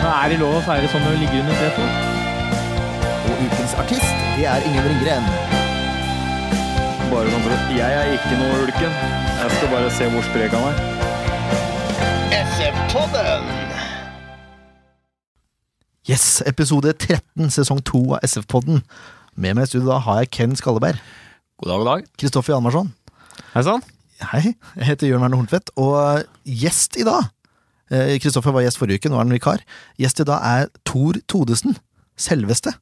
Er 0.00 0.30
det 0.32 0.38
lov 0.40 0.54
å 0.56 0.60
feire 0.64 0.88
sånn 0.88 1.02
når 1.04 1.12
du 1.12 1.18
ligger 1.20 1.42
under 1.42 1.56
setet? 1.60 1.90
Og 3.28 3.40
ukens 3.44 3.72
artist, 3.82 4.22
det 4.38 4.46
er 4.48 4.62
Ingen 4.64 4.86
Ringgren. 4.88 5.26
Bare 7.10 7.28
sånn 7.28 7.42
for 7.44 7.52
at 7.52 7.74
Jeg 7.76 7.98
er 7.98 8.12
ikke 8.14 8.38
noe 8.40 8.62
ulken. 8.62 8.94
Jeg 9.42 9.50
skal 9.58 9.72
bare 9.74 9.90
se 9.92 10.08
hvor 10.14 10.24
sprek 10.24 10.54
han 10.56 10.64
er. 10.70 10.80
SF-podden! 12.38 13.50
Yes, 16.08 16.24
episode 16.48 16.94
13, 16.96 17.50
sesong 17.52 17.82
2 17.84 18.00
av 18.16 18.24
SF-podden. 18.24 18.80
Med 19.36 19.58
meg 19.58 19.68
i 19.68 19.72
studio 19.74 19.90
da 19.90 19.98
har 20.06 20.22
jeg 20.22 20.30
Ken 20.38 20.56
Skalleberg, 20.56 20.96
God 21.60 21.74
dag, 21.74 21.82
god 21.82 21.90
dag. 21.90 22.08
Kristoffer 22.16 22.54
Hjalmarsson. 22.54 22.88
Hei 23.52 23.66
sann. 23.68 23.84
Hei, 24.32 24.54
jeg 24.80 24.88
heter 24.94 25.12
Jørn 25.12 25.26
Werner 25.26 25.42
Horntvedt, 25.42 25.74
og 25.80 26.24
gjest 26.48 26.96
i 26.96 27.04
dag 27.04 27.20
eh, 27.28 27.36
Kristoffer 27.90 28.54
var 28.54 28.62
gjest 28.62 28.78
forrige 28.78 29.00
uke, 29.02 29.10
nå 29.10 29.18
er 29.18 29.24
han 29.24 29.34
vikar. 29.34 29.64
Gjest 29.98 30.22
i 30.22 30.28
dag 30.28 30.44
er 30.46 30.68
Tor 30.86 31.18
Todesen. 31.30 31.74
Selveste. 32.20 32.76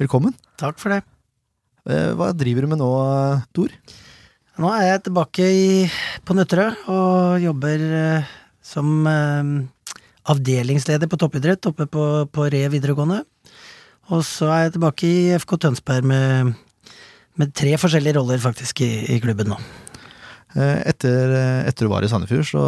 Velkommen. 0.00 0.34
Takk 0.60 0.78
for 0.80 0.94
det. 0.94 1.02
Eh, 1.88 2.12
Hva 2.18 2.30
driver 2.36 2.64
du 2.64 2.70
med 2.70 2.80
nå, 2.82 2.90
Tor? 3.56 3.72
Nå 4.62 4.70
er 4.76 4.84
jeg 4.90 5.04
tilbake 5.08 5.46
i, 5.48 5.68
på 6.28 6.36
Nøtterøy 6.36 6.86
og 6.92 7.42
jobber 7.42 7.84
eh, 7.98 8.32
som 8.62 9.06
eh, 9.08 9.52
avdelingsleder 10.32 11.10
på 11.10 11.18
toppidrett 11.18 11.70
oppe 11.70 11.88
på, 11.90 12.04
på 12.30 12.48
Re 12.52 12.66
videregående. 12.72 13.22
Og 14.12 14.22
så 14.26 14.50
er 14.52 14.66
jeg 14.66 14.76
tilbake 14.76 15.08
i 15.08 15.22
FK 15.40 15.56
Tønsberg 15.64 16.06
med, 16.06 16.52
med 17.40 17.54
tre 17.56 17.74
forskjellige 17.80 18.18
roller 18.18 18.42
faktisk 18.42 18.84
i, 18.84 18.92
i 19.16 19.18
klubben 19.24 19.54
nå. 19.54 19.58
Eh, 20.52 20.82
Etter, 20.90 21.32
eh, 21.32 21.68
etter 21.70 21.86
du 21.86 21.92
var 21.92 22.04
i 22.04 22.10
Sandefjord, 22.12 22.44
så 22.48 22.62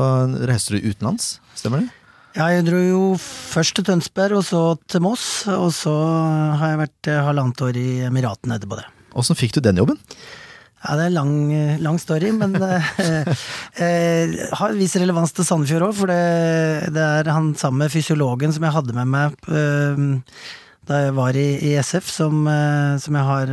reiste 0.48 0.76
du 0.76 0.88
utenlands, 0.88 1.38
stemmer 1.58 1.84
det? 1.84 1.90
Ja, 2.34 2.48
jeg 2.50 2.64
dro 2.66 2.80
jo 2.80 3.02
først 3.20 3.76
til 3.76 3.86
Tønsberg, 3.86 4.40
og 4.40 4.46
så 4.46 4.62
til 4.90 5.04
Moss, 5.04 5.44
og 5.52 5.68
så 5.76 5.92
har 6.58 6.72
jeg 6.72 6.80
vært 6.80 7.10
eh, 7.12 7.20
halvannet 7.28 7.62
år 7.62 7.78
i 7.78 7.88
Emiratene 8.08 8.56
etterpå 8.58 8.80
det. 8.80 8.88
Åssen 9.14 9.38
fikk 9.38 9.54
du 9.54 9.60
den 9.62 9.78
jobben? 9.78 10.00
Ja, 10.84 10.96
det 10.98 11.04
er 11.04 11.12
en 11.12 11.16
lang, 11.16 11.36
lang 11.80 12.00
story, 12.02 12.32
men 12.36 12.56
eh, 12.58 12.88
eh, 13.84 14.34
har 14.58 14.72
en 14.72 14.80
viss 14.80 14.96
relevans 15.00 15.32
til 15.36 15.46
Sandefjord 15.46 15.86
òg, 15.86 15.94
for 16.00 16.12
det, 16.12 16.90
det 16.96 17.04
er 17.04 17.30
han 17.32 17.54
samme 17.60 17.88
fysiologen 17.92 18.52
som 18.52 18.66
jeg 18.66 18.76
hadde 18.80 18.96
med 18.98 19.12
meg 19.14 19.48
eh, 19.48 20.04
da 20.84 20.98
jeg 21.06 21.14
var 21.16 21.38
i, 21.40 21.46
i 21.64 21.76
SF, 21.80 22.10
som, 22.12 22.42
som 23.00 23.16
jeg 23.16 23.24
har 23.24 23.52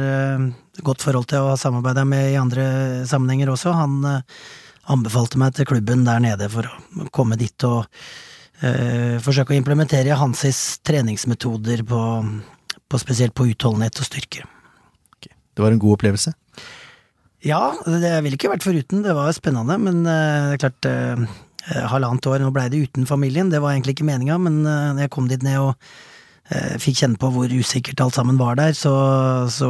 godt 0.80 1.04
forhold 1.04 1.28
til 1.30 1.44
og 1.44 1.54
har 1.54 1.60
samarbeida 1.60 2.06
med 2.08 2.32
i 2.32 2.40
andre 2.40 2.66
sammenhenger 3.10 3.52
også. 3.52 3.74
Han 3.76 4.00
eh, 4.08 4.42
anbefalte 4.92 5.40
meg 5.42 5.56
til 5.56 5.68
klubben 5.70 6.06
der 6.08 6.22
nede 6.24 6.50
for 6.52 6.68
å 6.68 7.10
komme 7.14 7.38
dit 7.40 7.68
og 7.68 7.84
eh, 8.64 9.18
forsøke 9.24 9.54
å 9.54 9.60
implementere 9.60 10.18
Hansis 10.20 10.80
treningsmetoder 10.88 11.84
på, 11.88 12.02
på 12.88 13.02
spesielt 13.02 13.36
på 13.38 13.50
utholdenhet 13.52 14.02
og 14.02 14.10
styrke. 14.10 14.48
Det 15.22 15.64
var 15.64 15.74
en 15.74 15.82
god 15.82 16.00
opplevelse. 16.00 16.34
Ja, 17.44 17.74
det 17.86 18.14
ville 18.24 18.38
ikke 18.38 18.52
vært 18.52 18.66
foruten. 18.66 19.02
Det 19.04 19.16
var 19.18 19.32
spennende, 19.36 19.78
men 19.82 20.04
eh, 20.06 20.52
det 20.52 20.60
er 20.60 20.64
klart 20.68 20.92
eh, 20.92 21.40
Halvannet 21.92 22.26
år, 22.26 22.42
nå 22.42 22.50
blei 22.54 22.72
det 22.74 22.80
uten 22.88 23.06
familien. 23.06 23.52
Det 23.52 23.60
var 23.62 23.76
egentlig 23.76 23.94
ikke 23.94 24.08
meninga, 24.08 24.40
men 24.42 24.64
jeg 24.98 25.12
kom 25.14 25.28
dit 25.30 25.44
ned 25.46 25.60
og 25.62 25.76
fikk 26.84 26.98
kjenne 27.00 27.20
på 27.22 27.30
hvor 27.32 27.52
usikkert 27.54 28.02
alt 28.04 28.18
sammen 28.18 28.40
var 28.40 28.58
der, 28.60 28.74
så, 28.76 28.92
så 29.52 29.70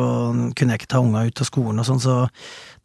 kunne 0.58 0.74
jeg 0.74 0.82
ikke 0.82 0.92
ta 0.96 1.02
unga 1.04 1.28
ut 1.28 1.42
av 1.44 1.48
skolen 1.48 1.82
og 1.82 1.88
sånn, 1.88 2.02
så 2.02 2.16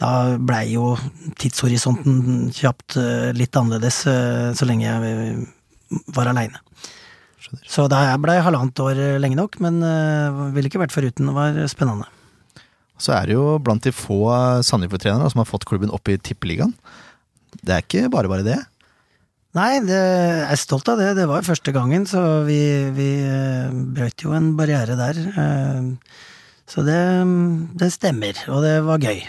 da 0.01 0.37
blei 0.37 0.75
jo 0.75 0.95
tidshorisonten 1.41 2.51
kjapt 2.55 2.99
eh, 3.01 3.31
litt 3.37 3.57
annerledes 3.57 4.03
eh, 4.11 4.51
så 4.57 4.69
lenge 4.69 4.85
jeg 4.85 5.13
eh, 5.13 6.03
var 6.17 6.29
aleine. 6.29 6.61
Så 7.65 7.87
da 7.89 8.03
blei 8.21 8.37
halvannet 8.43 8.83
år 8.83 9.01
eh, 9.01 9.17
lenge 9.23 9.39
nok, 9.39 9.57
men 9.65 9.81
eh, 9.87 10.45
ville 10.57 10.69
ikke 10.69 10.83
vært 10.83 10.95
foruten. 10.95 11.31
Det 11.31 11.37
var 11.37 11.61
spennende. 11.73 12.11
Så 13.01 13.13
er 13.17 13.29
det 13.29 13.37
jo 13.37 13.57
blant 13.61 13.85
de 13.85 13.93
få 13.93 14.21
Sandefjord-trenere 14.65 15.33
som 15.33 15.43
har 15.43 15.49
fått 15.49 15.67
klubben 15.69 15.93
opp 15.93 16.09
i 16.09 16.17
tippeligaen. 16.17 16.73
Det 17.63 17.73
er 17.73 17.85
ikke 17.85 18.11
bare 18.13 18.29
bare 18.29 18.45
det. 18.45 18.61
Nei, 19.57 19.79
det, 19.81 19.97
jeg 19.97 20.53
er 20.53 20.61
stolt 20.61 20.89
av 20.93 20.99
det. 21.01 21.15
Det 21.17 21.25
var 21.31 21.47
første 21.47 21.73
gangen, 21.73 22.05
så 22.09 22.21
vi, 22.45 22.59
vi 22.97 23.09
eh, 23.25 23.71
brøt 23.97 24.25
jo 24.27 24.35
en 24.37 24.51
barriere 24.59 24.97
der. 24.99 25.21
eh, 25.33 26.19
Så 26.69 26.83
det, 26.85 26.99
det 27.81 27.89
stemmer, 27.95 28.37
og 28.53 28.65
det 28.67 28.75
var 28.85 29.01
gøy. 29.01 29.23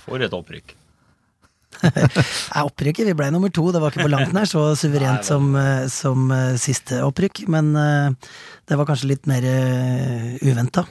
For 0.00 0.22
et 0.24 0.34
opprykk. 0.34 0.74
Nei, 1.84 2.62
opprykket, 2.64 3.06
vi 3.08 3.14
ble 3.16 3.28
nummer 3.32 3.52
to, 3.54 3.68
det 3.72 3.80
var 3.80 3.92
ikke 3.94 4.08
på 4.08 4.12
langt 4.12 4.34
nær 4.36 4.48
så 4.50 4.64
suverent 4.80 5.24
som, 5.30 5.52
eh, 5.60 5.86
som 5.92 6.32
siste 6.60 6.98
opprykk, 7.06 7.44
men 7.52 7.70
det 7.76 8.80
var 8.80 8.88
kanskje 8.88 9.12
litt 9.12 9.30
mer 9.30 9.46
uventa. 10.42 10.86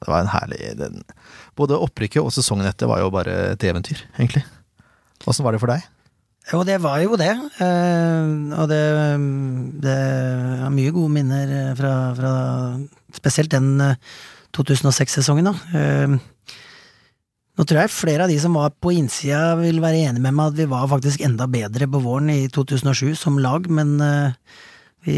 Det 0.00 0.08
var 0.08 0.22
en 0.24 0.30
herlig 0.32 0.60
den, 0.80 1.02
Både 1.60 1.76
opprykket 1.76 2.24
og 2.24 2.32
sesongen 2.32 2.64
etter 2.64 2.88
var 2.88 3.02
jo 3.02 3.10
bare 3.12 3.34
et 3.52 3.64
eventyr, 3.68 4.00
egentlig. 4.16 4.42
Åssen 5.28 5.44
var 5.44 5.52
det 5.52 5.60
for 5.60 5.68
deg? 5.74 5.84
Jo, 6.48 6.62
det 6.66 6.78
var 6.82 6.98
jo 7.04 7.18
det. 7.20 7.30
eh, 7.60 8.30
Og 8.56 8.66
det, 8.70 8.80
det 9.84 9.96
er 10.64 10.72
mye 10.74 10.92
gode 10.96 11.12
minner 11.14 11.52
eh, 11.58 11.74
fra, 11.78 11.92
fra 12.16 12.32
spesielt 13.14 13.52
den 13.52 13.74
eh, 13.84 13.96
2006-sesongen, 14.56 15.50
da. 15.52 15.54
Eh, 15.76 16.16
Nå 17.60 17.66
tror 17.68 17.82
jeg 17.82 17.92
flere 17.92 18.24
av 18.24 18.30
de 18.32 18.38
som 18.40 18.54
var 18.56 18.70
på 18.80 18.92
innsida 18.96 19.52
vil 19.58 19.82
være 19.82 20.06
enig 20.08 20.20
med 20.24 20.32
meg 20.32 20.54
at 20.54 20.56
vi 20.62 20.64
var 20.70 20.86
faktisk 20.88 21.20
enda 21.26 21.44
bedre 21.50 21.84
på 21.92 22.00
våren 22.00 22.30
i 22.32 22.46
2007 22.48 23.10
som 23.20 23.36
lag, 23.42 23.66
men 23.68 23.90
vi, 25.04 25.16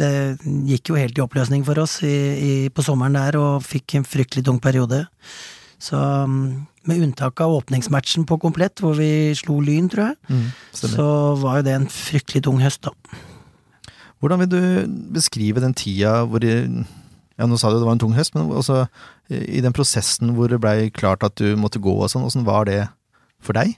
det 0.00 0.08
gikk 0.66 0.90
jo 0.90 0.96
helt 0.98 1.20
i 1.20 1.22
oppløsning 1.22 1.62
for 1.68 1.78
oss 1.84 2.00
i, 2.02 2.10
i, 2.10 2.50
på 2.74 2.82
sommeren 2.82 3.14
der, 3.14 3.38
og 3.38 3.62
fikk 3.62 3.94
en 4.00 4.08
fryktelig 4.08 4.42
tung 4.48 4.58
periode. 4.64 5.04
Så 5.78 5.94
mm, 6.00 6.48
med 6.88 7.02
unntak 7.06 7.40
av 7.44 7.52
åpningsmatchen 7.60 8.26
på 8.28 8.38
komplett, 8.42 8.80
hvor 8.84 8.96
vi 8.98 9.10
slo 9.38 9.60
Lyn, 9.64 9.88
tror 9.92 10.10
jeg, 10.10 10.16
mm, 10.28 10.48
så 10.80 11.06
var 11.42 11.60
jo 11.60 11.66
det 11.68 11.74
en 11.78 11.88
fryktelig 11.92 12.42
tung 12.46 12.60
høst, 12.64 12.84
da. 12.86 12.92
Hvordan 14.20 14.40
vil 14.44 14.52
du 14.54 14.60
beskrive 15.12 15.60
den 15.60 15.74
tida 15.76 16.22
hvor 16.24 16.40
Ja, 16.44 17.46
nå 17.50 17.56
sa 17.58 17.68
du 17.72 17.80
det 17.80 17.86
var 17.88 17.96
en 17.96 17.98
tung 17.98 18.12
høst, 18.14 18.34
men 18.36 18.46
også 18.54 18.84
i 19.28 19.60
den 19.64 19.74
prosessen 19.74 20.30
hvor 20.36 20.48
det 20.48 20.60
blei 20.62 20.90
klart 20.94 21.24
at 21.26 21.34
du 21.40 21.56
måtte 21.58 21.80
gå 21.82 21.90
og 21.96 22.06
sånn, 22.12 22.22
åssen 22.28 22.44
var 22.46 22.64
det 22.68 22.84
for 23.42 23.56
deg? 23.58 23.72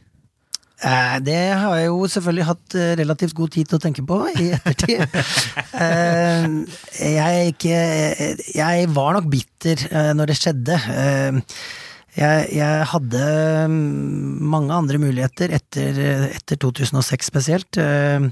Eh, 0.84 1.14
Det 1.24 1.38
har 1.56 1.76
jeg 1.78 1.86
jo 1.88 2.04
selvfølgelig 2.12 2.44
hatt 2.50 2.74
eh, 2.76 2.90
relativt 3.00 3.34
god 3.34 3.54
tid 3.54 3.70
til 3.70 3.78
å 3.78 3.80
tenke 3.80 4.04
på 4.06 4.18
i 4.36 4.50
ettertid. 4.58 5.06
Eh, 5.76 6.44
Jeg, 7.16 7.54
ikke, 7.54 7.78
jeg 8.56 8.88
var 8.94 9.16
nok 9.16 9.26
bitter 9.32 9.82
eh, 9.90 10.12
når 10.16 10.30
det 10.32 10.36
skjedde. 10.40 10.76
Jeg, 12.16 12.49
jeg 12.56 12.88
hadde 12.93 13.27
mm, 13.69 14.49
mange 14.49 14.72
andre 14.72 15.00
muligheter 15.00 15.53
etter, 15.56 16.00
etter 16.31 16.60
2006 16.65 17.32
spesielt. 17.32 17.81
Eh, 17.81 18.28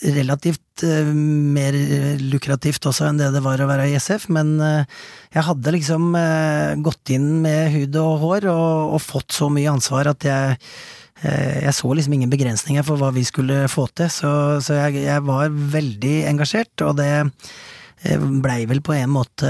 Relativt 0.00 0.80
eh, 0.88 1.08
mer 1.12 1.76
lukrativt 2.24 2.86
også 2.88 3.04
enn 3.10 3.18
det 3.20 3.26
det 3.34 3.42
var 3.44 3.60
å 3.60 3.66
være 3.68 3.90
i 3.90 3.98
SF, 4.00 4.30
men 4.32 4.54
eh, 4.64 5.00
jeg 5.36 5.44
hadde 5.44 5.74
liksom 5.76 6.06
gått 6.86 7.12
inn 7.12 7.28
med 7.44 7.68
hud 7.74 7.98
og 8.00 8.14
hår 8.22 8.48
og, 8.52 8.94
og 8.96 9.04
fått 9.04 9.36
så 9.36 9.50
mye 9.52 9.68
ansvar 9.72 10.12
at 10.14 10.26
jeg 10.28 10.56
Jeg 11.20 11.74
så 11.76 11.90
liksom 11.92 12.14
ingen 12.16 12.30
begrensninger 12.32 12.80
for 12.80 12.96
hva 12.96 13.10
vi 13.12 13.20
skulle 13.28 13.66
få 13.68 13.82
til, 13.92 14.08
så, 14.08 14.30
så 14.64 14.78
jeg, 14.78 15.02
jeg 15.04 15.20
var 15.26 15.50
veldig 15.52 16.14
engasjert, 16.30 16.72
og 16.80 16.94
det 16.96 17.10
blei 18.00 18.64
vel 18.64 18.80
på 18.80 18.94
en 18.96 19.10
måte 19.12 19.48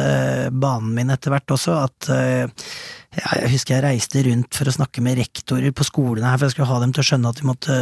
banen 0.51 0.95
min 0.97 1.13
etter 1.15 1.31
hvert 1.31 1.53
også, 1.55 1.77
at 1.87 2.09
eh, 2.11 2.71
Jeg 3.11 3.51
husker 3.51 3.75
jeg 3.77 3.83
reiste 3.85 4.23
rundt 4.27 4.55
for 4.55 4.71
å 4.71 4.75
snakke 4.75 5.03
med 5.03 5.19
rektorer 5.19 5.73
på 5.75 5.87
skolene 5.87 6.27
her, 6.31 6.39
for 6.39 6.47
jeg 6.47 6.57
skulle 6.57 6.71
ha 6.71 6.81
dem 6.83 6.93
til 6.95 7.03
å 7.03 7.07
skjønne 7.09 7.31
at 7.31 7.41
de 7.41 7.47
måtte 7.47 7.77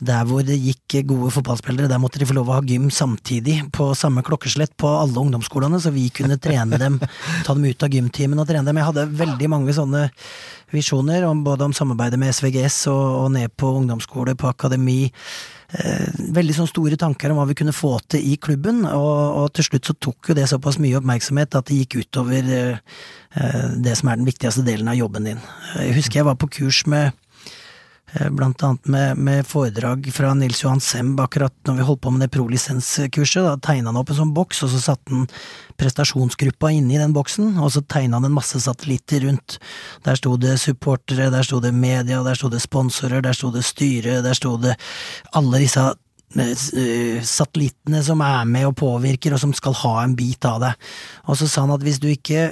Der 0.00 0.28
hvor 0.28 0.44
det 0.44 0.58
gikk 0.60 0.98
gode 1.08 1.30
fotballspillere, 1.32 1.88
der 1.88 2.00
måtte 2.00 2.20
de 2.20 2.28
få 2.28 2.36
lov 2.36 2.50
å 2.50 2.58
ha 2.58 2.66
gym 2.68 2.90
samtidig, 2.92 3.58
på 3.72 3.92
samme 3.96 4.24
klokkeslett 4.26 4.76
på 4.76 4.92
alle 4.92 5.24
ungdomsskolene, 5.24 5.80
så 5.80 5.92
vi 5.94 6.08
kunne 6.12 6.40
trene 6.42 6.80
dem, 6.80 7.00
ta 7.46 7.56
dem 7.56 7.64
ut 7.64 7.86
av 7.86 7.96
gymtimen 7.96 8.40
og 8.40 8.48
trene 8.48 8.68
dem. 8.68 8.80
Jeg 8.80 8.90
hadde 8.90 9.08
veldig 9.22 9.52
mange 9.52 9.76
sånne 9.76 10.08
visjoner, 10.72 11.24
om, 11.28 11.44
både 11.44 11.68
om 11.68 11.76
samarbeidet 11.76 12.20
med 12.20 12.32
SVGS 12.34 12.86
og, 12.92 13.04
og 13.22 13.32
ned 13.36 13.52
på 13.56 13.72
ungdomsskole, 13.80 14.36
på 14.36 14.52
akademi. 14.52 15.00
Eh, 15.72 16.08
veldig 16.36 16.54
sånn 16.56 16.68
store 16.68 16.98
tanker 17.00 17.32
om 17.32 17.38
hva 17.40 17.46
vi 17.48 17.56
kunne 17.56 17.72
få 17.72 17.94
til 18.12 18.26
i 18.28 18.34
klubben, 18.36 18.82
og, 18.84 19.20
og 19.40 19.46
til 19.56 19.64
slutt 19.70 19.88
så 19.88 19.94
tok 19.96 20.28
jo 20.28 20.36
det 20.36 20.44
såpass 20.50 20.76
mye 20.82 20.98
oppmerksomhet 20.98 21.56
at 21.56 21.70
det 21.70 21.78
gikk 21.78 22.02
utover 22.02 22.50
eh, 22.52 22.98
eh, 23.40 23.64
det 23.80 23.94
som 23.96 24.10
er 24.12 24.20
den 24.20 24.28
viktigste 24.28 24.66
delen 24.66 24.90
av 24.92 24.98
jobben 25.00 25.30
din. 25.30 25.40
Jeg 25.80 25.96
husker 25.96 26.20
jeg 26.20 26.28
var 26.28 26.36
på 26.36 26.50
kurs 26.58 26.82
med 26.84 27.16
Blant 28.12 28.62
annet 28.62 28.86
med, 28.92 29.16
med 29.16 29.46
foredrag 29.48 30.04
fra 30.12 30.34
Nils 30.36 30.60
Johan 30.62 30.80
Semb 30.84 31.20
akkurat 31.20 31.54
når 31.64 31.78
vi 31.78 31.86
holdt 31.88 32.00
på 32.04 32.10
med 32.12 32.20
det 32.26 32.32
prolisenskurset. 32.34 33.40
Da 33.46 33.54
tegna 33.56 33.88
han 33.88 34.00
opp 34.00 34.12
en 34.12 34.18
sånn 34.18 34.34
boks, 34.36 34.60
og 34.66 34.72
så 34.74 34.80
satte 34.84 35.14
han 35.14 35.24
prestasjonsgruppa 35.80 36.70
inni 36.76 37.00
den 37.00 37.14
boksen, 37.16 37.54
og 37.56 37.72
så 37.72 37.80
tegna 37.88 38.20
han 38.20 38.28
en 38.28 38.36
masse 38.36 38.60
satellitter 38.60 39.24
rundt. 39.24 39.56
Der 40.04 40.20
sto 40.20 40.34
det 40.40 40.58
supportere, 40.60 41.30
der 41.32 41.46
sto 41.48 41.60
det 41.64 41.72
media, 41.72 42.20
der 42.26 42.36
sto 42.36 42.52
det 42.52 42.60
sponsorer, 42.60 43.24
der 43.24 43.36
sto 43.38 43.48
det 43.54 43.64
styre, 43.64 44.20
der 44.24 44.36
sto 44.36 44.58
det 44.60 44.76
alle 45.32 45.62
disse 45.62 45.86
eh, 46.36 47.22
satellittene 47.24 48.04
som 48.04 48.20
er 48.26 48.44
med 48.44 48.68
og 48.68 48.76
påvirker, 48.82 49.32
og 49.32 49.40
som 49.40 49.56
skal 49.56 49.78
ha 49.86 49.94
en 50.02 50.18
bit 50.18 50.44
av 50.48 50.60
det. 50.66 50.74
Og 51.32 51.40
så 51.40 51.48
sa 51.48 51.64
han 51.64 51.72
at 51.78 51.86
hvis 51.86 52.02
du 52.02 52.10
ikke 52.12 52.50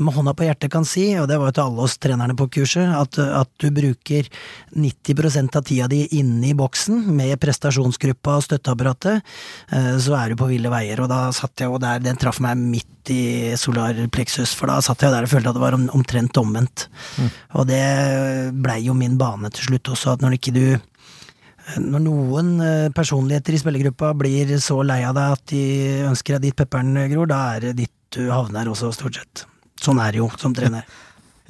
med 0.00 0.14
hånda 0.14 0.32
på 0.32 0.46
hjertet 0.46 0.72
kan 0.72 0.86
si, 0.88 1.04
og 1.20 1.26
det 1.28 1.36
var 1.36 1.50
jo 1.50 1.54
til 1.58 1.66
alle 1.66 1.84
oss 1.84 1.98
trenerne 2.00 2.36
på 2.36 2.46
kurset, 2.56 2.88
at, 2.96 3.18
at 3.20 3.50
du 3.60 3.66
bruker 3.74 4.28
90% 4.72 5.58
av 5.58 5.66
tida 5.68 5.88
di 5.92 6.06
inne 6.16 6.48
i 6.48 6.56
boksen 6.56 7.10
med 7.12 7.36
prestasjonsgruppa 7.42 8.38
og 8.38 8.46
støtteapparatet, 8.46 9.34
eh, 9.76 9.90
så 10.00 10.16
er 10.16 10.32
du 10.32 10.40
på 10.40 10.48
ville 10.48 10.72
veier. 10.72 11.02
Og 11.04 11.10
da 11.12 11.26
satt 11.36 11.60
jeg 11.60 11.68
jo 11.68 11.82
der, 11.82 12.00
den 12.00 12.20
traff 12.20 12.40
meg 12.40 12.56
midt 12.56 13.12
i 13.12 13.52
solarpleksus, 13.58 14.54
for 14.56 14.72
da 14.72 14.78
satt 14.84 15.04
jeg 15.04 15.12
der 15.12 15.28
og 15.28 15.34
følte 15.34 15.52
at 15.52 15.60
det 15.60 15.64
var 15.66 15.76
omtrent 15.76 16.40
omvendt. 16.40 16.86
Og 17.60 17.68
det 17.68 17.84
blei 18.64 18.80
jo 18.86 18.96
min 18.96 19.20
bane 19.20 19.52
til 19.52 19.72
slutt 19.72 19.92
også, 19.92 20.16
at 20.16 20.24
når 20.24 20.38
ikke 20.38 20.56
du 20.56 20.66
når 21.78 22.02
noen 22.02 22.48
eh, 22.64 22.90
personligheter 22.96 23.54
i 23.54 23.60
spillergruppa 23.60 24.16
blir 24.18 24.56
så 24.58 24.80
lei 24.82 25.02
av 25.06 25.14
deg 25.14 25.36
at 25.36 25.44
de 25.52 25.64
ønsker 26.08 26.38
deg 26.38 26.48
dit 26.48 26.58
pepperen 26.58 26.96
gror, 27.12 27.28
da 27.30 27.44
er 27.52 27.68
det 27.68 27.78
ditt 27.84 27.98
du 28.16 28.26
havner 28.32 28.68
også, 28.68 28.90
stort 28.96 29.20
sett. 29.20 29.46
Sånn 29.82 30.00
er 30.02 30.14
det 30.14 30.22
jo 30.22 30.28
som 30.40 30.54
trener. 30.56 30.86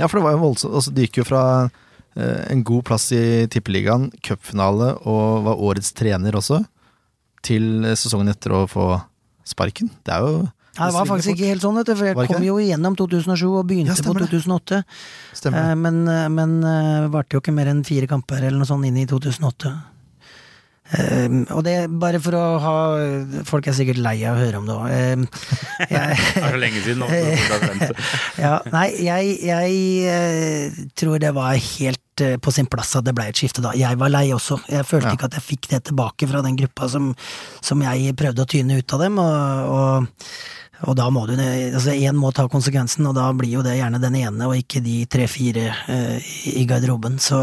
Ja, 0.01 0.09
for 0.09 0.19
det 0.19 0.25
var 0.27 0.37
jo 0.37 0.43
voldsomt. 0.47 0.75
Altså, 0.79 0.93
det 0.95 1.07
gikk 1.09 1.21
jo 1.23 1.27
fra 1.29 1.43
eh, 1.69 2.41
en 2.53 2.65
god 2.67 2.87
plass 2.89 3.11
i 3.15 3.23
Tippeligaen, 3.53 4.09
cupfinale 4.25 4.95
og 5.05 5.45
var 5.47 5.61
årets 5.69 5.93
trener 5.99 6.39
også, 6.39 6.63
til 7.45 7.85
sesongen 7.99 8.33
etter 8.33 8.55
å 8.57 8.65
få 8.71 8.89
sparken. 9.49 9.93
Det 10.07 10.17
er 10.17 10.27
jo 10.27 10.43
Nei, 10.73 10.87
det 10.89 10.95
var 10.97 11.05
faktisk 11.05 11.35
ikke 11.35 11.49
helt 11.51 11.61
sånn, 11.61 11.77
for 11.85 12.07
jeg 12.09 12.29
kom 12.31 12.45
jo 12.47 12.55
igjennom 12.57 12.95
2007 12.97 13.43
og 13.51 13.67
begynte 13.69 13.93
Ja, 13.93 14.05
på 14.07 14.15
2008. 14.17 14.79
Eh, 15.53 15.75
Men, 15.77 15.99
eh, 16.09 16.29
men 16.33 16.55
varte 17.13 17.37
jo 17.37 17.43
ikke 17.43 17.53
mer 17.53 17.69
enn 17.69 17.83
fire 17.85 18.09
kamper 18.09 18.41
eller 18.41 18.57
noe 18.63 18.71
sånt 18.71 18.89
inn 18.89 18.97
i 18.97 19.05
2008. 19.05 19.75
Eh, 20.93 21.37
og 21.55 21.63
det 21.65 21.77
bare 22.03 22.21
for 22.21 22.37
å 22.37 22.43
ha 22.61 22.75
Folk 23.49 23.69
er 23.71 23.77
sikkert 23.77 24.01
lei 24.03 24.19
av 24.29 24.37
å 24.37 24.43
høre 24.43 24.61
om 24.61 24.69
det 24.69 24.77
òg. 24.77 25.27
Det 25.93 25.99
er 25.99 26.21
så 26.37 26.59
lenge 26.61 26.83
siden 26.85 27.01
nå. 27.03 27.09
ja, 28.45 28.55
nei, 28.73 28.87
jeg, 29.03 29.35
jeg 29.49 29.81
eh, 30.13 30.81
tror 30.99 31.21
det 31.23 31.33
var 31.37 31.57
helt 31.57 32.25
eh, 32.25 32.37
på 32.43 32.53
sin 32.55 32.69
plass 32.71 32.95
at 32.99 33.07
det 33.09 33.15
ble 33.17 33.29
et 33.33 33.39
skifte 33.41 33.65
da. 33.65 33.75
Jeg 33.79 33.99
var 34.01 34.13
lei 34.13 34.29
også. 34.37 34.61
Jeg 34.71 34.87
følte 34.89 35.13
Ja. 35.13 35.17
ikke 35.19 35.31
at 35.31 35.39
jeg 35.41 35.49
fikk 35.49 35.71
det 35.73 35.85
tilbake 35.91 36.29
fra 36.31 36.43
den 36.45 36.59
gruppa 36.61 36.89
som, 36.93 37.13
som 37.65 37.83
jeg 37.85 38.15
prøvde 38.19 38.45
å 38.45 38.51
tyne 38.53 38.81
ut 38.81 38.97
av 38.97 39.07
dem. 39.07 39.23
og, 39.23 39.77
og 39.77 40.27
og 40.83 40.97
da 40.99 41.05
må 41.15 41.21
du, 41.29 41.37
altså 41.39 41.93
én 41.95 42.17
må 42.19 42.33
ta 42.35 42.49
konsekvensen, 42.51 43.07
og 43.07 43.15
da 43.15 43.29
blir 43.39 43.53
jo 43.55 43.61
det 43.63 43.77
gjerne 43.79 44.01
den 44.03 44.17
ene, 44.19 44.49
og 44.49 44.59
ikke 44.59 44.81
de 44.83 44.97
tre-fire 45.07 45.69
eh, 45.87 46.33
i 46.59 46.65
garderoben. 46.67 47.21
Så, 47.23 47.39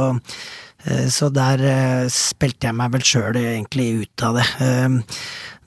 så 1.12 1.28
der 1.34 1.64
eh, 1.68 2.10
spilte 2.14 2.70
jeg 2.70 2.78
meg 2.80 2.94
vel 2.94 3.04
sjøl 3.06 3.40
egentlig 3.42 3.90
ut 4.06 4.24
av 4.24 4.40
det. 4.40 4.46
Eh, 4.64 5.16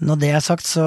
når 0.03 0.19
det 0.19 0.31
er 0.35 0.43
sagt, 0.43 0.67
så, 0.67 0.85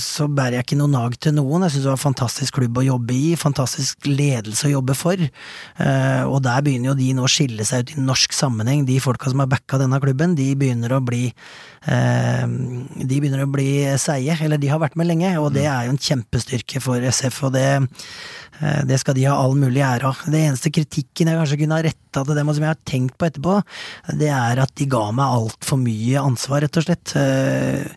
så 0.00 0.24
bærer 0.32 0.56
jeg 0.56 0.64
ikke 0.64 0.78
noe 0.78 0.88
nag 0.88 1.16
til 1.20 1.34
noen. 1.36 1.66
Jeg 1.66 1.74
syns 1.74 1.84
det 1.84 1.90
var 1.90 1.98
en 1.98 2.04
fantastisk 2.04 2.56
klubb 2.56 2.78
å 2.80 2.84
jobbe 2.86 3.12
i, 3.12 3.34
fantastisk 3.36 4.08
ledelse 4.08 4.70
å 4.70 4.72
jobbe 4.78 4.96
for. 4.96 5.20
Eh, 5.20 6.22
og 6.24 6.38
der 6.46 6.64
begynner 6.64 6.92
jo 6.92 6.96
de 6.96 7.10
nå 7.16 7.26
å 7.26 7.30
skille 7.30 7.66
seg 7.68 7.84
ut 7.84 7.92
i 7.98 8.04
norsk 8.06 8.32
sammenheng. 8.36 8.86
De 8.88 8.96
folka 9.04 9.28
som 9.32 9.42
har 9.44 9.50
backa 9.52 9.80
denne 9.82 10.00
klubben, 10.00 10.36
de 10.38 10.48
begynner 10.56 10.96
å 10.96 11.02
bli 11.04 11.26
eh, 11.28 12.46
De 12.46 13.18
begynner 13.18 13.44
å 13.44 13.50
bli 13.52 13.68
seige, 14.00 14.38
eller 14.46 14.62
de 14.62 14.72
har 14.72 14.80
vært 14.80 14.96
med 14.96 15.10
lenge, 15.10 15.34
og 15.42 15.52
det 15.58 15.66
er 15.68 15.90
jo 15.90 15.96
en 15.98 16.00
kjempestyrke 16.08 16.80
for 16.84 17.04
SF, 17.04 17.42
og 17.50 17.56
det 17.58 17.66
eh, 17.74 18.08
det 18.86 18.98
skal 19.02 19.16
de 19.18 19.24
ha 19.26 19.34
all 19.42 19.56
mulig 19.58 19.82
ære 19.82 20.06
av. 20.12 20.20
Det 20.30 20.40
eneste 20.46 20.70
kritikken 20.74 21.30
jeg 21.30 21.40
kanskje 21.40 21.58
kunne 21.64 21.78
ha 21.80 21.84
retta 21.84 22.22
til 22.24 22.36
dem, 22.38 22.48
og 22.48 22.54
som 22.54 22.62
jeg 22.66 22.70
har 22.70 22.82
tenkt 22.86 23.16
på 23.18 23.26
etterpå, 23.26 23.56
det 24.20 24.28
er 24.30 24.60
at 24.62 24.70
de 24.78 24.86
ga 24.86 25.08
meg 25.16 25.26
altfor 25.40 25.80
mye 25.82 26.20
ansvar, 26.22 26.62
rett 26.62 26.78
og 26.78 26.86
slett. 26.86 27.14
Eh, 27.18 27.88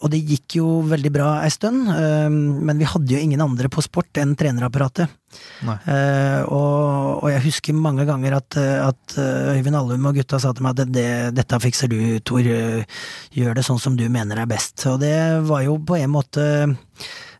Og 0.00 0.06
det 0.12 0.20
gikk 0.22 0.54
jo 0.60 0.68
veldig 0.86 1.10
bra 1.12 1.28
ei 1.42 1.50
stund, 1.50 1.88
eh, 1.90 2.28
men 2.30 2.78
vi 2.78 2.86
hadde 2.86 3.10
jo 3.10 3.18
ingen 3.20 3.42
andre 3.42 3.68
på 3.68 3.82
sport 3.82 4.16
enn 4.22 4.36
trenerapparatet. 4.38 5.10
Nei. 5.66 5.74
Eh, 5.90 6.42
og, 6.46 7.24
og 7.24 7.28
jeg 7.32 7.42
husker 7.48 7.74
mange 7.74 8.04
ganger 8.06 8.36
at, 8.38 8.54
eh, 8.60 8.78
at 8.86 9.16
eh, 9.18 9.56
Øyvind 9.58 9.74
Allum 9.80 10.06
og 10.06 10.14
gutta 10.20 10.38
sa 10.38 10.52
til 10.54 10.62
meg 10.62 10.76
at 10.78 10.84
det, 10.84 10.94
det, 10.94 11.34
dette 11.40 11.58
fikser 11.64 11.90
du, 11.90 11.98
Tor. 12.22 12.38
eh, 12.46 12.86
Gjør 13.34 13.58
det 13.58 13.66
sånn 13.66 13.82
som 13.82 13.96
du 13.98 14.06
mener 14.08 14.38
er 14.44 14.46
best. 14.46 14.86
Og 14.92 15.00
det 15.02 15.16
var 15.50 15.64
jo 15.66 15.74
på 15.82 15.98
en 15.98 16.14
måte 16.14 16.46
eh, 16.62 16.76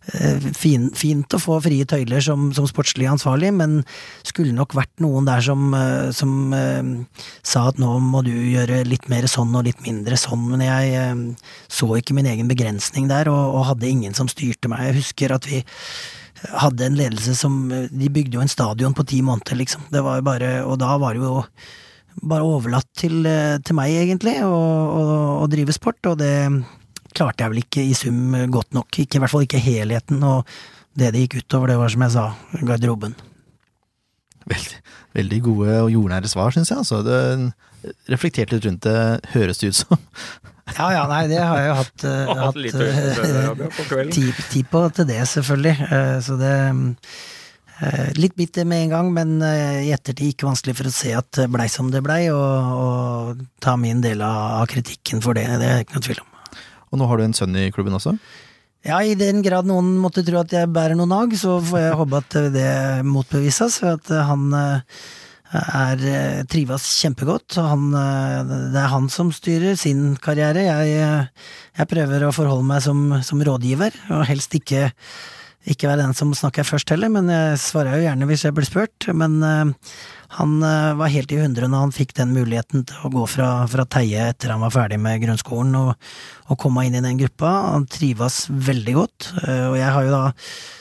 fin, 0.05 0.91
fint 0.93 1.35
å 1.35 1.41
få 1.41 1.59
frie 1.65 1.87
tøyler 1.89 2.21
som, 2.25 2.51
som 2.57 2.67
sportslig 2.69 3.07
ansvarlig, 3.09 3.53
men 3.57 3.79
skulle 4.27 4.53
nok 4.53 4.75
vært 4.77 4.93
noen 5.01 5.25
der 5.29 5.45
som, 5.45 5.71
eh, 5.77 6.11
som 6.17 6.53
uh, 6.53 7.23
sa 7.43 7.69
at 7.71 7.81
nå 7.81 7.97
må 8.05 8.21
du 8.27 8.33
gjøre 8.33 8.83
litt 8.89 9.09
mer 9.13 9.29
sånn 9.31 9.55
og 9.57 9.65
litt 9.69 9.81
mindre 9.87 10.19
sånn, 10.21 10.45
men 10.51 10.65
jeg 10.67 10.93
uh, 11.01 11.55
så 11.73 11.89
ikke 11.97 12.17
min 12.17 12.29
egen 12.29 12.51
begrensning 12.51 13.09
der, 13.09 13.31
og, 13.33 13.57
og 13.57 13.71
hadde 13.73 13.89
ingen 13.89 14.17
som 14.17 14.29
styrte 14.31 14.71
meg. 14.73 14.91
Jeg 14.91 15.01
husker 15.01 15.35
at 15.37 15.49
vi 15.49 15.63
hadde 16.61 16.85
en 16.85 16.97
ledelse 16.99 17.33
som 17.39 17.55
De 17.73 18.09
bygde 18.13 18.37
jo 18.37 18.43
en 18.43 18.51
stadion 18.51 18.93
på 18.93 19.07
ti 19.09 19.23
måneder, 19.25 19.57
liksom. 19.57 19.87
Det 19.89 20.03
var 20.05 20.19
jo 20.19 20.27
bare 20.27 20.51
Og 20.69 20.77
da 20.83 20.99
var 21.01 21.17
det 21.17 21.25
jo 21.25 21.39
bare 22.23 22.47
overlatt 22.47 22.87
til, 22.95 23.25
eh, 23.27 23.57
til 23.65 23.75
meg, 23.75 23.91
egentlig, 23.99 24.37
å 24.45 25.49
drive 25.51 25.75
sport, 25.75 25.99
og 26.13 26.21
det 26.21 26.35
klarte 27.15 27.45
jeg 27.45 27.53
vel 27.53 27.63
ikke 27.65 27.85
i 27.85 27.95
sum 27.99 28.35
godt 28.53 28.75
nok. 28.77 28.91
Ikke, 28.99 29.19
I 29.19 29.25
hvert 29.25 29.33
fall 29.33 29.47
ikke 29.47 29.63
helheten, 29.63 30.23
og 30.27 30.49
det 30.99 31.13
det 31.15 31.25
gikk 31.25 31.41
utover, 31.43 31.73
det 31.73 31.79
var 31.81 31.93
som 31.95 32.05
jeg 32.07 32.15
sa, 32.15 32.27
garderoben. 32.63 33.15
Veldig, 34.51 34.81
veldig 35.17 35.39
gode 35.45 35.77
og 35.87 35.93
jordnære 35.95 36.31
svar, 36.31 36.53
syns 36.55 36.71
jeg. 36.71 36.83
Altså, 36.83 37.01
det 37.07 38.11
reflekterte 38.13 38.57
litt 38.57 38.67
rundt 38.69 38.85
det, 38.87 38.99
høres 39.35 39.61
det 39.61 39.73
ut 39.73 39.79
som. 39.83 40.03
Ja 40.79 40.89
ja, 40.95 41.05
nei, 41.11 41.23
det 41.29 41.41
har 41.43 41.59
jeg 41.61 41.69
jo 41.69 41.79
hatt, 41.81 42.05
uh, 42.09 42.35
hatt 42.47 43.81
kvelden. 43.91 44.13
tid, 44.15 44.45
tid 44.53 44.69
på 44.71 44.85
til 44.97 45.09
det, 45.11 45.23
selvfølgelig. 45.29 45.75
Uh, 45.91 46.19
Så 46.25 46.41
det 46.41 46.53
Litt 48.15 48.37
bitter 48.39 48.63
med 48.71 48.85
en 48.85 48.93
gang, 48.93 49.09
men 49.13 49.33
i 49.43 49.91
ettertid 49.93 50.31
ikke 50.31 50.47
vanskelig 50.47 50.77
for 50.79 50.89
å 50.89 50.93
se 50.95 51.11
at 51.19 51.27
det 51.35 51.49
blei 51.51 51.67
som 51.69 51.89
det 51.91 52.05
blei, 52.07 52.29
og, 52.31 52.69
og 52.71 53.41
ta 53.61 53.75
min 53.77 53.99
del 54.01 54.23
av 54.23 54.61
av 54.61 54.69
kritikken 54.71 55.19
for 55.25 55.35
det. 55.35 55.43
Det 55.59 55.73
er 55.73 55.83
ikke 55.83 55.99
noe 55.99 56.07
tvil 56.07 56.21
om. 56.23 56.29
Og 56.95 57.01
nå 57.01 57.11
har 57.11 57.19
du 57.19 57.27
en 57.27 57.35
sønn 57.37 57.59
i 57.59 57.67
klubben 57.75 57.97
også? 57.99 58.15
Ja, 58.85 59.01
i 59.03 59.17
den 59.19 59.43
grad 59.43 59.67
noen 59.67 59.95
måtte 59.99 60.23
tro 60.23 60.39
at 60.43 60.53
jeg 60.53 60.71
bærer 60.71 60.95
noen 60.95 61.11
nag, 61.11 61.35
så 61.41 61.57
får 61.65 61.81
jeg 61.81 62.01
håpe 62.01 62.21
at 62.21 62.41
det 62.55 62.73
motbevises, 63.09 63.79
for 63.81 63.97
at 63.97 64.11
han 64.29 64.51
eh, 64.55 65.05
er 65.55 66.05
eh, 66.09 66.43
trives 66.51 66.87
kjempegodt. 67.01 67.57
Han, 67.63 67.89
eh, 67.97 68.53
det 68.75 68.81
er 68.81 68.93
han 68.93 69.09
som 69.13 69.33
styrer 69.35 69.79
sin 69.81 70.19
karriere. 70.21 70.67
Jeg, 70.67 70.99
eh, 71.01 71.49
jeg 71.79 71.91
prøver 71.91 72.27
å 72.27 72.35
forholde 72.35 72.67
meg 72.69 72.85
som, 72.85 73.07
som 73.25 73.43
rådgiver, 73.45 73.97
og 74.13 74.27
helst 74.29 74.55
ikke 74.59 74.91
ikke 75.71 75.89
være 75.89 76.03
den 76.03 76.15
som 76.17 76.35
snakker 76.37 76.67
først 76.67 76.91
heller, 76.93 77.09
men 77.13 77.31
jeg 77.33 77.57
svarer 77.63 77.97
jo 77.97 78.05
gjerne 78.05 78.29
hvis 78.29 78.45
jeg 78.45 78.55
blir 78.57 78.67
spurt. 78.69 79.07
Men 79.17 79.39
eh, 79.45 79.91
han 80.37 80.55
eh, 80.67 80.91
var 80.99 81.13
helt 81.13 81.33
i 81.33 81.41
hundre 81.41 81.69
når 81.71 81.87
han 81.87 81.95
fikk 81.97 82.15
den 82.19 82.35
muligheten 82.37 82.85
til 82.89 83.07
å 83.07 83.13
gå 83.15 83.25
fra, 83.31 83.49
fra 83.71 83.87
Teie 83.89 84.29
etter 84.33 84.53
han 84.53 84.65
var 84.65 84.75
ferdig 84.75 84.99
med 85.01 85.23
grunnskolen, 85.25 85.73
og, 85.81 86.11
og 86.53 86.61
komme 86.61 86.85
inn 86.85 86.99
i 86.99 87.05
den 87.05 87.21
gruppa. 87.23 87.55
Han 87.73 87.89
trives 87.89 88.45
veldig 88.51 88.97
godt, 88.99 89.31
eh, 89.47 89.65
og 89.71 89.79
jeg 89.81 89.97
har 89.97 90.09
jo 90.09 90.15
da 90.15 90.23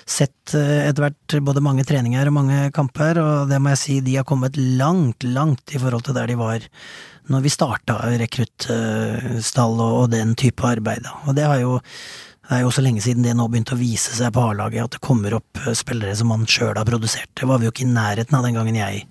sett 0.03 0.51
etter 0.51 0.99
hvert 0.99 1.33
både 1.47 1.61
mange 1.63 1.85
treninger 1.87 2.27
og 2.27 2.35
mange 2.35 2.59
kamper, 2.75 3.21
og 3.21 3.47
det 3.47 3.61
må 3.63 3.71
jeg 3.71 3.79
si, 3.79 3.97
de 4.03 4.17
har 4.19 4.27
kommet 4.27 4.59
langt, 4.59 5.23
langt 5.23 5.71
i 5.71 5.79
forhold 5.79 6.03
til 6.03 6.17
der 6.17 6.27
de 6.27 6.35
var 6.35 6.67
når 7.31 7.45
vi 7.45 7.51
starta 7.53 8.01
rekruttstall 8.19 9.77
og, 9.79 9.93
og 10.01 10.11
den 10.11 10.33
type 10.35 10.65
arbeid. 10.67 11.07
Og 11.23 11.37
det 11.37 11.47
har 11.47 11.61
jo 11.61 11.77
Det 12.43 12.57
er 12.57 12.65
jo 12.65 12.69
også 12.73 12.83
lenge 12.83 13.01
siden 13.03 13.23
det 13.23 13.37
nå 13.39 13.45
begynte 13.47 13.77
å 13.77 13.79
vise 13.79 14.11
seg 14.17 14.33
på 14.35 14.43
A-laget, 14.43 14.83
at 14.83 14.97
det 14.97 15.05
kommer 15.05 15.37
opp 15.37 15.61
eh, 15.63 15.71
spillere 15.79 16.15
som 16.19 16.27
man 16.33 16.43
sjøl 16.49 16.75
har 16.75 16.87
produsert. 16.87 17.31
Det 17.39 17.47
var 17.47 17.61
vi 17.61 17.69
jo 17.69 17.73
ikke 17.73 17.85
i 17.85 17.93
nærheten 17.93 18.35
av 18.35 18.43
den 18.43 18.57
gangen 18.57 18.77
jeg 18.77 19.05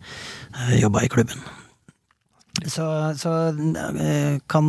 uh, 0.52 0.74
jobba 0.76 1.06
i 1.06 1.10
klubben. 1.12 1.40
Så, 2.68 2.84
så 3.16 3.32
eh, 3.56 4.36
kan 4.52 4.68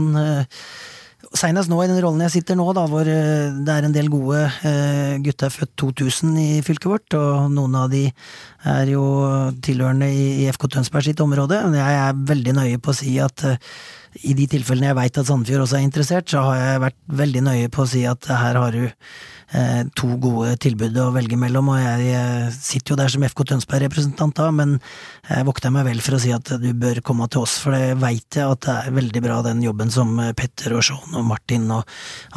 Seinest 1.34 1.70
nå 1.72 1.80
i 1.82 1.88
den 1.90 1.98
rollen 2.04 2.22
jeg 2.28 2.34
sitter 2.36 2.58
nå, 2.60 2.66
da, 2.78 2.84
hvor 2.88 3.08
eh, 3.10 3.52
det 3.66 3.74
er 3.74 3.88
en 3.88 3.96
del 3.96 4.08
gode 4.14 4.44
gutter 5.26 5.52
født 5.52 5.74
2000 5.82 6.36
i 6.38 6.48
fylket 6.64 6.88
vårt, 6.92 7.18
og 7.18 7.50
noen 7.52 7.78
av 7.80 7.90
de 7.92 8.06
er 8.70 8.92
jo 8.92 9.04
tilhørende 9.66 10.12
i, 10.14 10.46
FK 10.54 10.68
Tønsberg 10.76 11.10
sitt 11.10 11.24
område. 11.26 11.60
Jeg 11.74 12.00
er 12.04 12.24
veldig 12.32 12.56
nøye 12.60 12.80
på 12.84 12.94
å 12.94 12.98
si 13.02 13.18
at 13.24 13.44
i 14.22 14.34
de 14.38 14.46
tilfellene 14.50 14.92
jeg 14.92 14.98
veit 15.00 15.18
at 15.20 15.28
Sandefjord 15.28 15.66
også 15.66 15.80
er 15.80 15.86
interessert, 15.88 16.30
så 16.30 16.44
har 16.46 16.60
jeg 16.60 16.84
vært 16.84 17.00
veldig 17.22 17.42
nøye 17.48 17.72
på 17.74 17.84
å 17.84 17.90
si 17.90 18.04
at 18.08 18.28
her 18.30 18.60
har 18.60 18.76
du 18.76 18.84
eh, 18.86 19.82
to 19.98 20.10
gode 20.22 20.54
tilbud 20.64 20.98
å 21.02 21.10
velge 21.16 21.40
mellom, 21.40 21.72
og 21.74 21.82
jeg, 21.82 22.06
jeg 22.12 22.54
sitter 22.58 22.94
jo 22.94 23.00
der 23.02 23.14
som 23.14 23.26
FK 23.28 23.44
Tønsberg-representant 23.52 24.38
da, 24.38 24.50
men 24.54 24.78
jeg 25.30 25.48
vokter 25.50 25.74
meg 25.74 25.88
vel 25.90 26.02
for 26.06 26.18
å 26.18 26.22
si 26.22 26.34
at 26.36 26.54
du 26.62 26.70
bør 26.78 27.02
komme 27.06 27.28
til 27.34 27.48
oss, 27.48 27.58
for 27.64 27.76
det 27.76 27.98
veit 28.04 28.40
jeg 28.40 28.46
at 28.46 28.66
det 28.68 28.78
er 28.80 28.98
veldig 29.02 29.26
bra 29.26 29.42
den 29.50 29.66
jobben 29.66 29.94
som 29.94 30.16
Petter 30.38 30.78
og 30.78 30.86
Sean 30.86 31.20
og 31.20 31.28
Martin 31.34 31.70
og 31.74 31.90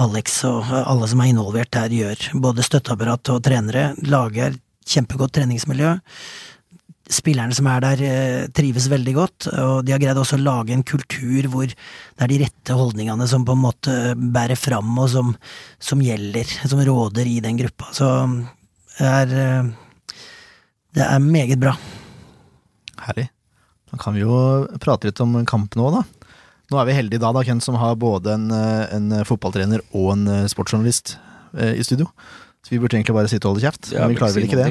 Alex 0.02 0.42
og 0.48 0.72
alle 0.82 1.12
som 1.12 1.22
er 1.22 1.32
involvert 1.34 1.74
der 1.76 1.92
gjør. 1.92 2.28
Både 2.48 2.64
støtteapparat 2.66 3.34
og 3.34 3.42
trenere 3.44 3.90
lager 4.06 4.56
kjempegodt 4.86 5.34
treningsmiljø 5.36 5.96
spillerne 7.12 7.54
som 7.54 7.66
er 7.70 7.82
der, 7.84 8.02
eh, 8.02 8.46
trives 8.54 8.88
veldig 8.90 9.14
godt, 9.14 9.46
og 9.52 9.84
de 9.86 9.92
har 9.94 10.00
greid 10.02 10.18
også 10.18 10.38
å 10.38 10.42
lage 10.42 10.74
en 10.74 10.82
kultur 10.82 11.46
hvor 11.52 11.66
det 11.66 12.24
er 12.24 12.32
de 12.32 12.40
rette 12.42 12.74
holdningene 12.74 13.28
som 13.28 13.44
på 13.46 13.54
en 13.54 13.62
måte 13.62 13.94
bærer 14.16 14.58
fram, 14.58 14.90
og 14.98 15.08
som, 15.10 15.36
som 15.78 16.02
gjelder, 16.02 16.44
som 16.66 16.82
råder 16.82 17.26
i 17.26 17.38
den 17.40 17.58
gruppa. 17.60 17.92
Så 17.94 18.10
det 18.98 19.06
er, 19.06 19.34
eh, 19.38 19.70
det 20.98 21.06
er 21.06 21.22
meget 21.22 21.60
bra. 21.62 21.76
Herlig. 23.06 23.28
Da 23.92 23.98
kan 24.02 24.16
vi 24.16 24.24
jo 24.24 24.66
prate 24.82 25.06
litt 25.06 25.20
om 25.22 25.38
kampen 25.46 25.84
òg, 25.84 26.00
da. 26.00 26.30
Nå 26.72 26.80
er 26.80 26.88
vi 26.88 26.96
heldige 26.98 27.22
da, 27.22 27.30
da, 27.30 27.44
Ken, 27.46 27.60
som 27.62 27.78
har 27.78 27.94
både 27.94 28.34
en, 28.34 28.50
eh, 28.50 28.96
en 28.96 29.22
fotballtrener 29.24 29.84
og 29.92 30.16
en 30.16 30.48
sportsjournalist 30.50 31.18
i 31.56 31.80
studio. 31.86 32.10
Så 32.66 32.72
vi 32.74 32.80
burde 32.82 32.96
egentlig 32.98 33.14
bare 33.14 33.28
sitte 33.30 33.46
og 33.46 33.54
holde 33.54 33.62
kjeft, 33.62 33.92
men 33.94 34.10
vi 34.10 34.16
klarer 34.18 34.34
vel 34.34 34.46
ikke 34.48 34.58
det. 34.58 34.70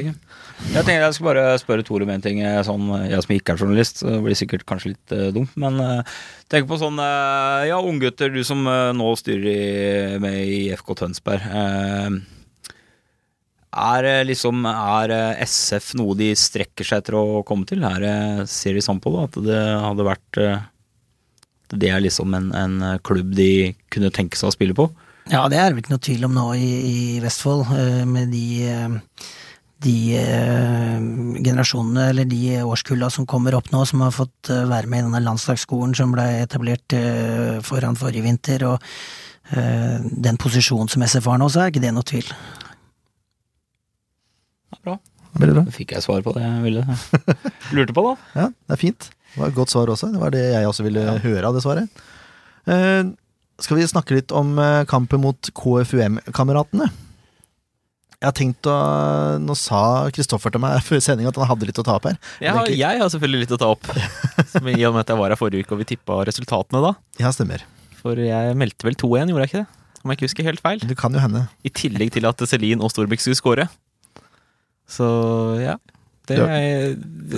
Jeg 0.66 0.84
tenkte 0.84 0.96
jeg 1.00 1.14
skulle 1.16 1.32
bare 1.32 1.60
spørre 1.62 1.84
Tore 1.86 2.04
om 2.04 2.10
en 2.12 2.24
ting. 2.24 2.42
Sånn, 2.66 2.90
jeg 3.08 3.24
som 3.24 3.32
ikke 3.32 3.54
er 3.54 3.62
journalist, 3.62 4.02
så 4.02 4.18
blir 4.20 4.36
sikkert 4.36 4.66
kanskje 4.68 4.90
litt 4.92 5.14
uh, 5.16 5.30
dumt. 5.32 5.54
Men 5.60 5.80
uh, 5.80 6.18
tenk 6.52 6.68
på 6.68 6.76
sånn 6.80 7.00
uh, 7.00 7.64
Ja, 7.64 7.78
unggutter, 7.80 8.28
du 8.34 8.42
som 8.44 8.68
uh, 8.68 8.92
nå 8.92 9.14
styrer 9.16 9.48
i, 9.48 9.62
med 10.20 10.36
i 10.44 10.60
FK 10.76 10.92
Tønsberg. 11.00 11.48
er 13.86 14.10
liksom 14.28 14.68
Er 14.68 15.16
SF 15.48 15.94
noe 15.96 16.16
de 16.20 16.34
strekker 16.36 16.84
seg 16.84 17.00
etter 17.00 17.16
å 17.16 17.40
komme 17.48 17.64
til? 17.64 17.80
Her 17.80 18.44
ser 18.44 18.76
de 18.76 18.84
sånn 18.84 19.00
på? 19.00 19.16
At 19.24 19.40
det 19.40 19.64
hadde 19.88 20.08
vært 20.12 20.42
Det 21.72 21.88
er 21.96 22.04
liksom 22.04 22.36
en, 22.36 22.52
en 22.52 23.00
klubb 23.00 23.32
de 23.40 23.72
kunne 23.88 24.12
tenke 24.12 24.36
seg 24.36 24.52
å 24.52 24.56
spille 24.56 24.76
på? 24.76 24.90
Ja, 25.26 25.48
det 25.50 25.58
er 25.58 25.72
det 25.72 25.82
ikke 25.82 25.96
noe 25.96 26.04
tvil 26.06 26.28
om 26.28 26.36
nå 26.36 26.46
i, 26.54 26.70
i 26.86 26.98
Vestfold, 27.24 27.66
med 28.06 28.30
de 28.30 28.46
de 29.84 30.16
eh, 30.16 31.00
generasjonene, 31.44 32.08
eller 32.10 32.28
de 32.28 32.62
årskulla 32.64 33.10
som 33.12 33.26
kommer 33.28 33.56
opp 33.58 33.68
nå, 33.72 33.82
som 33.88 34.02
har 34.04 34.14
fått 34.14 34.50
eh, 34.52 34.64
være 34.68 34.88
med 34.90 35.02
i 35.02 35.06
denne 35.08 35.22
landslagsskolen 35.24 35.92
som 35.96 36.14
ble 36.14 36.24
etablert 36.40 36.96
eh, 36.96 37.58
foran 37.64 37.98
forrige 37.98 38.24
vinter, 38.24 38.64
og 38.70 38.86
eh, 39.52 39.98
den 40.00 40.40
posisjonen 40.40 40.88
som 40.92 41.04
SF 41.04 41.28
har 41.28 41.42
nå, 41.42 41.50
så 41.52 41.64
er 41.64 41.74
ikke 41.74 41.84
det 41.84 41.92
noe 41.96 42.08
tvil. 42.08 42.32
Ja, 44.72 44.80
bra. 44.80 44.96
Bra. 45.36 45.52
Da 45.52 45.66
fikk 45.68 45.92
jeg 45.92 46.00
svar 46.00 46.24
på 46.24 46.32
det 46.32 46.46
jeg 46.46 46.64
ville. 46.64 46.98
Lurte 47.76 47.92
på, 47.92 48.06
da. 48.06 48.16
Ja, 48.40 48.48
det 48.48 48.78
er 48.78 48.80
fint. 48.80 49.10
Det 49.34 49.42
var 49.42 49.52
et 49.52 49.58
godt 49.58 49.74
svar 49.74 49.92
også. 49.92 50.08
Det 50.14 50.22
var 50.22 50.32
det 50.32 50.46
jeg 50.46 50.70
også 50.70 50.86
ville 50.86 51.04
ja. 51.04 51.18
høre 51.20 51.50
av 51.50 51.58
det 51.58 51.64
svaret. 51.66 52.04
Skal 53.62 53.78
vi 53.78 53.86
snakke 53.88 54.18
litt 54.18 54.32
om 54.36 54.56
eh, 54.60 54.84
kampen 54.88 55.22
mot 55.22 55.48
KFUM-kameratene? 55.56 56.90
Jeg 58.16 58.28
har 58.30 58.34
tenkt 58.36 58.66
å 58.68 58.74
Nå 59.44 59.52
sa 59.60 60.08
Kristoffer 60.14 60.52
til 60.52 60.62
meg 60.62 60.78
før 60.88 61.00
sending 61.04 61.28
at 61.28 61.36
han 61.40 61.48
hadde 61.48 61.68
litt 61.68 61.80
å 61.80 61.84
ta 61.86 61.96
opp 61.98 62.08
her. 62.08 62.18
Jeg 62.42 62.52
har, 62.56 62.68
jeg 62.72 63.00
har 63.00 63.12
selvfølgelig 63.12 63.46
litt 63.46 63.56
å 63.56 63.60
ta 63.60 63.70
opp. 63.74 63.88
I 64.76 64.84
og 64.88 64.96
med 64.96 65.04
at 65.04 65.12
jeg 65.12 65.20
var 65.20 65.32
her 65.32 65.40
forrige 65.40 65.64
uke 65.64 65.76
og 65.76 65.82
vi 65.82 65.88
tippa 65.94 66.20
resultatene 66.28 66.84
da. 66.84 66.92
Ja, 67.22 67.32
stemmer. 67.32 67.64
For 68.02 68.20
jeg 68.20 68.56
meldte 68.60 68.88
vel 68.88 68.96
2-1, 68.98 69.32
gjorde 69.32 69.46
jeg 69.46 69.52
ikke 69.52 69.64
det? 69.64 69.82
Om 70.02 70.12
jeg 70.12 70.18
ikke 70.18 70.28
husker 70.28 70.46
helt 70.46 70.62
feil. 70.62 70.84
Det 70.86 70.96
kan 71.00 71.16
jo 71.16 71.22
hende. 71.22 71.46
I 71.66 71.72
tillegg 71.74 72.12
til 72.14 72.28
at 72.28 72.44
Celine 72.46 72.84
og 72.84 72.92
Storbekk 72.92 73.24
skulle 73.24 73.38
score. 73.40 73.68
Så 74.86 75.06
ja. 75.58 75.78
Det, 76.26 76.36
jeg, 76.40 76.70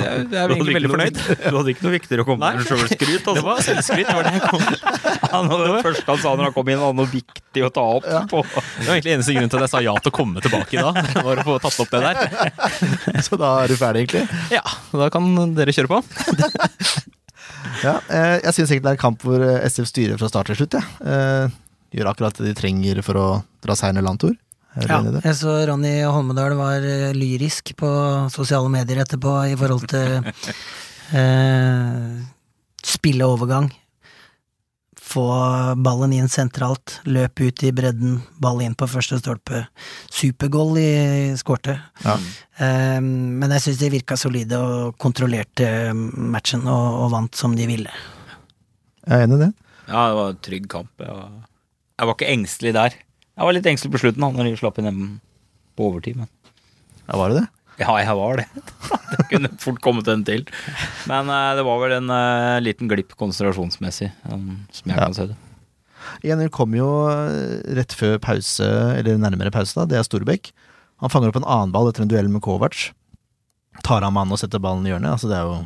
er, 0.00 0.22
det 0.28 0.38
er 0.38 0.52
egentlig 0.54 0.74
veldig 0.78 0.90
fornøyd. 0.94 1.18
Du 1.18 1.56
hadde 1.58 1.72
ikke 1.74 1.84
noe 1.84 1.92
viktigere 1.92 2.24
å 2.24 2.28
komme 2.28 2.48
med 2.48 2.62
enn 2.62 2.68
sjølskryt? 2.68 3.18
Altså. 3.18 3.34
Det 3.36 3.44
var 3.44 3.60
selvskryt. 3.66 4.08
var 4.08 4.24
det 4.24 4.32
jeg 4.38 4.44
kom. 4.46 4.62
Han 5.34 5.50
hadde 5.52 5.66
det 5.68 5.82
første 5.84 6.08
han 6.08 6.22
sa 6.22 6.32
når 6.32 6.48
han 6.48 6.54
kom 6.56 6.70
inn, 6.72 6.80
var 6.80 6.96
noe 6.96 7.10
viktig 7.12 7.64
å 7.66 7.70
ta 7.74 7.84
opp 7.98 8.08
ja. 8.08 8.22
på. 8.30 8.40
Det 8.48 8.86
var 8.86 8.94
egentlig 8.94 9.14
eneste 9.18 9.36
grunn 9.36 9.52
til 9.52 9.60
at 9.60 9.66
jeg 9.66 9.72
sa 9.74 9.82
ja 9.84 9.94
til 10.00 10.12
å 10.12 10.16
komme 10.18 10.44
tilbake 10.44 10.78
i 10.78 10.86
dag. 10.86 11.12
Var 11.28 11.42
å 11.42 11.46
få 11.50 11.58
tatt 11.66 11.78
opp 11.84 11.92
det 11.92 12.02
der. 12.06 13.22
Så 13.28 13.40
da 13.40 13.52
er 13.60 13.72
du 13.72 13.76
ferdig, 13.80 14.06
egentlig? 14.06 14.24
Ja. 14.56 14.64
Da 15.04 15.10
kan 15.12 15.28
dere 15.58 15.76
kjøre 15.76 15.92
på. 15.92 16.02
ja, 17.86 17.98
eh, 18.08 18.36
jeg 18.46 18.56
syns 18.56 18.72
egentlig 18.72 18.86
det 18.88 18.92
er 18.94 18.96
en 18.96 19.04
kamp 19.04 19.28
hvor 19.28 19.44
eh, 19.44 19.60
SF 19.68 19.92
styrer 19.92 20.20
fra 20.20 20.32
start 20.32 20.52
til 20.52 20.62
slutt. 20.62 20.80
Ja. 20.80 20.84
Eh, 21.12 21.56
gjør 21.98 22.12
akkurat 22.14 22.40
det 22.40 22.50
de 22.50 22.56
trenger 22.56 23.04
for 23.04 23.20
å 23.20 23.28
dra 23.64 23.76
seieren 23.76 24.00
i 24.00 24.04
landtur. 24.04 24.36
Ja, 24.86 25.00
jeg 25.24 25.34
så 25.38 25.54
Ronny 25.66 25.96
Holmedal 26.06 26.54
var 26.58 26.84
eh, 26.86 27.10
lyrisk 27.16 27.74
på 27.78 27.88
sosiale 28.32 28.70
medier 28.72 29.02
etterpå 29.02 29.34
i 29.50 29.56
forhold 29.58 29.88
til 29.90 30.28
eh, 31.18 32.18
spilleovergang. 32.86 33.70
Få 35.08 35.24
ballen 35.80 36.12
inn 36.12 36.28
sentralt, 36.28 36.98
løp 37.08 37.40
ut 37.40 37.62
i 37.64 37.72
bredden, 37.72 38.18
ball 38.36 38.60
inn 38.60 38.76
på 38.76 38.90
første 38.90 39.16
stolpe. 39.22 39.62
Supergoal 40.12 40.76
i 40.82 40.90
skårte. 41.40 41.78
Ja. 42.04 42.18
Eh, 42.60 43.00
men 43.00 43.56
jeg 43.56 43.64
syns 43.64 43.80
de 43.80 43.92
virka 43.96 44.18
solide 44.20 44.60
og 44.60 44.98
kontrollerte 45.00 45.94
matchen 45.94 46.68
og, 46.68 46.86
og, 47.06 47.10
vant 47.16 47.40
som 47.40 47.56
de 47.56 47.66
ville. 47.70 47.98
Jeg 49.08 49.16
er 49.16 49.26
enig 49.26 49.40
i 49.40 49.44
det. 49.46 49.52
Ja, 49.88 50.06
det 50.10 50.16
var 50.20 50.34
en 50.34 50.42
trygg 50.44 50.70
kamp. 50.76 50.92
Jeg 51.00 51.14
var, 51.16 51.36
jeg 51.96 52.10
var 52.10 52.18
ikke 52.18 52.32
engstelig 52.36 52.76
der. 52.76 53.02
Jeg 53.38 53.46
var 53.46 53.54
litt 53.54 53.68
engstelig 53.70 53.94
på 53.94 54.02
slutten 54.02 54.24
da 54.24 54.32
når 54.34 54.50
de 54.50 54.58
slapp 54.58 54.80
inn 54.80 54.88
dem 54.90 55.02
på 55.78 55.86
overtid. 55.92 56.18
Men. 56.18 56.30
Ja, 57.06 57.18
var 57.20 57.30
det 57.30 57.44
det? 57.44 57.46
Ja, 57.78 57.92
jeg 58.02 58.14
var 58.18 58.40
det. 58.40 58.46
det 59.12 59.26
kunne 59.30 59.50
fort 59.62 59.78
kommet 59.84 60.08
en 60.10 60.24
til. 60.26 60.42
Men 61.06 61.30
uh, 61.30 61.54
det 61.54 61.62
var 61.66 61.78
vel 61.84 61.94
en 62.00 62.10
uh, 62.10 62.58
liten 62.64 62.90
glipp 62.90 63.14
konsentrasjonsmessig, 63.20 64.10
um, 64.26 64.64
som 64.74 64.90
jeg 64.90 64.98
ja. 64.98 65.04
kan 65.04 65.14
se 65.14 65.28
det. 65.30 65.38
1-0 66.26 66.50
kom 66.54 66.72
jo 66.72 66.88
eh, 67.10 67.58
rett 67.76 67.92
før 67.92 68.16
pause, 68.22 68.66
eller 68.96 69.18
nærmere 69.20 69.52
pause, 69.54 69.74
da. 69.76 69.84
Det 69.86 69.98
er 69.98 70.06
Storbekk. 70.06 70.50
Han 71.02 71.12
fanger 71.12 71.30
opp 71.30 71.38
en 71.40 71.46
annen 71.46 71.74
ball 71.74 71.90
etter 71.90 72.04
en 72.04 72.10
duell 72.10 72.30
med 72.32 72.42
Kovac. 72.42 72.88
Tar 73.86 74.06
av 74.06 74.14
mannen 74.14 74.34
og 74.34 74.40
setter 74.40 74.62
ballen 74.62 74.86
i 74.86 74.92
hjørnet. 74.92 75.14
Altså, 75.14 75.30
det 75.30 75.36
er 75.38 75.46
jo 75.46 75.58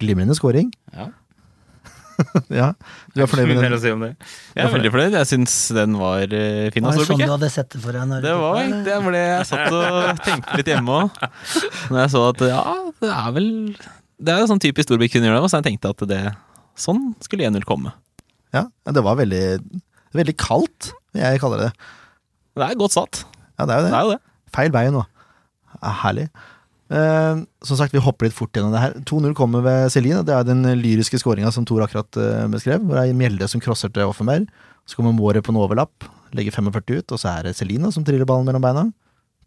glimrende 0.00 0.36
scoring. 0.38 0.70
Ja. 0.94 1.10
ja, 2.60 2.68
du 3.14 3.22
er 3.24 3.28
fornøyd 3.30 3.50
med 3.50 3.60
den? 3.64 3.76
Si 3.80 3.90
det. 3.90 4.10
Jeg 4.54 4.64
er 4.64 4.72
veldig 4.74 4.92
fornøyd. 4.94 5.16
Jeg 5.18 5.28
syns 5.30 5.56
den 5.76 5.96
var 5.98 6.22
fin 6.24 6.74
fin. 6.74 6.86
Var 6.86 6.98
det 6.98 7.06
sånn 7.08 7.22
du 7.22 7.32
hadde 7.32 7.50
sett 7.52 7.70
det 7.74 7.80
for 7.82 7.96
deg? 7.96 8.14
det 8.24 8.34
var 8.38 8.60
det 8.86 8.98
ble 9.06 9.22
jeg 9.22 9.48
satt 9.50 9.74
og 9.74 9.98
tenkte 10.28 10.60
litt 10.60 10.70
hjemme 10.70 11.00
òg. 11.02 11.20
Når 11.90 12.00
jeg 12.04 12.14
så 12.14 12.24
at 12.30 12.44
ja, 12.50 12.62
det 13.02 13.10
er 13.14 13.34
vel 13.36 13.50
Det 13.74 14.34
er 14.34 14.42
jo 14.42 14.50
sånn 14.52 14.62
typisk 14.62 14.88
Storbekk 14.88 15.16
kunne 15.16 15.30
gjøre 15.30 15.42
det, 15.42 15.50
så 15.52 15.60
jeg 15.60 15.68
tenkte 15.70 15.94
at 15.94 16.06
det 16.10 16.22
sånn 16.78 17.02
skulle 17.24 17.50
1-0 17.50 17.66
komme. 17.68 17.94
Ja, 18.54 18.68
det 18.90 19.02
var 19.02 19.18
veldig, 19.18 19.44
veldig 20.14 20.36
kaldt, 20.38 20.92
jeg 21.18 21.42
kaller 21.42 21.66
det. 21.66 21.70
Det 22.54 22.66
er 22.66 22.78
godt 22.78 22.94
satt. 22.94 23.24
Ja, 23.58 23.66
det 23.66 23.74
er 23.74 23.82
jo 23.82 23.86
det. 23.86 23.90
det, 23.90 23.98
er 23.98 24.06
jo 24.06 24.14
det. 24.14 24.20
Feil 24.54 24.74
vei 24.74 24.84
nå. 24.94 25.02
Herlig. 26.02 26.28
Uh, 26.94 27.42
som 27.66 27.78
sagt, 27.78 27.94
vi 27.94 28.02
hopper 28.02 28.28
litt 28.28 28.36
fort 28.36 28.54
gjennom 28.54 28.74
det 28.74 28.82
her. 28.82 28.92
2-0 29.08 29.34
kommer 29.34 29.64
ved 29.64 29.88
Celine. 29.90 30.22
Det 30.26 30.34
er 30.36 30.46
den 30.46 30.62
lyriske 30.78 31.18
skåringa 31.18 31.50
som 31.54 31.66
Tor 31.66 31.82
akkurat 31.82 32.20
uh, 32.20 32.44
beskrev. 32.52 32.84
Hvor 32.84 33.00
det 33.00 33.08
er 33.08 33.18
Mjelde 33.18 33.48
som 33.50 33.62
crosser 33.62 33.90
til 33.90 34.06
Offenberg. 34.06 34.46
Så 34.86 34.98
kommer 34.98 35.16
Måre 35.16 35.42
på 35.42 35.50
en 35.50 35.58
overlapp, 35.58 36.06
legger 36.36 36.54
45 36.54 37.00
ut, 37.00 37.14
og 37.14 37.20
så 37.20 37.32
er 37.32 37.48
det 37.48 37.56
Celine 37.58 37.90
som 37.94 38.04
triller 38.06 38.28
ballen 38.28 38.46
mellom 38.48 38.62
beina. 38.64 38.84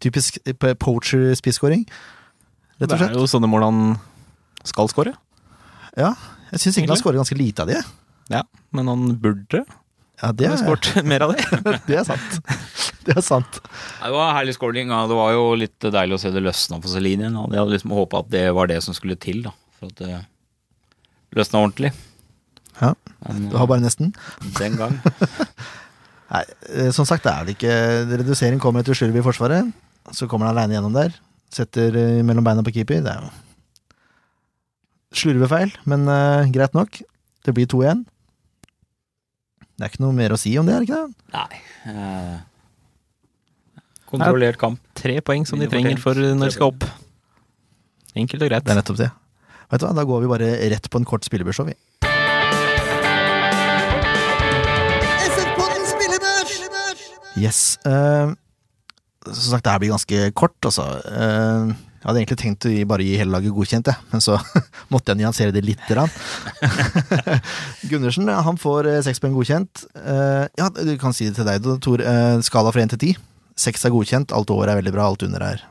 Typisk 0.02 0.40
eh, 0.44 0.74
poacher-spisskåring, 0.78 1.84
rett 2.78 2.90
og 2.90 2.98
slett. 2.98 3.14
Det 3.14 3.18
er 3.18 3.22
jo 3.22 3.30
sånne 3.30 3.50
mål 3.50 3.66
han 3.66 3.80
skal 4.66 4.90
skåre. 4.90 5.14
Ja, 5.98 6.12
jeg 6.50 6.62
syns 6.62 6.76
egentlig 6.76 6.96
han 6.96 7.02
skårer 7.02 7.20
ganske 7.22 7.38
lite 7.38 7.64
av 7.64 7.70
de. 7.70 7.78
Ja, 8.34 8.42
men 8.74 8.90
han 8.90 9.06
burde 9.22 9.62
ja, 10.18 10.32
det 10.34 10.48
er... 10.48 10.56
skåret 10.60 11.04
mer 11.10 11.24
av 11.26 11.34
det. 11.34 11.44
det 11.88 12.00
er 12.00 12.06
sant. 12.08 12.38
Det 13.06 13.14
er 13.16 13.24
sant. 13.24 13.60
Det 14.02 14.12
var 14.14 14.34
herlig 14.36 14.56
scoring. 14.56 14.90
Ja. 14.92 15.04
Det 15.10 15.18
var 15.18 15.32
jo 15.36 15.46
litt 15.58 15.88
deilig 15.94 16.18
å 16.18 16.20
se 16.22 16.32
det 16.34 16.42
løsna 16.44 16.80
for 16.82 16.90
Celine 16.92 17.26
igjen. 17.26 17.38
Jeg 17.38 17.62
hadde 17.62 17.76
liksom 17.76 17.94
håpa 17.96 18.22
at 18.24 18.30
det 18.34 18.44
var 18.56 18.70
det 18.70 18.80
som 18.84 18.96
skulle 18.96 19.18
til, 19.20 19.44
da. 19.46 19.54
For 19.78 19.92
at 19.92 20.02
det 20.02 20.20
løsna 21.38 21.62
ordentlig. 21.62 21.92
Ja. 22.78 22.94
Men, 23.26 23.48
du 23.52 23.58
har 23.58 23.70
bare 23.70 23.84
nesten. 23.84 24.12
Den 24.58 24.78
gang. 24.78 24.98
Nei, 26.34 26.44
eh, 26.74 26.90
som 26.94 27.06
sagt, 27.08 27.24
det 27.24 27.32
er 27.32 27.46
det 27.46 27.56
ikke 27.56 27.74
Redusering 28.20 28.60
kommer 28.62 28.84
etter 28.84 28.96
slurv 28.96 29.16
i 29.16 29.24
forsvaret. 29.24 29.70
Så 30.14 30.28
kommer 30.28 30.48
han 30.48 30.56
aleine 30.56 30.76
gjennom 30.76 30.96
der. 30.96 31.14
Setter 31.52 31.94
eh, 31.96 32.24
mellom 32.26 32.46
beina 32.46 32.64
på 32.64 32.74
keeper. 32.74 33.00
Det 33.04 33.14
er 33.14 33.24
jo 33.24 33.36
slurvefeil, 35.16 35.72
men 35.88 36.04
uh, 36.04 36.44
greit 36.52 36.74
nok. 36.76 37.00
Det 37.46 37.54
blir 37.56 37.68
2-1. 37.70 38.02
Det 39.78 39.86
er 39.86 39.92
ikke 39.92 40.02
noe 40.02 40.14
mer 40.16 40.32
å 40.34 40.36
si 40.42 40.50
om 40.58 40.66
det, 40.66 40.74
er 40.74 40.82
det 40.82 40.88
ikke 40.88 40.96
det? 40.98 41.12
Nei. 41.36 41.58
eh, 41.92 42.38
kontrollert 44.10 44.58
kamp. 44.58 44.80
Tre 44.98 45.20
poeng 45.22 45.44
som 45.46 45.60
de 45.62 45.68
trenger 45.70 46.00
for 46.02 46.18
fortjent. 46.18 46.40
når 46.40 46.50
de 46.50 46.56
skal 46.56 46.72
opp. 46.72 46.86
Enkelt 48.18 48.42
og 48.42 48.50
greit. 48.50 48.66
Det 48.66 48.74
er 48.74 48.80
nettopp 48.80 48.98
det. 48.98 49.10
Vet 49.70 49.78
du 49.78 49.86
hva, 49.86 49.92
Da 49.94 50.04
går 50.08 50.24
vi 50.24 50.32
bare 50.32 50.50
rett 50.72 50.90
på 50.90 50.98
en 50.98 51.06
kort 51.06 51.28
spillebørs, 51.28 51.62
vi. 51.68 51.76
Yes. 57.38 57.78
Uh, 57.86 58.34
som 59.28 59.52
sagt, 59.52 59.62
det 59.62 59.70
her 59.70 59.78
blir 59.78 59.94
ganske 59.94 60.30
kort, 60.34 60.58
altså. 60.64 60.88
Eh, 61.06 61.70
jeg 62.08 62.14
hadde 62.14 62.20
egentlig 62.22 62.40
tenkt 62.40 62.64
å 62.64 62.70
gi, 62.72 62.84
bare 62.88 63.04
gi 63.04 63.16
hele 63.20 63.34
laget 63.34 63.52
godkjent, 63.52 63.88
men 64.08 64.22
så 64.24 64.38
måtte 64.92 65.12
jeg 65.12 65.20
nyansere 65.20 65.52
det 65.52 65.60
litt. 65.60 65.90
Gundersen 67.90 68.30
han 68.32 68.56
får 68.56 68.88
eh, 68.88 69.02
seks 69.04 69.20
poeng 69.20 69.34
godkjent. 69.36 69.82
Eh, 69.92 70.46
ja, 70.56 70.70
du 70.72 70.94
kan 70.96 71.12
si 71.12 71.28
det 71.28 71.36
til 71.36 71.44
deg, 71.44 71.68
Tor. 71.84 72.00
Eh, 72.00 72.38
skala 72.48 72.72
fra 72.72 72.80
én 72.80 72.94
til 72.94 73.02
ti. 73.02 73.12
Seks 73.60 73.84
er 73.84 73.92
godkjent, 73.92 74.32
alt 74.32 74.54
over 74.56 74.72
er 74.72 74.80
veldig 74.80 74.94
bra, 74.96 75.04
alt 75.04 75.26
under 75.28 75.44
er 75.50 75.66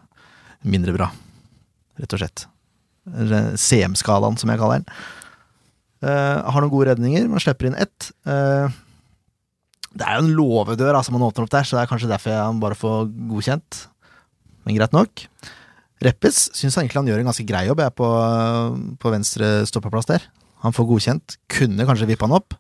mindre 0.61 0.93
bra. 0.93 1.09
Rett 1.97 2.13
og 2.13 2.21
slett. 2.21 2.45
CM-skalaen, 3.57 4.37
som 4.37 4.53
jeg 4.53 4.61
kaller 4.61 4.85
den. 4.85 4.97
Har 6.05 6.61
noen 6.61 6.69
gode 6.69 6.91
redninger, 6.91 7.25
man 7.33 7.41
slipper 7.41 7.71
inn 7.71 7.81
ett. 7.81 8.11
Det 8.21 10.05
er 10.05 10.19
jo 10.19 10.27
en 10.27 10.33
låvedør 10.37 10.99
altså, 10.99 11.17
man 11.17 11.25
åpner 11.25 11.47
opp 11.47 11.57
der, 11.57 11.65
så 11.65 11.79
det 11.79 11.87
er 11.87 11.95
kanskje 11.95 12.13
derfor 12.13 12.35
jeg 12.35 12.61
bare 12.61 12.77
får 12.77 13.07
godkjent. 13.33 13.85
Men 14.67 14.77
greit 14.77 14.93
nok. 14.93 15.29
Reppes 16.05 16.43
syns 16.53 16.77
egentlig 16.77 16.99
han 17.01 17.09
gjør 17.09 17.23
en 17.23 17.31
ganske 17.31 17.45
grei 17.47 17.63
jobb 17.69 17.81
jeg, 17.81 17.93
på, 17.97 18.09
på 19.01 19.13
venstre 19.13 19.49
stoppeplass 19.69 20.09
der. 20.09 20.27
Han 20.65 20.75
får 20.75 20.87
godkjent. 20.91 21.37
Kunne 21.49 21.87
kanskje 21.89 22.09
vippe 22.09 22.25
han 22.27 22.37
opp. 22.37 22.57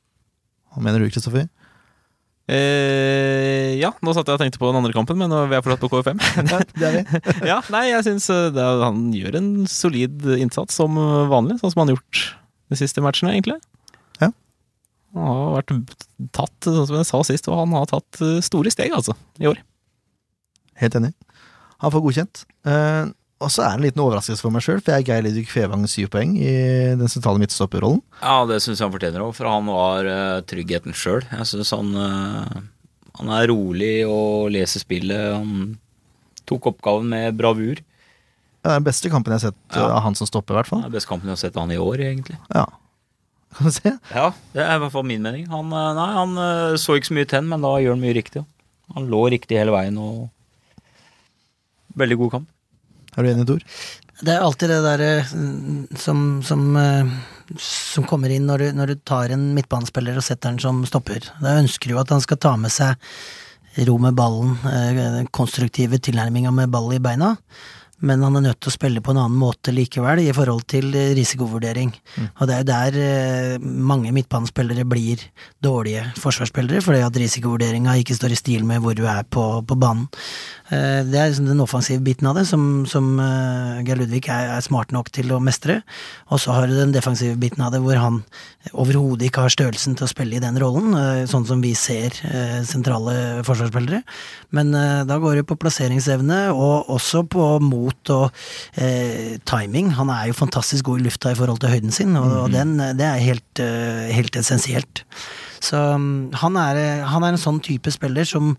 Hva 0.73 0.83
mener 0.85 1.01
du, 1.01 1.09
Kristoffer? 1.13 1.45
Eh, 2.47 3.75
ja, 3.75 3.89
nå 3.99 4.13
satt 4.15 4.29
jeg 4.29 4.37
og 4.37 4.41
tenkte 4.41 4.59
på 4.61 4.69
den 4.69 4.79
andre 4.79 4.93
kampen, 4.95 5.19
men 5.19 5.27
nå 5.31 5.41
er 5.43 5.49
vi 5.51 5.59
fortsatt 5.65 5.83
på 5.83 5.89
KFM. 5.91 6.21
Ja, 6.53 6.59
det 6.71 6.87
er 6.87 6.95
vi. 6.95 7.21
ja, 7.51 7.57
nei, 7.73 7.83
jeg 7.89 8.05
syns 8.07 8.29
han 8.31 9.01
gjør 9.15 9.39
en 9.41 9.49
solid 9.69 10.27
innsats 10.37 10.77
som 10.79 10.95
vanlig, 11.31 11.59
sånn 11.59 11.73
som 11.73 11.83
han 11.83 11.91
har 11.91 11.97
gjort 11.99 12.23
de 12.71 12.79
siste 12.79 13.03
matchene, 13.03 13.33
egentlig. 13.35 13.59
Ja. 14.21 14.31
Han 15.17 15.27
har 15.27 15.55
vært 15.59 15.75
tatt, 16.35 16.57
sånn 16.63 16.87
som 16.87 16.99
jeg 16.99 17.09
sa 17.11 17.23
sist, 17.27 17.51
og 17.51 17.59
han 17.61 17.75
har 17.75 17.89
tatt 17.91 18.21
eh, 18.23 18.39
store 18.45 18.71
steg, 18.73 18.95
altså, 18.95 19.17
i 19.43 19.49
år. 19.51 19.59
Helt 20.79 20.97
enig. 20.99 21.13
Han 21.83 21.93
får 21.93 22.05
godkjent. 22.05 22.45
Og 23.37 23.51
så 23.53 23.61
er 23.61 23.75
det 23.75 23.77
en 23.77 23.83
liten 23.85 24.01
overraskelse 24.01 24.41
for 24.41 24.49
meg 24.53 24.63
sjøl, 24.65 24.79
for 24.81 24.95
jeg 24.95 25.03
er 25.03 25.07
Geir 25.11 25.21
Lidvig 25.27 25.43
Fevang 25.51 25.83
syv 25.89 26.07
poeng 26.15 26.31
i 26.41 26.53
den 26.97 27.11
sentrale 27.11 27.37
midtstopperrollen. 27.37 27.99
Ja, 28.23 28.39
det 28.49 28.57
syns 28.63 28.79
jeg 28.81 28.87
han 28.87 28.93
fortjener 28.95 29.21
òg, 29.27 29.35
for 29.37 29.49
han 29.51 29.67
var 29.69 30.09
uh, 30.09 30.39
tryggheten 30.49 30.95
sjøl. 30.97 31.21
Jeg 31.29 31.45
syns 31.51 31.69
han 31.75 31.91
uh, 31.93 32.63
Han 33.19 33.29
er 33.37 33.45
rolig 33.51 33.91
og 34.09 34.49
leser 34.55 34.81
spillet. 34.81 35.35
Han 35.37 35.75
tok 36.49 36.71
oppgaven 36.71 37.13
med 37.13 37.37
bravur. 37.37 37.77
Det 37.77 38.71
er 38.73 38.79
den 38.81 38.87
beste 38.89 39.11
kampen 39.13 39.35
jeg 39.35 39.39
har 39.43 39.51
sett 39.51 39.77
Ja. 39.77 39.85
eh, 39.85 39.93
av 39.99 40.01
han 40.07 40.17
som 40.17 40.27
stopper, 40.29 40.55
i 40.55 40.59
hvert 40.61 40.71
fall. 40.71 40.81
Det 40.81 40.87
er 40.87 40.91
den 40.91 40.97
beste 40.97 41.11
kampen 41.13 41.29
jeg 41.29 41.37
har 41.37 41.43
sett 41.45 41.55
av 41.61 41.67
han 41.67 41.75
i 41.77 41.79
år, 41.81 42.01
egentlig. 42.09 42.39
Ja. 42.57 42.65
Kan 43.57 43.69
du 43.69 43.73
se? 43.77 43.93
Ja, 44.17 44.27
det 44.57 44.65
er 44.65 44.75
i 44.75 44.81
hvert 44.81 44.95
fall 44.97 45.05
min 45.07 45.21
mening. 45.23 45.45
Han, 45.53 45.69
nei, 45.69 46.09
han 46.17 46.33
så 46.81 46.97
ikke 46.97 47.11
så 47.13 47.15
mye 47.21 47.29
tenn, 47.29 47.47
men 47.53 47.61
da 47.63 47.75
gjør 47.85 47.93
han 47.95 48.01
mye 48.03 48.17
riktig. 48.17 48.43
Han 48.97 49.07
lå 49.13 49.21
riktig 49.37 49.61
hele 49.61 49.77
veien 49.77 49.97
og 50.01 50.25
Veldig 51.97 52.17
god 52.19 52.31
kamp. 52.35 52.49
Er 53.17 53.25
du 53.25 53.31
enig, 53.31 53.47
Tor? 53.49 53.63
Det 54.17 54.33
er 54.33 54.41
alltid 54.41 54.71
det 54.71 54.77
der 54.81 55.01
eh, 55.05 55.33
som, 56.01 56.21
som, 56.45 56.69
eh, 56.77 57.09
som 57.61 58.05
kommer 58.09 58.33
inn 58.33 58.47
når 58.49 58.63
du, 58.63 58.67
når 58.79 58.93
du 58.93 59.01
tar 59.05 59.33
en 59.33 59.51
midtbanespiller 59.57 60.17
og 60.17 60.25
setter 60.25 60.53
den 60.55 60.61
som 60.61 60.81
stopper. 60.89 61.29
Da 61.41 61.59
ønsker 61.61 61.93
du 61.93 61.99
at 62.01 62.13
han 62.13 62.23
skal 62.25 62.41
ta 62.41 62.55
med 62.57 62.73
seg 62.73 62.97
ro 63.85 63.97
med 64.01 64.17
ballen, 64.17 64.55
eh, 64.65 65.01
den 65.19 65.29
konstruktive 65.29 66.01
tilnærminga 66.01 66.53
med 66.53 66.73
ball 66.73 66.95
i 66.97 67.01
beina. 67.03 67.35
Men 67.97 68.21
han 68.21 68.37
er 68.37 68.43
nødt 68.45 68.59
til 68.61 68.69
å 68.69 68.75
spille 68.75 69.01
på 69.01 69.13
en 69.13 69.19
annen 69.23 69.37
måte 69.41 69.73
likevel, 69.73 70.19
i 70.21 70.33
forhold 70.33 70.67
til 70.69 70.91
risikovurdering. 70.93 71.95
risikovurdering. 71.97 72.35
Og 72.37 72.45
det 72.45 72.53
er 72.53 72.59
jo 72.61 72.67
der 72.69 73.63
mange 73.65 74.11
midtbanespillere 74.13 74.85
blir 74.85 75.23
dårlige 75.65 76.03
forsvarsspillere, 76.21 76.83
fordi 76.85 77.01
at 77.01 77.17
risikovurderinga 77.17 77.97
ikke 77.97 78.13
står 78.13 78.35
i 78.35 78.37
stil 78.37 78.65
med 78.69 78.85
hvor 78.85 78.93
du 78.93 79.01
er 79.09 79.25
på, 79.25 79.65
på 79.65 79.79
banen. 79.81 80.05
Eh, 80.67 81.03
Det 81.07 81.15
er 81.15 81.29
liksom 81.29 81.47
den 81.47 81.63
offensive 81.63 82.03
biten 82.03 82.27
av 82.27 82.35
det, 82.35 82.45
som, 82.49 82.85
som 82.89 83.15
eh, 83.23 83.83
Geir 83.87 84.01
Ludvig 84.01 84.25
er, 84.27 84.49
er 84.57 84.65
smart 84.65 84.91
nok 84.91 85.11
til 85.15 85.31
å 85.31 85.39
mestre. 85.43 85.79
Og 86.27 86.41
så 86.43 86.55
har 86.55 86.67
du 86.67 86.75
den 86.75 86.91
defensive 86.95 87.37
biten 87.39 87.63
av 87.63 87.71
det, 87.71 87.79
hvor 87.83 87.99
han 88.01 88.19
overhodet 88.73 89.29
ikke 89.29 89.45
har 89.45 89.53
størrelsen 89.53 89.95
til 89.95 90.07
å 90.07 90.11
spille 90.11 90.35
i 90.37 90.43
den 90.43 90.59
rollen, 90.59 90.91
eh, 90.99 91.23
sånn 91.29 91.47
som 91.47 91.63
vi 91.63 91.71
ser 91.77 92.15
sentrale 92.67 93.43
forsvarsspillere. 93.47 94.01
Men 94.55 94.73
da 95.07 95.17
går 95.21 95.39
det 95.39 95.47
på 95.47 95.57
plasseringsevne, 95.59 96.39
og 96.51 96.91
også 96.97 97.23
på 97.31 97.47
mot 97.63 98.11
og 98.13 98.27
eh, 98.75 99.37
timing. 99.47 99.93
Han 99.97 100.11
er 100.11 100.29
jo 100.29 100.37
fantastisk 100.37 100.89
god 100.89 101.01
i 101.01 101.07
lufta 101.07 101.31
i 101.31 101.39
forhold 101.39 101.61
til 101.63 101.71
høyden 101.71 101.95
sin, 101.95 102.15
og, 102.19 102.27
og 102.43 102.51
den, 102.55 102.75
det 102.99 103.07
er 103.07 103.23
helt, 103.23 103.63
helt 104.11 104.39
essensielt. 104.39 105.05
Så 105.63 105.79
mm, 105.97 106.37
han 106.43 106.59
er, 106.59 106.81
han 107.07 107.25
er 107.25 107.35
en 107.35 107.41
sånn 107.41 107.63
type 107.63 107.91
spiller 107.93 108.27
som 108.27 108.55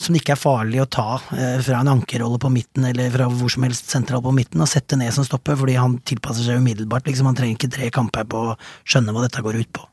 som 0.00 0.14
det 0.14 0.22
ikke 0.22 0.32
er 0.32 0.40
farlig 0.40 0.80
å 0.80 0.88
ta 0.88 1.18
eh, 1.36 1.58
fra 1.60 1.82
en 1.82 1.90
ankerrolle 1.92 2.40
på 2.40 2.50
midten 2.52 2.86
eller 2.88 3.12
fra 3.12 3.26
hvor 3.28 3.52
som 3.52 3.66
helst 3.66 3.90
sentral 3.92 4.22
på 4.24 4.32
midten 4.32 4.62
og 4.64 4.70
sette 4.70 4.96
ned 4.96 5.12
som 5.12 5.26
stopper, 5.26 5.58
fordi 5.60 5.76
han 5.76 5.98
tilpasser 6.08 6.46
seg 6.46 6.62
umiddelbart. 6.62 7.04
Liksom, 7.08 7.28
han 7.28 7.36
trenger 7.36 7.58
ikke 7.58 7.72
tre 7.74 7.90
kamper 7.92 8.28
på 8.30 8.44
å 8.48 8.56
skjønne 8.88 9.12
hva 9.12 9.26
dette 9.26 9.44
går 9.44 9.60
ut 9.60 9.72
på. 9.76 9.84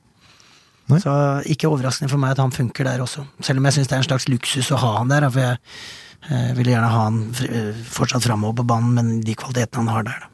Nei. 0.87 1.01
Så 1.03 1.13
ikke 1.51 1.67
overraskende 1.67 2.07
for 2.13 2.23
meg 2.23 2.37
at 2.37 2.39
han 2.39 2.55
funker 2.55 2.87
der 2.87 3.03
også. 3.03 3.25
Selv 3.43 3.59
om 3.59 3.67
jeg 3.67 3.75
syns 3.75 3.89
det 3.91 3.97
er 3.97 4.03
en 4.05 4.07
slags 4.07 4.29
luksus 4.31 4.71
å 4.71 4.79
ha 4.79 4.93
han 5.01 5.11
der, 5.11 5.27
for 5.27 5.43
jeg 5.43 5.57
eh, 5.59 6.53
ville 6.55 6.71
gjerne 6.71 6.91
ha 6.93 7.01
han 7.09 7.17
eh, 7.43 7.81
fortsatt 7.97 8.23
framover 8.23 8.61
på 8.61 8.67
banen, 8.71 8.93
men 8.95 9.09
de 9.27 9.35
kvalitetene 9.35 9.83
han 9.83 9.91
har 9.91 10.07
der, 10.07 10.23
da. 10.23 10.33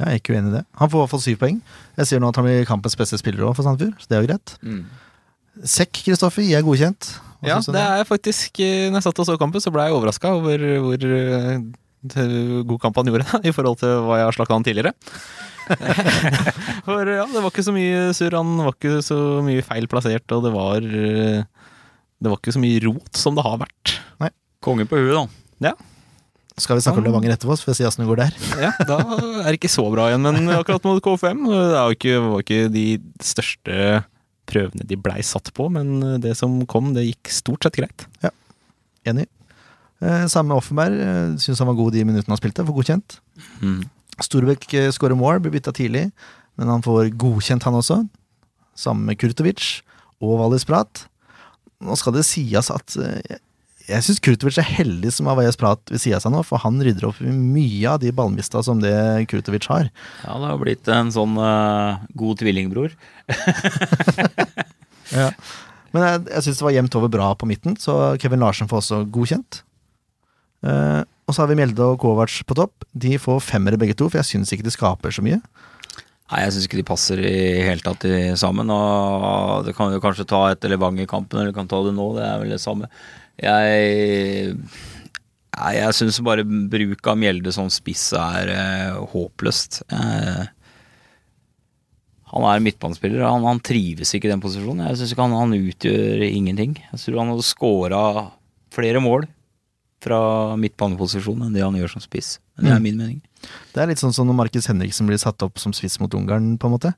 Jeg 0.00 0.06
er 0.06 0.20
ikke 0.22 0.32
uenig 0.32 0.48
i 0.48 0.54
det. 0.54 0.62
Han 0.80 0.88
får 0.88 0.96
i 0.96 1.00
hvert 1.02 1.12
fall 1.12 1.20
syv 1.20 1.40
poeng. 1.42 1.56
Jeg 1.98 2.08
ser 2.08 2.22
nå 2.22 2.30
at 2.30 2.38
han 2.38 2.46
blir 2.46 2.62
kampens 2.68 2.94
beste 2.96 3.18
spiller 3.20 3.42
òg, 3.44 3.58
for 3.58 3.66
Sandefjord, 3.66 3.98
så 4.00 4.08
det 4.08 4.16
er 4.16 4.22
jo 4.22 4.30
greit. 4.30 4.54
Sekk, 5.68 5.98
Kristoffer, 6.06 6.46
jeg 6.46 6.62
er 6.62 6.64
godkjent. 6.64 7.10
Hva 7.40 7.48
Ja, 7.48 7.58
det 7.60 7.82
er 7.82 8.08
faktisk 8.08 8.60
eh, 8.60 8.88
Når 8.90 9.00
jeg 9.00 9.06
satt 9.08 9.22
og 9.22 9.28
så 9.28 9.36
kampen, 9.40 9.62
så 9.64 9.72
ble 9.72 9.86
jeg 9.88 9.96
overraska 9.96 10.34
over 10.36 10.64
hvor 10.84 11.06
eh, 11.10 11.62
god 12.64 12.80
kamp 12.80 12.96
han 12.96 13.10
gjorde 13.10 13.40
i 13.48 13.52
forhold 13.52 13.80
til 13.80 13.94
hva 14.06 14.20
jeg 14.20 14.28
har 14.28 14.36
slakta 14.36 14.56
han 14.56 14.64
tidligere. 14.66 14.94
For 16.86 17.06
ja, 17.06 17.26
det 17.30 17.42
var 17.44 17.50
ikke 17.52 17.66
så 17.66 17.74
mye 17.74 18.08
surr, 18.16 18.34
han 18.38 18.56
var 18.64 18.74
ikke 18.74 18.98
så 19.06 19.18
mye 19.46 19.64
feil 19.66 19.86
plassert, 19.90 20.26
og 20.34 20.46
det 20.46 20.52
var 20.54 20.86
eh, 20.86 21.44
Det 22.20 22.32
var 22.32 22.40
ikke 22.40 22.56
så 22.56 22.62
mye 22.62 22.80
rot 22.86 23.20
som 23.20 23.36
det 23.38 23.44
har 23.46 23.60
vært. 23.62 23.94
Nei. 24.22 24.32
Konge 24.64 24.88
på 24.88 24.98
huet, 25.00 25.14
da. 25.14 25.70
Ja. 25.70 25.74
Skal 26.60 26.76
vi 26.76 26.82
snakke 26.84 27.00
om 27.00 27.06
Levanger 27.06 27.32
etterpå, 27.32 27.54
så 27.56 27.64
får 27.64 27.72
vi 27.72 27.78
si 27.78 27.86
åssen 27.88 28.02
det 28.04 28.08
går 28.10 28.20
der. 28.20 28.34
Ja, 28.60 28.72
Da 28.84 28.98
er 29.40 29.46
det 29.48 29.60
ikke 29.60 29.72
så 29.72 29.86
bra 29.92 30.10
igjen, 30.10 30.24
men 30.26 30.50
akkurat 30.52 30.84
mot 30.84 31.00
K5 31.04 31.38
Det 31.48 31.60
var 31.72 31.94
ikke, 31.94 32.16
var 32.26 32.42
ikke 32.44 32.62
de 32.74 32.86
største 33.24 33.76
prøvene 34.50 34.86
de 34.86 34.98
blei 34.98 35.22
satt 35.26 35.52
på, 35.56 35.68
men 35.72 36.18
det 36.22 36.34
som 36.38 36.58
kom, 36.70 36.92
det 36.96 37.06
gikk 37.06 37.30
stort 37.34 37.66
sett 37.66 37.78
greit. 37.80 38.06
Ja, 38.24 38.32
Enig. 39.08 39.26
Eh, 40.00 40.26
samme 40.32 40.56
Offenberg. 40.56 40.96
Eh, 40.96 41.36
Syns 41.40 41.60
han 41.60 41.68
var 41.68 41.78
god 41.78 41.94
de 41.96 42.04
minuttene 42.08 42.32
han 42.34 42.40
spilte, 42.40 42.64
får 42.66 42.76
godkjent. 42.78 43.18
Mm. 43.60 43.82
Storbekk 44.20 44.66
eh, 44.76 44.88
skårer 44.94 45.18
mål, 45.18 45.40
blir 45.44 45.54
bytta 45.56 45.74
tidlig, 45.76 46.08
men 46.60 46.72
han 46.72 46.84
får 46.84 47.12
godkjent, 47.20 47.64
han 47.68 47.78
også. 47.78 48.02
Sammen 48.78 49.08
med 49.08 49.20
Kurtovic 49.20 49.80
og 50.20 50.38
Valis 50.40 50.66
Prat. 50.68 51.06
Nå 51.84 51.96
skal 51.96 52.16
det 52.16 52.26
sies 52.28 52.72
at 52.72 52.96
eh, 53.00 53.40
jeg 53.90 54.06
syns 54.06 54.20
Kurtovic 54.22 54.58
er 54.60 54.66
heldig 54.66 55.10
som 55.14 55.28
har 55.30 55.36
Vajas 55.38 55.58
Prat 55.58 55.82
ved 55.90 56.02
sida 56.02 56.18
av 56.18 56.24
seg 56.24 56.34
nå, 56.34 56.42
for 56.46 56.62
han 56.62 56.80
rydder 56.82 57.08
opp 57.08 57.20
mye 57.20 57.86
av 57.90 58.00
de 58.02 58.12
ballmista 58.14 58.62
som 58.66 58.80
det 58.82 58.94
Kurtovic 59.30 59.66
har. 59.70 59.90
Ja, 60.24 60.36
det 60.38 60.50
har 60.52 60.60
blitt 60.62 60.90
en 60.92 61.12
sånn 61.14 61.34
uh, 61.40 62.00
god 62.18 62.40
tvillingbror. 62.42 62.94
Men 65.90 66.06
jeg, 66.06 66.22
jeg 66.30 66.44
syns 66.46 66.60
det 66.60 66.66
var 66.66 66.76
jevnt 66.76 66.98
over 67.00 67.10
bra 67.12 67.32
på 67.38 67.48
midten, 67.50 67.74
så 67.80 68.14
Kevin 68.22 68.44
Larsen 68.44 68.70
får 68.70 68.84
også 68.84 69.02
godkjent. 69.10 69.62
Uh, 70.66 71.02
og 71.26 71.34
så 71.34 71.42
har 71.42 71.50
vi 71.50 71.58
Mjelde 71.58 71.92
og 71.92 72.00
Kovac 72.02 72.40
på 72.46 72.58
topp. 72.58 72.86
De 72.94 73.16
får 73.22 73.42
femmere 73.42 73.78
begge 73.80 73.96
to, 73.98 74.10
for 74.10 74.22
jeg 74.22 74.30
syns 74.32 74.54
ikke 74.54 74.66
de 74.66 74.74
skaper 74.74 75.14
så 75.14 75.24
mye. 75.26 75.40
Nei, 76.30 76.44
jeg 76.44 76.54
syns 76.54 76.66
ikke 76.68 76.78
de 76.78 76.86
passer 76.86 77.20
i 77.26 77.38
hele 77.66 77.82
tatt 77.82 78.06
sammen. 78.38 78.70
Og 78.70 79.66
det 79.66 79.74
kan 79.78 79.90
jo 79.90 80.02
kanskje 80.02 80.28
ta 80.30 80.44
etter 80.52 80.70
Levanger-kampen, 80.70 81.40
eller 81.40 81.50
du 81.50 81.56
kan 81.56 81.70
ta 81.70 81.80
det 81.86 81.94
nå. 81.96 82.06
Det 82.18 82.26
er 82.26 82.42
vel 82.42 82.54
det 82.54 82.60
samme. 82.62 82.90
Jeg 83.38 84.56
Nei, 85.60 85.72
jeg 85.76 85.92
syns 85.98 86.20
bare 86.24 86.44
bruk 86.46 87.06
av 87.10 87.18
Mjelde 87.20 87.52
som 87.52 87.66
spiss 87.68 88.12
er 88.16 88.48
eh, 88.54 88.94
håpløst. 89.12 89.82
Eh, 89.92 90.46
Han 92.30 92.46
er 92.46 92.62
midtbanespiller, 92.62 93.24
han, 93.26 93.42
han 93.44 93.58
trives 93.66 94.14
ikke 94.14 94.28
i 94.28 94.32
den 94.32 94.40
posisjonen. 94.40 94.86
Jeg 94.86 95.00
syns 95.00 95.12
ikke 95.12 95.26
han, 95.26 95.34
han 95.36 95.56
utgjør 95.58 96.22
ingenting. 96.28 96.76
Jeg 96.92 97.00
tror 97.02 97.18
han 97.24 97.32
hadde 97.34 97.44
scora 97.48 98.02
flere 98.72 99.02
mål 99.02 99.26
fra 100.00 100.20
midtbaneposisjon 100.56 101.42
enn 101.48 101.52
det 101.58 101.64
han 101.66 101.74
gjør 101.76 101.90
som 101.96 102.04
spiss. 102.06 102.38
Men 102.56 102.64
det 102.64 102.72
er 102.72 102.78
Mm. 102.78 102.86
min 102.86 102.96
mening. 103.02 103.18
Det 103.74 103.82
er 103.82 103.90
litt 103.90 103.98
sånn 104.00 104.14
som 104.14 104.28
når 104.30 104.38
Markus 104.38 104.70
Henriksen 104.70 105.06
blir 105.10 105.18
satt 105.20 105.42
opp 105.42 105.58
som 105.58 105.74
spiss 105.76 105.98
mot 106.00 106.14
Ungarn, 106.14 106.54
på 106.56 106.70
en 106.70 106.72
måte. 106.78 106.94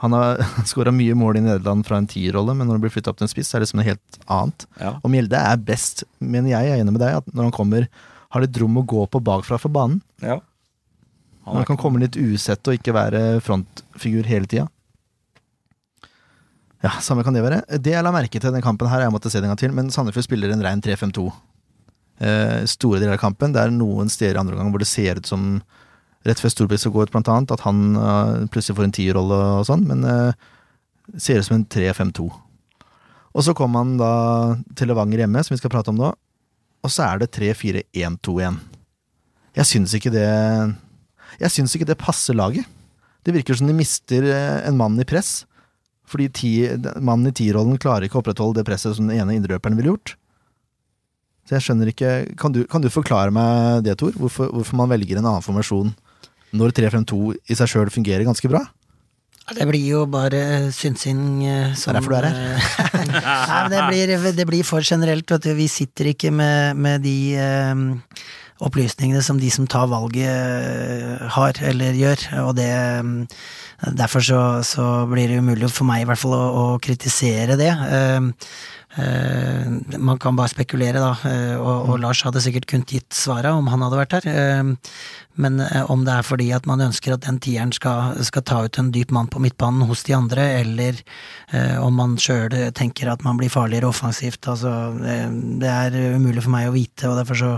Han 0.00 0.16
har 0.16 0.40
skåra 0.70 0.92
mye 0.94 1.16
mål 1.18 1.40
i 1.40 1.44
Nederland 1.44 1.86
fra 1.88 2.00
en 2.00 2.08
tierrolle, 2.10 2.54
men 2.56 2.68
når 2.68 2.78
han 2.78 2.84
blir 2.84 2.94
flytta 2.94 3.12
opp 3.12 3.20
til 3.20 3.28
en 3.28 3.32
spiss, 3.32 3.52
er 3.52 3.60
det 3.60 3.68
liksom 3.68 3.82
noe 3.82 3.88
helt 3.90 4.20
annet. 4.26 4.66
Ja. 4.80 4.94
Og 5.00 5.12
Mjelde 5.12 5.40
er 5.52 5.60
best, 5.70 6.04
mener 6.18 6.54
jeg, 6.54 6.70
er 6.70 6.82
enig 6.82 6.94
med 6.96 7.02
deg, 7.04 7.20
at 7.20 7.34
når 7.34 7.50
han 7.50 7.56
kommer, 7.56 7.88
har 8.30 8.44
litt 8.44 8.60
rom 8.62 8.78
å 8.80 8.86
gå 8.86 9.04
på 9.10 9.22
bakfra 9.26 9.58
for 9.60 9.72
banen. 9.74 10.00
Ja. 10.24 10.38
Han, 11.46 11.60
han 11.60 11.68
kan 11.68 11.80
komme 11.80 12.02
litt 12.02 12.18
usett 12.20 12.68
og 12.68 12.76
ikke 12.76 12.94
være 12.94 13.22
frontfigur 13.44 14.28
hele 14.28 14.48
tida. 14.48 14.68
Ja, 16.80 16.94
samme 17.04 17.24
kan 17.26 17.36
det 17.36 17.44
være. 17.44 17.60
Det 17.82 17.92
jeg 17.92 18.04
la 18.04 18.12
merke 18.14 18.38
til 18.38 18.46
i 18.46 18.52
denne 18.54 18.64
kampen 18.64 18.88
her, 18.88 19.04
jeg 19.04 19.12
måtte 19.12 19.32
se 19.32 19.40
den 19.40 19.50
en 19.50 19.52
gang 19.52 19.60
til, 19.60 19.72
men 19.76 19.90
Sandefjord 19.92 20.24
spiller 20.24 20.52
en 20.54 20.64
rein 20.64 20.80
3-5-2. 20.84 21.26
Eh, 22.20 22.62
store 22.68 23.00
deler 23.02 23.18
av 23.18 23.20
kampen. 23.20 23.52
Det 23.52 23.60
er 23.60 23.74
noen 23.74 24.08
steder 24.12 24.38
i 24.38 24.40
andre 24.40 24.56
omgang 24.56 24.72
hvor 24.72 24.80
det 24.82 24.88
ser 24.88 25.20
ut 25.20 25.28
som 25.28 25.58
rett 26.28 26.40
før 26.42 26.52
Storbritannia 26.52 26.84
skal 26.84 26.94
gå 26.94 27.04
ut, 27.06 27.12
blant 27.14 27.30
annet, 27.32 27.54
at 27.54 27.64
han 27.64 27.84
eh, 27.96 28.48
plutselig 28.52 28.76
får 28.78 28.88
en 28.88 28.96
tierrolle 28.96 29.40
og 29.60 29.66
sånn, 29.68 29.86
men 29.88 30.04
eh, 30.04 30.48
ser 31.16 31.40
ut 31.40 31.48
som 31.48 31.58
en 31.58 31.68
3-5-2. 31.72 32.26
Og 33.30 33.46
så 33.46 33.54
kommer 33.56 33.84
han 33.84 33.94
da 34.00 34.12
til 34.76 34.90
Levanger 34.90 35.24
hjemme, 35.24 35.42
som 35.46 35.54
vi 35.54 35.60
skal 35.60 35.72
prate 35.72 35.92
om 35.92 36.00
nå, 36.00 36.10
og 36.80 36.92
så 36.92 37.06
er 37.06 37.22
det 37.22 37.32
3-4-1-2-1. 37.36 38.58
Jeg 39.58 39.66
syns 39.66 39.92
ikke 39.96 40.12
det 40.14 40.28
Jeg 41.40 41.50
syns 41.50 41.72
ikke 41.74 41.88
det 41.88 41.98
passer 41.98 42.36
laget. 42.36 42.66
Det 43.26 43.34
virker 43.34 43.56
som 43.56 43.68
de 43.68 43.76
mister 43.76 44.24
eh, 44.26 44.60
en 44.68 44.78
mann 44.78 44.98
i 45.00 45.08
press. 45.08 45.44
Fordi 46.10 46.26
ti, 46.34 46.52
mannen 46.98 47.30
i 47.30 47.34
tierrollen 47.36 47.78
klarer 47.78 48.06
ikke 48.06 48.18
å 48.18 48.22
opprettholde 48.24 48.60
det 48.60 48.66
presset 48.66 48.96
som 48.96 49.06
den 49.06 49.20
ene 49.20 49.36
indreløperen 49.36 49.76
ville 49.78 49.92
gjort. 49.92 50.16
Så 51.46 51.56
jeg 51.56 51.66
skjønner 51.66 51.90
ikke 51.90 52.10
Kan 52.38 52.54
du, 52.54 52.64
kan 52.70 52.82
du 52.82 52.90
forklare 52.92 53.32
meg 53.34 53.84
det, 53.86 53.96
Tor? 54.00 54.14
Hvorfor, 54.18 54.50
hvorfor 54.54 54.78
man 54.78 54.90
velger 54.90 55.18
en 55.18 55.28
annen 55.28 55.44
formasjon 55.44 55.92
når 56.56 56.74
3-5-2 56.76 57.20
i 57.50 57.56
seg 57.58 57.70
sjøl 57.70 57.92
fungerer 57.92 58.26
ganske 58.26 58.50
bra? 58.50 58.64
Det 59.50 59.66
blir 59.66 59.82
jo 59.82 60.04
bare 60.06 60.70
synsing 60.74 61.22
eh, 61.42 61.72
som 61.74 61.90
Det 61.90 61.96
er 61.96 61.98
derfor 61.98 62.12
du 62.12 62.18
er 62.20 62.26
her. 62.28 62.36
Nei, 63.50 63.62
det 63.72 63.80
blir, 63.88 64.12
det 64.36 64.46
blir 64.46 64.66
for 64.66 64.84
generelt, 64.86 65.26
vet 65.26 65.48
du. 65.48 65.54
Vi 65.58 65.66
sitter 65.70 66.12
ikke 66.12 66.30
med, 66.30 66.78
med 66.78 67.02
de 67.02 67.16
um, 67.74 67.88
opplysningene 68.62 69.22
som 69.26 69.40
de 69.40 69.50
som 69.50 69.66
tar 69.70 69.88
valget 69.90 70.28
eh, 70.28 71.26
har, 71.34 71.58
eller 71.66 71.98
gjør, 71.98 72.28
og 72.46 72.54
det 72.60 72.70
eh, 72.70 73.34
Derfor 73.80 74.20
så, 74.20 74.40
så 74.60 75.06
blir 75.08 75.30
det 75.30 75.38
umulig 75.40 75.70
for 75.72 75.88
meg 75.88 76.02
i 76.02 76.04
hvert 76.04 76.20
fall 76.20 76.34
å, 76.36 76.48
å 76.52 76.64
kritisere 76.84 77.56
det. 77.56 77.70
Eh, 77.72 78.18
eh, 78.18 78.50
man 78.98 80.18
kan 80.18 80.34
bare 80.34 80.50
spekulere, 80.50 80.98
da, 80.98 81.12
eh, 81.30 81.54
og, 81.54 81.92
og 81.92 82.00
Lars 82.02 82.24
hadde 82.26 82.42
sikkert 82.42 82.66
kunnet 82.66 82.90
gitt 82.90 83.14
svaret 83.14 83.54
om 83.54 83.68
han 83.70 83.84
hadde 83.84 84.00
vært 84.00 84.16
her. 84.18 84.26
Eh, 84.26 84.72
men 85.40 85.60
eh, 85.62 85.84
om 85.90 86.02
det 86.04 86.16
er 86.16 86.26
fordi 86.26 86.48
at 86.56 86.66
man 86.66 86.82
ønsker 86.82 87.14
at 87.14 87.22
den 87.22 87.38
tieren 87.42 87.70
skal, 87.76 88.18
skal 88.26 88.42
ta 88.42 88.64
ut 88.66 88.80
en 88.82 88.90
dyp 88.94 89.14
mann 89.14 89.30
på 89.30 89.42
midtbanen 89.42 89.86
hos 89.86 90.02
de 90.08 90.16
andre, 90.18 90.48
eller 90.64 90.98
eh, 91.54 91.78
om 91.78 91.94
man 92.02 92.18
sjøl 92.20 92.50
tenker 92.76 93.12
at 93.12 93.22
man 93.26 93.38
blir 93.38 93.52
farligere 93.52 93.92
offensivt, 93.92 94.42
altså 94.50 94.74
det, 94.98 95.20
det 95.62 95.70
er 95.70 96.16
umulig 96.16 96.42
for 96.42 96.56
meg 96.56 96.68
å 96.68 96.74
vite, 96.74 97.06
og 97.08 97.20
derfor 97.20 97.38
så, 97.38 97.54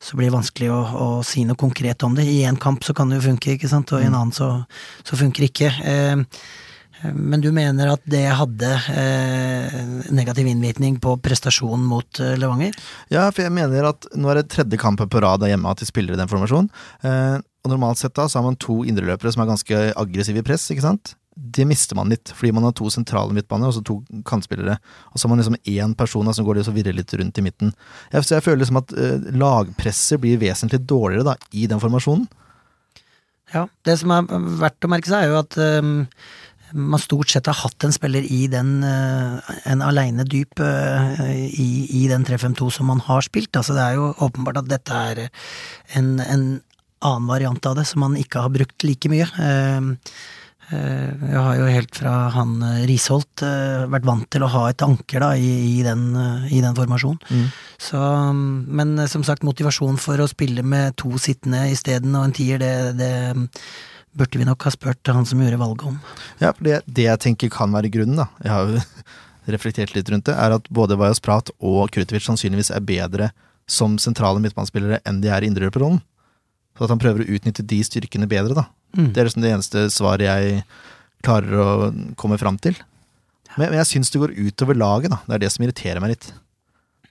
så 0.00 0.16
blir 0.16 0.30
det 0.30 0.38
vanskelig 0.38 0.72
å, 0.72 0.80
å 0.80 1.12
si 1.26 1.44
noe 1.44 1.60
konkret 1.60 2.08
om 2.08 2.16
det. 2.16 2.24
I 2.24 2.42
én 2.48 2.60
kamp 2.60 2.88
så 2.88 2.96
kan 2.96 3.12
det 3.12 3.20
jo 3.20 3.28
funke, 3.28 3.58
ikke 3.58 3.70
sant, 3.70 3.92
og 3.92 4.00
i 4.00 4.08
en 4.08 4.16
annen 4.16 4.32
så, 4.32 4.54
så 5.04 5.20
funker 5.20 5.44
det 5.44 5.52
ikke. 5.52 5.72
Eh, 7.02 7.14
men 7.14 7.42
du 7.44 7.50
mener 7.54 7.92
at 7.92 8.04
det 8.08 8.24
hadde 8.38 8.72
eh, 8.94 9.78
negativ 10.14 10.48
innvirkning 10.50 10.98
på 11.02 11.16
prestasjonen 11.24 11.86
mot 11.88 12.22
eh, 12.22 12.36
Levanger? 12.40 12.76
Ja, 13.12 13.28
for 13.30 13.44
jeg 13.44 13.54
mener 13.54 13.90
at 13.92 14.08
nå 14.16 14.30
er 14.30 14.42
det 14.42 14.50
tredje 14.54 14.80
kamp 14.80 15.02
på 15.02 15.24
rad 15.24 15.44
hjemme 15.46 15.70
at 15.70 15.82
de 15.82 15.88
spiller 15.88 16.16
i 16.16 16.20
den 16.20 16.30
formasjonen. 16.30 16.70
Eh, 17.06 17.40
og 17.62 17.70
normalt 17.70 18.00
sett 18.00 18.14
da 18.18 18.26
så 18.26 18.40
har 18.40 18.46
man 18.48 18.58
to 18.60 18.82
indreløpere 18.88 19.32
som 19.32 19.44
er 19.44 19.52
ganske 19.52 19.82
aggressive 19.98 20.42
i 20.42 20.46
press, 20.46 20.66
ikke 20.74 20.84
sant? 20.84 21.14
Det 21.32 21.64
mister 21.64 21.96
man 21.96 22.10
litt, 22.12 22.28
fordi 22.36 22.50
man 22.52 22.66
har 22.66 22.74
to 22.76 22.90
sentrale 22.92 23.32
midtbaner 23.32 23.70
og 23.70 23.76
så 23.78 23.80
to 23.86 24.00
kantspillere. 24.28 24.74
Og 25.12 25.16
så 25.16 25.24
har 25.24 25.32
man 25.32 25.40
liksom 25.40 25.56
én 25.70 25.94
person 25.96 26.28
da, 26.28 26.34
som 26.36 26.44
går 26.44 26.58
litt 26.58 26.68
og 26.68 26.76
virrer 26.76 26.96
litt 26.96 27.14
rundt 27.16 27.38
i 27.40 27.44
midten. 27.46 27.72
Jeg, 28.12 28.26
så 28.26 28.36
jeg 28.36 28.44
føler 28.44 28.60
liksom 28.64 28.82
at 28.82 28.92
eh, 28.98 29.30
lagpresset 29.40 30.20
blir 30.20 30.42
vesentlig 30.42 30.82
dårligere 30.90 31.30
da, 31.30 31.36
i 31.56 31.68
den 31.70 31.80
formasjonen. 31.80 32.26
Ja, 33.52 33.66
det 33.86 33.98
som 34.00 34.12
er 34.14 34.28
verdt 34.60 34.84
å 34.84 34.90
merke 34.92 35.08
seg, 35.12 35.24
er 35.24 35.32
jo 35.32 35.40
at 35.40 35.56
um, 35.84 35.94
man 36.74 37.00
stort 37.00 37.30
sett 37.32 37.48
har 37.50 37.58
hatt 37.62 37.84
en 37.84 37.94
spiller 37.94 38.26
i 38.26 38.46
den 38.50 38.82
uh, 38.84 39.38
en 39.68 39.84
aleine 39.84 40.26
dyp 40.28 40.60
uh, 40.60 41.22
i, 41.30 41.70
i 42.02 42.04
den 42.10 42.26
3-5-2 42.28 42.70
som 42.78 42.90
man 42.92 43.02
har 43.06 43.24
spilt. 43.26 43.54
Altså 43.56 43.76
det 43.76 43.86
er 43.86 43.98
jo 43.98 44.12
åpenbart 44.24 44.62
at 44.62 44.70
dette 44.70 45.00
er 45.12 45.24
en, 45.98 46.14
en 46.20 46.46
annen 47.02 47.26
variant 47.30 47.66
av 47.66 47.78
det, 47.78 47.88
som 47.88 48.04
man 48.04 48.16
ikke 48.18 48.44
har 48.44 48.54
brukt 48.54 48.86
like 48.86 49.10
mye. 49.12 49.28
Uh, 49.38 49.90
jeg 50.72 51.36
har 51.36 51.56
jo 51.58 51.64
helt 51.68 51.98
fra 51.98 52.12
han 52.32 52.52
Risholt 52.88 53.42
vært 53.92 54.06
vant 54.08 54.24
til 54.32 54.46
å 54.46 54.48
ha 54.54 54.62
et 54.70 54.80
anker 54.86 55.20
da, 55.20 55.34
i, 55.36 55.50
i, 55.74 55.82
den, 55.84 56.14
i 56.48 56.62
den 56.64 56.78
formasjonen. 56.78 57.50
Så, 57.76 57.98
um, 58.00 58.62
men 58.72 58.94
som 59.10 59.26
sagt, 59.26 59.44
motivasjon 59.44 59.98
for 60.00 60.22
å 60.22 60.30
spille 60.30 60.64
med 60.64 60.96
to 61.02 61.18
sittende 61.20 61.66
isteden 61.74 62.16
og 62.16 62.30
en 62.30 62.36
tier, 62.38 62.62
det, 62.62 62.72
det 62.96 63.12
burde 64.18 64.38
vi 64.40 64.46
nok 64.46 64.66
ha 64.66 64.72
spurt 64.74 65.08
han 65.08 65.26
som 65.28 65.40
gjorde 65.40 65.60
valget 65.60 65.86
om. 65.88 65.98
Ja, 66.40 66.52
for 66.52 66.66
det, 66.66 66.82
det 66.86 67.06
jeg 67.08 67.22
tenker 67.24 67.52
kan 67.52 67.72
være 67.74 67.90
grunnen, 67.92 68.20
da, 68.20 68.28
jeg 68.44 68.52
har 68.52 68.68
jo 68.70 68.82
reflektert 69.54 69.94
litt 69.96 70.10
rundt 70.12 70.28
det, 70.28 70.36
er 70.36 70.56
at 70.58 70.68
både 70.70 70.98
Vajas 71.00 71.22
Prat 71.24 71.50
og 71.58 71.90
Krutovic 71.94 72.26
sannsynligvis 72.28 72.72
er 72.74 72.84
bedre 72.86 73.32
som 73.70 73.96
sentrale 74.02 74.42
midtbanespillere 74.42 75.00
enn 75.08 75.20
de 75.22 75.30
er 75.32 75.44
i 75.44 75.50
indreløperrollen. 75.50 76.02
Så 76.76 76.86
at 76.86 76.92
han 76.92 77.00
prøver 77.02 77.24
å 77.24 77.34
utnytte 77.36 77.64
de 77.68 77.80
styrkene 77.84 78.28
bedre, 78.28 78.56
da. 78.56 78.68
Mm. 78.96 79.10
Det 79.12 79.20
er 79.20 79.28
liksom 79.28 79.44
det 79.44 79.52
eneste 79.52 79.84
svaret 79.92 80.28
jeg 80.28 80.62
klarer 81.24 81.60
å 81.60 81.68
komme 82.18 82.38
fram 82.40 82.58
til. 82.60 82.76
Men, 83.56 83.68
men 83.68 83.78
jeg 83.82 83.90
syns 83.90 84.12
det 84.12 84.20
går 84.22 84.36
utover 84.38 84.78
laget, 84.78 85.12
da. 85.12 85.20
Det 85.26 85.36
er 85.36 85.44
det 85.44 85.52
som 85.54 85.66
irriterer 85.66 86.02
meg 86.02 86.14
litt. 86.14 86.30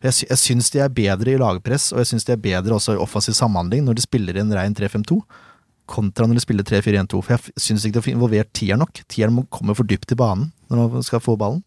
Jeg, 0.02 0.26
jeg 0.26 0.42
syns 0.42 0.72
de 0.74 0.82
er 0.82 0.94
bedre 0.94 1.34
i 1.34 1.40
lagpress, 1.40 1.92
og 1.94 2.02
jeg 2.02 2.14
syns 2.14 2.26
de 2.26 2.34
er 2.34 2.42
bedre 2.42 2.78
også 2.78 2.96
i 2.96 3.02
offensiv 3.02 3.38
samhandling 3.38 3.86
når 3.86 4.00
de 4.00 4.06
spiller 4.06 4.38
i 4.38 4.42
en 4.42 4.54
rein 4.58 4.74
3-5-2, 4.78 5.20
kontra 5.92 6.28
når 6.28 6.40
de 6.40 6.44
spiller 6.44 6.68
3-4-1-2. 6.68 7.20
For 7.26 7.36
jeg 7.36 7.62
syns 7.62 7.86
ikke 7.88 8.00
de 8.00 8.06
har 8.06 8.16
involvert 8.16 8.54
tieren 8.58 8.82
nok. 8.84 9.04
Tieren 9.12 9.36
må 9.36 9.46
komme 9.52 9.76
for 9.78 9.88
dypt 9.88 10.16
i 10.16 10.20
banen 10.20 10.50
når 10.72 10.98
han 10.98 11.06
skal 11.06 11.24
få 11.24 11.36
ballen. 11.40 11.62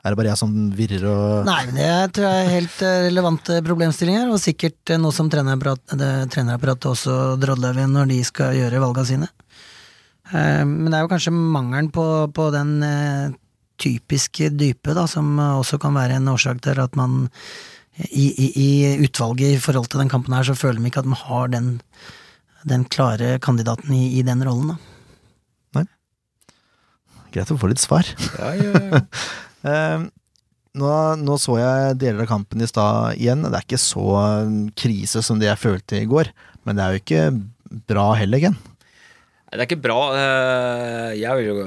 Er 0.00 0.14
det 0.14 0.16
bare 0.16 0.30
jeg 0.30 0.40
som 0.40 0.52
virrer 0.72 1.02
og 1.10 1.44
Nei, 1.44 1.58
men 1.68 1.76
det 1.76 1.88
tror 2.16 2.24
jeg 2.24 2.44
er 2.44 2.54
helt 2.54 2.78
eh, 2.86 3.00
relevante 3.10 3.58
problemstillinger, 3.66 4.30
og 4.32 4.40
sikkert 4.40 4.94
eh, 4.94 5.00
noe 5.00 5.12
som 5.12 5.28
trenerapparatet 5.32 6.32
trenerapparat 6.32 6.86
også 6.88 7.16
drodler 7.40 7.76
ved 7.76 7.92
når 7.92 8.08
de 8.08 8.20
skal 8.24 8.56
gjøre 8.56 8.80
valga 8.80 9.04
sine. 9.10 9.28
Eh, 10.32 10.64
Men 10.64 10.88
det 10.88 10.96
er 10.96 11.04
jo 11.04 11.12
kanskje 11.12 11.34
mangelen 11.36 11.90
på, 11.92 12.06
på 12.32 12.48
den 12.54 12.78
typiske 13.80 14.48
dype, 14.56 14.94
da, 14.96 15.04
som 15.08 15.36
også 15.40 15.76
kan 15.80 15.96
være 15.96 16.16
en 16.16 16.32
årsak 16.32 16.64
til 16.64 16.80
at 16.80 16.96
man 16.96 17.26
i, 18.08 18.26
i, 18.30 18.48
i 18.56 18.70
utvalget 19.04 19.56
i 19.56 19.60
forhold 19.60 19.88
til 19.92 20.00
den 20.00 20.10
kampen 20.12 20.36
her, 20.36 20.46
så 20.48 20.56
føler 20.56 20.80
de 20.80 20.88
ikke 20.88 21.02
at 21.04 21.08
man 21.08 21.20
har 21.26 21.52
den, 21.52 21.70
den 22.68 22.84
klare 22.92 23.38
kandidaten 23.42 23.92
i, 23.96 24.18
i 24.18 24.22
den 24.26 24.42
rollen, 24.44 24.72
da. 24.74 24.76
Nei. 25.78 25.84
Greit 27.34 27.52
å 27.54 27.58
få 27.60 27.70
litt 27.70 27.82
svar. 27.82 28.08
Ja, 28.38 28.54
ja, 28.58 28.72
ja. 28.90 29.04
Eh, 29.60 30.02
nå, 30.80 30.90
nå 31.20 31.34
så 31.36 31.58
jeg 31.60 31.96
deler 32.00 32.22
av 32.24 32.30
kampen 32.30 32.62
i 32.64 32.68
stad 32.70 33.18
igjen. 33.20 33.42
Det 33.44 33.58
er 33.58 33.66
ikke 33.66 33.80
så 33.82 34.04
eh, 34.22 34.54
krise 34.80 35.20
som 35.26 35.36
det 35.36 35.50
jeg 35.50 35.60
følte 35.60 35.98
i 36.00 36.06
går, 36.08 36.30
men 36.64 36.78
det 36.78 36.86
er 36.86 36.94
jo 36.96 37.02
ikke 37.02 37.24
bra 37.92 38.06
heller, 38.16 38.40
Ken. 38.46 38.56
Det 39.50 39.58
er 39.58 39.66
ikke 39.66 39.82
bra. 39.84 39.98
eh, 40.16 41.10
Jeg 41.20 41.36
vil 41.36 41.50
jo 41.50 41.58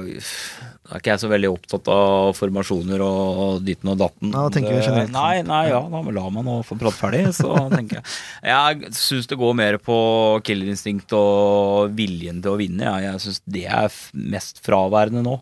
er 0.84 1.00
ikke 1.00 1.14
jeg 1.14 1.20
så 1.22 1.30
veldig 1.32 1.48
opptatt 1.48 1.88
av 1.92 2.34
formasjoner 2.36 3.00
og 3.04 3.22
og 3.44 3.62
ditten 3.64 3.90
og 3.92 3.98
datten. 4.00 4.34
Ja, 4.34 4.44
tenker 4.52 4.74
vi 4.74 4.82
generelt. 4.84 5.12
Nei, 5.14 5.40
nei, 5.46 5.62
ja, 5.70 5.80
da 5.90 6.02
la 6.04 6.24
meg 6.32 6.44
nå 6.46 6.58
få 6.66 6.76
prate 6.80 6.98
ferdig, 6.98 7.22
så 7.36 7.54
tenker 7.74 8.00
jeg. 8.00 8.04
Jeg 8.50 8.92
syns 8.98 9.30
det 9.30 9.40
går 9.40 9.56
mer 9.58 9.78
på 9.82 9.96
killerinstinkt 10.44 11.14
og 11.16 11.94
viljen 11.96 12.42
til 12.44 12.54
å 12.54 12.60
vinne. 12.60 12.84
Ja. 12.84 13.14
Jeg 13.14 13.24
syns 13.24 13.42
det 13.48 13.66
er 13.68 13.98
mest 14.34 14.60
fraværende 14.64 15.24
nå. 15.24 15.38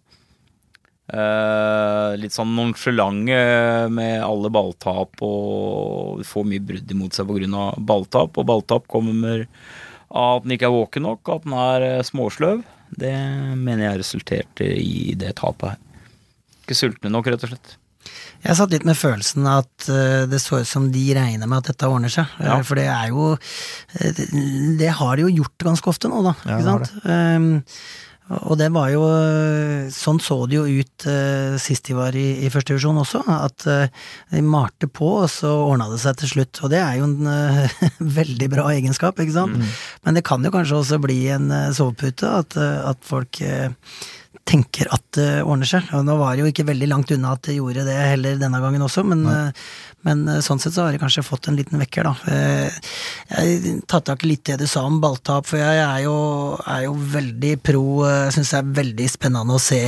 Uh, 1.13 2.15
litt 2.17 2.33
sånn 2.33 2.55
nonsjalante 2.57 3.39
med 3.93 4.23
alle 4.25 4.49
balltap 4.55 5.19
og 5.27 6.23
får 6.25 6.47
mye 6.49 6.63
brudd 6.65 6.95
imot 6.95 7.19
seg 7.19 7.29
pga. 7.29 7.67
balltap. 7.77 8.39
Og 8.39 8.49
balltap 8.49 8.87
kommer 8.89 9.49
av 10.13 10.39
at 10.39 10.47
den 10.47 10.55
ikke 10.57 10.71
er 10.71 10.77
våken 10.77 11.07
nok, 11.09 11.29
at 11.35 11.45
den 11.45 11.57
er 11.57 11.87
eh, 11.89 12.05
småsløv. 12.07 12.63
Det 12.99 13.13
mener 13.57 13.87
jeg 13.91 14.01
resulterte 14.03 14.67
i 14.79 15.15
det 15.19 15.35
tapet 15.41 15.71
her. 15.75 15.79
Ikke 16.63 16.77
sultne 16.79 17.11
nok, 17.11 17.27
rett 17.33 17.43
og 17.47 17.51
slett. 17.55 17.77
Jeg 18.43 18.57
satt 18.59 18.73
litt 18.75 18.85
med 18.85 18.97
følelsen 18.99 19.47
at 19.47 19.87
eh, 19.89 20.25
det 20.27 20.41
så 20.43 20.59
ut 20.61 20.67
som 20.69 20.89
de 20.91 21.03
regner 21.15 21.47
med 21.47 21.61
at 21.63 21.69
dette 21.71 21.87
ordner 21.91 22.11
seg. 22.11 22.27
Eh, 22.41 22.47
Ja. 22.51 22.57
For 22.67 22.75
det 22.79 22.89
er 22.91 23.09
jo 23.15 23.33
eh, 23.37 24.23
det- 24.79 24.95
har 24.99 25.17
de 25.17 25.23
jo 25.29 25.35
gjort 25.43 25.59
ganske 25.71 25.89
ofte 25.93 26.11
nå, 26.11 26.23
da. 26.27 26.35
Ja, 26.45 26.59
ikke 26.59 26.65
det 26.65 26.89
sant? 26.91 27.77
Og 28.49 28.57
det 28.61 28.69
var 28.75 28.91
jo 28.93 29.03
Sånn 29.93 30.21
så 30.23 30.39
det 30.49 30.57
jo 30.57 30.65
ut 30.65 31.07
eh, 31.11 31.57
sist 31.61 31.89
de 31.89 31.97
var 31.97 32.17
i, 32.17 32.45
i 32.47 32.51
første 32.53 32.73
divisjon 32.73 33.01
også, 33.03 33.23
at 33.35 33.67
eh, 33.69 34.07
de 34.33 34.43
malte 34.47 34.89
på, 34.89 35.09
og 35.25 35.29
så 35.31 35.51
ordna 35.67 35.89
det 35.93 36.01
seg 36.03 36.17
til 36.21 36.31
slutt. 36.31 36.63
Og 36.65 36.73
det 36.73 36.81
er 36.81 37.01
jo 37.01 37.09
en 37.11 37.29
eh, 37.29 37.85
veldig 38.21 38.49
bra 38.53 38.69
egenskap, 38.73 39.21
ikke 39.21 39.37
sant. 39.37 39.61
Men 40.07 40.17
det 40.19 40.25
kan 40.27 40.45
jo 40.45 40.55
kanskje 40.55 40.81
også 40.81 41.01
bli 41.03 41.21
en 41.35 41.51
eh, 41.53 41.71
sovepute, 41.77 42.31
at, 42.43 42.57
eh, 42.57 42.81
at 42.93 43.05
folk 43.07 43.43
eh, 43.45 43.75
tenker 44.49 44.89
at 44.93 45.05
det 45.17 45.29
ordner 45.45 45.69
seg. 45.69 45.91
Og 45.97 46.05
nå 46.07 46.17
var 46.21 46.35
det 46.35 46.45
jo 46.45 46.51
ikke 46.51 46.67
veldig 46.69 46.89
langt 46.91 47.13
unna 47.15 47.35
at 47.37 47.45
det 47.47 47.59
gjorde 47.59 47.85
det 47.87 47.97
heller 47.99 48.41
denne 48.41 48.61
gangen 48.63 48.85
også, 48.87 49.05
men, 49.07 49.25
eh, 49.29 49.67
men 50.07 50.25
eh, 50.29 50.41
sånn 50.45 50.61
sett 50.63 50.75
så 50.75 50.85
har 50.87 50.93
jeg 50.97 51.01
kanskje 51.03 51.25
fått 51.27 51.49
en 51.51 51.57
liten 51.59 51.81
vekker, 51.83 52.09
da. 52.09 52.15
Eh, 52.33 52.81
Jeg 53.33 53.81
tar 53.89 54.03
tak 54.05 54.25
i 54.25 54.33
litt 54.33 54.45
det 54.49 54.59
du 54.61 54.67
sa 54.69 54.83
om 54.85 55.01
balltap, 55.01 55.47
for 55.49 55.61
jeg 55.61 55.79
er 55.83 56.03
jo, 56.05 56.15
er 56.69 56.85
jo 56.87 56.93
veldig 57.15 57.53
pro 57.65 57.85
Jeg 58.07 58.35
syns 58.37 58.51
det 58.53 58.59
er 58.61 58.73
veldig 58.83 59.09
spennende 59.11 59.57
å 59.57 59.63
se 59.63 59.81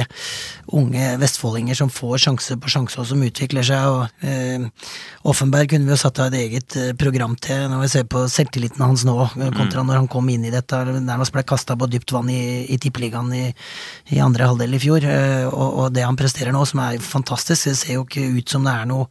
unge 0.74 1.10
vestfoldinger 1.20 1.76
som 1.76 1.90
får 1.92 2.22
sjanse 2.24 2.56
på 2.60 2.70
sjanse, 2.72 2.98
og 3.02 3.06
som 3.10 3.22
utvikler 3.26 3.66
seg. 3.66 3.84
og 3.84 4.24
eh, 4.24 4.64
Offenberg 5.28 5.70
kunne 5.72 5.88
vi 5.88 5.94
jo 5.94 6.00
satt 6.00 6.18
av 6.20 6.32
et 6.32 6.38
eget 6.46 6.76
eh, 6.80 6.92
program 6.98 7.36
til, 7.36 7.66
når 7.70 7.84
vi 7.84 7.90
ser 7.94 8.06
på 8.10 8.24
selvtilliten 8.30 8.82
hans 8.84 9.04
nå, 9.08 9.16
kontra 9.34 9.52
kontra 9.54 9.82
når 9.84 10.00
han 10.02 10.08
kom 10.12 10.28
inn 10.32 10.44
i 10.48 10.52
dette, 10.52 10.76
nærmest 11.04 11.32
ble 11.34 11.42
kasta 11.48 11.76
på 11.78 11.88
dypt 11.90 12.12
vann 12.14 12.28
i, 12.32 12.64
i 12.70 12.78
tippeligaen 12.80 13.30
i, 13.36 13.44
i 14.14 14.20
andre 14.24 14.48
halvdel 14.50 14.76
i 14.76 14.82
fjor. 14.82 15.04
eh, 15.08 15.46
Og, 15.48 15.68
og 15.84 15.92
det 15.94 16.04
han 16.06 16.16
presterer 16.18 16.52
nå, 16.54 16.64
som 16.68 16.80
er 16.84 16.98
fantastisk, 17.02 17.68
det 17.68 17.76
ser 17.80 17.98
jo 17.98 18.04
ikke 18.06 18.24
ut 18.38 18.48
som 18.56 18.64
det 18.66 18.74
er 18.74 18.88
noe 18.90 19.08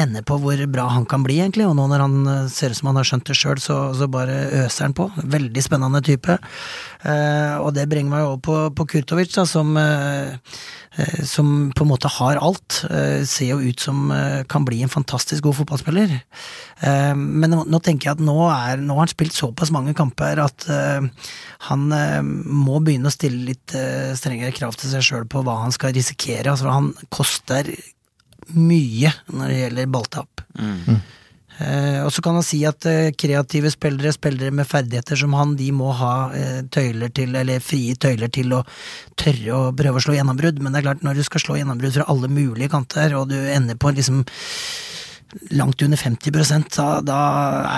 ende 0.00 0.22
på 0.24 0.38
hvor 0.40 0.60
bra 0.72 0.86
han 0.94 1.04
kan 1.08 1.24
bli, 1.24 1.38
egentlig. 1.42 1.66
Og 1.68 1.76
nå 1.76 1.84
når 1.90 2.04
han 2.06 2.28
eh, 2.30 2.44
ser 2.52 2.72
ut 2.72 2.78
som 2.78 2.88
han 2.90 3.00
har 3.00 3.08
skjønt 3.08 3.28
det 3.28 3.36
sjøl, 3.36 3.60
så, 3.60 3.78
så 3.96 4.08
bare 4.10 4.38
øser 4.62 4.88
han 4.88 4.96
på. 4.96 5.08
Veldig 5.34 5.64
spennende 5.64 6.00
type. 6.04 6.38
Eh, 7.04 7.56
og 7.60 7.74
det 7.76 7.88
bringer 7.90 8.14
meg 8.14 8.28
over 8.28 8.40
på, 8.46 8.56
på 8.78 8.88
Kurtovic, 8.94 9.34
da, 9.36 9.44
som, 9.48 9.74
eh, 9.76 10.32
eh, 10.96 11.20
som 11.28 11.70
på 11.76 11.84
en 11.84 11.92
måte 11.92 12.10
har 12.16 12.40
alt. 12.40 12.80
Eh, 12.88 13.20
ser 13.28 13.52
jo 13.52 13.60
ut 13.60 13.84
som 13.84 14.08
eh, 14.16 14.40
kan 14.48 14.64
bli 14.68 14.80
en 14.84 14.92
fantastisk 14.92 15.44
god 15.48 15.60
fotballspiller. 15.60 16.18
Men 16.82 17.52
nå, 17.52 17.60
nå 17.70 17.78
tenker 17.78 18.08
jeg 18.08 18.16
at 18.16 18.22
nå, 18.26 18.34
er, 18.50 18.80
nå 18.82 18.96
har 18.96 19.04
han 19.04 19.10
spilt 19.12 19.36
såpass 19.36 19.70
mange 19.70 19.92
kamper 19.94 20.40
at 20.42 20.64
han 21.68 21.84
må 21.86 22.80
begynne 22.82 23.06
å 23.06 23.14
stille 23.14 23.52
litt 23.52 23.74
strengere 24.18 24.50
krav 24.56 24.74
til 24.74 24.90
seg 24.90 25.06
sjøl 25.06 25.28
på 25.30 25.44
hva 25.46 25.60
han 25.60 25.74
skal 25.74 25.94
risikere. 25.94 26.50
Altså, 26.50 26.72
han 26.74 26.90
koster 27.14 27.70
mye 28.54 29.12
når 29.32 29.52
det 29.52 29.58
gjelder 29.62 29.90
balltap. 29.92 30.46
Eh, 31.60 32.00
og 32.02 32.10
så 32.14 32.22
kan 32.24 32.36
han 32.38 32.44
si 32.46 32.62
at 32.66 32.86
uh, 32.88 33.10
kreative 33.18 33.70
spillere, 33.70 34.12
spillere 34.14 34.54
med 34.54 34.66
ferdigheter 34.66 35.18
som 35.20 35.34
han, 35.36 35.52
de 35.58 35.68
må 35.76 35.90
ha 35.98 36.14
uh, 36.32 36.62
tøyler 36.72 37.12
til, 37.14 37.36
eller 37.38 37.62
frie 37.62 37.94
tøyler 38.00 38.32
til 38.32 38.54
å 38.56 38.62
tørre 39.20 39.58
å 39.58 39.74
prøve 39.76 40.00
å 40.00 40.04
slå 40.06 40.16
gjennombrudd. 40.16 40.62
Men 40.62 40.72
det 40.72 40.80
er 40.80 40.88
klart, 40.88 41.04
når 41.06 41.20
du 41.20 41.26
skal 41.28 41.44
slå 41.44 41.58
gjennombrudd 41.60 41.98
fra 41.98 42.08
alle 42.12 42.32
mulige 42.32 42.72
kanter, 42.72 43.14
og 43.18 43.28
du 43.30 43.36
ender 43.36 43.78
på 43.78 43.92
liksom 43.92 44.24
langt 45.56 45.82
under 45.82 45.96
50% 45.96 46.76
da, 46.76 46.86
da 47.04 47.20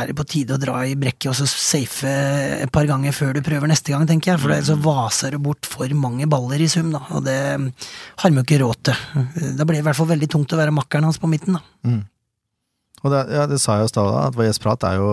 er 0.00 0.10
det 0.10 0.16
på 0.18 0.26
tide 0.26 0.56
å 0.56 0.60
dra 0.60 0.80
i 0.86 0.96
brekket 0.98 1.30
og 1.30 1.36
så 1.38 1.46
safe 1.48 2.10
et 2.58 2.72
par 2.74 2.88
ganger 2.88 3.14
før 3.14 3.36
du 3.36 3.42
prøver 3.46 3.70
neste 3.70 3.94
gang, 3.94 4.06
tenker 4.08 4.32
jeg. 4.32 4.42
For 4.42 4.54
ellers 4.54 4.70
så 4.72 4.78
vaser 4.80 5.36
du 5.36 5.42
bort 5.44 5.68
for 5.68 5.94
mange 5.98 6.26
baller 6.30 6.62
i 6.62 6.68
sum, 6.70 6.90
da. 6.94 7.04
Og 7.14 7.24
det 7.26 7.38
har 7.38 8.30
vi 8.30 8.40
jo 8.40 8.44
ikke 8.46 8.60
råd 8.64 8.82
til. 8.90 9.22
Da 9.58 9.66
blir 9.66 9.78
det 9.78 9.84
i 9.84 9.88
hvert 9.88 10.00
fall 10.00 10.10
veldig 10.10 10.30
tungt 10.34 10.54
å 10.54 10.60
være 10.60 10.74
makkeren 10.74 11.08
hans 11.08 11.20
på 11.22 11.30
midten, 11.30 11.58
da. 11.58 11.64
Og 13.04 13.12
det, 13.12 13.24
ja, 13.36 13.48
det 13.50 13.60
sa 13.60 13.76
jeg 13.76 13.84
jo 13.84 13.90
i 13.90 13.94
stad, 13.94 14.12
at 14.24 14.38
Vajes 14.38 14.62
Prat 14.62 14.86
er 14.88 15.00
jo 15.00 15.08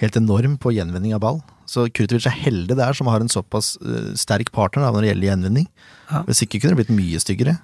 helt 0.00 0.16
enorm 0.16 0.54
på 0.62 0.72
gjenvinning 0.76 1.12
av 1.16 1.24
ball. 1.24 1.40
Så 1.68 1.88
Kurtovic 1.94 2.26
er 2.26 2.34
heldig 2.34 2.76
der, 2.78 2.94
som 2.96 3.10
har 3.10 3.22
en 3.22 3.30
såpass 3.30 3.74
eh, 3.82 4.12
sterk 4.18 4.50
partner 4.54 4.86
da, 4.86 4.94
når 4.94 5.04
det 5.04 5.10
gjelder 5.12 5.28
gjenvinning. 5.28 5.66
Ja. 6.10 6.22
Hvis 6.28 6.42
ikke 6.46 6.62
kunne 6.62 6.74
det 6.74 6.84
blitt 6.84 6.96
mye 6.96 7.20
styggere. 7.22 7.58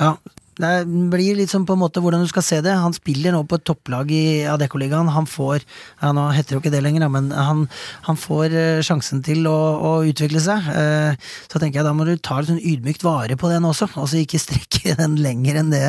Ja, 0.00 0.14
det 0.60 0.70
blir 1.10 1.38
litt 1.38 1.50
sånn 1.50 1.64
på 1.66 1.74
en 1.74 1.82
måte 1.82 2.02
hvordan 2.02 2.22
du 2.22 2.28
skal 2.30 2.44
se 2.46 2.60
det. 2.64 2.74
Han 2.78 2.94
spiller 2.94 3.34
nå 3.34 3.42
på 3.48 3.58
et 3.58 3.64
topplag 3.66 4.10
i 4.14 4.24
Adeccoligaen. 4.50 5.10
Han 5.14 5.26
får 5.30 5.64
ja, 5.64 6.12
Nå 6.14 6.28
heter 6.34 6.52
det 6.52 6.56
jo 6.56 6.62
ikke 6.62 6.74
det 6.74 6.82
lenger, 6.84 7.08
men 7.10 7.30
han, 7.34 7.64
han 8.06 8.20
får 8.20 8.54
eh, 8.54 8.82
sjansen 8.86 9.24
til 9.26 9.48
å, 9.50 9.56
å 9.88 9.92
utvikle 10.06 10.42
seg. 10.42 10.70
Eh, 10.70 11.34
så 11.50 11.60
tenker 11.60 11.80
jeg 11.80 11.88
da 11.88 11.94
må 11.96 12.06
du 12.06 12.14
ta 12.18 12.38
litt 12.38 12.52
sånn 12.52 12.62
ydmykt 12.62 13.06
vare 13.06 13.38
på 13.40 13.50
den 13.50 13.66
også. 13.66 13.90
Altså 13.98 14.22
ikke 14.22 14.42
strekke 14.42 14.96
den 15.02 15.18
lenger 15.24 15.60
enn 15.62 15.74
det 15.74 15.84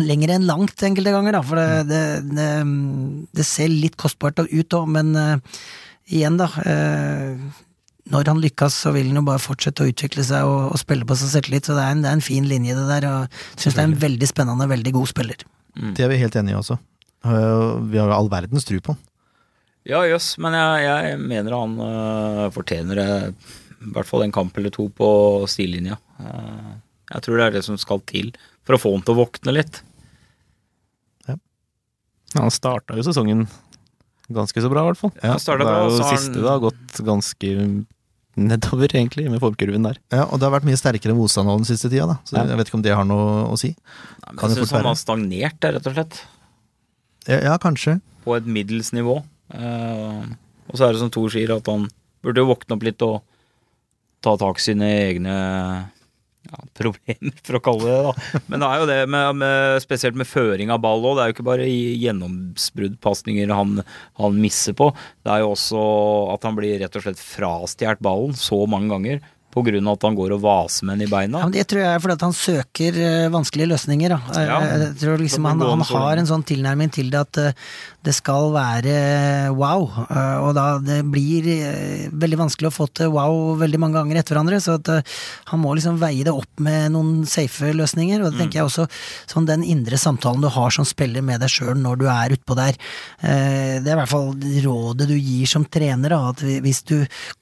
Lenger 0.00 0.34
enn 0.34 0.46
langt 0.48 0.82
enkelte 0.86 1.12
ganger, 1.14 1.36
da. 1.36 1.44
For 1.46 1.60
det, 1.60 1.88
det, 1.90 2.04
det, 2.34 2.50
det 3.36 3.46
ser 3.46 3.70
litt 3.70 3.98
kostbart 4.00 4.42
ut 4.42 4.76
òg, 4.76 4.86
men 4.90 5.14
eh, 5.18 5.58
igjen, 6.10 6.40
da. 6.40 6.50
Når 8.10 8.26
han 8.32 8.40
lykkes, 8.42 8.74
så 8.84 8.92
vil 8.94 9.06
han 9.10 9.20
jo 9.20 9.26
bare 9.28 9.38
fortsette 9.42 9.84
å 9.84 9.90
utvikle 9.90 10.24
seg 10.26 10.46
og, 10.48 10.72
og 10.74 10.78
spille 10.82 11.06
på 11.06 11.16
seg 11.20 11.30
selvtillit. 11.34 11.68
Så 11.68 11.76
det 11.78 11.84
er, 11.84 11.92
en, 11.94 12.02
det 12.02 12.10
er 12.10 12.18
en 12.18 12.24
fin 12.26 12.46
linje, 12.50 12.74
det 12.74 12.86
der. 12.90 13.06
Og 13.10 13.40
syns 13.60 13.76
det 13.76 13.82
er 13.84 13.88
en 13.90 13.98
veldig 14.02 14.28
spennende, 14.30 14.66
veldig 14.70 14.92
god 14.96 15.10
spiller. 15.12 15.44
Det 15.94 16.04
er 16.04 16.10
vi 16.10 16.18
helt 16.20 16.36
enige 16.40 16.56
i 16.56 16.58
også. 16.60 16.76
Eh, 17.24 17.64
Vi 17.92 17.98
har 18.02 18.10
all 18.16 18.28
verdens 18.32 18.66
tru 18.68 18.78
på 18.82 18.94
han. 18.96 19.00
Ja, 19.88 20.02
jøss, 20.04 20.34
men 20.42 20.52
jeg, 20.52 20.82
jeg 20.84 21.20
mener 21.24 21.54
han 21.56 21.78
uh, 21.80 22.50
fortjener 22.52 22.98
øh, 23.00 23.28
i 23.80 23.92
hvert 23.94 24.06
fall 24.10 24.26
en 24.26 24.34
kamp 24.34 24.58
eller 24.60 24.68
to 24.74 24.90
på 24.92 25.06
stillinja. 25.48 25.96
Eh, 26.20 26.74
jeg 27.14 27.24
tror 27.24 27.38
det 27.40 27.46
er 27.46 27.54
det 27.56 27.62
som 27.64 27.78
skal 27.80 28.02
til 28.10 28.28
for 28.66 28.76
å 28.76 28.80
få 28.82 28.92
han 28.92 29.06
til 29.06 29.14
å 29.16 29.22
våkne 29.22 29.54
litt. 29.56 29.80
Han 32.36 32.52
starta 32.54 32.94
jo 32.94 33.02
sesongen 33.02 33.40
ganske 34.30 34.62
så 34.62 34.68
bra, 34.70 34.84
i 34.84 34.90
hvert 34.92 35.00
fall. 35.00 35.10
Ja, 35.18 35.32
Han 35.32 35.40
startet 35.42 35.64
det 35.66 35.72
bra, 35.72 35.78
er 35.80 35.88
jo 35.88 35.96
så 35.96 36.04
har 36.06 36.12
siste 36.14 36.34
han- 36.36 36.42
det 36.44 36.50
har 36.52 36.60
gått 36.62 37.00
ganske 37.08 37.48
nedover, 38.50 38.88
egentlig, 38.94 39.26
med 39.30 39.40
formkurven 39.42 39.82
der. 39.86 39.98
Ja, 40.12 40.24
og 40.26 40.38
det 40.38 40.46
har 40.48 40.54
vært 40.54 40.68
mye 40.68 40.78
sterkere 40.78 41.16
motstand 41.16 41.48
nå 41.50 41.56
den 41.60 41.68
siste 41.68 41.90
tida, 41.90 42.06
da. 42.06 42.18
Så 42.24 42.36
Ja. 42.38 42.44
jeg 42.46 42.60
vet 42.60 42.68
ikke 42.70 42.78
om 42.78 42.82
det 42.86 42.94
har 42.94 43.04
noe 43.04 43.46
å 43.50 43.56
si. 43.58 43.74
Nei, 43.74 44.32
men 44.34 44.44
jeg 44.54 44.58
syns 44.62 44.70
han 44.76 44.84
har 44.90 44.94
stagnert 45.00 45.60
der, 45.60 45.72
rett 45.78 45.86
og 45.90 45.94
slett. 45.96 46.20
Ja, 47.28 47.40
ja 47.50 47.56
kanskje. 47.58 48.00
På 48.24 48.36
et 48.36 48.46
middels 48.46 48.92
nivå. 48.92 49.22
Eh, 49.52 50.22
og 50.70 50.76
så 50.78 50.86
er 50.86 50.92
det 50.94 51.00
som 51.02 51.10
Thor 51.10 51.28
sier, 51.32 51.50
at 51.56 51.66
han 51.66 51.88
burde 52.22 52.42
jo 52.42 52.50
våkne 52.52 52.76
opp 52.76 52.82
litt 52.86 53.02
og 53.02 53.22
ta 54.22 54.36
tak 54.36 54.60
i 54.60 54.64
sine 54.70 54.86
egne 55.08 55.34
ja, 56.50 56.60
problemer, 56.80 57.34
for 57.46 57.58
å 57.58 57.62
kalle 57.64 57.86
det 57.88 57.98
det. 58.06 58.42
Men 58.50 58.62
det 58.62 58.68
er 58.68 58.82
jo 58.82 58.88
det, 58.90 59.00
med, 59.14 59.40
med, 59.42 59.82
spesielt 59.84 60.18
med 60.18 60.28
føring 60.28 60.72
av 60.74 60.82
ball 60.84 61.04
òg. 61.04 61.16
Det 61.16 61.24
er 61.24 61.30
jo 61.30 61.36
ikke 61.38 61.48
bare 61.50 61.68
gjennombruddpasninger 61.70 63.54
han, 63.54 63.82
han 64.20 64.40
misser 64.42 64.76
på. 64.78 64.90
Det 65.24 65.34
er 65.34 65.44
jo 65.44 65.52
også 65.54 65.84
at 66.34 66.48
han 66.48 66.58
blir 66.58 66.80
rett 66.82 66.98
og 66.98 67.06
slett 67.06 67.22
frastjålet 67.22 68.02
ballen 68.04 68.34
så 68.36 68.64
mange 68.70 68.90
ganger 68.92 69.22
på 69.50 69.64
grunn 69.66 69.86
av 69.90 69.96
at 69.98 70.04
han 70.06 70.14
går 70.18 70.34
og 70.36 70.42
vaser 70.44 70.86
med 70.86 70.98
den 71.00 71.08
i 71.08 71.10
beina. 71.10 71.40
Ja, 71.40 71.48
men 71.48 71.54
det 71.56 71.64
tror 71.70 71.80
jeg 71.82 71.90
er 71.96 72.02
fordi 72.04 72.18
han 72.22 72.36
søker 72.38 72.98
eh, 73.02 73.28
vanskelige 73.34 73.70
løsninger. 73.72 74.14
Da. 74.14 74.20
Eh, 74.40 74.46
Ja. 74.50 74.58
Jeg 74.80 74.96
tror 75.00 75.18
liksom 75.18 75.44
han, 75.48 75.60
han 75.62 75.82
har 75.90 76.20
en 76.20 76.28
sånn 76.30 76.44
tilnærming 76.46 76.90
til 76.94 77.10
det 77.10 77.20
at 77.24 77.40
eh, 77.42 77.56
det 78.06 78.14
skal 78.16 78.52
være 78.54 78.94
wow, 79.52 79.82
eh, 80.06 80.36
og 80.40 80.54
da 80.56 80.66
det 80.80 81.00
blir 81.12 81.48
eh, 81.52 82.06
veldig 82.12 82.38
vanskelig 82.46 82.70
å 82.70 82.74
få 82.74 82.86
til 82.96 83.10
wow 83.12 83.56
veldig 83.60 83.80
mange 83.82 83.98
ganger 83.98 84.20
etter 84.22 84.36
hverandre, 84.36 84.60
så 84.64 84.78
eh, 84.94 85.02
han 85.50 85.60
må 85.60 85.74
liksom 85.76 85.98
veie 86.00 86.24
det 86.24 86.32
opp 86.32 86.62
med 86.64 86.94
noen 86.94 87.26
safe 87.28 87.72
løsninger, 87.76 88.22
og 88.22 88.30
det 88.32 88.40
tenker 88.44 88.60
jeg 88.62 88.68
også 88.70 88.86
sånn 89.34 89.48
den 89.50 89.66
indre 89.66 89.98
samtalen 90.00 90.40
du 90.46 90.48
har 90.54 90.70
som 90.74 90.86
spiller 90.88 91.24
med 91.26 91.42
deg 91.42 91.52
sjøl 91.52 91.74
når 91.80 92.00
du 92.00 92.06
er 92.12 92.36
utpå 92.38 92.56
der, 92.58 92.78
eh, 93.20 93.76
det 93.82 93.90
er 93.90 93.96
i 93.96 94.00
hvert 94.00 94.12
fall 94.14 94.32
rådet 94.64 95.10
du 95.10 95.16
gir 95.18 95.50
som 95.50 95.66
trener, 95.66 96.14
da, 96.14 96.22
at 96.32 96.40
hvis 96.64 96.82
du 96.88 96.96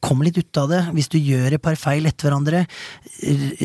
kommer 0.05 0.27
litt 0.29 0.41
ut 0.43 0.63
av 0.65 0.73
det, 0.73 0.83
hvis 0.97 1.13
du 1.13 1.19
gjør 1.21 1.55
et 1.59 1.63
par 1.63 1.77
feil 1.79 1.98
etter 2.07 2.29
hverandre, 2.29 2.61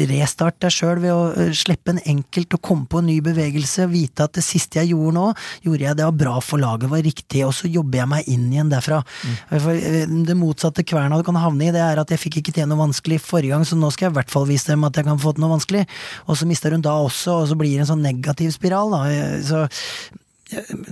restart 0.09 0.57
deg 0.63 0.73
sjøl 0.73 1.01
ved 1.03 1.13
å 1.13 1.21
eh, 1.37 1.51
slippe 1.55 1.93
en 1.93 2.01
enkelt 2.15 2.55
og 2.57 2.61
komme 2.65 2.87
på 2.89 3.01
en 3.01 3.09
ny 3.11 3.19
bevegelse, 3.25 3.85
vite 3.91 4.25
at 4.25 4.33
det 4.37 4.43
siste 4.45 4.79
jeg 4.79 4.93
gjorde 4.93 5.13
nå, 5.17 5.25
gjorde 5.65 5.85
jeg 5.85 5.99
det 5.99 6.07
var 6.07 6.17
bra 6.23 6.35
for 6.43 6.61
laget, 6.63 6.89
var 6.91 7.03
riktig, 7.05 7.43
og 7.45 7.53
så 7.57 7.69
jobber 7.71 8.01
jeg 8.01 8.11
meg 8.15 8.31
inn 8.33 8.47
igjen 8.51 8.71
derfra. 8.73 9.03
For 9.51 9.73
eh, 9.75 10.07
det 10.29 10.37
motsatte 10.39 10.85
kverna 10.87 11.19
du 11.19 11.27
kan 11.27 11.37
havne 11.39 11.69
i, 11.69 11.73
det 11.75 11.83
er 11.83 12.01
at 12.01 12.13
jeg 12.15 12.23
fikk 12.23 12.41
ikke 12.41 12.55
til 12.57 12.69
noe 12.71 12.81
vanskelig 12.85 13.21
forrige 13.23 13.53
gang, 13.53 13.67
så 13.67 13.77
nå 13.79 13.91
skal 13.93 14.09
jeg 14.09 14.15
i 14.15 14.19
hvert 14.21 14.33
fall 14.33 14.49
vise 14.49 14.71
dem 14.71 14.87
at 14.87 14.97
jeg 14.97 15.09
kan 15.09 15.21
få 15.21 15.35
til 15.35 15.45
noe 15.45 15.55
vanskelig, 15.57 15.85
og 16.27 16.39
så 16.39 16.49
mister 16.49 16.75
hun 16.75 16.85
da 16.85 16.97
også, 17.03 17.43
og 17.43 17.47
så 17.51 17.59
blir 17.59 17.75
det 17.75 17.85
en 17.85 17.93
sånn 17.93 18.05
negativ 18.05 18.53
spiral, 18.55 18.93
da. 18.93 19.05
Eh, 19.11 19.39
Så 19.43 19.65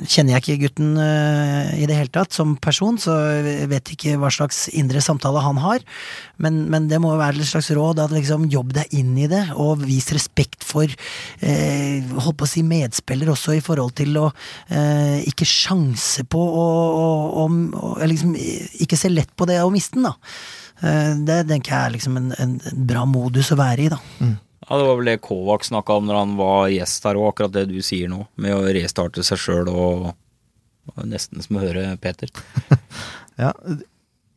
kjenner 0.09 0.35
jeg 0.35 0.41
ikke 0.43 0.61
gutten 0.65 0.95
eh, 1.01 1.71
i 1.81 1.87
det 1.89 1.97
hele 1.97 2.11
tatt 2.13 2.35
som 2.35 2.53
person, 2.61 2.97
så 3.01 3.15
jeg 3.41 3.69
vet 3.71 3.91
ikke 3.93 4.15
hva 4.21 4.31
slags 4.33 4.65
indre 4.77 5.01
samtale 5.03 5.43
han 5.43 5.59
har. 5.61 5.85
Men, 6.41 6.63
men 6.71 6.87
det 6.91 7.01
må 7.01 7.13
jo 7.13 7.21
være 7.21 7.41
et 7.41 7.49
slags 7.49 7.71
råd 7.75 8.01
at 8.03 8.13
liksom 8.15 8.47
jobb 8.51 8.73
deg 8.77 8.95
inn 8.97 9.13
i 9.19 9.29
det, 9.31 9.43
og 9.55 9.83
vis 9.85 10.11
respekt 10.15 10.65
for 10.67 10.87
eh, 10.87 12.01
holdt 12.17 12.39
på 12.41 12.47
å 12.47 12.51
si 12.51 12.65
medspiller 12.67 13.33
også, 13.33 13.55
i 13.57 13.63
forhold 13.65 13.95
til 14.01 14.17
å 14.21 14.27
eh, 14.69 15.21
ikke 15.29 15.47
sjanse 15.47 16.25
på 16.29 16.41
å, 16.41 16.67
å, 17.01 17.45
å, 17.47 17.93
liksom, 18.05 18.35
Ikke 18.83 18.99
se 18.99 19.11
lett 19.11 19.31
på 19.37 19.47
det 19.49 19.61
å 19.63 19.71
miste 19.73 19.99
den, 19.99 20.09
da. 20.09 20.15
Eh, 20.81 21.11
det 21.27 21.43
tenker 21.49 21.75
jeg 21.75 21.81
er 21.81 21.97
liksom 21.97 22.17
en, 22.19 22.31
en, 22.41 22.55
bra 22.87 23.05
modus 23.09 23.51
å 23.53 23.59
være 23.59 23.85
i, 23.85 23.91
da. 23.93 23.99
Ja, 24.71 24.77
Det 24.79 24.87
var 24.87 24.99
vel 25.01 25.09
det 25.09 25.17
Kovac 25.25 25.65
snakka 25.67 25.97
om 25.99 26.05
når 26.07 26.15
han 26.15 26.35
var 26.39 26.69
gjest 26.71 27.03
her, 27.03 27.17
og 27.19 27.33
akkurat 27.33 27.51
det 27.51 27.65
du 27.67 27.81
sier 27.83 28.07
nå, 28.07 28.23
med 28.39 28.55
å 28.55 28.61
restarte 28.71 29.23
seg 29.27 29.41
sjøl 29.41 29.71
og 29.71 30.11
Nesten 31.05 31.43
som 31.43 31.59
å 31.59 31.63
høre 31.65 31.91
Peter. 32.01 32.31
Ja, 33.39 33.53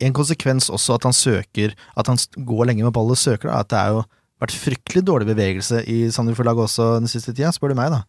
en 0.01 0.15
konsekvens 0.17 0.69
også 0.73 0.95
at 0.95 1.05
han 1.05 1.13
søker 1.17 1.73
At 1.99 2.07
han 2.09 2.17
går 2.47 2.69
lenge 2.71 2.85
med 2.87 2.95
ball 2.95 3.11
og 3.11 3.19
søker, 3.19 3.51
da, 3.51 3.59
at 3.61 3.71
det 3.73 3.81
er 3.81 3.97
jo 3.97 4.05
vært 4.45 4.55
fryktelig 4.63 5.03
dårlig 5.07 5.27
bevegelse 5.31 5.83
i 5.91 5.97
Sandefjord-laget 6.15 6.67
også 6.69 6.87
den 7.03 7.11
siste 7.11 7.35
tida, 7.35 7.51
spør 7.55 7.75
du 7.75 7.79
meg, 7.79 7.93
da. 7.95 8.03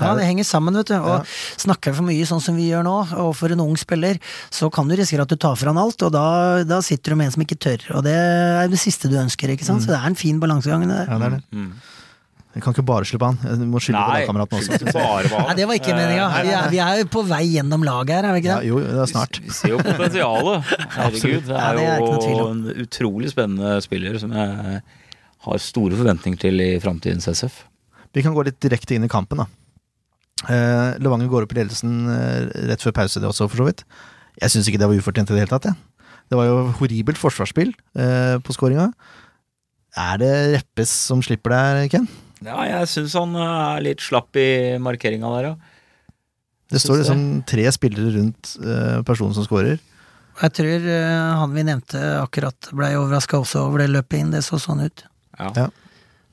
Ja, 0.00 0.14
det 0.16 0.24
henger 0.24 0.44
sammen, 0.48 0.74
vet 0.80 0.88
du. 0.88 0.94
Og 0.96 1.18
Ja. 1.20 1.22
snakker 1.60 1.90
jeg 1.92 1.96
for 1.98 2.06
mye 2.08 2.24
sånn 2.26 2.40
som 2.40 2.56
vi 2.56 2.70
gjør 2.70 2.82
nå, 2.86 2.94
og 3.20 3.34
for 3.36 3.52
en 3.52 3.60
ung 3.60 3.76
spiller, 3.76 4.18
så 4.50 4.70
kan 4.72 4.88
du 4.88 4.96
risikere 4.96 5.22
at 5.22 5.28
du 5.28 5.36
tar 5.36 5.54
fra 5.56 5.68
han 5.68 5.78
alt, 5.78 6.00
og 6.02 6.12
da, 6.12 6.64
da 6.64 6.80
sitter 6.80 7.12
du 7.12 7.16
med 7.16 7.26
en 7.26 7.32
som 7.36 7.42
ikke 7.44 7.58
tør. 7.60 7.84
Og 7.98 8.02
det 8.04 8.14
er 8.16 8.68
det 8.72 8.78
siste 8.80 9.10
du 9.12 9.16
ønsker, 9.20 9.52
ikke 9.52 9.64
sant. 9.68 9.82
Så 9.84 9.88
det 9.92 9.98
er 10.00 10.06
en 10.08 10.14
fin 10.16 10.40
balansegang. 10.40 10.86
Det. 10.88 11.02
Mm. 11.06 11.12
Ja, 11.12 11.18
det 11.18 11.26
er 11.26 11.36
det. 11.36 11.42
Mm. 11.52 11.72
Jeg 12.52 12.62
kan 12.62 12.74
ikke 12.74 12.84
bare 12.84 13.04
skylde 13.08 13.20
på 13.22 13.28
han. 13.32 13.38
Jeg 13.48 13.68
må 13.68 13.80
skylde 13.80 14.00
på 14.00 14.56
også. 14.58 14.92
bare 14.92 15.28
på 15.28 15.36
han. 15.38 15.46
Nei, 15.48 15.54
det 15.56 15.66
var 15.68 15.74
ikke 15.78 15.94
meninga. 15.96 16.26
Vi, 16.44 16.56
vi 16.74 16.80
er 16.84 16.98
jo 17.00 17.06
på 17.14 17.22
vei 17.28 17.42
gjennom 17.48 17.84
laget 17.84 18.12
her, 18.16 18.24
er 18.28 18.32
vi 18.36 18.42
ikke 18.42 18.50
Ja, 18.52 18.58
det? 18.60 18.68
jo, 18.68 18.80
det 18.80 18.98
er 19.00 19.08
snart. 19.12 19.38
Vi 19.40 19.48
ser 19.56 19.68
jo 19.72 19.78
potensialet. 19.78 20.74
Herregud. 20.98 21.46
Det 21.46 21.56
Ja, 21.56 21.70
er 21.70 21.76
det 21.76 21.86
er 21.86 22.34
jo 22.36 22.50
en 22.50 22.64
utrolig 22.84 23.30
spennende 23.32 23.78
spiller 23.84 24.18
som 24.20 24.32
jeg 24.36 24.82
har 25.46 25.58
store 25.64 25.96
forventninger 25.96 26.38
til 26.44 26.60
i 26.60 26.78
framtidens 26.80 27.24
SF. 27.32 27.62
Vi 28.12 28.20
kan 28.22 28.34
gå 28.36 28.44
litt 28.44 28.60
direkte 28.60 28.96
inn 28.96 29.04
i 29.04 29.08
kampen, 29.08 29.40
da. 29.40 29.46
Eh, 30.50 30.98
Levanger 31.02 31.30
går 31.30 31.46
opp 31.46 31.52
i 31.54 31.58
ledelsen 31.60 31.92
eh, 32.10 32.50
rett 32.70 32.82
før 32.82 32.94
pause, 32.96 33.20
det 33.22 33.28
også, 33.28 33.46
for 33.50 33.62
så 33.62 33.68
vidt. 33.68 33.84
Jeg 34.40 34.54
syns 34.54 34.68
ikke 34.70 34.80
det 34.80 34.88
var 34.90 34.98
ufortjent 34.98 35.30
i 35.30 35.36
det 35.36 35.44
hele 35.44 35.52
tatt, 35.52 35.68
jeg. 35.70 36.08
Det 36.32 36.38
var 36.38 36.48
jo 36.48 36.56
horribelt 36.78 37.20
forsvarsspill 37.20 37.74
eh, 38.00 38.38
på 38.42 38.54
skåringa. 38.56 38.88
Er 40.00 40.18
det 40.22 40.32
Reppes 40.54 40.90
som 41.10 41.20
slipper 41.24 41.52
der, 41.52 41.82
Ken? 41.92 42.08
Ja, 42.42 42.62
jeg 42.66 42.88
syns 42.90 43.14
han 43.18 43.36
er 43.38 43.82
litt 43.84 44.02
slapp 44.02 44.34
i 44.40 44.78
markeringa 44.82 45.30
der, 45.36 45.50
ja. 45.52 45.54
Det 46.72 46.80
står 46.80 46.86
står 46.88 46.96
det. 46.96 47.02
liksom 47.04 47.24
tre 47.52 47.66
spillere 47.76 48.14
rundt 48.16 48.54
eh, 48.64 49.02
personen 49.06 49.36
som 49.36 49.44
skårer. 49.44 49.76
Jeg 50.40 50.54
tror 50.56 50.86
eh, 50.88 51.34
han 51.42 51.52
vi 51.52 51.66
nevnte 51.68 52.00
akkurat 52.22 52.70
blei 52.72 52.94
overraska 52.96 53.42
også 53.42 53.66
over 53.68 53.84
det 53.84 53.90
løpet 53.92 54.22
inn, 54.22 54.32
det 54.32 54.40
så 54.46 54.58
sånn 54.62 54.86
ut. 54.88 55.04
ja. 55.38 55.52
Ja. 55.66 55.68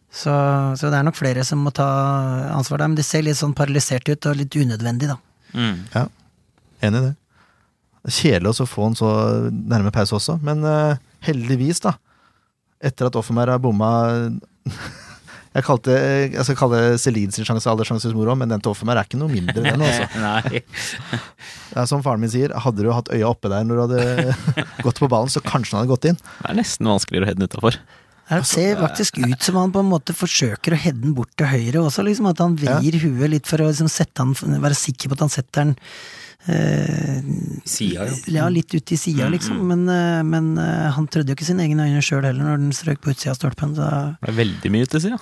Så, 0.09 0.33
så 0.79 0.89
det 0.89 0.97
er 0.97 1.05
nok 1.05 1.17
flere 1.19 1.43
som 1.45 1.61
må 1.61 1.71
ta 1.75 1.87
ansvar 2.55 2.81
der, 2.81 2.89
men 2.89 2.97
det 2.97 3.05
ser 3.05 3.25
litt 3.25 3.37
sånn 3.37 3.53
paralysert 3.57 4.09
ut 4.09 4.29
og 4.29 4.39
litt 4.39 4.57
unødvendig, 4.57 5.11
da. 5.11 5.19
Mm. 5.53 6.09
Enig 6.85 7.01
i 7.01 7.03
det. 7.09 7.15
Kjedelig 8.09 8.63
å 8.63 8.69
få 8.69 8.87
en 8.89 8.97
så 8.97 9.09
nærme 9.51 9.91
pause 9.93 10.15
også, 10.17 10.39
men 10.45 10.63
uh, 10.65 10.97
heldigvis, 11.27 11.83
da. 11.85 11.93
Etter 12.79 13.09
at 13.09 13.19
Offenberg 13.19 13.57
har 13.57 13.61
bomma 13.61 13.91
Jeg, 15.49 15.65
kalte, 15.65 15.93
jeg 16.29 16.45
skal 16.45 16.57
kalle 16.59 16.79
Celine 17.01 17.33
sin 17.33 17.45
sjanse 17.47 17.65
aller 17.71 17.87
mor 17.89 18.17
moro, 18.19 18.35
men 18.37 18.51
den 18.51 18.61
til 18.61 18.69
Offenberg 18.69 19.01
er 19.01 19.07
ikke 19.09 19.17
noe 19.17 19.33
mindre 19.33 19.63
enn 19.65 19.81
den. 19.81 19.87
Altså. 19.87 20.59
Det 21.69 21.81
er 21.81 21.87
som 21.91 22.03
faren 22.05 22.21
min 22.21 22.29
sier, 22.29 22.53
hadde 22.53 22.85
du 22.85 22.91
hatt 22.93 23.09
øya 23.09 23.31
oppe 23.31 23.49
der 23.49 23.65
når 23.65 23.79
du 23.79 23.81
hadde 23.87 24.35
gått 24.85 25.01
på 25.01 25.09
ballen, 25.09 25.31
så 25.33 25.41
kanskje 25.41 25.73
han 25.73 25.81
hadde 25.81 25.91
gått 25.91 26.05
inn. 26.11 26.21
Det 26.21 26.51
er 26.53 26.59
nesten 26.61 26.89
vanskeligere 26.89 27.25
å 27.25 27.31
heade 27.31 27.41
den 27.41 27.49
utafor. 27.49 27.79
Det 28.29 28.45
ser 28.45 28.77
faktisk 28.77 29.17
ut 29.23 29.41
som 29.41 29.57
han 29.57 29.71
på 29.73 29.81
en 29.81 29.89
måte 29.89 30.13
forsøker 30.13 30.75
å 30.75 30.79
heade 30.79 31.01
den 31.01 31.15
bort 31.17 31.31
til 31.39 31.49
høyre 31.49 31.81
også, 31.81 32.03
liksom. 32.05 32.27
At 32.29 32.41
han 32.43 32.55
vrir 32.59 32.97
huet 33.01 33.31
litt 33.33 33.49
for 33.49 33.63
å 33.63 33.69
liksom 33.71 33.89
sette 33.89 34.21
han, 34.21 34.35
være 34.61 34.77
sikker 34.77 35.09
på 35.09 35.17
at 35.17 35.23
han 35.25 35.33
setter 35.33 35.63
den 35.63 35.71
eh, 36.45 37.31
Sida, 37.65 38.05
jo. 38.05 38.19
ja, 38.35 38.45
litt 38.53 38.73
ut 38.75 38.93
i 38.93 38.99
sida, 39.01 39.31
liksom. 39.33 39.57
Men, 39.71 39.87
eh, 39.89 40.21
men 40.27 40.51
eh, 40.61 40.91
han 40.95 41.09
trodde 41.09 41.33
jo 41.33 41.39
ikke 41.39 41.49
sine 41.49 41.65
egne 41.65 41.89
øyne 41.89 42.05
sjøl 42.05 42.21
heller 42.27 42.45
når 42.51 42.61
den 42.67 42.77
strøk 42.77 43.01
på 43.01 43.15
utsida 43.15 43.33
av 43.33 43.41
stolpen. 43.41 43.73
Så 43.79 43.89
Det 44.21 44.31
er 44.33 44.39
veldig 44.43 44.73
mye 44.77 44.91
til 44.93 45.05
sida. 45.07 45.19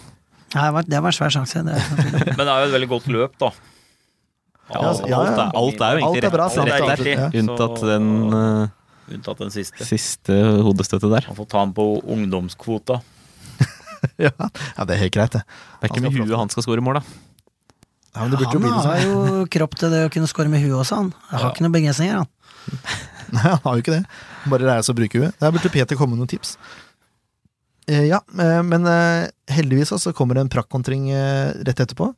ja, 0.53 0.67
det, 0.67 0.73
var, 0.75 0.91
det 0.91 1.01
var 1.07 1.15
en 1.15 1.19
svær 1.21 1.33
sjanse. 1.37 1.63
Det. 1.63 1.79
Men 2.37 2.43
det 2.43 2.51
er 2.51 2.59
jo 2.59 2.69
et 2.69 2.75
veldig 2.75 2.91
godt 2.91 3.07
løp, 3.15 3.39
da. 3.39 3.53
Ja, 4.67 4.81
Ja, 4.81 4.87
alt, 4.91 5.05
ja, 5.07 5.19
ja. 5.23 5.31
er, 5.31 5.51
alt 5.55 5.79
er 5.79 5.93
jo 5.95 5.99
egentlig 6.03 6.23
rett, 6.27 6.33
rett, 6.35 6.89
rett, 6.89 7.03
rett 7.07 7.21
ja. 7.21 7.27
unntatt 7.39 7.77
den 7.87 8.09
eh, 8.35 8.73
Unntatt 9.07 9.39
den 9.39 9.53
siste. 9.53 9.85
siste 9.87 10.35
hodestøtte 10.65 11.09
der. 11.11 11.27
Han 11.29 11.37
får 11.37 11.47
ta 11.51 11.61
den 11.63 11.75
på 11.77 11.87
ungdomskvota. 12.03 13.01
Ja, 14.21 14.29
ja 14.29 14.83
det 14.85 14.93
er 14.93 14.99
helt 15.01 15.13
greit, 15.15 15.33
det. 15.33 15.41
Det 15.81 15.87
er 15.87 15.89
ikke 15.89 16.03
med 16.05 16.13
huet 16.13 16.37
han 16.37 16.51
skal 16.53 16.63
score 16.67 16.83
mål, 16.85 16.99
da. 16.99 17.15
Ja, 18.13 18.23
men 18.23 18.33
det 18.33 18.39
burde 18.43 18.59
Han 18.61 18.75
har 18.85 19.01
sånn. 19.01 19.07
jo 19.09 19.45
kropp 19.53 19.73
til 19.77 19.93
det 19.93 20.03
å 20.05 20.11
kunne 20.13 20.29
score 20.29 20.51
med 20.53 20.61
huet 20.61 20.75
også, 20.77 20.99
han. 21.01 21.09
Jeg 21.31 21.41
har 21.41 21.53
ikke 21.55 21.65
noen 21.65 21.75
begrensninger, 21.75 22.21
han. 22.21 22.29
Nei, 23.33 23.43
han 23.43 23.63
har 23.63 23.77
jo 23.79 23.83
ikke 23.83 23.95
det. 23.95 24.03
Bare 24.53 24.69
lære 24.69 24.85
seg 24.85 24.93
å 24.93 24.99
bruke 25.01 25.21
huet. 25.23 25.39
Der 25.41 25.55
burde 25.55 25.71
Peter 25.73 25.99
komme 25.99 26.13
med 26.15 26.21
noen 26.21 26.31
tips. 26.31 26.53
Eh, 27.89 28.05
ja, 28.09 28.21
eh, 28.37 28.61
men 28.67 28.87
eh, 28.91 29.29
heldigvis 29.53 29.93
så 29.97 30.13
kommer 30.15 30.37
det 30.37 30.45
en 30.45 30.53
praktkontring 30.53 31.09
eh, 31.15 31.53
rett 31.67 31.83
etterpå. 31.83 32.11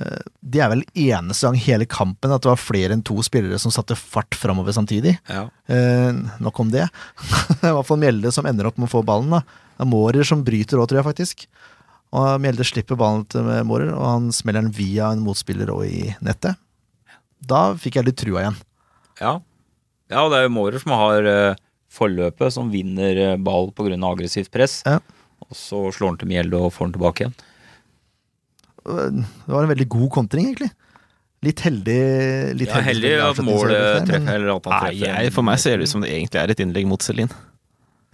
Eh, 0.00 0.22
det 0.42 0.62
er 0.64 0.72
vel 0.72 0.82
eneste 0.98 1.46
gang 1.46 1.58
hele 1.60 1.86
kampen 1.86 2.32
at 2.34 2.42
det 2.42 2.50
var 2.50 2.60
flere 2.60 2.96
enn 2.96 3.04
to 3.06 3.20
spillere 3.26 3.60
som 3.62 3.74
satte 3.74 3.96
fart 3.98 4.34
framover 4.38 4.74
samtidig. 4.74 5.16
Ja. 5.30 5.46
Eh, 5.70 6.10
nok 6.42 6.60
om 6.60 6.72
det. 6.74 6.88
det 6.90 7.60
er 7.62 7.72
i 7.72 7.76
hvert 7.78 7.90
fall 7.90 8.02
Mjelde 8.02 8.32
som 8.34 8.48
ender 8.50 8.70
opp 8.70 8.80
med 8.80 8.90
å 8.90 8.94
få 8.96 9.04
ballen. 9.06 9.30
da. 9.36 9.44
Det 9.74 9.86
er 9.86 9.90
Mårer 9.90 10.26
som 10.26 10.44
bryter 10.46 10.80
òg, 10.80 10.90
tror 10.90 11.02
jeg 11.02 11.08
faktisk. 11.08 11.46
Og 12.14 12.42
Mjelde 12.42 12.66
slipper 12.66 12.98
ballen 12.98 13.24
til 13.30 13.46
Mårer, 13.66 13.94
og 13.94 14.06
han 14.06 14.30
smeller 14.34 14.66
den 14.66 14.74
via 14.74 15.10
en 15.12 15.24
motspiller 15.24 15.70
og 15.74 15.86
i 15.86 16.14
nettet. 16.22 16.58
Da 17.44 17.72
fikk 17.78 17.98
jeg 17.98 18.08
litt 18.08 18.20
trua 18.20 18.44
igjen. 18.44 18.60
Ja. 19.20 19.32
ja, 20.10 20.22
og 20.24 20.30
det 20.32 20.40
er 20.40 20.46
jo 20.48 20.54
Mårer 20.54 20.82
som 20.82 20.94
har 20.96 21.26
eh, 21.28 21.58
forløpet, 21.94 22.54
som 22.54 22.70
vinner 22.72 23.18
eh, 23.30 23.36
ball 23.38 23.70
pga. 23.74 23.94
aggressivt 24.10 24.50
press. 24.54 24.80
Ja. 24.86 25.00
Og 25.44 25.58
så 25.58 25.80
slår 25.92 26.14
han 26.14 26.22
til 26.22 26.30
Mjelde 26.30 26.62
og 26.62 26.72
får 26.74 26.88
den 26.88 26.96
tilbake 26.96 27.24
igjen. 27.24 27.36
Det 28.84 29.52
var 29.52 29.64
en 29.64 29.72
veldig 29.72 29.88
god 29.88 30.10
kontring, 30.12 30.50
egentlig. 30.52 30.70
Litt 31.44 31.60
heldig 31.64 31.98
Litt 32.56 32.70
Ja, 32.70 32.80
heldig 32.84 33.10
at 33.20 33.40
målet 33.44 34.06
treffer, 34.08 34.30
eller 34.38 34.54
at 34.54 34.68
han 34.70 34.86
Nei, 34.86 34.94
jeg, 35.02 35.32
for 35.34 35.44
meg 35.44 35.60
ser 35.60 35.76
det 35.76 35.88
ut 35.88 35.92
som 35.92 36.04
det 36.04 36.12
egentlig 36.14 36.40
er 36.40 36.52
et 36.54 36.62
innlegg 36.64 36.88
mot 36.88 37.04
Celine. 37.04 37.32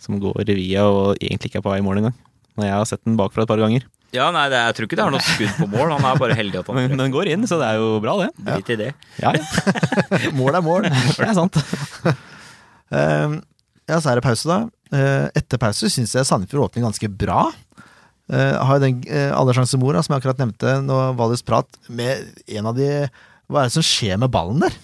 Som 0.00 0.18
går 0.22 0.48
via 0.48 0.86
og 0.88 1.20
egentlig 1.20 1.50
ikke 1.50 1.60
er 1.60 1.66
på 1.66 1.72
vei 1.74 1.78
i 1.82 1.86
mål 1.86 2.00
engang. 2.02 2.16
Når 2.58 2.66
jeg 2.66 2.74
har 2.74 2.88
sett 2.90 3.02
den 3.06 3.18
bakfra 3.20 3.44
et 3.44 3.50
par 3.50 3.60
ganger. 3.62 3.84
Ja, 4.10 4.26
nei, 4.34 4.48
det, 4.50 4.58
jeg 4.58 4.74
tror 4.76 4.88
ikke 4.88 4.98
det 4.98 5.04
er 5.04 5.14
noe 5.14 5.22
skudd 5.22 5.52
på 5.60 5.68
mål. 5.70 5.92
Han 5.94 6.08
er 6.08 6.18
bare 6.18 6.38
heldig 6.38 6.58
at 6.58 6.70
han 6.72 6.80
treffer. 6.80 6.90
Men 6.96 7.02
den 7.04 7.14
går 7.14 7.30
inn, 7.36 7.46
så 7.46 7.60
det 7.60 7.68
er 7.68 7.78
jo 7.78 7.92
bra, 8.02 8.16
det. 8.24 8.30
Drit 8.48 8.72
i 8.74 8.78
det. 8.80 8.90
Ja, 9.22 9.34
ja. 9.38 9.44
Mål 10.40 10.58
er 10.58 10.66
mål. 10.66 10.88
For 11.14 11.22
det 11.22 11.30
er 11.30 11.38
sant. 11.38 11.60
Eh, 12.90 13.38
ja, 13.86 13.98
så 14.00 14.10
er 14.10 14.18
det 14.18 14.26
pause, 14.26 14.50
da. 14.50 14.58
Eh, 14.90 15.26
etter 15.38 15.60
pause 15.62 15.90
syns 15.92 16.16
jeg 16.18 16.26
Sandefjord 16.26 16.70
åpner 16.70 16.88
ganske 16.88 17.12
bra. 17.22 17.44
Eh, 18.30 18.54
har 18.62 18.78
jo 18.78 18.84
den 18.84 19.00
uh, 19.10 19.32
allersjanse 19.34 19.78
mor, 19.80 19.96
som 19.98 20.14
jeg 20.14 20.22
akkurat 20.22 20.38
nevnte, 20.38 20.76
nå 20.86 20.98
Valis 21.18 21.42
prat, 21.42 21.66
med 21.90 22.28
en 22.46 22.70
av 22.70 22.78
de 22.78 22.86
Hva 23.50 23.64
er 23.64 23.70
det 23.70 23.74
som 23.74 23.86
skjer 23.86 24.20
med 24.22 24.30
ballen 24.30 24.62
der? 24.62 24.76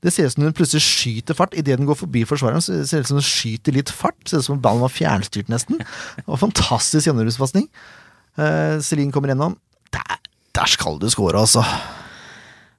Det 0.00 0.12
ser 0.14 0.28
ut 0.28 0.32
som 0.32 0.44
den 0.46 0.54
plutselig 0.56 0.84
skyter 0.86 1.36
fart. 1.36 1.56
Idet 1.58 1.76
den 1.76 1.88
går 1.88 1.98
forbi 1.98 2.22
forsvareren, 2.28 2.62
så 2.62 2.78
ser 2.86 3.02
ut 3.02 3.10
som 3.10 3.18
den 3.18 3.26
skyter 3.26 3.74
litt 3.74 3.90
fart. 3.92 4.16
Ser 4.30 4.40
ut 4.40 4.46
som 4.46 4.60
ballen 4.62 4.84
var 4.84 4.94
fjernstyrt, 4.94 5.50
nesten. 5.50 5.82
Var 6.22 6.40
fantastisk 6.40 7.08
gjennombrudspasning. 7.08 7.66
Uh, 8.38 8.78
Celine 8.84 9.12
kommer 9.12 9.34
gjennom. 9.34 9.58
Der, 9.92 10.20
der 10.56 10.70
skal 10.70 11.00
du 11.02 11.08
score, 11.10 11.42
altså. 11.42 11.66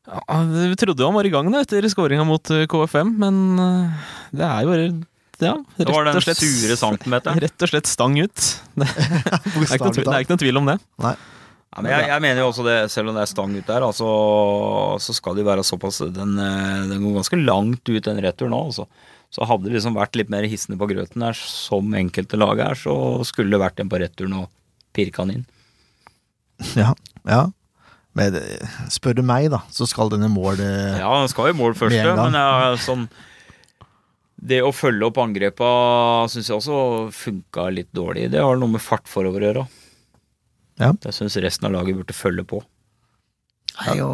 Ja, 0.10 0.42
Vi 0.42 0.80
trodde 0.80 1.06
han 1.06 1.14
var 1.14 1.28
i 1.28 1.34
gang 1.34 1.52
da, 1.54 1.62
etter 1.62 1.86
skåringa 1.92 2.26
mot 2.26 2.50
eh, 2.54 2.66
KFM, 2.70 3.14
men 3.22 3.36
eh, 3.62 4.08
det 4.40 4.46
er 4.46 4.64
jo 4.64 4.72
bare 4.72 4.88
ja, 5.40 5.56
Det 5.78 5.88
var 5.88 6.04
rett 6.06 6.14
den 6.14 6.20
og 6.20 6.26
slett 6.26 6.42
sure 6.42 6.76
centimeteren. 6.80 7.40
Rett 7.46 7.66
og 7.66 7.72
slett 7.72 7.90
stang 7.90 8.18
ut. 8.20 8.46
Det, 8.76 8.86
det, 8.86 9.66
er, 9.66 9.76
ikke 9.78 9.86
noe, 9.88 9.94
det 9.96 10.08
er 10.12 10.26
ikke 10.26 10.36
noe 10.36 10.42
tvil 10.44 10.60
om 10.62 10.72
det. 10.72 10.80
Nei. 11.06 11.14
Ja, 11.70 11.84
men 11.86 11.92
jeg, 11.94 12.08
jeg 12.10 12.24
mener 12.26 12.42
jo 12.42 12.48
også 12.50 12.66
det, 12.66 12.78
selv 12.90 13.12
om 13.12 13.18
det 13.18 13.24
er 13.24 13.30
stang 13.30 13.54
ut 13.54 13.68
der, 13.68 13.86
altså, 13.86 14.08
så 15.06 15.14
skal 15.14 15.38
det 15.38 15.44
jo 15.44 15.50
være 15.52 15.66
såpass 15.68 16.02
Den, 16.16 16.34
eh, 16.42 16.88
den 16.90 17.04
går 17.06 17.20
ganske 17.20 17.38
langt 17.38 17.84
ut, 17.86 18.02
den 18.08 18.24
returen 18.26 18.56
nå. 18.56 18.64
Altså. 18.72 18.88
Så 19.30 19.46
hadde 19.46 19.70
det 19.70 19.76
liksom 19.78 19.96
vært 20.00 20.18
litt 20.18 20.34
mer 20.34 20.48
hissende 20.50 20.80
på 20.82 20.90
grøten 20.90 21.22
der, 21.22 21.38
som 21.38 21.94
enkelte 21.96 22.40
lag 22.42 22.64
er, 22.66 22.80
så 22.80 22.96
skulle 23.30 23.54
det 23.54 23.62
vært 23.62 23.84
en 23.84 23.92
på 23.92 24.02
returen 24.02 24.36
og 24.42 24.50
pirka 24.98 25.28
den 25.28 25.40
inn. 25.40 25.48
Ja. 26.74 26.92
ja. 27.30 27.44
Men 28.18 28.36
eh, 28.42 28.78
spør 28.92 29.22
du 29.22 29.24
meg, 29.24 29.52
da, 29.54 29.62
så 29.72 29.86
skal 29.88 30.10
denne 30.12 30.32
mål 30.34 30.60
Ja, 30.60 31.14
den 31.22 31.30
skal 31.32 31.54
jo 31.54 31.60
mål 31.62 31.78
gang. 31.78 32.18
men 32.18 32.36
jeg, 32.42 32.82
sånn 32.90 33.06
Det 34.40 34.62
å 34.64 34.72
følge 34.72 35.10
opp 35.10 35.20
angrepa 35.20 35.70
syns 36.32 36.48
jeg 36.48 36.56
også 36.56 37.10
funka 37.16 37.68
litt 37.76 37.90
dårlig. 37.96 38.30
Det 38.32 38.40
har 38.44 38.60
noe 38.60 38.78
med 38.78 38.84
fart 38.84 39.10
forover 39.12 39.44
å 39.44 39.50
gjøre. 39.50 39.66
Ja. 40.80 40.94
Jeg 41.04 41.16
syns 41.18 41.36
resten 41.44 41.68
av 41.68 41.76
laget 41.76 41.98
burde 42.00 42.16
følge 42.16 42.46
på. 42.48 42.62
Det 43.80 43.94
er 43.94 44.00
jo, 44.00 44.12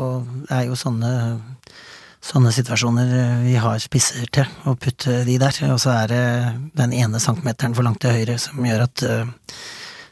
det 0.47 0.57
er 0.57 0.65
jo 0.67 0.77
sånne, 0.77 1.11
sånne 2.25 2.51
situasjoner 2.53 3.13
vi 3.45 3.55
har 3.61 3.79
spisser 3.81 4.27
til, 4.33 4.49
å 4.65 4.75
putte 4.77 5.21
de 5.27 5.37
der. 5.41 5.61
Og 5.71 5.79
så 5.81 5.93
er 5.93 6.11
det 6.11 6.25
den 6.77 6.93
ene 6.97 7.21
centimeteren 7.21 7.77
for 7.77 7.85
langt 7.85 8.01
til 8.03 8.13
høyre 8.17 8.37
som 8.41 8.65
gjør 8.65 8.85
at 8.87 9.05
uh, 9.05 9.25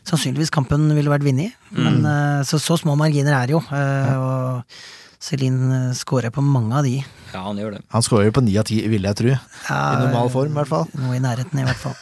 sannsynligvis 0.10 0.54
kampen 0.54 0.88
ville 0.93 1.12
vært 1.12 1.26
vunnet. 1.26 1.58
Men 1.73 2.04
uh, 2.06 2.41
så, 2.45 2.62
så 2.62 2.78
små 2.82 2.97
marginer 2.99 3.38
er 3.38 3.49
det 3.49 3.58
jo. 3.58 3.63
eh, 3.73 4.13
og 4.17 4.78
Celine 5.24 5.94
scorer 5.96 6.34
på 6.36 6.44
mange 6.44 6.76
av 6.76 6.84
de. 6.84 6.98
Ja, 7.32 7.46
han 7.46 7.60
gjør 7.62 7.78
det. 7.78 7.84
Han 7.94 8.04
skårer 8.04 8.28
jo 8.28 8.34
på 8.36 8.44
ni 8.44 8.58
av 8.60 8.66
ti, 8.68 8.82
vil 8.92 9.08
jeg 9.08 9.20
tro. 9.22 9.32
Ja, 9.32 9.78
I 9.96 10.02
normal 10.02 10.32
form, 10.34 10.52
i 10.52 10.60
hvert 10.60 10.72
fall. 10.72 10.90
Noe 11.00 11.16
i 11.16 11.22
nærheten, 11.24 11.62
i 11.62 11.68
hvert 11.68 11.80
fall. 11.80 11.96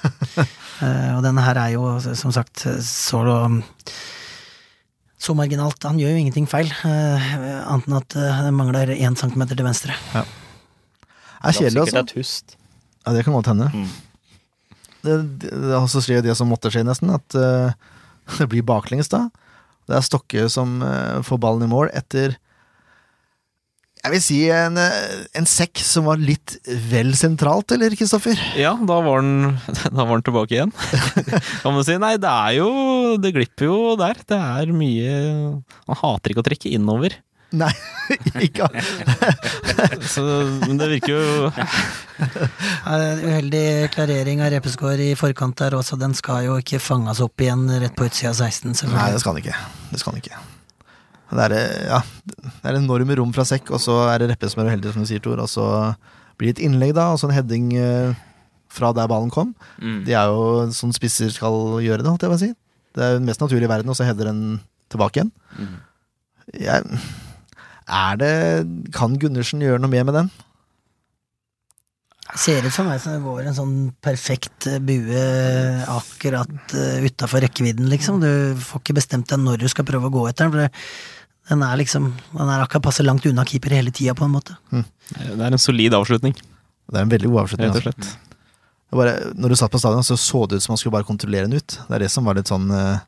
uh, 0.82 1.12
og 1.18 1.22
denne 1.28 1.44
her 1.46 1.60
er 1.62 1.76
jo, 1.76 1.86
som 2.02 2.34
sagt, 2.34 2.66
så 2.66 3.22
så 5.22 5.36
marginalt. 5.38 5.86
Han 5.86 6.00
gjør 6.02 6.16
jo 6.16 6.22
ingenting 6.24 6.48
feil, 6.50 6.72
uh, 6.82 7.28
annet 7.70 7.90
enn 7.90 7.98
at 8.00 8.16
eh, 8.18 8.40
det 8.48 8.54
mangler 8.58 8.94
én 8.96 9.18
centimeter 9.20 9.58
til 9.58 9.68
venstre. 9.68 9.98
Det 10.16 10.24
er 10.24 11.58
kjedelig, 11.60 11.84
altså. 11.84 11.94
Det 11.94 12.02
er 12.02 12.10
tust. 12.10 12.56
Ja, 13.06 13.14
det 13.14 13.26
kan 13.28 13.38
godt 13.38 13.52
hende. 13.52 13.70
Mm. 13.70 13.92
Det, 15.02 15.20
det, 15.44 15.52
det 15.54 15.70
er 15.70 15.78
også 15.78 16.02
skjer 16.06 16.26
det 16.26 16.34
som 16.38 16.50
måtte 16.50 16.74
skje, 16.74 16.82
nesten. 16.88 17.14
At 17.14 17.38
uh, 17.38 17.70
det 18.40 18.50
blir 18.50 18.66
baklengs 18.66 19.14
da. 19.14 19.28
Det 19.90 19.98
er 19.98 20.06
Stokke 20.06 20.48
som 20.54 20.80
eh, 20.86 21.20
får 21.26 21.40
ballen 21.42 21.66
i 21.66 21.70
mål 21.70 21.90
etter 21.98 22.38
Jeg 24.02 24.14
vil 24.16 24.22
si 24.26 24.38
en, 24.50 24.78
eh, 24.82 25.26
en 25.38 25.46
sekk 25.46 25.78
som 25.86 26.08
var 26.10 26.22
litt 26.22 26.56
vel 26.90 27.12
sentralt, 27.18 27.70
eller, 27.76 27.94
Kristoffer? 27.98 28.40
Ja, 28.58 28.74
da 28.74 28.98
var 29.06 29.22
den, 29.22 29.60
da 29.96 30.06
var 30.06 30.16
den 30.18 30.26
tilbake 30.26 30.58
igjen. 30.58 30.72
kan 31.62 31.76
man 31.76 31.86
si. 31.86 31.98
Nei, 32.02 32.16
det 32.22 32.30
er 32.32 32.56
jo 32.58 32.70
Det 33.22 33.34
glipper 33.36 33.68
jo 33.68 33.82
der. 34.00 34.18
Det 34.26 34.38
er 34.38 34.72
mye 34.74 35.12
Han 35.90 36.00
hater 36.02 36.34
ikke 36.34 36.42
å 36.42 36.48
trekke 36.48 36.72
innover. 36.74 37.20
Nei, 37.52 37.72
ikke 38.48 38.70
Så, 40.08 40.24
men 40.64 40.78
det 40.80 40.88
virker 40.88 41.12
jo 41.12 41.50
Ja, 41.52 43.00
Uheldig 43.26 43.90
klarering 43.92 44.40
av 44.40 44.54
Repeskår 44.56 45.04
i 45.04 45.10
forkant 45.20 45.60
der 45.60 45.76
også. 45.76 46.00
Den 46.00 46.16
skal 46.18 46.48
jo 46.48 46.56
ikke 46.64 46.80
fanges 46.80 47.20
opp 47.24 47.44
igjen 47.44 47.68
rett 47.84 47.98
på 47.98 48.08
utsida 48.08 48.32
av 48.32 48.40
16. 48.40 48.72
Nei, 48.96 49.12
det 49.12 49.22
skal 49.26 49.36
den 49.36 49.44
ikke. 49.44 49.60
Det 49.92 50.00
skal 50.00 50.16
den 50.16 50.24
ikke. 50.24 50.42
Det 51.32 51.44
er, 51.46 51.54
eh, 51.56 51.86
ja, 51.88 52.02
det 52.36 52.68
er 52.68 52.80
enorme 52.82 53.16
rom 53.16 53.32
fra 53.36 53.46
sekk, 53.48 53.72
og 53.72 53.80
så 53.80 53.96
er 54.12 54.20
det 54.20 54.34
Reppe 54.34 54.50
som 54.52 54.64
er 54.64 54.72
uheldig, 54.74 54.92
som 54.94 55.06
du 55.06 55.08
sier, 55.10 55.22
Tor. 55.24 55.40
Og 55.40 55.48
så 55.52 55.66
blir 56.40 56.52
det 56.52 56.58
et 56.60 56.66
innlegg, 56.68 56.94
da, 56.98 57.12
og 57.14 57.22
så 57.22 57.30
en 57.30 57.36
heading 57.38 57.72
eh, 57.80 58.12
fra 58.72 58.92
der 58.96 59.08
ballen 59.12 59.32
kom. 59.32 59.54
Mm. 59.80 60.02
Det 60.08 60.16
er 60.18 60.28
jo 60.32 60.68
sånn 60.76 60.94
spisser 60.96 61.32
skal 61.32 61.80
gjøre 61.86 62.04
det, 62.04 62.12
holdt 62.12 62.28
jeg 62.28 62.34
på 62.34 62.40
å 62.40 62.44
si. 62.44 62.52
Det 62.92 63.06
er 63.06 63.16
jo 63.16 63.24
mest 63.24 63.44
naturlige 63.44 63.70
i 63.70 63.72
verden, 63.72 63.92
og 63.94 63.96
så 64.00 64.08
header 64.08 64.28
den 64.32 64.44
tilbake 64.92 65.22
igjen. 65.22 65.32
Mm. 65.56 65.76
Jeg, 66.60 67.02
er 67.92 68.18
det 68.20 68.34
Kan 68.96 69.16
Gundersen 69.20 69.64
gjøre 69.64 69.80
noe 69.80 69.92
mer 69.92 70.04
med 70.08 70.18
den? 70.18 70.32
Ser 72.40 72.64
ut 72.64 72.72
for 72.72 72.88
meg 72.88 73.00
som 73.04 73.12
det 73.16 73.24
går 73.26 73.48
en 73.50 73.56
sånn 73.58 73.74
perfekt 74.04 74.68
eh, 74.72 74.78
bue 74.84 75.24
akkurat 75.92 76.76
utafor 77.04 77.44
rekkevidden, 77.44 77.90
liksom. 77.92 78.22
Du 78.24 78.60
får 78.64 78.84
ikke 78.84 78.96
bestemt 79.02 79.28
deg 79.32 79.42
når 79.44 79.64
du 79.64 79.68
skal 79.72 79.88
prøve 79.88 80.08
å 80.08 80.14
gå 80.14 80.28
etter 80.30 80.48
den. 80.48 80.54
For 80.54 80.64
det- 80.64 80.72
den 81.50 81.64
er 81.66 81.78
liksom 81.82 82.12
Den 82.38 82.50
er 82.50 82.62
akkurat 82.64 82.84
passe 82.86 83.04
langt 83.04 83.26
unna 83.26 83.44
keeper 83.46 83.70
hele 83.76 83.92
tida, 83.92 84.14
på 84.16 84.26
en 84.26 84.32
måte. 84.36 84.56
Det 84.72 85.40
er 85.40 85.52
en 85.52 85.58
solid 85.58 85.94
avslutning, 85.98 86.34
Det 86.36 86.98
er 87.00 87.02
en 87.06 87.10
veldig 87.10 87.30
god 87.32 87.42
avslutning. 87.46 87.72
rett 87.74 87.76
og 87.76 87.82
Altså. 87.82 87.92
slett. 87.92 88.06
Altså. 88.12 88.28
Bare, 88.92 89.34
når 89.40 89.50
du 89.50 89.56
satt 89.56 89.72
på 89.72 89.80
stadion, 89.80 90.04
så 90.04 90.18
så 90.20 90.48
det 90.50 90.58
ut 90.60 90.64
som 90.64 90.74
man 90.74 90.78
skulle 90.78 90.92
bare 90.98 91.08
kontrollere 91.08 91.48
den 91.48 91.54
ut. 91.56 91.68
Det 91.88 91.96
er 91.96 92.00
det 92.00 92.12
som 92.12 92.26
var 92.26 92.36
litt 92.36 92.48
sånn 92.52 92.70
eh, 92.72 93.00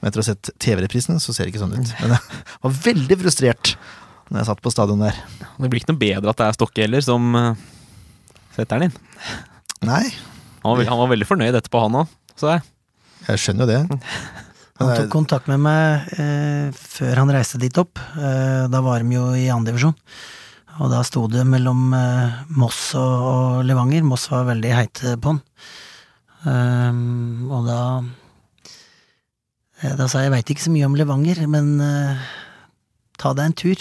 Men 0.00 0.08
etter 0.12 0.20
å 0.20 0.22
ha 0.22 0.28
sett 0.34 0.50
TV-reprisene, 0.58 1.18
så 1.18 1.32
ser 1.34 1.44
det 1.46 1.52
ikke 1.54 1.62
sånn 1.64 1.72
ut. 1.74 1.92
Men 2.00 2.10
jeg 2.14 2.42
var 2.62 2.70
veldig 2.70 3.16
frustrert 3.18 3.76
når 4.30 4.38
jeg 4.42 4.46
satt 4.46 4.60
på 4.62 4.70
stadion 4.70 5.00
der. 5.00 5.14
Det 5.58 5.70
blir 5.70 5.80
ikke 5.80 5.90
noe 5.92 5.98
bedre 5.98 6.30
at 6.30 6.36
det 6.36 6.46
er 6.46 6.52
Stokke 6.58 6.82
heller, 6.84 7.00
som 7.02 7.34
eh, 7.34 7.54
setter 8.54 8.78
den 8.78 8.90
inn. 8.90 8.98
Nei, 9.88 10.04
Han 10.62 10.76
var, 10.76 10.84
han 10.90 10.98
var 10.98 11.08
veldig 11.14 11.26
fornøyd 11.26 11.54
etterpå, 11.54 11.80
han 11.86 11.98
òg. 12.02 12.08
Så 12.38 12.50
jeg. 12.52 12.62
jeg 13.28 13.38
skjønner 13.42 13.66
jo 13.66 13.70
det. 13.72 14.00
Han 14.78 14.94
tok 14.94 15.08
kontakt 15.10 15.48
med 15.50 15.58
meg 15.64 16.10
eh, 16.22 16.68
før 16.74 17.24
han 17.24 17.32
reiste 17.34 17.58
dit 17.58 17.78
opp. 17.80 17.98
Eh, 17.98 18.66
da 18.70 18.80
var 18.84 19.02
de 19.02 19.16
jo 19.16 19.24
i 19.34 19.48
andredivisjon. 19.50 19.96
Og 20.78 20.92
da 20.92 21.00
sto 21.06 21.24
det 21.30 21.42
mellom 21.48 21.90
eh, 21.98 22.36
Moss 22.60 22.94
og, 22.98 23.14
og 23.32 23.66
Levanger. 23.66 24.06
Moss 24.06 24.28
var 24.30 24.46
veldig 24.52 24.72
heite 24.76 25.16
på 25.18 25.34
han. 25.34 25.40
Ehm, 26.46 27.48
og 27.50 27.66
da 27.66 27.80
eh, 29.82 29.94
Da 29.98 30.06
sa 30.06 30.22
jeg 30.22 30.28
jeg 30.28 30.34
veit 30.36 30.52
ikke 30.54 30.66
så 30.68 30.74
mye 30.74 30.86
om 30.86 30.94
Levanger, 30.98 31.42
men 31.50 31.72
eh, 31.82 32.28
ta 33.18 33.34
deg 33.34 33.44
en 33.50 33.58
tur. 33.58 33.78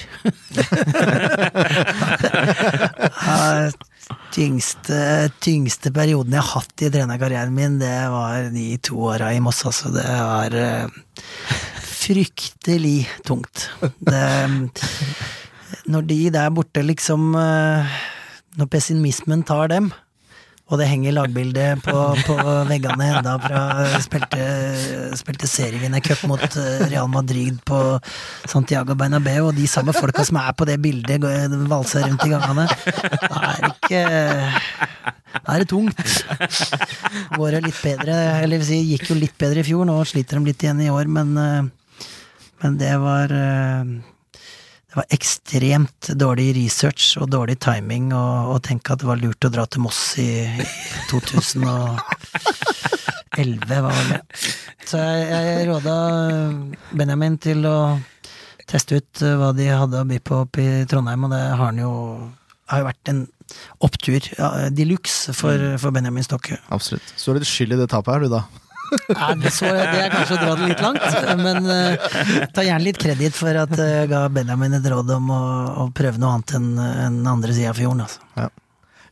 Tyngste, 4.32 5.30
tyngste 5.44 5.92
perioden 5.96 6.36
jeg 6.36 6.44
har 6.44 6.62
hatt 6.62 6.84
i 6.86 6.90
trenerkarrieren 6.94 7.56
min, 7.56 7.80
det 7.82 7.94
var 8.14 8.50
de 8.54 8.68
to 8.84 9.00
åra 9.10 9.32
i 9.34 9.42
Moss, 9.44 9.64
altså. 9.68 9.92
Det 9.96 10.06
var 10.06 10.56
uh, 10.56 11.14
fryktelig 11.84 13.08
tungt. 13.28 13.68
Det, 14.00 14.24
når 15.92 16.08
de 16.12 16.20
der 16.36 16.54
borte 16.54 16.84
liksom 16.86 17.34
uh, 17.36 17.98
Når 18.58 18.70
pessimismen 18.72 19.44
tar 19.46 19.70
dem, 19.74 19.92
og 20.68 20.82
det 20.82 20.88
henger 20.90 21.16
lagbilde 21.16 21.66
på, 21.80 21.96
på 22.28 22.36
veggene 22.68 23.06
enda 23.16 23.38
fra 23.40 23.62
spilte, 24.04 24.48
spilte 25.16 25.48
serievinnercup 25.48 26.26
mot 26.28 26.44
eh, 26.44 26.84
Real 26.92 27.08
Madrid 27.12 27.62
på 27.68 27.80
Santiago 28.50 28.98
Bernabeu, 29.00 29.48
og 29.48 29.56
de 29.56 29.68
samme 29.72 29.96
folka 29.96 30.26
som 30.28 30.42
er 30.42 30.52
på 30.60 30.68
det 30.68 30.76
bildet, 30.84 31.24
valser 31.72 32.04
rundt 32.10 32.26
i 32.28 32.34
gangene. 32.34 32.68
Da 32.68 33.44
er 33.54 33.64
det 33.64 33.72
ikke 33.78 34.04
Da 35.38 35.54
er 35.54 35.64
det 35.64 35.70
tungt. 35.72 36.04
Går 37.38 37.56
det 37.56 37.64
litt 37.70 37.80
bedre, 37.80 38.20
eller 38.42 38.60
vil 38.60 38.68
si, 38.68 38.82
gikk 38.92 39.12
jo 39.12 39.20
litt 39.22 39.38
bedre 39.40 39.64
i 39.64 39.68
fjor, 39.68 39.88
nå 39.88 39.96
sliter 40.10 40.40
de 40.40 40.52
litt 40.52 40.68
igjen 40.68 40.84
i 40.84 40.92
år, 40.92 41.08
men, 41.08 41.34
eh, 41.40 41.98
men 42.64 42.80
det 42.82 42.94
var 43.00 43.32
eh, 43.32 43.98
det 44.98 45.04
var 45.04 45.14
ekstremt 45.14 46.08
dårlig 46.18 46.56
research 46.58 47.20
og 47.22 47.28
dårlig 47.30 47.60
timing 47.62 48.08
å 48.18 48.58
tenke 48.66 48.96
at 48.96 49.04
det 49.04 49.06
var 49.06 49.20
lurt 49.22 49.46
å 49.46 49.52
dra 49.54 49.68
til 49.70 49.84
Moss 49.86 50.18
i, 50.18 50.42
i 50.42 50.66
2011, 51.12 52.02
var 53.70 53.94
vel 53.94 54.10
det. 54.10 54.22
Så 54.90 54.98
jeg, 54.98 55.28
jeg 55.30 55.68
råda 55.70 55.98
Benjamin 56.98 57.38
til 57.38 57.62
å 57.70 57.78
teste 58.66 58.98
ut 58.98 59.22
hva 59.38 59.52
de 59.54 59.70
hadde 59.70 60.02
å 60.02 60.10
by 60.10 60.18
på 60.18 60.42
oppe 60.48 60.66
i 60.66 60.86
Trondheim, 60.90 61.30
og 61.30 61.36
det 61.36 61.46
har 61.46 61.62
han 61.62 61.78
jo 61.84 61.94
har 62.74 62.82
jo 62.82 62.90
vært 62.90 63.14
en 63.14 63.22
opptur 63.86 64.18
ja, 64.34 64.50
de 64.74 64.90
luxe 64.90 65.30
for, 65.38 65.78
for 65.78 65.94
Benjamin 65.94 66.26
Stokke. 66.26 66.58
absolutt. 66.74 67.14
Så 67.14 67.30
er 67.30 67.38
det 67.38 67.46
litt 67.46 67.54
skyld 67.54 67.78
i 67.78 67.80
det 67.84 67.92
tapet 67.94 68.18
her, 68.18 68.26
du, 68.26 68.34
da. 68.34 68.42
Ja, 69.18 69.34
det, 69.36 69.52
så, 69.56 69.70
det 69.74 70.04
er 70.06 70.14
kanskje 70.14 70.38
å 70.38 70.42
dra 70.42 70.54
det 70.60 70.70
litt 70.72 70.84
langt, 70.84 71.06
men 71.42 71.68
uh, 71.68 72.48
ta 72.56 72.64
gjerne 72.66 72.86
litt 72.86 73.00
kreditt 73.02 73.36
for 73.38 73.58
at 73.64 73.74
jeg 73.78 74.10
ga 74.12 74.26
Benjamin 74.34 74.78
et 74.78 74.88
råd 74.92 75.12
om 75.18 75.32
å, 75.34 75.42
å 75.84 75.88
prøve 75.96 76.22
noe 76.22 76.38
annet 76.38 76.56
enn 76.60 76.70
en 76.80 77.20
andre 77.34 77.56
sida 77.56 77.74
av 77.74 77.80
fjorden. 77.80 78.06
Altså. 78.06 78.50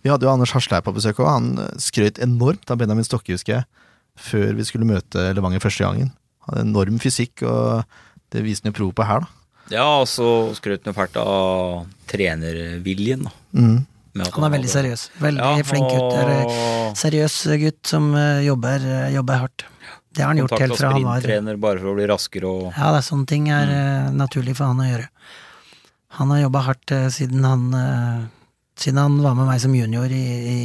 Vi 0.06 0.12
hadde 0.14 0.28
jo 0.28 0.30
Anders 0.36 0.54
Hasle 0.54 0.84
på 0.86 0.94
besøk, 0.94 1.20
og 1.24 1.32
han 1.32 1.48
eh, 1.58 1.72
skrøt 1.82 2.22
enormt 2.22 2.70
av 2.70 2.78
Benjamin 2.78 3.08
Stokke, 3.08 3.34
husker 3.34 3.58
jeg, 3.58 3.66
før 4.22 4.54
vi 4.60 4.68
skulle 4.68 4.86
møte 4.88 5.32
Levanger 5.34 5.64
første 5.64 5.88
gangen. 5.88 6.12
Han 6.46 6.54
hadde 6.54 6.68
enorm 6.70 7.00
fysikk, 7.02 7.42
og 7.42 7.82
det 8.36 8.44
viste 8.46 8.68
han 8.68 8.74
jo 8.76 8.80
prov 8.84 8.94
på 9.00 9.08
her, 9.10 9.26
da. 9.26 9.42
Ja, 9.74 9.86
og 10.04 10.06
så 10.06 10.54
skrøt 10.54 10.86
han 10.86 10.94
jo 10.94 11.00
fælt 11.00 11.18
av 11.18 11.88
trenerviljen, 12.12 13.26
da. 13.26 13.34
Mm. 13.58 13.80
Med 14.16 14.30
at 14.30 14.38
Han 14.38 14.48
er 14.48 14.54
veldig 14.56 14.72
seriøs. 14.72 15.06
Veldig 15.20 15.44
Ja, 15.44 15.64
flink 15.68 15.90
gutt. 15.92 16.14
Og 16.16 17.00
seriøs 17.00 17.36
gutt 17.66 17.90
som 17.92 18.14
eh, 18.16 18.46
jobber, 18.48 18.80
eh, 18.80 19.10
jobber 19.16 19.42
hardt. 19.44 19.66
Det 20.16 20.24
har 20.24 20.32
han 20.32 20.40
gjort 20.40 20.56
helt 20.62 20.78
fra 20.80 20.94
han 20.94 21.04
var 21.04 21.20
sprinttrener 21.20 21.58
bare 21.60 21.82
for 21.82 21.92
å 21.92 21.98
bli 21.98 22.06
raskere 22.08 22.48
og 22.48 22.70
Ja, 22.70 22.94
det 22.96 23.02
er 23.02 23.06
sånne 23.10 23.28
ting 23.28 23.50
er 23.52 23.68
mm. 23.68 24.16
naturlig 24.16 24.56
for 24.56 24.72
han 24.72 24.80
å 24.80 24.88
gjøre. 24.88 25.10
Han 26.16 26.32
har 26.32 26.46
jobba 26.46 26.64
hardt 26.70 26.96
eh, 26.96 27.10
siden 27.12 27.44
han 27.44 27.68
eh, 27.76 28.26
Siden 28.76 29.00
han 29.00 29.22
var 29.24 29.36
med 29.38 29.48
meg 29.48 29.60
som 29.64 29.76
junior 29.76 30.12
i, 30.12 30.24
i 30.52 30.58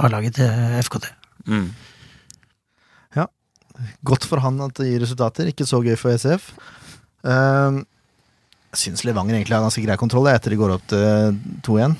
A-laget 0.00 0.38
til 0.38 0.78
FKT. 0.80 1.10
mm. 1.44 1.66
Godt 4.06 4.26
for 4.28 4.40
han 4.40 4.60
at 4.64 4.76
det 4.78 4.88
gir 4.88 5.02
resultater, 5.04 5.50
ikke 5.50 5.66
så 5.68 5.82
gøy 5.84 5.96
for 6.00 6.16
SF. 6.16 6.48
Uh, 7.26 7.82
jeg 8.72 8.82
syns 8.86 9.04
Levanger 9.04 9.38
egentlig 9.38 9.56
har 9.56 9.64
ganske 9.64 9.82
grei 9.84 9.96
kontroll 10.00 10.28
etter 10.30 10.52
de 10.52 10.60
går 10.60 10.76
opp 10.76 10.86
til 10.92 11.36
2-1. 11.66 11.96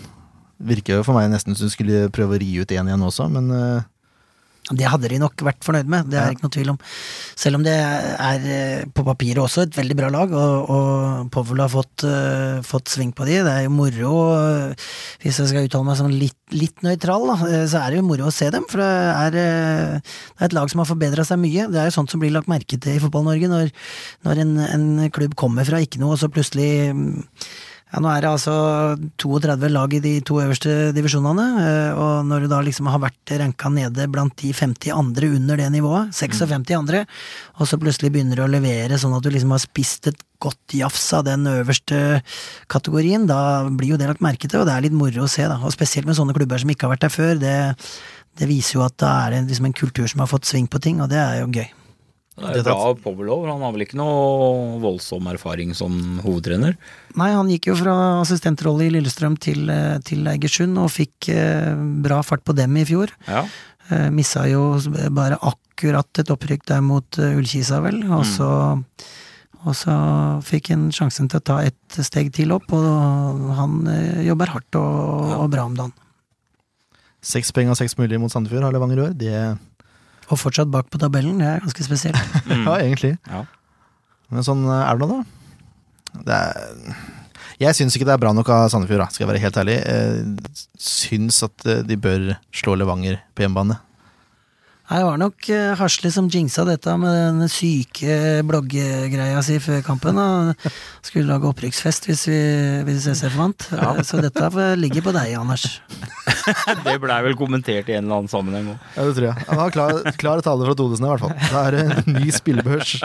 Virker 0.56 1.00
jo 1.00 1.04
for 1.04 1.18
meg 1.18 1.28
nesten 1.32 1.56
som 1.56 1.68
du 1.68 1.72
skulle 1.74 2.06
prøve 2.14 2.38
å 2.38 2.40
ri 2.40 2.54
ut 2.62 2.72
én 2.72 2.88
igjen 2.88 3.02
også, 3.04 3.26
men 3.28 3.50
eh, 3.52 3.84
Det 4.72 4.88
hadde 4.88 5.06
de 5.12 5.18
nok 5.22 5.38
vært 5.46 5.62
fornøyd 5.62 5.86
med, 5.86 6.08
det 6.10 6.16
er 6.18 6.24
Ja. 6.26 6.32
ikke 6.34 6.42
noe 6.42 6.54
tvil 6.56 6.70
om. 6.72 6.78
Selv 7.38 7.58
om 7.60 7.62
det 7.62 7.74
er 7.76 8.46
eh, 8.50 8.86
på 8.90 9.04
papiret 9.06 9.38
også 9.38 9.62
et 9.62 9.76
veldig 9.76 9.94
bra 10.00 10.08
lag, 10.10 10.32
og, 10.32 10.70
og 10.72 11.28
Povl 11.30 11.60
har 11.62 11.68
fått, 11.70 12.02
uh, 12.08 12.58
fått 12.66 12.88
sving 12.90 13.12
på 13.14 13.28
de. 13.28 13.36
Det 13.46 13.52
er 13.52 13.62
jo 13.68 13.74
moro, 13.76 14.14
hvis 15.22 15.38
jeg 15.38 15.52
skal 15.52 15.68
uttale 15.68 15.86
meg 15.86 16.00
som 16.00 16.10
litt, 16.10 16.34
litt 16.56 16.82
nøytral, 16.82 17.28
da, 17.30 17.36
så 17.70 17.84
er 17.84 17.92
det 17.94 18.00
jo 18.00 18.08
moro 18.08 18.26
å 18.26 18.34
se 18.34 18.48
dem. 18.50 18.66
For 18.72 18.82
det 18.82 18.90
er, 18.90 19.30
det 19.36 19.46
er 19.46 20.48
et 20.48 20.56
lag 20.56 20.72
som 20.72 20.82
har 20.82 20.90
forbedra 20.90 21.28
seg 21.28 21.38
mye. 21.44 21.68
Det 21.70 21.78
er 21.84 21.90
jo 21.92 21.96
sånt 22.00 22.10
som 22.10 22.24
blir 22.24 22.34
lagt 22.34 22.50
merke 22.50 22.80
til 22.80 22.96
i 22.96 23.04
Fotball-Norge, 23.04 23.52
når, 23.52 23.70
når 24.26 24.42
en, 24.42 24.52
en 24.66 24.88
klubb 25.14 25.36
kommer 25.38 25.68
fra 25.68 25.78
ikke 25.84 26.02
noe, 26.02 26.16
og 26.16 26.22
så 26.24 26.32
plutselig 26.32 26.90
mm, 26.90 27.24
ja, 27.96 28.02
Nå 28.04 28.10
er 28.12 28.20
det 28.20 28.28
altså 28.28 28.54
32 29.16 29.70
lag 29.72 29.94
i 29.96 30.02
de 30.04 30.12
to 30.20 30.36
øverste 30.42 30.92
divisjonene, 30.92 31.46
eh, 31.62 31.96
og 31.96 32.26
når 32.28 32.44
du 32.44 32.50
da 32.52 32.58
liksom 32.60 32.90
har 32.92 33.00
vært 33.00 33.32
ranka 33.40 33.70
nede 33.72 34.04
blant 34.12 34.36
de 34.42 34.50
50 34.52 34.92
andre 34.92 35.30
under 35.32 35.56
det 35.56 35.70
nivået, 35.72 36.12
56 36.12 36.74
andre, 36.76 37.06
og 37.56 37.70
så 37.70 37.78
plutselig 37.80 38.12
begynner 38.12 38.36
du 38.36 38.44
å 38.44 38.50
levere 38.52 39.00
sånn 39.00 39.16
at 39.16 39.24
du 39.24 39.30
liksom 39.32 39.54
har 39.56 39.64
spist 39.64 40.10
et 40.12 40.20
godt 40.44 40.76
jafs 40.76 41.06
av 41.16 41.24
den 41.24 41.48
øverste 41.48 42.20
kategorien, 42.68 43.24
da 43.24 43.64
blir 43.64 43.94
jo 43.94 44.00
det 44.00 44.10
lagt 44.12 44.24
merke 44.24 44.44
til, 44.44 44.60
og 44.60 44.68
det 44.68 44.76
er 44.76 44.84
litt 44.84 44.98
moro 45.00 45.24
å 45.24 45.32
se, 45.32 45.48
da. 45.48 45.56
Og 45.64 45.72
spesielt 45.72 46.04
med 46.04 46.20
sånne 46.20 46.36
klubber 46.36 46.60
som 46.60 46.68
ikke 46.68 46.84
har 46.84 46.92
vært 46.98 47.08
der 47.08 47.16
før, 47.16 47.34
det, 47.40 47.56
det 48.36 48.52
viser 48.52 48.76
jo 48.76 48.84
at 48.84 49.00
da 49.00 49.16
er 49.24 49.38
det 49.38 49.46
liksom 49.48 49.72
en 49.72 49.80
kultur 49.80 50.04
som 50.04 50.20
har 50.20 50.28
fått 50.28 50.52
sving 50.52 50.68
på 50.68 50.84
ting, 50.84 51.00
og 51.00 51.08
det 51.08 51.22
er 51.22 51.40
jo 51.40 51.48
gøy. 51.48 51.72
Det 52.36 52.58
er 52.60 52.66
bra 52.66 52.90
Povelov. 53.00 53.46
Han 53.48 53.62
har 53.64 53.72
vel 53.72 53.84
ikke 53.86 53.96
noe 53.96 54.76
voldsom 54.82 55.24
erfaring 55.32 55.70
som 55.74 56.18
hovedtrener? 56.20 56.74
Nei, 57.16 57.30
han 57.32 57.48
gikk 57.48 57.70
jo 57.70 57.76
fra 57.80 57.94
assistentrolle 58.20 58.84
i 58.84 58.90
Lillestrøm 58.92 59.38
til, 59.40 59.70
eh, 59.72 59.96
til 60.04 60.26
Eigersund, 60.28 60.76
og 60.76 60.90
fikk 60.92 61.30
eh, 61.32 61.72
bra 62.04 62.18
fart 62.26 62.44
på 62.44 62.52
dem 62.58 62.76
i 62.76 62.84
fjor. 62.84 63.08
Ja. 63.26 63.46
Eh, 63.88 64.10
missa 64.12 64.44
jo 64.50 64.76
bare 65.16 65.38
akkurat 65.40 66.20
et 66.20 66.28
opprykk 66.34 66.66
der 66.68 66.82
mot 66.84 67.08
Ullkisa, 67.16 67.80
vel. 67.80 68.02
Og 68.04 68.24
Mm. 68.26 68.32
så, 68.36 68.82
og 69.64 69.74
så 69.74 69.96
fikk 70.44 70.68
han 70.74 70.90
sjansen 70.92 71.30
til 71.30 71.40
å 71.40 71.44
ta 71.44 71.58
et 71.64 72.00
steg 72.04 72.32
til 72.36 72.52
opp, 72.52 72.68
og 72.70 73.54
han 73.56 73.80
jobber 74.26 74.52
hardt 74.52 74.76
og, 74.76 75.40
og 75.40 75.48
bra 75.50 75.64
om 75.64 75.74
dagen. 75.74 75.92
Seks 77.22 77.50
poeng 77.50 77.70
av 77.72 77.76
seks 77.80 77.96
mulige 77.98 78.20
mot 78.20 78.30
Sandefjord 78.30 78.62
har 78.68 78.72
Levanger 78.76 79.00
i 79.00 79.06
år. 79.08 79.16
Det 79.18 79.58
Og 80.26 80.40
fortsatt 80.40 80.70
bak 80.72 80.88
på 80.90 80.98
tabellen, 81.02 81.38
det 81.42 81.46
er 81.50 81.66
ganske 81.66 81.86
spesielt. 81.86 82.18
Mm. 82.46 82.62
Ja, 82.62 82.76
egentlig. 82.78 83.16
Ja. 83.26 83.42
Men 84.30 84.44
sånn 84.46 84.62
er 84.70 84.98
det 84.98 85.06
nå, 85.06 85.16
da. 85.20 86.22
Det 86.26 86.36
er 86.36 86.96
jeg 87.56 87.72
syns 87.72 87.94
ikke 87.96 88.04
det 88.04 88.12
er 88.12 88.20
bra 88.20 88.34
nok 88.36 88.48
av 88.52 88.66
Sandefjord, 88.68 89.00
da, 89.00 89.08
skal 89.12 89.24
jeg 89.24 89.30
være 89.30 89.40
helt 89.40 89.58
ærlig. 89.62 89.76
Jeg 89.80 90.56
syns 90.82 91.38
at 91.46 91.64
eh, 91.64 91.82
de 91.88 91.96
bør 91.96 92.34
slå 92.52 92.74
Levanger 92.76 93.22
på 93.32 93.46
hjemmebane. 93.46 93.78
Nei, 94.86 94.98
Det 95.00 95.06
var 95.08 95.18
nok 95.18 95.48
eh, 95.50 95.72
Hasle 95.80 96.10
som 96.14 96.28
jinxa 96.30 96.62
dette 96.68 96.92
med 97.00 97.40
den 97.40 97.50
syke 97.50 98.42
bloggegreia 98.46 99.40
si 99.42 99.58
før 99.62 99.80
kampen. 99.82 100.20
Og 100.22 100.68
skulle 101.02 101.26
lage 101.26 101.48
opprykksfest 101.50 102.06
hvis, 102.06 102.22
vi, 102.30 102.38
hvis 102.86 103.08
SF 103.10 103.34
vant. 103.34 103.66
Ja. 103.74 103.96
Så 104.06 104.22
dette 104.22 104.46
ligger 104.78 105.02
på 105.08 105.14
deg, 105.16 105.34
Anders. 105.40 105.80
Det 106.86 106.96
blei 107.02 107.18
vel 107.26 107.34
kommentert 107.38 107.90
i 107.90 107.96
en 107.98 108.06
eller 108.06 108.20
annen 108.20 108.30
sammenheng 108.30 108.70
òg. 108.76 108.88
Ja, 108.94 109.08
det 109.08 109.16
tror 109.18 109.28
jeg. 109.32 109.46
Han 109.50 109.62
har 109.64 109.74
klar, 109.74 110.02
klar 110.22 110.46
tale 110.46 110.68
fra 110.68 110.78
Todesen 110.78 111.06
i 111.06 111.10
hvert 111.10 111.24
fall. 111.26 111.34
Det 111.34 111.62
er 111.66 111.72
en 111.82 112.20
ny 112.20 112.30
spillebørs. 112.34 113.00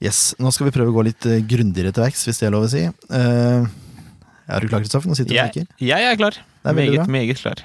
Yes, 0.00 0.34
Nå 0.40 0.48
skal 0.52 0.68
vi 0.70 0.72
prøve 0.72 0.92
å 0.92 0.96
gå 0.96 1.02
litt 1.10 1.26
eh, 1.28 1.42
grundigere 1.44 1.92
til 1.92 2.06
verks, 2.06 2.22
hvis 2.24 2.38
det 2.40 2.46
er 2.48 2.54
lov 2.54 2.64
å 2.64 2.70
si. 2.72 2.86
Eh, 2.88 3.66
er 4.56 4.64
du 4.64 4.70
klar, 4.70 4.82
Kristoffer? 4.84 5.10
Nå 5.10 5.16
sitter 5.18 5.30
du 5.32 5.36
og 5.36 5.40
Jeg, 5.40 5.52
nikker. 5.66 5.84
jeg 5.90 6.08
er 6.10 6.16
klar. 6.20 6.40
er 6.64 6.76
Meget, 6.76 7.06
meget 7.08 7.38
klar. 7.40 7.62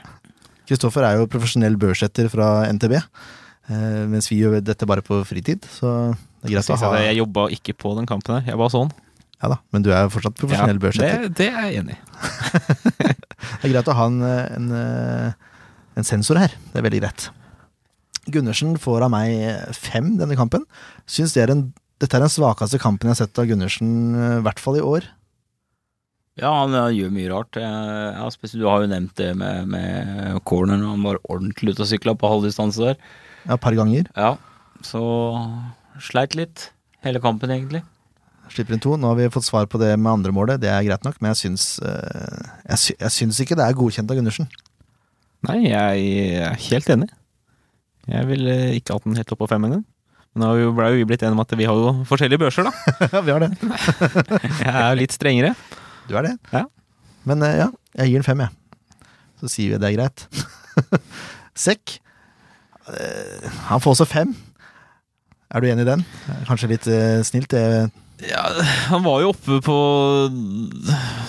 Kristoffer 0.69 1.05
er 1.05 1.19
jo 1.19 1.27
profesjonell 1.29 1.75
børsetter 1.77 2.29
fra 2.31 2.65
NTB, 2.73 2.95
eh, 2.97 4.03
mens 4.09 4.29
vi 4.31 4.39
gjør 4.41 4.61
dette 4.65 4.87
bare 4.89 5.03
på 5.05 5.19
fritid. 5.27 5.65
Så 5.69 5.91
det 6.41 6.49
er 6.51 6.55
greit 6.57 6.69
å 6.73 6.79
ha 6.81 6.93
Jeg 7.03 7.19
jobba 7.21 7.47
ikke 7.53 7.75
på 7.77 7.95
den 7.99 8.07
kampen 8.09 8.39
her. 8.39 8.47
Jeg 8.53 8.57
var 8.61 8.71
sånn. 8.73 8.91
Ja 9.43 9.49
da, 9.51 9.57
men 9.75 9.83
du 9.83 9.91
er 9.91 10.05
jo 10.07 10.13
fortsatt 10.15 10.37
profesjonell 10.39 10.79
børsetter. 10.81 11.27
det, 11.27 11.35
det 11.37 11.49
er 11.51 11.65
jeg 11.69 11.81
enig 11.83 11.97
i. 11.97 12.01
Det 13.45 13.67
er 13.69 13.71
greit 13.75 13.89
å 13.91 13.93
ha 13.97 14.05
en, 14.09 14.21
en, 14.25 14.69
eh, 14.73 15.33
en 15.99 16.07
sensor 16.07 16.39
her. 16.39 16.53
Det 16.71 16.79
er 16.79 16.85
veldig 16.87 17.01
greit. 17.03 17.27
Gundersen 18.31 18.73
får 18.81 19.05
av 19.05 19.11
meg 19.13 19.75
fem 19.77 20.15
denne 20.17 20.37
kampen. 20.39 20.63
Syns 21.05 21.35
det 21.35 21.43
er 21.43 21.53
en, 21.53 21.67
dette 22.01 22.17
er 22.17 22.23
den 22.25 22.31
svakeste 22.31 22.79
kampen 22.81 23.09
jeg 23.11 23.13
har 23.13 23.19
sett 23.21 23.41
av 23.41 23.45
Gundersen, 23.51 23.91
eh, 24.17 24.37
i 24.39 24.45
hvert 24.47 24.61
fall 24.63 24.79
i 24.79 24.83
år. 24.85 25.05
Ja, 26.35 26.49
han 26.65 26.73
gjør 26.95 27.13
mye 27.15 27.29
rart. 27.31 27.55
Ja, 27.61 28.25
spesielt, 28.33 28.59
du 28.63 28.67
har 28.67 28.83
jo 28.83 28.89
nevnt 28.91 29.13
det 29.15 29.29
med, 29.39 29.69
med 29.71 30.41
corneren. 30.47 30.83
Han 30.83 31.05
var 31.05 31.19
ordentlig 31.31 31.71
ute 31.75 31.85
og 31.85 31.89
sykla 31.93 32.15
på 32.19 32.27
halvdistanse 32.31 32.89
der. 32.89 32.97
Ja, 33.45 33.55
et 33.55 33.63
par 33.63 33.75
ganger. 33.77 34.09
Ja, 34.17 34.33
så 34.83 35.01
sleit 36.03 36.35
litt. 36.35 36.69
Hele 37.05 37.21
kampen, 37.23 37.53
egentlig. 37.55 37.83
Slipper 38.51 38.75
inn 38.75 38.83
to. 38.83 38.97
Nå 38.99 39.13
har 39.13 39.17
vi 39.21 39.29
fått 39.33 39.47
svar 39.47 39.65
på 39.71 39.79
det 39.81 39.93
med 39.97 40.11
andre 40.11 40.33
målet, 40.35 40.59
det 40.61 40.69
er 40.73 40.83
greit 40.85 41.05
nok, 41.07 41.15
men 41.23 41.31
jeg 41.31 41.39
syns, 41.45 41.63
eh, 41.81 42.43
jeg, 42.67 42.77
sy 42.83 42.93
jeg 42.99 43.13
syns 43.15 43.39
ikke 43.41 43.55
det 43.57 43.65
er 43.65 43.77
godkjent 43.79 44.11
av 44.11 44.19
Gundersen. 44.19 44.49
Nei, 45.47 45.59
jeg 45.69 46.03
er 46.43 46.59
helt 46.67 46.91
enig. 46.93 47.07
Jeg 48.11 48.27
ville 48.29 48.53
ikke 48.77 48.97
hatt 48.97 49.07
den 49.07 49.17
helt 49.17 49.31
opp 49.33 49.41
på 49.45 49.49
fem 49.49 49.65
engang. 49.69 49.85
Men 50.35 50.43
nå 50.43 50.49
har 50.51 50.59
vi 50.59 50.65
jo- 50.65 50.75
ble 50.77 50.91
vi 50.97 51.05
blitt 51.07 51.23
enige 51.23 51.37
om 51.37 51.41
at 51.45 51.55
vi 51.57 51.65
har 51.69 51.79
jo 51.79 51.93
forskjellige 52.09 52.41
børser, 52.43 52.67
da. 52.67 52.73
Ja, 53.13 53.21
vi 53.25 53.31
har 53.33 53.45
det. 53.45 53.49
Jeg 54.65 54.73
er 54.75 54.89
jo 54.91 54.99
litt 54.99 55.15
strengere. 55.15 55.53
Du 56.09 56.15
er 56.19 56.27
det. 56.29 56.33
Ja. 56.53 56.65
Men 57.25 57.41
eh, 57.45 57.57
ja, 57.63 57.69
jeg 58.01 58.11
gir 58.13 58.21
den 58.21 58.27
fem, 58.27 58.43
jeg. 58.45 59.09
Så 59.41 59.49
sier 59.51 59.73
vi 59.75 59.81
det 59.81 59.89
er 59.91 59.97
greit. 59.97 60.25
Sekk. 61.65 61.97
Eh, 62.91 63.45
Han 63.69 63.81
får 63.83 63.95
også 63.95 64.07
fem. 64.09 64.33
Er 65.55 65.61
du 65.63 65.69
enig 65.69 65.85
i 65.85 65.89
den? 65.91 66.03
Kanskje 66.49 66.69
litt 66.73 66.87
eh, 66.91 67.21
snilt? 67.25 67.49
Det, 67.53 67.89
Ja, 68.29 68.45
han 68.89 69.03
var 69.05 69.21
jo 69.25 69.31
oppe 69.33 69.57
på 69.65 69.75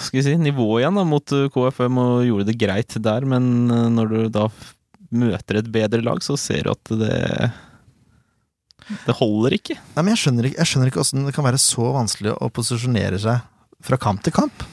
skal 0.05 0.21
vi 0.21 0.25
si, 0.27 0.35
nivået 0.39 0.85
igjen 0.85 0.99
da, 1.01 1.05
mot 1.09 1.33
KFM 1.53 1.99
og 1.99 2.25
gjorde 2.29 2.47
det 2.53 2.59
greit 2.61 2.95
der, 3.03 3.27
men 3.27 3.67
når 3.97 4.13
du 4.13 4.19
da 4.37 4.47
møter 5.17 5.59
et 5.61 5.71
bedre 5.75 6.03
lag, 6.07 6.23
så 6.25 6.37
ser 6.39 6.67
du 6.67 6.73
at 6.73 6.93
det 7.01 7.19
Det 9.07 9.17
holder 9.19 9.57
ikke. 9.59 9.75
nei, 9.97 10.03
men 10.05 10.13
jeg 10.15 10.23
skjønner 10.23 10.47
ikke, 10.49 10.61
jeg 10.63 10.71
skjønner 10.71 10.91
ikke 10.93 11.03
hvordan 11.03 11.27
det 11.27 11.35
kan 11.35 11.47
være 11.49 11.61
så 11.63 11.89
vanskelig 11.97 12.37
å 12.39 12.51
posisjonere 12.55 13.19
seg 13.23 13.43
fra 13.87 13.99
kamp 14.01 14.25
til 14.27 14.35
kamp. 14.37 14.65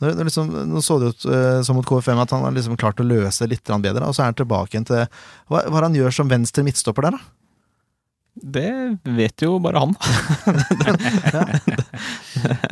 Nå, 0.00 0.14
det 0.16 0.24
liksom, 0.30 0.52
nå 0.70 0.80
så 0.84 0.96
det 1.00 1.12
ut 1.12 1.26
eh, 1.28 1.58
som 1.66 1.76
mot 1.76 1.86
KFM 1.86 2.22
at 2.22 2.32
han 2.32 2.46
har 2.46 2.54
liksom 2.56 2.78
klart 2.80 3.02
å 3.02 3.06
løse 3.06 3.44
det 3.44 3.56
litt 3.58 3.74
bedre, 3.84 4.06
og 4.06 4.16
så 4.16 4.24
er 4.24 4.32
han 4.32 4.38
tilbake 4.38 4.72
igjen 4.72 4.88
til 4.88 5.04
Hva, 5.50 5.66
hva 5.66 5.82
det 5.82 5.86
han 5.90 5.98
gjør 5.98 6.16
som 6.16 6.30
venstre 6.30 6.64
midtstopper 6.64 7.08
der, 7.08 7.18
da? 7.18 7.36
Det 8.40 8.96
vet 9.04 9.42
jo 9.42 9.58
bare 9.62 9.82
han. 9.82 9.96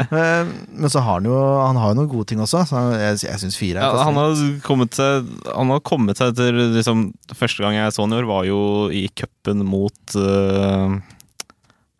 Eh, 0.08 0.46
Men 0.72 0.88
så 0.88 1.02
har 1.02 1.18
han 1.18 1.26
jo 1.28 1.34
Han 1.36 1.76
har 1.76 1.90
jo 1.90 1.96
noen 1.98 2.08
gode 2.08 2.30
ting 2.30 2.38
også, 2.40 2.62
så 2.70 2.80
jeg, 2.96 3.18
jeg 3.26 3.40
syns 3.42 3.58
fire 3.58 3.82
er 3.82 3.90
Ja, 3.98 4.04
han, 4.06 4.16
har 4.16 4.38
kommet 4.64 4.96
seg, 4.96 5.26
han 5.50 5.72
har 5.74 5.82
kommet 5.84 6.20
seg 6.20 6.32
etter 6.32 6.56
liksom, 6.78 7.10
Første 7.36 7.64
gang 7.64 7.76
jeg 7.76 7.92
så 7.92 8.06
han 8.06 8.14
i 8.14 8.20
år, 8.22 8.28
var 8.30 8.46
jo 8.48 8.60
i 8.94 9.02
cupen 9.12 9.66
mot 9.68 10.16
uh, 10.16 10.96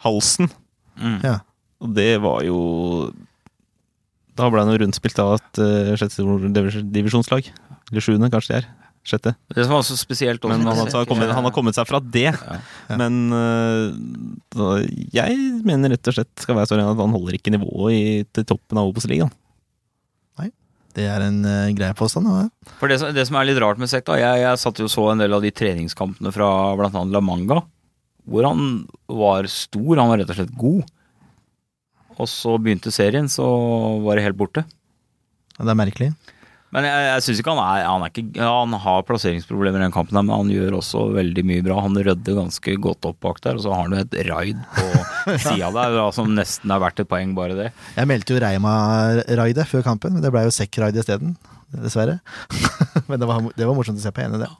Halsen. 0.06 0.48
Mm. 0.96 1.18
Ja. 1.26 1.34
Og 1.84 1.92
det 1.98 2.12
var 2.24 2.46
jo 2.46 2.62
Da 4.39 4.49
ble 4.53 4.62
han 4.62 4.70
rundt 4.70 4.82
rundspilt 4.84 5.18
av 5.22 5.36
et 5.39 5.61
uh, 5.62 5.95
sjette 5.99 6.82
divisjonslag. 6.95 7.49
Eller 7.91 8.05
sjuende, 8.05 8.30
kanskje 8.32 8.55
det 8.55 8.61
er. 8.62 8.68
Sjette. 9.09 9.32
Det 9.55 9.64
som 9.64 9.72
var 9.72 9.84
så 9.86 9.97
spesielt 9.97 10.43
også 10.45 10.53
Men 10.59 10.68
han, 10.68 10.91
har 10.93 11.07
kommet, 11.09 11.30
han 11.32 11.47
har 11.47 11.55
kommet 11.55 11.76
seg 11.78 11.89
fra 11.89 12.01
det. 12.03 12.28
Ja. 12.30 12.59
Men 13.01 13.18
uh, 13.32 13.91
da, 14.55 14.70
jeg 15.16 15.39
mener 15.66 15.95
rett 15.95 16.11
og 16.12 16.18
slett 16.18 16.45
skal 16.45 16.59
være 16.59 16.70
så 16.70 16.78
ren 16.78 16.91
at 16.93 17.01
han 17.01 17.14
holder 17.16 17.39
ikke 17.39 17.55
nivået 17.55 17.95
i, 17.97 18.03
til 18.36 18.49
toppen 18.53 18.80
av 18.80 18.91
Obos-ligaen. 18.93 19.32
Det 20.99 21.07
er 21.07 21.22
en 21.22 21.41
uh, 21.47 21.68
grei 21.76 21.93
påstand. 21.97 22.26
Ja. 22.26 22.74
For 22.80 22.91
det, 22.91 22.99
som- 23.01 23.14
det 23.14 23.26
som 23.28 23.36
er 23.39 23.49
litt 23.49 23.61
rart 23.62 23.78
med 23.78 23.91
Sekk, 23.91 24.07
da 24.09 24.18
jeg, 24.18 24.43
jeg 24.43 24.59
satt 24.62 24.80
jo 24.82 24.89
så 24.91 25.11
en 25.12 25.22
del 25.22 25.34
av 25.36 25.45
de 25.45 25.53
treningskampene 25.55 26.32
fra 26.34 26.49
annet 26.74 27.12
La 27.14 27.20
Manga, 27.22 27.61
hvor 28.28 28.45
han 28.49 28.86
var 29.07 29.47
stor, 29.53 29.97
han 29.97 30.11
var 30.11 30.18
rett 30.20 30.32
og 30.32 30.41
slett 30.41 30.57
god. 30.59 30.89
Og 32.18 32.26
så 32.30 32.56
begynte 32.58 32.90
serien, 32.94 33.28
så 33.30 33.46
var 34.04 34.18
det 34.18 34.24
helt 34.26 34.38
borte. 34.40 34.64
Det 35.58 35.70
er 35.70 35.78
merkelig. 35.78 36.12
Men 36.74 36.84
jeg, 36.84 37.04
jeg 37.08 37.22
syns 37.24 37.38
ikke 37.40 37.52
han 37.56 37.60
er 37.64 37.86
Han 37.88 38.02
er 38.04 38.10
ikke 38.12 38.44
Han 38.44 38.74
har 38.82 39.04
plasseringsproblemer 39.08 39.80
i 39.80 39.86
den 39.86 39.94
kampen, 39.94 40.18
men 40.20 40.28
han 40.34 40.50
gjør 40.52 40.76
også 40.82 41.06
veldig 41.16 41.44
mye 41.48 41.64
bra. 41.64 41.78
Han 41.86 41.96
rydder 41.96 42.36
ganske 42.36 42.74
godt 42.84 43.08
opp 43.08 43.16
bak 43.24 43.40
der, 43.46 43.56
og 43.56 43.64
så 43.64 43.72
har 43.72 43.86
han 43.86 43.94
jo 43.96 44.02
et 44.04 44.18
raid 44.28 44.60
på 44.76 45.36
sida 45.46 45.70
der 45.72 45.96
da, 45.96 46.04
som 46.14 46.28
nesten 46.36 46.74
er 46.74 46.82
verdt 46.84 47.00
et 47.04 47.08
poeng, 47.10 47.32
bare 47.38 47.56
det. 47.56 47.70
Jeg 47.96 48.10
meldte 48.10 48.36
jo 48.36 48.42
Reima-raidet 48.44 49.64
før 49.70 49.86
kampen, 49.86 50.18
men 50.18 50.24
det 50.26 50.32
ble 50.34 50.44
jo 50.44 50.52
Sekk-raid 50.54 50.98
isteden. 51.00 51.38
Dessverre. 51.72 52.18
men 53.08 53.20
det 53.20 53.28
var, 53.28 53.48
det 53.56 53.66
var 53.68 53.76
morsomt 53.76 54.00
å 54.00 54.04
se 54.04 54.12
på. 54.12 54.24
Enig 54.24 54.40
i 54.40 54.44
det. 54.44 54.52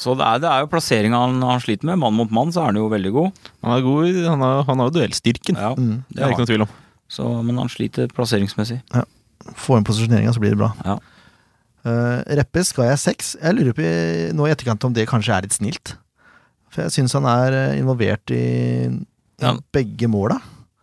Så 0.00 0.14
det 0.16 0.24
er, 0.24 0.40
det 0.40 0.48
er 0.48 0.62
jo 0.64 0.68
plasseringa 0.72 1.18
han, 1.26 1.40
han 1.44 1.60
sliter 1.60 1.88
med. 1.90 2.00
Mann 2.00 2.16
mot 2.16 2.32
mann 2.32 2.52
så 2.56 2.62
er 2.64 2.70
han 2.70 2.80
jo 2.80 2.88
veldig 2.92 3.12
god. 3.16 3.48
Han 3.66 3.74
er 3.76 3.84
god, 3.84 4.20
han 4.32 4.44
har, 4.46 4.62
han 4.68 4.80
har 4.80 4.88
jo 4.88 4.96
duellstyrken. 5.00 5.60
Ja, 5.60 5.74
Mm. 5.76 5.98
Det 6.08 6.22
er 6.22 6.24
det 6.30 6.32
ikke 6.38 6.46
noe 6.46 6.52
tvil 6.54 6.64
om. 6.64 6.78
Så, 7.10 7.26
men 7.42 7.58
han 7.58 7.70
sliter 7.72 8.10
plasseringsmessig. 8.14 8.80
Få 9.58 9.78
inn 9.80 9.86
posisjoneringa, 9.88 10.30
så 10.36 10.42
blir 10.42 10.52
det 10.54 10.60
bra. 10.60 10.68
Ja. 10.86 10.98
Uh, 11.80 12.20
Reppes 12.38 12.70
ga 12.76 12.90
jeg 12.90 13.00
seks. 13.02 13.32
Jeg 13.40 13.56
lurer 13.56 13.74
på 13.74 13.82
i- 13.82 14.30
nå 14.36 14.46
i 14.46 14.52
etterkant 14.52 14.84
om 14.86 14.92
det 14.94 15.08
kanskje 15.10 15.32
er 15.34 15.46
litt 15.46 15.56
snilt. 15.56 15.94
For 16.70 16.84
jeg 16.84 16.92
syns 16.94 17.16
han 17.16 17.24
er 17.26 17.56
eh, 17.56 17.78
involvert 17.80 18.30
i, 18.30 18.44
i 18.86 19.42
Ja. 19.42 19.56
begge 19.74 20.06
måla. 20.12 20.36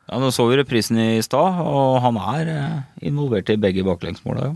Ja, 0.10 0.18
Nå 0.20 0.32
så 0.36 0.44
vi 0.50 0.58
reprisen 0.60 0.98
i 1.00 1.22
stad, 1.24 1.62
og 1.64 2.02
han 2.04 2.18
er 2.20 2.50
eh, 2.52 3.08
involvert 3.08 3.48
i 3.54 3.56
begge 3.62 3.86
baklengsmåla. 3.88 4.50
Ja. 4.50 4.56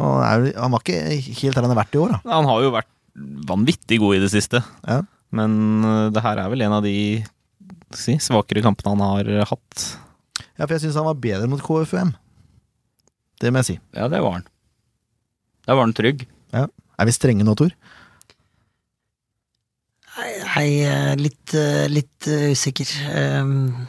Og 0.00 0.16
Han, 0.24 0.46
er, 0.48 0.52
han 0.58 0.72
var 0.74 0.82
ikke 0.82 0.98
helt 1.42 1.54
der 1.54 1.62
han 1.66 1.70
har 1.76 1.84
vært 1.84 1.94
i 1.94 2.00
år, 2.02 2.16
da. 2.16 2.20
Han 2.32 2.48
har 2.50 2.62
jo 2.64 2.72
vært 2.74 2.90
vanvittig 3.46 3.98
god 4.02 4.16
i 4.16 4.22
det 4.24 4.30
siste. 4.32 4.64
Ja. 4.88 5.02
Men 5.30 5.82
det 6.14 6.22
her 6.24 6.38
er 6.42 6.48
vel 6.50 6.62
en 6.66 6.72
av 6.74 6.82
de 6.82 6.96
si, 7.94 8.16
svakere 8.22 8.62
kampene 8.64 8.96
han 8.96 9.04
har 9.04 9.44
hatt. 9.50 9.84
Ja, 10.60 10.66
for 10.66 10.76
jeg 10.76 10.84
syns 10.84 10.98
han 11.00 11.08
var 11.08 11.16
bedre 11.16 11.48
mot 11.48 11.62
KFUM. 11.64 12.12
Det 13.40 13.48
må 13.48 13.62
jeg 13.62 13.68
si. 13.70 13.76
ja, 13.96 14.10
det 14.12 14.20
var 14.20 14.36
han. 14.36 14.44
Der 15.64 15.78
var 15.78 15.88
han 15.88 15.96
trygg. 15.96 16.26
Er 17.00 17.08
vi 17.08 17.14
strenge 17.16 17.46
nå, 17.46 17.54
Tor? 17.56 17.72
Nei, 20.20 20.66
er 20.84 21.16
litt, 21.16 21.54
eh, 21.56 21.86
litt 21.88 22.28
eh, 22.28 22.50
usikker. 22.52 22.90
Um, 23.40 23.86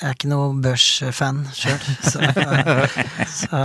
Jeg 0.00 0.08
er 0.08 0.16
ikke 0.16 0.30
noe 0.32 0.48
børsfan 0.58 1.44
sjøl, 1.54 1.84
så, 2.10 2.24
så 3.30 3.60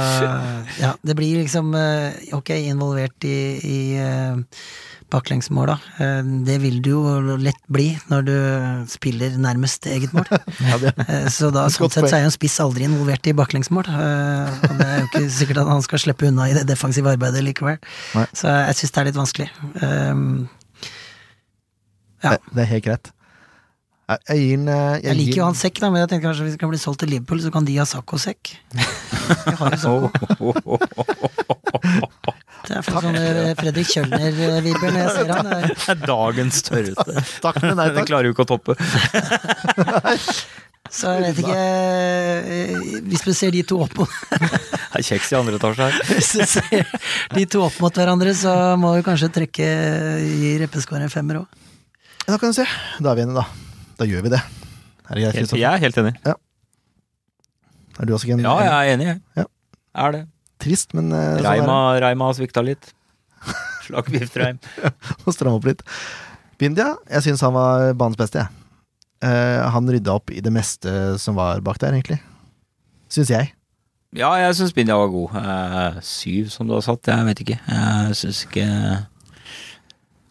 ja. 0.78 0.92
Det 1.02 1.16
blir 1.18 1.40
liksom 1.40 1.72
eh, 1.74 2.20
ok, 2.38 2.52
involvert 2.70 3.26
i, 3.26 3.38
i 3.66 3.80
eh, 3.98 4.38
baklengsmåla. 5.14 5.76
Eh, 6.04 6.22
Det 6.48 6.58
vil 6.62 6.82
du 6.84 6.90
jo 6.92 7.02
lett 7.40 7.62
bli 7.72 7.86
når 8.12 8.22
du 8.28 8.36
spiller 8.92 9.30
nærmest 9.40 9.86
eget 9.88 10.12
mål. 10.14 10.26
Ja, 10.68 10.78
det, 10.82 10.92
Eh, 11.08 11.28
Så 11.32 11.52
da, 11.56 11.68
sånn 11.72 11.90
sett 11.94 12.10
så 12.10 12.16
er 12.18 12.22
jo 12.26 12.30
en 12.32 12.36
spiss 12.36 12.60
aldri 12.64 12.84
involvert 12.90 13.28
i 13.28 13.34
baklengsmål. 13.38 13.86
eh, 13.88 14.48
Og 14.70 14.74
det 14.78 14.88
er 14.88 14.98
jo 15.00 15.06
ikke 15.12 15.30
sikkert 15.40 15.58
at 15.64 15.68
han 15.72 15.82
skal 15.86 16.00
slippe 16.04 16.28
unna 16.28 16.44
i 16.50 16.54
det 16.58 16.66
defensive 16.68 17.10
arbeidet 17.16 17.44
likevel. 17.48 17.78
Nei. 18.16 18.26
Så 18.34 18.46
jeg 18.52 18.76
syns 18.82 18.92
det 18.92 19.00
er 19.04 19.08
litt 19.12 19.22
vanskelig. 19.24 19.50
Um, 19.82 20.50
Ja. 22.24 22.30
det, 22.34 22.40
det 22.56 22.62
er 22.64 22.70
helt 22.74 22.86
greit. 22.88 23.06
Jeg, 24.08 24.18
jeg 24.30 24.38
gir 24.40 24.60
eh, 24.72 25.00
Jeg 25.04 25.16
liker 25.20 25.38
jo 25.42 25.46
han 25.46 25.56
Sekk, 25.60 25.80
da, 25.84 25.90
men 25.92 26.00
jeg 26.02 26.10
tenker 26.10 26.28
kanskje 26.30 26.44
hvis 26.48 26.54
det 26.56 26.60
kan 26.62 26.70
bli 26.72 26.80
solgt 26.80 27.00
til 27.04 27.10
Liverpool, 27.12 27.42
så 27.44 27.52
kan 27.52 27.66
de 27.68 27.76
ha 27.78 27.84
Sakko-sekk. 27.86 28.54
De 28.74 29.56
har 29.60 29.76
jo. 29.78 30.08
Det 32.68 32.76
er 32.76 32.84
for 32.84 33.00
sånn 33.06 33.16
Fredrik 33.62 33.88
Kjølner-vibber 33.94 34.92
når 34.92 35.00
jeg 35.00 35.12
ser 35.16 35.30
han. 35.32 35.48
Det 35.52 35.90
er- 35.94 36.02
dagens 36.10 36.58
tørreste. 36.68 37.24
Takk, 37.46 37.62
men 37.64 37.78
nei 37.80 37.86
Det 37.94 38.02
takk. 38.02 38.10
klarer 38.10 38.28
jo 38.28 38.34
ikke 38.36 38.44
å 38.44 38.52
toppe. 38.56 38.76
Så 40.88 41.12
jeg 41.18 41.24
vet 41.26 41.40
ikke 41.42 41.56
eh, 41.60 42.78
Hvis 43.12 43.26
vi 43.28 43.34
ser 43.36 43.52
de 43.52 43.60
to 43.68 43.82
opp 43.84 43.92
mot 44.00 44.14
Det 44.32 45.02
er 45.02 45.04
kjeks 45.04 45.34
i 45.34 45.36
andre 45.36 45.58
etasje 45.60 45.84
her. 45.84 45.98
Hvis 46.14 46.30
vi 46.40 46.46
ser 46.48 46.94
de 47.36 47.44
to 47.52 47.60
opp 47.66 47.76
mot 47.84 47.98
hverandre, 48.00 48.32
så 48.40 48.54
må 48.80 48.94
vi 48.96 49.04
kanskje 49.06 49.28
trekke 49.36 49.68
i 50.24 50.54
reppeskåren 50.62 51.04
en 51.06 51.12
femmer 51.12 51.42
òg. 51.42 51.66
Da 52.28 52.38
kan 52.40 52.52
du 52.52 52.58
se. 52.58 52.64
Da 53.04 53.12
er 53.12 53.20
vi 53.20 53.26
enige, 53.28 53.36
da. 53.44 53.44
Da 54.00 54.08
gjør 54.08 54.24
vi 54.26 54.32
det. 54.34 54.40
Er 55.08 55.20
det 55.20 55.26
greit, 55.26 55.36
Kristoffer? 55.38 55.62
jeg 55.62 55.70
er 55.76 55.84
helt 55.84 56.00
enig. 56.02 56.14
Er 57.98 58.08
du 58.10 58.16
også 58.16 58.32
enig? 58.32 58.48
Ja, 58.48 58.56
jeg 58.64 58.74
er 58.74 58.96
enig, 58.96 59.06
jeg. 59.12 59.20
Ja. 59.42 59.46
Er 60.08 60.16
det. 60.16 60.24
Trist, 60.62 60.94
men 60.98 61.12
sånn 61.12 61.20
er 61.20 61.44
Reima, 61.46 61.80
Reima 62.02 62.30
har 62.30 62.38
svikta 62.38 62.64
litt. 62.66 62.94
Slakk 63.88 64.10
Reim. 64.12 64.60
Må 65.24 65.34
stramme 65.34 65.60
opp 65.60 65.68
litt. 65.68 65.84
Bindia, 66.58 66.96
jeg 67.12 67.28
syns 67.28 67.44
han 67.46 67.54
var 67.56 67.92
banens 67.98 68.18
beste, 68.20 68.42
jeg. 68.42 68.64
Uh, 69.18 69.66
han 69.74 69.90
rydda 69.90 70.14
opp 70.14 70.30
i 70.34 70.42
det 70.46 70.54
meste 70.54 70.92
som 71.22 71.38
var 71.38 71.62
bak 71.66 71.80
der, 71.82 71.96
egentlig. 71.98 72.20
Syns 73.14 73.32
jeg. 73.34 73.54
Ja, 74.18 74.32
jeg 74.42 74.56
syns 74.58 74.74
Bindia 74.74 74.98
var 74.98 75.12
god. 75.14 75.38
Uh, 75.38 76.00
syv, 76.06 76.50
som 76.54 76.70
du 76.70 76.76
har 76.76 76.84
satt. 76.86 77.10
Jeg 77.10 77.28
vet 77.30 77.44
ikke. 77.46 77.60
Jeg 77.62 78.18
syns 78.18 78.44
ikke 78.48 78.68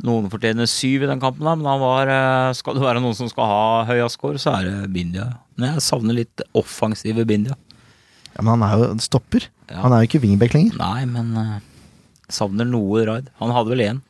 noen 0.06 0.28
fortjener 0.30 0.68
syv 0.70 1.06
i 1.06 1.10
den 1.10 1.22
kampen, 1.22 1.46
men 1.46 1.66
han 1.66 1.80
var 1.80 2.10
Skal 2.58 2.76
det 2.76 2.84
være 2.84 3.00
noen 3.00 3.16
som 3.16 3.30
skal 3.32 3.48
ha 3.48 3.84
høyest 3.88 4.18
score, 4.18 4.42
så 4.42 4.58
er 4.58 4.68
det 4.68 4.90
Bindia. 4.94 5.30
Men 5.56 5.74
jeg 5.74 5.86
savner 5.86 6.18
litt 6.18 6.44
offensive 6.58 7.24
Bindia. 7.26 7.56
Ja, 8.34 8.42
men 8.42 8.58
han 8.58 8.66
er 8.66 8.76
jo 8.76 8.90
stopper. 9.02 9.48
Ja. 9.70 9.80
Han 9.82 9.92
er 9.92 10.02
jo 10.04 10.10
ikke 10.10 10.22
wingback 10.22 10.54
lenger. 10.54 10.76
Nei, 10.78 11.04
men 11.10 11.32
uh, 11.36 11.54
savner 12.32 12.68
noe 12.68 13.04
raid. 13.08 13.30
Han 13.42 13.54
hadde 13.54 13.72
vel 13.74 13.82
én. 13.86 14.02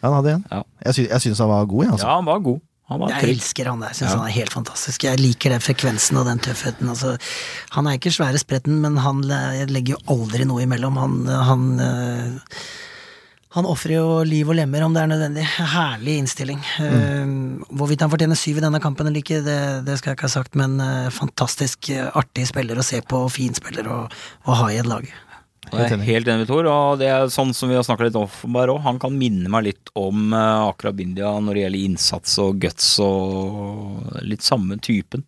Ja, 0.00 0.08
han 0.10 0.16
hadde 0.18 0.32
en. 0.38 0.46
Ja. 0.50 0.62
Jeg, 0.86 0.96
sy 0.96 1.04
jeg 1.08 1.24
syns 1.24 1.42
han 1.44 1.52
var 1.52 1.66
god, 1.70 1.84
jeg, 1.84 1.92
altså. 1.96 2.06
Ja, 2.08 2.16
han 2.20 2.28
var 2.28 2.40
god. 2.44 2.62
Han 2.92 3.00
var 3.00 3.14
Jeg 3.14 3.30
elsker 3.32 3.68
han 3.70 3.80
der, 3.80 3.92
jeg 3.94 3.96
syns 4.02 4.10
Ja. 4.12 4.16
han 4.18 4.26
er 4.28 4.34
helt 4.34 4.52
fantastisk. 4.52 5.04
Jeg 5.06 5.20
liker 5.22 5.54
den 5.54 5.62
frekvensen 5.64 6.18
og 6.20 6.26
den 6.28 6.42
tøffheten. 6.44 6.90
Altså, 6.92 7.14
han 7.72 7.86
er 7.88 7.96
ikke 7.96 8.12
svære 8.12 8.40
spretten, 8.42 8.82
men 8.82 8.98
han 9.00 9.22
legger 9.24 9.94
jo 9.94 10.00
aldri 10.12 10.44
noe 10.44 10.66
imellom. 10.66 10.98
Han, 11.00 11.14
han, 11.48 11.64
eh, 11.80 12.58
han 13.54 13.68
ofrer 13.70 13.94
jo 13.94 14.06
liv 14.26 14.48
og 14.50 14.56
lemmer 14.58 14.82
om 14.82 14.94
det 14.94 15.04
er 15.04 15.10
nødvendig. 15.12 15.44
Herlig 15.46 16.16
innstilling. 16.18 16.58
Eh, 16.82 17.34
hvorvidt 17.70 18.02
han 18.02 18.10
fortjener 18.10 18.38
syv 18.38 18.58
i 18.58 18.64
denne 18.64 18.80
kampen 18.82 19.06
eller 19.06 19.22
ikke, 19.22 19.44
det, 19.46 19.58
det 19.86 19.94
skal 20.00 20.10
jeg 20.10 20.18
ikke 20.18 20.26
ha 20.26 20.32
sagt, 20.32 20.58
men 20.58 20.74
uh, 20.82 21.12
fantastisk 21.14 21.92
eh, 21.94 22.08
artig 22.18 22.48
spiller 22.50 22.80
å 22.80 22.86
se 22.86 22.98
på, 23.06 23.20
og 23.28 23.30
fin 23.30 23.54
spiller 23.54 23.86
å, 23.86 24.00
å 24.10 24.58
ha 24.58 24.72
i 24.74 24.80
et 24.82 24.90
lag. 24.90 25.06
Jeg 25.70 25.86
er 25.86 26.02
helt 26.02 26.28
enig 26.28 26.42
med 26.42 26.50
Tor, 26.50 26.66
og 26.68 26.98
det 27.00 27.08
er 27.08 27.30
sånn 27.32 27.54
som 27.56 27.70
vi 27.70 27.78
har 27.78 27.86
snakka 27.86 28.08
litt 28.08 28.18
om 28.18 28.26
Offenberg 28.26 28.74
òg. 28.74 28.82
Han 28.84 28.98
kan 29.02 29.14
minne 29.16 29.50
meg 29.50 29.68
litt 29.68 29.94
om 29.96 30.34
uh, 30.34 30.66
Akra 30.66 30.90
Bindia 30.92 31.30
når 31.38 31.54
det 31.54 31.64
gjelder 31.64 31.86
innsats 31.92 32.36
og 32.42 32.58
guts 32.66 32.90
og 33.06 34.18
litt 34.26 34.42
samme 34.42 34.82
typen. 34.82 35.22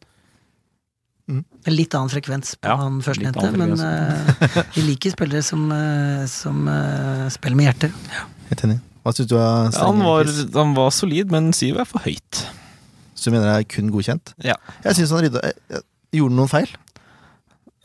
Litt 1.66 1.94
annen 1.98 2.10
frekvens 2.12 2.52
på 2.60 2.70
Ja, 2.70 2.76
han 2.78 3.00
førstnevnte, 3.02 3.48
men 3.58 3.72
eh, 3.82 4.58
vi 4.76 4.84
liker 4.86 5.10
spillere 5.10 5.42
som, 5.42 5.64
uh, 5.74 6.22
som 6.30 6.60
uh, 6.70 7.26
spiller 7.34 7.58
med 7.58 7.66
hjertet. 7.66 7.96
Helt 8.52 8.62
enig. 8.68 8.76
Hva 9.02 9.14
syns 9.16 9.30
du 9.32 9.34
av 9.38 9.72
Ja, 9.74 9.88
han, 9.88 10.04
var, 10.06 10.30
han 10.54 10.76
var 10.78 10.94
solid, 10.94 11.30
men 11.34 11.50
syv 11.56 11.80
er 11.82 11.88
for 11.90 12.06
høyt. 12.06 12.44
Så 13.18 13.30
du 13.30 13.34
mener 13.34 13.48
det 13.50 13.56
er 13.58 13.68
kun 13.74 13.90
godkjent? 13.90 14.36
Ja. 14.46 14.54
Jeg 14.84 15.00
syns 15.00 15.14
han 15.16 15.24
rydda 15.26 15.42
jeg- 15.48 15.60
jeg- 15.74 15.86
Gjorde 16.16 16.30
han 16.32 16.38
noen 16.38 16.52
feil? 16.52 16.70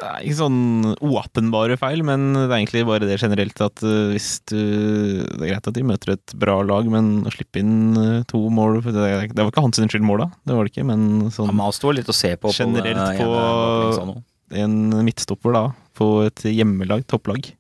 Det 0.02 0.08
er 0.10 0.24
ikke 0.26 0.38
sånn 0.40 0.62
åpenbare 1.06 1.76
feil, 1.78 2.02
men 2.08 2.32
det 2.34 2.48
er 2.48 2.56
egentlig 2.58 2.82
bare 2.90 3.06
det 3.06 3.20
generelt 3.22 3.62
at 3.62 3.84
uh, 3.86 4.10
hvis 4.10 4.30
du 4.50 4.58
Det 4.58 5.44
er 5.46 5.52
greit 5.52 5.70
at 5.70 5.78
de 5.78 5.84
møter 5.86 6.16
et 6.16 6.34
bra 6.42 6.56
lag, 6.66 6.90
men 6.90 7.12
å 7.30 7.34
slippe 7.34 7.62
inn 7.62 7.94
uh, 7.98 8.24
to 8.30 8.42
mål 8.50 8.80
det, 8.88 8.96
det 8.98 9.44
var 9.44 9.52
ikke 9.52 9.64
hans 9.68 9.82
skyld 9.82 10.06
mål, 10.08 10.26
da. 10.26 10.30
Det 10.50 10.58
var 10.58 10.66
det 10.66 10.74
ikke, 10.74 10.88
men 10.90 11.06
sånn 11.34 11.54
må 11.58 11.70
stå 11.76 11.94
litt 12.00 12.10
å 12.10 12.18
se 12.18 12.34
på. 12.42 12.54
Generelt 12.58 13.22
på, 13.22 13.30
på- 13.30 14.20
en 14.62 14.74
midtstopper 15.06 15.54
da, 15.56 15.66
på 15.96 16.08
et 16.26 16.42
hjemmelag, 16.50 17.06
topplag. 17.08 17.54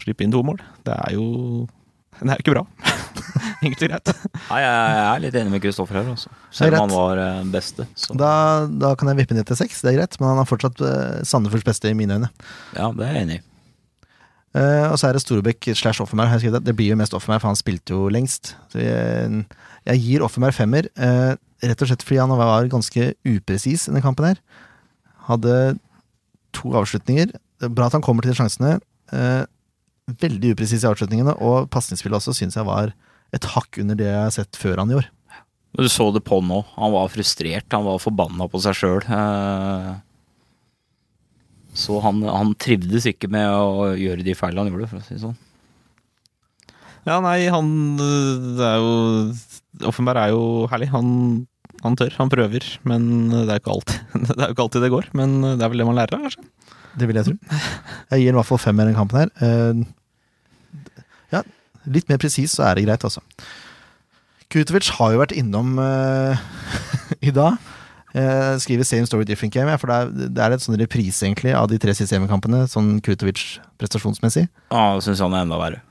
Slippe 0.00 0.24
inn 0.24 0.32
to 0.32 0.40
mål. 0.46 0.62
Det 0.86 0.94
er 0.94 1.16
jo 1.18 1.66
Det 2.20 2.30
er 2.30 2.38
jo 2.38 2.44
ikke 2.46 2.54
bra. 2.56 2.64
Enkelt 3.64 3.82
og 3.86 3.90
greit. 3.90 4.12
Nei, 4.50 4.60
jeg 4.62 5.02
er 5.02 5.24
litt 5.24 5.40
enig 5.40 5.54
med 5.56 5.64
Kristoffer 5.64 6.00
her, 6.00 6.12
også. 6.12 6.32
Selv 6.54 6.78
om 6.78 6.86
han 6.86 6.94
var 6.94 7.20
eh, 7.22 7.42
beste. 7.52 7.88
Så. 7.98 8.16
Da, 8.18 8.30
da 8.70 8.94
kan 8.98 9.12
jeg 9.12 9.22
vippe 9.22 9.36
ned 9.36 9.48
til 9.48 9.58
seks, 9.58 9.82
det 9.84 9.92
er 9.92 10.00
greit. 10.00 10.16
Men 10.20 10.34
han 10.34 10.44
er 10.44 10.48
fortsatt 10.48 10.80
uh, 10.84 11.20
Sandefjords 11.26 11.66
beste 11.66 11.92
i 11.92 11.98
mine 11.98 12.18
øyne. 12.18 12.32
Ja, 12.76 12.90
det 12.92 13.06
er 13.08 13.14
jeg 13.14 13.28
enig 13.28 13.38
i. 13.40 13.44
Eh, 14.56 14.86
og 14.88 14.96
så 14.96 15.08
er 15.08 15.16
det 15.16 15.22
Storebekk 15.24 15.68
slash 15.76 16.00
Offenberg. 16.00 16.30
har 16.30 16.38
jeg 16.38 16.46
skrevet. 16.46 16.64
Det 16.64 16.76
blir 16.76 16.94
jo 16.94 17.00
mest 17.00 17.14
Offenberg, 17.14 17.42
for 17.42 17.52
han 17.52 17.58
spilte 17.58 17.92
jo 17.92 18.08
lengst. 18.08 18.54
Så 18.72 18.80
jeg, 18.80 19.42
jeg 19.90 20.04
gir 20.04 20.24
Offenberg 20.24 20.56
femmer, 20.56 20.88
eh, 20.96 21.34
rett 21.66 21.82
og 21.82 21.90
slett 21.90 22.04
fordi 22.04 22.22
han 22.22 22.32
var 22.32 22.70
ganske 22.72 23.10
upresis 23.26 23.86
i 23.86 23.90
denne 23.90 24.04
kampen 24.04 24.30
her. 24.30 24.40
Hadde 25.28 25.76
to 26.56 26.72
avslutninger. 26.72 27.34
Det 27.34 27.68
er 27.68 27.74
Bra 27.74 27.90
at 27.90 27.96
han 27.98 28.04
kommer 28.04 28.24
til 28.24 28.32
de 28.32 28.38
sjansene. 28.38 28.78
Eh, 29.12 29.44
veldig 30.22 30.54
upresis 30.54 30.84
i 30.84 30.88
avslutningene, 30.88 31.34
og 31.42 31.68
pasningsspillet 31.74 32.16
også 32.20 32.36
syns 32.36 32.56
jeg 32.56 32.66
var 32.68 32.94
et 33.34 33.48
hakk 33.56 33.80
under 33.82 33.98
det 33.98 34.08
jeg 34.08 34.22
har 34.22 34.34
sett 34.34 34.58
før 34.58 34.82
han 34.82 34.92
i 34.92 34.98
år. 35.00 35.08
Du 35.76 35.88
så 35.92 36.08
det 36.14 36.24
på 36.24 36.38
han 36.40 36.48
nå. 36.48 36.62
Han 36.78 36.94
var 36.94 37.10
frustrert. 37.12 37.68
Han 37.74 37.84
var 37.84 38.00
forbanna 38.00 38.46
på 38.48 38.60
seg 38.64 38.78
sjøl. 38.78 39.02
Så 41.76 41.98
han, 42.00 42.22
han 42.24 42.54
trivdes 42.60 43.08
ikke 43.10 43.28
med 43.32 43.50
å 43.52 43.90
gjøre 43.98 44.24
de 44.24 44.36
feilene 44.38 44.64
han 44.64 44.72
gjorde, 44.72 44.88
for 44.88 45.02
å 45.02 45.04
si 45.04 45.18
det 45.18 45.24
sånn. 45.26 45.36
Ja, 47.06 47.20
nei, 47.22 47.44
han 47.52 47.68
Det 48.00 48.64
er 48.66 48.80
jo 48.82 48.94
Offenberg 49.86 50.22
er 50.24 50.32
jo 50.32 50.46
herlig. 50.72 50.88
Han, 50.94 51.10
han 51.84 51.98
tør, 52.00 52.14
han 52.16 52.32
prøver, 52.32 52.64
men 52.88 53.28
det 53.34 53.44
er, 53.44 53.60
ikke 53.60 53.74
alltid, 53.76 54.00
det 54.32 54.38
er 54.38 54.48
jo 54.48 54.56
ikke 54.56 54.64
alltid 54.64 54.86
det 54.86 54.92
går. 54.96 55.10
Men 55.20 55.36
det 55.44 55.60
er 55.60 55.74
vel 55.74 55.84
det 55.84 55.88
man 55.90 56.00
lærer 56.00 56.16
av, 56.16 56.24
kanskje. 56.24 56.48
Det 56.96 57.10
vil 57.10 57.20
jeg 57.20 57.28
tro. 57.28 57.36
Jeg 58.14 58.22
gir 58.24 58.32
i 58.32 58.38
hvert 58.38 58.48
fall 58.48 58.62
femmer 58.62 58.88
i 58.88 58.94
den 58.94 58.96
kampen 58.96 59.26
her. 59.26 59.84
Litt 61.86 62.10
mer 62.10 62.20
presis, 62.22 62.56
så 62.56 62.66
er 62.66 62.78
det 62.78 62.86
greit, 62.86 63.06
altså. 63.06 63.22
Kutovic 64.52 64.90
har 64.98 65.14
jo 65.14 65.22
vært 65.22 65.34
innom 65.36 65.74
uh, 65.80 66.38
i 67.28 67.32
dag. 67.34 67.58
Uh, 68.16 68.56
skriver 68.62 68.86
'Same 68.86 69.06
story, 69.06 69.26
different 69.28 69.52
game', 69.52 69.68
ja, 69.68 69.76
for 69.76 69.90
det 69.90 69.96
er, 69.96 70.30
det 70.32 70.42
er 70.44 70.54
et 70.54 70.64
sånn 70.64 70.78
reprise 70.80 71.26
egentlig 71.26 71.52
av 71.52 71.68
de 71.68 71.78
tre 71.82 71.92
siste 71.92 72.16
hjemmekampene, 72.16 72.64
sånn 72.70 72.96
Kutovic 73.04 73.58
prestasjonsmessig. 73.80 74.46
Ja, 74.70 74.94
det 74.94 75.04
syns 75.04 75.20
han 75.24 75.34
er 75.36 75.44
enda 75.44 75.60
verre. 75.60 75.82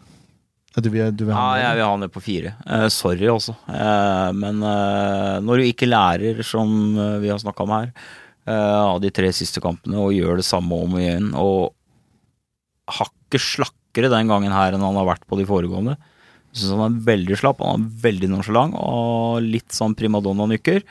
Du 0.75 0.89
vil, 0.91 1.07
du 1.15 1.23
vil 1.23 1.31
Ja, 1.31 1.55
jeg 1.61 1.77
vil 1.77 1.87
ha 1.87 1.97
ned 2.01 2.11
på 2.11 2.23
fire. 2.23 2.55
Uh, 2.67 2.87
sorry 2.91 3.29
også. 3.31 3.53
Eh, 3.71 4.31
men 4.35 4.59
når 4.59 5.61
du 5.61 5.63
ikke 5.69 5.87
lærer, 5.87 6.41
som 6.43 6.67
vi 7.21 7.29
har 7.31 7.39
snakka 7.39 7.63
om 7.63 7.71
her, 7.71 7.93
av 8.51 8.99
de 9.01 9.09
tre 9.15 9.29
siste 9.33 9.63
kampene, 9.63 9.95
og 9.97 10.11
gjør 10.13 10.41
det 10.41 10.45
samme 10.45 10.75
om 10.83 10.97
igjen, 10.99 11.31
og 11.39 11.71
hakket 12.91 13.41
slakkere 13.95 14.11
den 14.11 14.27
gangen 14.27 14.51
her 14.51 14.73
enn 14.75 14.83
han 14.83 14.97
har 14.99 15.07
vært 15.07 15.25
på 15.27 15.37
de 15.39 15.45
foregående 15.47 15.95
Jeg 16.51 16.59
syns 16.59 16.75
han 16.75 16.85
er 16.85 17.05
veldig 17.07 17.37
slapp, 17.39 17.61
han 17.63 17.83
er 17.83 18.03
veldig 18.03 18.29
nonsjalant, 18.31 18.75
og 18.75 19.41
litt 19.43 19.71
sånn 19.75 19.95
primadonna-nykker. 19.95 20.83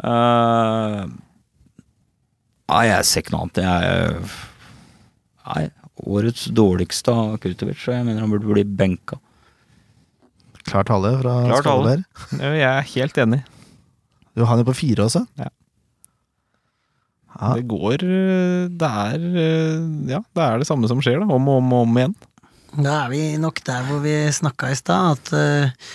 Uh, 0.00 1.04
nei, 2.72 2.84
jeg 2.88 3.04
ser 3.04 3.20
ikke 3.20 3.34
noe 3.34 3.42
annet. 3.44 3.60
Jeg, 3.60 4.30
nei, 5.44 5.64
årets 6.08 6.46
dårligste 6.56 7.12
av 7.12 7.36
Kurtovic, 7.42 7.76
så 7.82 7.98
jeg 7.98 8.06
mener 8.08 8.24
han 8.24 8.32
burde 8.32 8.48
bli 8.48 8.64
benka. 8.64 9.20
Klar 10.64 10.88
tale 10.88 11.12
fra. 11.20 11.36
Ja, 12.40 12.54
Jeg 12.56 12.70
er 12.70 12.90
helt 12.94 13.20
enig. 13.20 13.42
Du 14.32 14.44
har 14.46 14.54
han 14.54 14.62
jo 14.62 14.70
på 14.70 14.78
fire 14.80 15.04
også. 15.04 15.26
Ja. 15.36 15.50
Ja, 17.40 17.54
Det 17.56 17.68
går 17.70 18.02
uh, 18.04 18.66
Det 18.68 18.88
er 18.88 19.22
uh, 19.22 20.08
Ja, 20.10 20.20
det 20.36 20.44
er 20.44 20.60
det 20.60 20.66
samme 20.68 20.88
som 20.90 21.00
skjer, 21.04 21.20
da. 21.22 21.28
Om 21.28 21.48
og 21.48 21.60
om 21.60 21.72
og 21.76 21.86
om 21.86 22.00
igjen. 22.00 22.16
Da 22.76 23.04
er 23.04 23.10
vi 23.10 23.22
nok 23.40 23.62
der 23.66 23.84
hvor 23.88 24.02
vi 24.04 24.14
snakka 24.32 24.70
i 24.70 24.78
stad, 24.78 25.18
at 25.18 25.32
uh, 25.34 25.88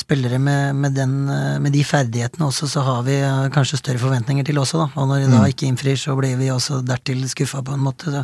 spillere 0.00 0.38
med, 0.38 0.74
med, 0.76 0.94
den, 0.94 1.28
eh, 1.28 1.58
med 1.60 1.72
de 1.74 1.82
ferdighetene 1.84 2.46
også, 2.46 2.68
så 2.70 2.82
har 2.86 3.02
vi 3.06 3.16
eh, 3.20 3.46
kanskje 3.52 3.80
større 3.80 4.00
forventninger 4.02 4.46
til 4.46 4.60
også, 4.62 4.84
da. 4.84 4.88
Og 5.00 5.08
når 5.10 5.24
de 5.24 5.30
da 5.32 5.44
ikke 5.50 5.66
innfrir, 5.68 5.98
så 5.98 6.14
blir 6.18 6.36
vi 6.38 6.50
også 6.52 6.80
dertil 6.86 7.24
skuffa, 7.30 7.62
på 7.66 7.74
en 7.74 7.82
måte. 7.84 8.12
Så 8.12 8.22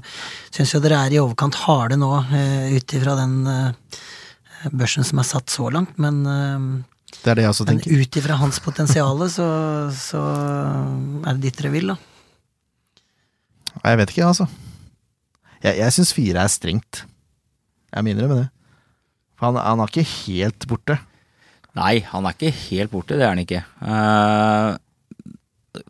syns 0.54 0.76
jo 0.76 0.82
dere 0.84 1.02
er 1.04 1.16
i 1.16 1.22
overkant 1.22 1.58
harde 1.66 1.98
nå, 2.00 2.10
uh, 2.30 2.68
ut 2.72 2.94
ifra 2.96 3.16
den 3.18 3.34
uh, 3.50 3.96
børsen 4.70 5.06
som 5.06 5.20
er 5.22 5.28
satt 5.28 5.52
så 5.52 5.70
langt, 5.74 5.98
men 6.02 6.22
uh, 6.26 6.68
Det 7.16 7.32
er 7.32 7.40
det 7.40 7.46
jeg 7.46 7.54
også 7.54 7.66
tenker. 7.68 7.98
ut 7.98 8.20
ifra 8.22 8.38
hans 8.38 8.62
potensial, 8.62 9.26
så, 9.32 9.48
så 9.96 10.22
er 11.26 11.34
det 11.34 11.48
ditt 11.48 11.60
dere 11.60 11.74
vil, 11.74 11.92
da. 11.94 11.98
Jeg 13.82 14.00
vet 14.00 14.14
ikke, 14.14 14.30
altså. 14.30 14.48
Jeg, 15.62 15.76
jeg 15.82 15.92
syns 15.98 16.14
fire 16.14 16.46
er 16.46 16.52
strengt. 16.52 17.04
Jeg 17.94 18.04
må 18.04 18.12
innrømme 18.12 18.40
det. 18.42 18.48
Han, 19.42 19.58
han 19.60 19.82
er 19.84 19.92
ikke 19.92 20.06
helt 20.26 20.66
borte. 20.70 20.96
Nei, 21.76 21.98
han 22.08 22.24
er 22.24 22.36
ikke 22.36 22.54
helt 22.70 22.92
borte, 22.92 23.18
det 23.18 23.26
er 23.26 23.34
han 23.34 23.42
ikke. 23.42 23.60
Eh, 23.84 25.82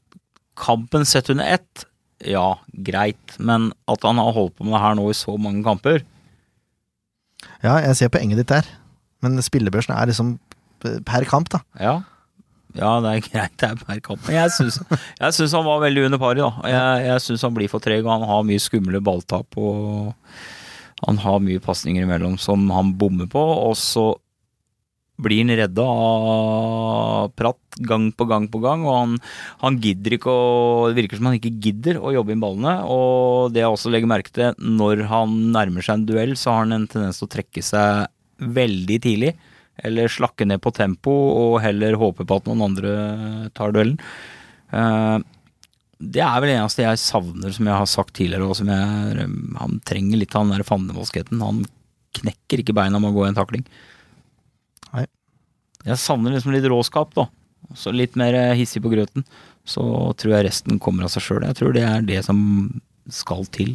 kampen 0.59 1.07
sett 1.07 1.31
under 1.31 1.47
ett, 1.57 1.85
ja, 2.27 2.57
greit. 2.89 3.37
Men 3.39 3.71
at 3.91 4.03
han 4.07 4.19
har 4.19 4.35
holdt 4.35 4.57
på 4.59 4.67
med 4.67 4.75
det 4.75 4.83
her 4.83 4.99
nå 4.99 5.07
i 5.13 5.17
så 5.17 5.37
mange 5.39 5.63
kamper 5.67 6.03
Ja, 7.63 7.77
jeg 7.85 7.95
ser 7.99 8.11
poenget 8.11 8.41
ditt 8.41 8.51
der. 8.51 8.67
Men 9.23 9.39
spillebørsen 9.45 9.95
er 9.95 10.11
liksom 10.11 10.37
per 11.07 11.27
kamp, 11.29 11.49
da. 11.55 11.63
Ja. 11.81 11.97
Ja, 12.77 12.99
det 13.01 13.13
er 13.13 13.23
greit, 13.25 13.55
det 13.61 13.69
er 13.71 13.79
per 13.81 14.01
kamp. 14.05 14.27
Men 14.27 14.37
jeg 14.37 14.53
syns 14.59 15.55
han 15.57 15.65
var 15.65 15.81
veldig 15.87 16.09
under 16.09 16.21
paret, 16.21 16.43
da. 16.43 16.69
Jeg, 16.73 17.07
jeg 17.07 17.25
syns 17.25 17.47
han 17.47 17.55
blir 17.57 17.71
for 17.73 17.85
treg, 17.85 18.05
og 18.05 18.13
han 18.13 18.27
har 18.29 18.45
mye 18.49 18.63
skumle 18.63 19.01
balltap. 19.05 19.57
Og 19.57 20.13
han 21.05 21.19
har 21.21 21.43
mye 21.45 21.63
pasninger 21.63 22.07
imellom 22.07 22.39
som 22.41 22.71
han 22.73 22.95
bommer 22.97 23.29
på, 23.29 23.43
og 23.43 23.77
så 23.77 24.15
blir 25.21 25.45
han 25.45 25.57
redda 25.57 25.85
av 25.85 27.33
Pratt 27.37 27.79
gang 27.89 28.11
på 28.17 28.27
gang 28.29 28.47
på 28.53 28.61
gang, 28.63 28.85
og 28.87 28.95
han, 28.97 29.15
han 29.61 29.79
gidder 29.83 30.17
ikke 30.17 30.33
å 30.33 30.89
Det 30.89 30.97
virker 31.01 31.19
som 31.19 31.29
han 31.29 31.37
ikke 31.39 31.55
gidder 31.61 31.99
å 32.01 32.13
jobbe 32.15 32.33
inn 32.33 32.43
ballene, 32.43 32.79
og 32.89 33.53
det 33.53 33.63
jeg 33.63 33.73
også 33.73 33.93
legger 33.93 34.13
merke 34.13 34.33
til, 34.33 34.57
når 34.61 35.07
han 35.11 35.37
nærmer 35.57 35.85
seg 35.85 36.01
en 36.01 36.09
duell, 36.09 36.37
så 36.39 36.53
har 36.55 36.65
han 36.65 36.77
en 36.79 36.89
tendens 36.91 37.21
til 37.21 37.29
å 37.29 37.35
trekke 37.37 37.65
seg 37.65 38.09
veldig 38.61 38.99
tidlig. 39.05 39.35
Eller 39.85 40.09
slakke 40.09 40.47
ned 40.49 40.63
på 40.65 40.73
tempo 40.73 41.13
og 41.13 41.59
heller 41.61 41.99
håpe 42.01 42.25
på 42.25 42.39
at 42.39 42.47
noen 42.49 42.65
andre 42.65 42.93
tar 43.57 43.75
duellen. 43.77 43.99
Eh, 44.73 45.19
det 45.97 46.21
er 46.21 46.41
vel 46.43 46.51
det 46.51 46.59
eneste 46.59 46.85
jeg 46.85 47.01
savner, 47.01 47.53
som 47.57 47.69
jeg 47.69 47.81
har 47.81 47.89
sagt 47.89 48.13
tidligere. 48.19 48.49
Og 48.51 48.59
som 48.59 48.69
jeg, 48.69 49.27
han 49.57 49.79
trenger 49.89 50.21
litt 50.21 50.35
av 50.37 50.45
den 50.45 50.59
der 50.59 50.67
fandenivoldskheten. 50.69 51.41
Han 51.41 51.63
knekker 52.21 52.63
ikke 52.63 52.77
beina 52.77 53.01
med 53.01 53.13
å 53.13 53.17
gå 53.17 53.25
i 53.25 53.31
en 53.31 53.39
takling. 53.39 53.65
Nei. 54.93 55.07
Jeg 55.89 56.03
savner 56.03 56.37
liksom 56.37 56.53
litt 56.53 56.69
råskap, 56.69 57.15
da. 57.17 57.29
Så 57.77 57.93
litt 57.95 58.17
mer 58.21 58.37
eh, 58.37 58.55
hissig 58.59 58.83
på 58.85 58.93
grøten. 58.93 59.25
Så 59.67 59.83
tror 60.21 60.37
jeg 60.37 60.47
resten 60.51 60.81
kommer 60.83 61.07
av 61.07 61.15
seg 61.15 61.25
sjøl. 61.25 61.47
Jeg 61.49 61.59
tror 61.59 61.73
det 61.75 61.87
er 61.89 62.05
det 62.07 62.21
som 62.29 62.39
skal 63.13 63.49
til. 63.55 63.75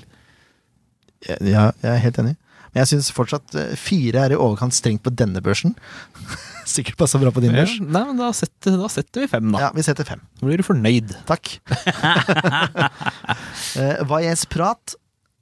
Jeg, 1.26 1.42
ja, 1.50 1.72
jeg 1.82 1.92
er 1.96 2.06
helt 2.06 2.22
enig. 2.22 2.38
Men 2.72 2.84
jeg 2.86 2.92
syns 2.94 3.10
fortsatt 3.16 3.56
eh, 3.60 3.74
fire 3.80 4.22
er 4.28 4.36
i 4.36 4.40
overkant 4.40 4.76
strengt 4.78 5.04
på 5.04 5.12
denne 5.14 5.42
børsen. 5.44 5.74
Sikkert 6.72 7.00
passa 7.02 7.20
bra 7.20 7.32
på 7.36 7.42
din 7.44 7.52
Ja, 7.56 7.66
børs. 7.66 7.74
nei, 7.82 8.04
men 8.08 8.20
da 8.22 8.30
setter, 8.38 8.78
da 8.80 8.88
setter 8.92 9.26
vi 9.26 9.32
fem, 9.32 9.50
da. 9.52 9.66
Ja, 9.66 9.70
vi 9.76 9.84
setter 9.84 10.08
fem. 10.08 10.22
Da 10.40 10.48
blir 10.48 10.62
du 10.62 10.68
fornøyd. 10.68 11.12
Takk. 11.28 11.56
Valles 14.08 14.46
Prat 14.52 14.96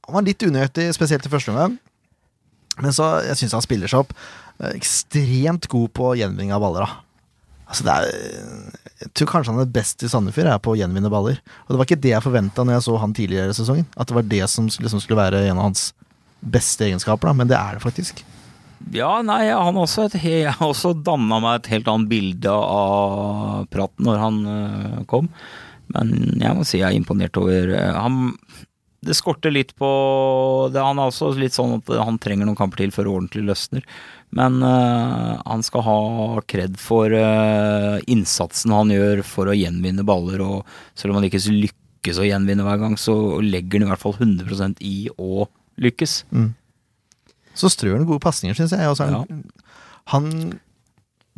han 0.09 0.15
var 0.15 0.25
litt 0.25 0.41
unøyaktig, 0.41 0.87
spesielt 0.97 1.27
i 1.27 1.29
første 1.29 1.51
omgang. 1.53 1.75
Men 2.81 2.93
så, 2.95 3.19
jeg 3.27 3.37
syns 3.37 3.53
han 3.53 3.61
spiller 3.61 3.91
seg 3.91 3.99
opp. 4.01 4.13
eh, 4.63 4.71
ekstremt 4.73 5.67
god 5.69 5.91
på 5.93 6.15
gjenvinning 6.17 6.49
av 6.55 6.63
baller, 6.63 6.87
da. 6.87 6.91
Altså, 7.69 7.85
det 7.85 7.93
er 7.93 8.07
Jeg 9.03 9.11
tror 9.13 9.29
kanskje 9.35 9.53
han 9.53 9.61
er 9.61 9.69
best 9.75 10.01
i 10.03 10.09
Sandefjord, 10.09 10.49
er 10.49 10.57
på 10.65 10.73
å 10.73 10.79
gjenvinne 10.79 11.11
baller. 11.13 11.37
Og 11.67 11.75
det 11.75 11.77
var 11.77 11.85
ikke 11.85 12.01
det 12.01 12.15
jeg 12.15 12.25
forventa 12.25 12.65
når 12.65 12.79
jeg 12.79 12.85
så 12.87 12.97
han 13.03 13.13
tidligere 13.13 13.53
i 13.53 13.59
sesongen. 13.59 13.85
At 13.95 14.09
det 14.09 14.17
var 14.17 14.25
det 14.33 14.41
som 14.49 14.65
liksom 14.65 14.99
skulle 15.03 15.21
være 15.21 15.43
en 15.51 15.59
av 15.61 15.67
hans 15.69 15.91
beste 16.39 16.87
egenskaper, 16.87 17.29
da. 17.29 17.37
Men 17.41 17.49
det 17.51 17.57
er 17.59 17.77
det 17.77 17.83
faktisk. 17.85 18.23
Ja, 18.95 19.19
nei, 19.25 19.43
han 19.51 19.77
også, 19.77 20.07
et, 20.07 20.15
jeg 20.23 20.55
også 20.63 20.95
danna 21.03 21.41
meg 21.43 21.59
et 21.59 21.73
helt 21.75 21.89
annet 21.91 22.11
bilde 22.11 22.53
av 22.53 23.67
praten 23.73 24.07
når 24.07 24.23
han 24.23 24.39
øh, 24.47 25.01
kom. 25.09 25.27
Men 25.93 26.13
jeg 26.39 26.55
må 26.55 26.65
si 26.67 26.79
jeg 26.79 26.87
er 26.91 26.97
imponert 26.97 27.37
over 27.41 27.71
øh, 27.73 27.95
Han 27.97 28.35
Det 29.01 29.15
skorter 29.17 29.49
litt 29.49 29.71
på 29.79 29.89
det, 30.69 30.83
Han 30.85 31.01
er 31.01 31.09
også 31.09 31.31
litt 31.33 31.55
sånn 31.55 31.79
at 31.79 31.89
han 31.97 32.19
trenger 32.21 32.45
noen 32.45 32.59
kamper 32.59 32.83
til 32.83 32.93
før 32.93 33.07
det 33.07 33.13
ordentlig 33.15 33.45
løsner. 33.49 33.85
Men 34.37 34.59
uh, 34.61 35.39
han 35.41 35.63
skal 35.65 35.81
ha 35.87 35.99
kred 36.45 36.75
for 36.77 37.09
uh, 37.09 37.97
innsatsen 38.05 38.75
han 38.75 38.93
gjør 38.93 39.23
for 39.25 39.49
å 39.49 39.57
gjenvinne 39.57 40.05
baller. 40.05 40.43
Og 40.45 40.67
selv 40.93 41.15
om 41.15 41.17
han 41.19 41.25
ikke 41.25 41.41
lykkes 41.49 42.21
å 42.21 42.27
gjenvinne 42.27 42.67
hver 42.67 42.77
gang, 42.83 42.93
så 43.01 43.15
legger 43.41 43.81
han 43.81 43.87
i 43.87 43.91
hvert 43.95 44.03
fall 44.03 44.19
100% 44.19 44.85
i 44.85 45.09
å 45.17 45.47
lykkes. 45.81 46.23
Så 47.59 47.71
strør 47.73 47.97
han 47.97 48.07
gode 48.07 48.23
pasninger, 48.23 48.55
syns 48.57 48.75
jeg. 48.75 48.87
Altså, 48.87 49.07
han, 49.09 49.41
han 50.13 50.29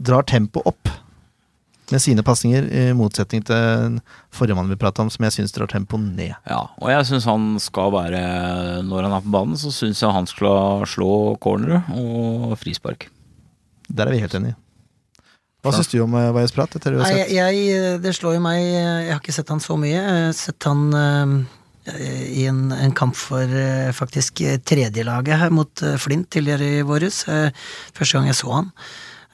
drar 0.02 0.28
tempoet 0.30 0.68
opp 0.74 0.92
med 1.92 2.00
sine 2.00 2.24
pasninger, 2.24 2.68
i 2.72 2.84
motsetning 2.96 3.44
til 3.48 3.98
forrige 4.32 4.56
mann 4.56 4.70
vi 4.72 4.78
prata 4.80 5.04
om, 5.04 5.10
som 5.12 5.26
jeg 5.28 5.36
syns 5.36 5.56
drar 5.56 5.68
tempoet 5.72 6.06
ned. 6.16 6.34
Ja, 6.48 6.62
og 6.80 6.92
jeg 6.92 7.08
syns 7.10 7.28
han 7.28 7.58
skal 7.60 7.92
være 7.92 8.22
Når 8.88 9.08
han 9.08 9.16
er 9.18 9.26
på 9.26 9.34
banen, 9.34 9.60
så 9.60 9.74
syns 9.76 10.00
jeg 10.00 10.16
han 10.16 10.30
skal 10.30 10.86
slå 10.88 11.36
cornere 11.44 11.84
og 11.98 12.56
frispark. 12.62 13.10
Der 13.92 14.08
er 14.08 14.16
vi 14.16 14.22
helt 14.24 14.38
enige. 14.40 14.56
Hva 15.62 15.74
syns 15.76 15.92
du 15.92 16.00
om 16.02 16.16
Vaies 16.16 16.32
Valles 16.34 16.54
Prat? 16.56 16.78
Nei, 16.90 17.12
jeg, 17.20 17.34
jeg, 17.36 17.98
det 18.02 18.16
slår 18.18 18.40
jo 18.40 18.42
meg 18.42 18.64
Jeg 18.64 19.12
har 19.12 19.20
ikke 19.20 19.36
sett 19.36 19.52
han 19.54 19.60
så 19.62 19.76
mye. 19.78 19.94
Jeg 19.94 20.24
har 20.32 20.38
sett 20.38 20.66
han 20.66 20.88
eh, 20.98 21.36
i 21.90 22.46
en, 22.50 22.72
en 22.72 22.94
kamp 22.94 23.16
for 23.18 23.42
eh, 23.42 23.90
faktisk 23.96 24.42
eh, 24.46 24.60
tredjelaget 24.62 25.40
her 25.42 25.54
mot 25.54 25.82
eh, 25.82 25.98
Flint 25.98 26.30
tidligere 26.30 26.68
i 26.78 26.84
våres. 26.86 27.24
eh, 27.28 27.50
første 27.98 28.18
gang 28.18 28.30
jeg 28.30 28.38
så 28.38 28.52
han. 28.54 28.70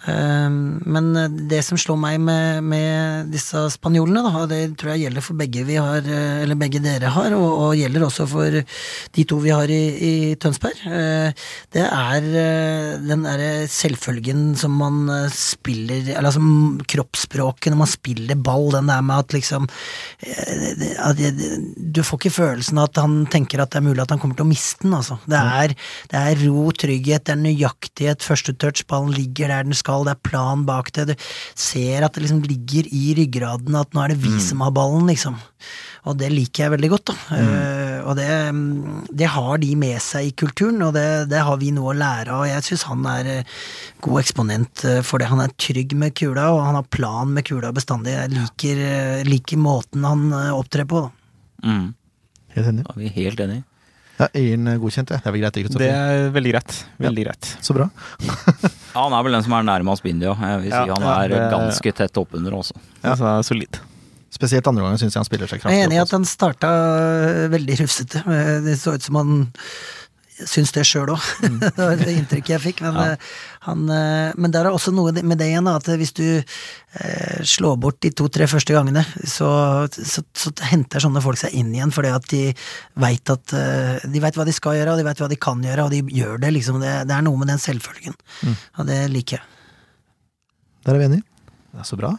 Eh, 0.08 0.50
Men 0.88 1.10
eh, 1.16 1.30
det 1.50 1.62
som 1.66 1.80
slår 1.80 1.98
meg 2.00 2.20
med, 2.24 2.64
med 2.64 3.32
disse 3.34 3.66
spanjolene, 3.76 4.24
da, 4.26 4.34
og 4.44 4.50
det 4.52 4.62
tror 4.80 4.94
jeg 4.94 5.08
gjelder 5.08 5.26
for 5.26 5.40
begge 5.40 5.66
vi 5.68 5.78
har, 5.80 6.06
eh, 6.06 6.44
eller 6.44 6.60
begge 6.60 6.82
dere 6.84 7.12
har, 7.14 7.36
og, 7.38 7.48
og 7.68 7.76
gjelder 7.78 8.06
også 8.08 8.28
for 8.30 8.60
de 9.18 9.26
to 9.28 9.40
vi 9.44 9.54
har 9.54 9.72
i, 9.74 9.82
i 10.10 10.14
Tønsberg, 10.40 10.84
eh, 10.88 11.46
det 11.76 11.86
er 11.86 12.28
den 13.04 13.26
derre 13.26 13.68
selvfølgen 13.72 14.56
som 14.58 14.76
man 14.78 15.10
spiller 15.34 16.14
Eller 16.14 16.30
altså 16.30 16.42
kroppsspråket 16.90 17.72
når 17.74 17.80
man 17.82 17.90
spiller 17.90 18.40
ball, 18.40 18.70
den 18.74 18.90
der 18.90 19.04
med 19.06 19.26
at 19.26 19.36
liksom 19.36 19.68
at 21.04 21.20
Du 21.78 22.02
får 22.06 22.20
ikke 22.20 22.34
følelsen 22.38 22.80
av 22.80 22.90
at 22.90 23.02
han 23.02 23.18
tenker 23.32 23.62
at 23.62 23.74
det 23.74 23.82
er 23.82 23.88
mulig 23.88 24.04
at 24.04 24.14
han 24.14 24.22
kommer 24.22 24.38
til 24.38 24.46
å 24.46 24.50
miste 24.50 24.86
den, 24.86 24.96
altså. 24.98 25.18
Det 25.30 25.40
er, 25.40 25.74
det 26.12 26.22
er 26.22 26.42
ro, 26.46 26.68
trygghet, 26.72 27.26
det 27.28 27.34
er 27.34 27.42
nøyaktighet, 27.42 28.26
første 28.26 28.54
touch, 28.60 28.86
ballen 28.90 29.14
ligger 29.16 29.52
der 29.52 29.68
den 29.68 29.78
skal, 29.78 29.97
det 30.06 30.14
er 30.14 30.26
plan 30.30 30.66
bak 30.68 30.92
det. 30.94 31.08
Du 31.10 31.16
ser 31.58 32.06
at 32.06 32.14
det 32.14 32.26
liksom 32.26 32.44
ligger 32.46 32.88
i 32.94 33.16
ryggraden 33.18 33.78
at 33.80 33.94
nå 33.96 34.04
er 34.04 34.14
det 34.14 34.22
vi 34.22 34.38
som 34.44 34.62
har 34.66 34.76
ballen, 34.76 35.08
liksom. 35.10 35.38
Og 36.08 36.16
det 36.20 36.30
liker 36.32 36.64
jeg 36.64 36.74
veldig 36.76 36.90
godt, 36.94 37.12
da. 37.12 37.16
Eh, 37.36 37.98
og 38.08 38.16
det, 38.20 38.28
mm, 38.56 39.08
det 39.20 39.30
har 39.34 39.60
de 39.60 39.72
med 39.80 39.98
seg 40.04 40.30
i 40.30 40.36
kulturen, 40.40 40.80
og 40.86 40.94
det, 40.96 41.08
det 41.32 41.42
har 41.44 41.60
vi 41.60 41.74
noe 41.76 41.92
å 41.92 41.98
lære 41.98 42.36
av. 42.36 42.46
Jeg 42.48 42.66
syns 42.70 42.86
han 42.88 43.04
er 43.12 43.32
eh, 43.34 43.56
god 44.06 44.22
eksponent 44.22 44.86
eh, 44.88 45.02
for 45.06 45.20
det. 45.20 45.32
Han 45.34 45.44
er 45.44 45.56
trygg 45.60 45.98
med 46.00 46.16
kula, 46.18 46.50
og 46.54 46.64
han 46.64 46.80
har 46.80 46.88
plan 46.94 47.34
med 47.36 47.48
kula 47.50 47.74
bestandig. 47.76 48.16
Jeg 48.16 48.36
liker, 48.38 48.84
liker 49.28 49.60
måten 49.62 50.08
han 50.08 50.30
opptrer 50.54 50.88
på, 50.88 51.08
da. 51.08 51.68
Mm. 51.68 51.88
Helt 52.56 52.72
enig. 52.72 52.88
Da 52.88 52.96
er 52.96 53.04
vi 53.04 53.16
helt 53.18 53.44
enige. 53.44 53.66
Ja, 54.18 54.28
Øyen 54.34 54.70
er 54.72 54.80
godkjent, 54.82 55.12
ja. 55.14 55.20
Det 55.22 55.30
er 55.30 55.36
vel 55.36 55.44
greit, 55.44 55.58
det, 55.60 55.78
Det 55.78 55.92
er 55.94 56.30
veldig 56.34 56.54
greit. 56.56 56.78
Veldig 57.06 57.28
greit. 57.28 57.56
Så 57.62 57.76
bra. 57.78 57.90
Ja, 58.98 59.04
han 59.06 59.14
er 59.14 59.26
vel 59.28 59.36
den 59.38 59.44
som 59.46 59.54
er 59.54 59.66
nærmest 59.68 60.02
Bindi, 60.02 60.26
ja. 60.26 60.34
Jeg 60.42 60.64
vil 60.64 60.72
si 60.74 60.80
Ja, 60.90 60.96
han 60.98 61.04
er 61.06 61.28
det- 61.30 61.52
ganske 61.54 61.92
tett 61.94 62.18
oppunder 62.18 62.56
også. 62.58 62.74
Ja. 63.04 63.14
så 63.16 63.28
er 63.38 63.44
solid. 63.46 63.78
Spesielt 64.34 64.66
andre 64.68 64.82
gangen 64.84 64.98
syns 64.98 65.14
jeg 65.14 65.22
han 65.22 65.26
spiller 65.30 65.48
seg 65.48 65.62
kraftig. 65.62 65.78
Jeg 65.78 65.86
er 65.86 65.88
enig 65.88 65.98
i 66.00 66.02
at 66.02 66.12
han 66.12 66.26
starta 66.26 66.68
eh, 66.68 67.48
veldig 67.54 67.78
rufsete. 67.80 68.24
Eh, 68.26 68.60
Det 68.66 68.74
så 68.82 68.94
ut 68.98 69.02
som 69.06 69.16
han 69.22 69.54
syns 70.46 70.74
det 70.76 70.84
sjøl 70.86 71.10
òg. 71.14 71.24
det 71.64 71.74
var 71.78 71.98
det 72.00 72.14
inntrykket 72.14 72.54
jeg 72.54 72.64
fikk. 72.64 72.84
Men, 72.86 72.98
ja. 73.00 73.16
han, 73.66 73.84
eh, 73.94 74.36
men 74.38 74.54
det 74.54 74.62
er 74.62 74.70
også 74.70 74.94
noe 74.96 75.14
med 75.18 75.40
det 75.40 75.50
igjen, 75.52 75.70
at 75.72 75.90
hvis 76.00 76.14
du 76.18 76.26
eh, 76.38 77.40
slår 77.48 77.78
bort 77.82 78.00
de 78.06 78.12
to-tre 78.14 78.48
første 78.50 78.76
gangene, 78.76 79.04
så, 79.24 79.50
så, 79.92 80.24
så 80.38 80.54
henter 80.70 81.04
sånne 81.04 81.24
folk 81.26 81.42
seg 81.42 81.56
inn 81.58 81.74
igjen 81.74 81.94
fordi 81.96 82.14
at 82.14 82.30
de 82.34 82.44
veit 83.02 83.34
at 83.34 83.56
eh, 83.58 84.08
De 84.08 84.22
veit 84.24 84.38
hva 84.38 84.46
de 84.48 84.56
skal 84.56 84.78
gjøre, 84.78 84.94
og 84.94 85.02
de 85.02 85.08
veit 85.08 85.22
hva 85.24 85.30
de 85.32 85.40
kan 85.42 85.64
gjøre, 85.64 85.88
og 85.88 85.94
de 85.94 86.04
gjør 86.20 86.42
det, 86.44 86.54
liksom. 86.60 86.82
Det, 86.84 86.94
det 87.10 87.18
er 87.18 87.26
noe 87.26 87.40
med 87.42 87.52
den 87.52 87.62
selvfølgen. 87.62 88.18
Og 88.78 88.90
det 88.90 89.00
liker 89.14 89.40
jeg. 89.40 89.48
Der 90.88 90.96
er 90.96 91.02
vi 91.02 91.10
enige. 91.10 91.26
Det 91.74 91.84
er 91.84 91.88
så 91.88 91.98
bra. 92.00 92.14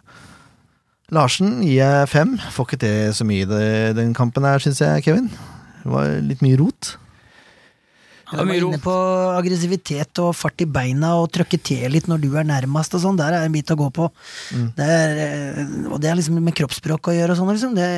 Larsen 1.15 1.63
gir 1.65 1.79
jeg 1.81 2.09
fem. 2.13 2.35
Får 2.53 2.67
ikke 2.69 2.81
til 2.83 3.13
så 3.17 3.25
mye 3.25 3.47
i 3.49 3.93
den 3.97 4.11
kampen 4.17 4.45
her, 4.45 4.61
syns 4.61 4.83
jeg, 4.85 5.07
Kevin. 5.07 5.31
Det 5.83 5.93
var 5.95 6.19
litt 6.21 6.43
mye 6.45 6.59
rot. 6.61 6.99
Han 8.33 8.51
var 8.51 8.59
inne 8.59 8.81
på 8.83 8.95
aggressivitet 9.33 10.21
og 10.21 10.35
fart 10.37 10.61
i 10.61 10.69
beina 10.69 11.15
og 11.21 11.31
trøkke 11.33 11.61
til 11.65 11.87
litt 11.95 12.09
når 12.11 12.21
du 12.25 12.29
er 12.37 12.49
nærmest 12.49 12.97
og 12.99 13.05
sånn. 13.05 13.21
Der 13.21 13.37
er 13.37 13.47
en 13.47 13.55
bit 13.55 13.73
å 13.73 13.79
gå 13.79 13.89
på. 13.95 14.09
Det 14.77 14.89
er, 14.99 15.23
eh, 15.25 15.71
og 15.89 16.03
det 16.03 16.11
er 16.11 16.19
liksom 16.19 16.41
med 16.43 16.57
kroppsspråk 16.59 17.09
å 17.09 17.17
gjøre 17.17 17.35
og 17.35 17.41
sånn, 17.41 17.55
liksom. 17.55 17.79
Det, 17.79 17.89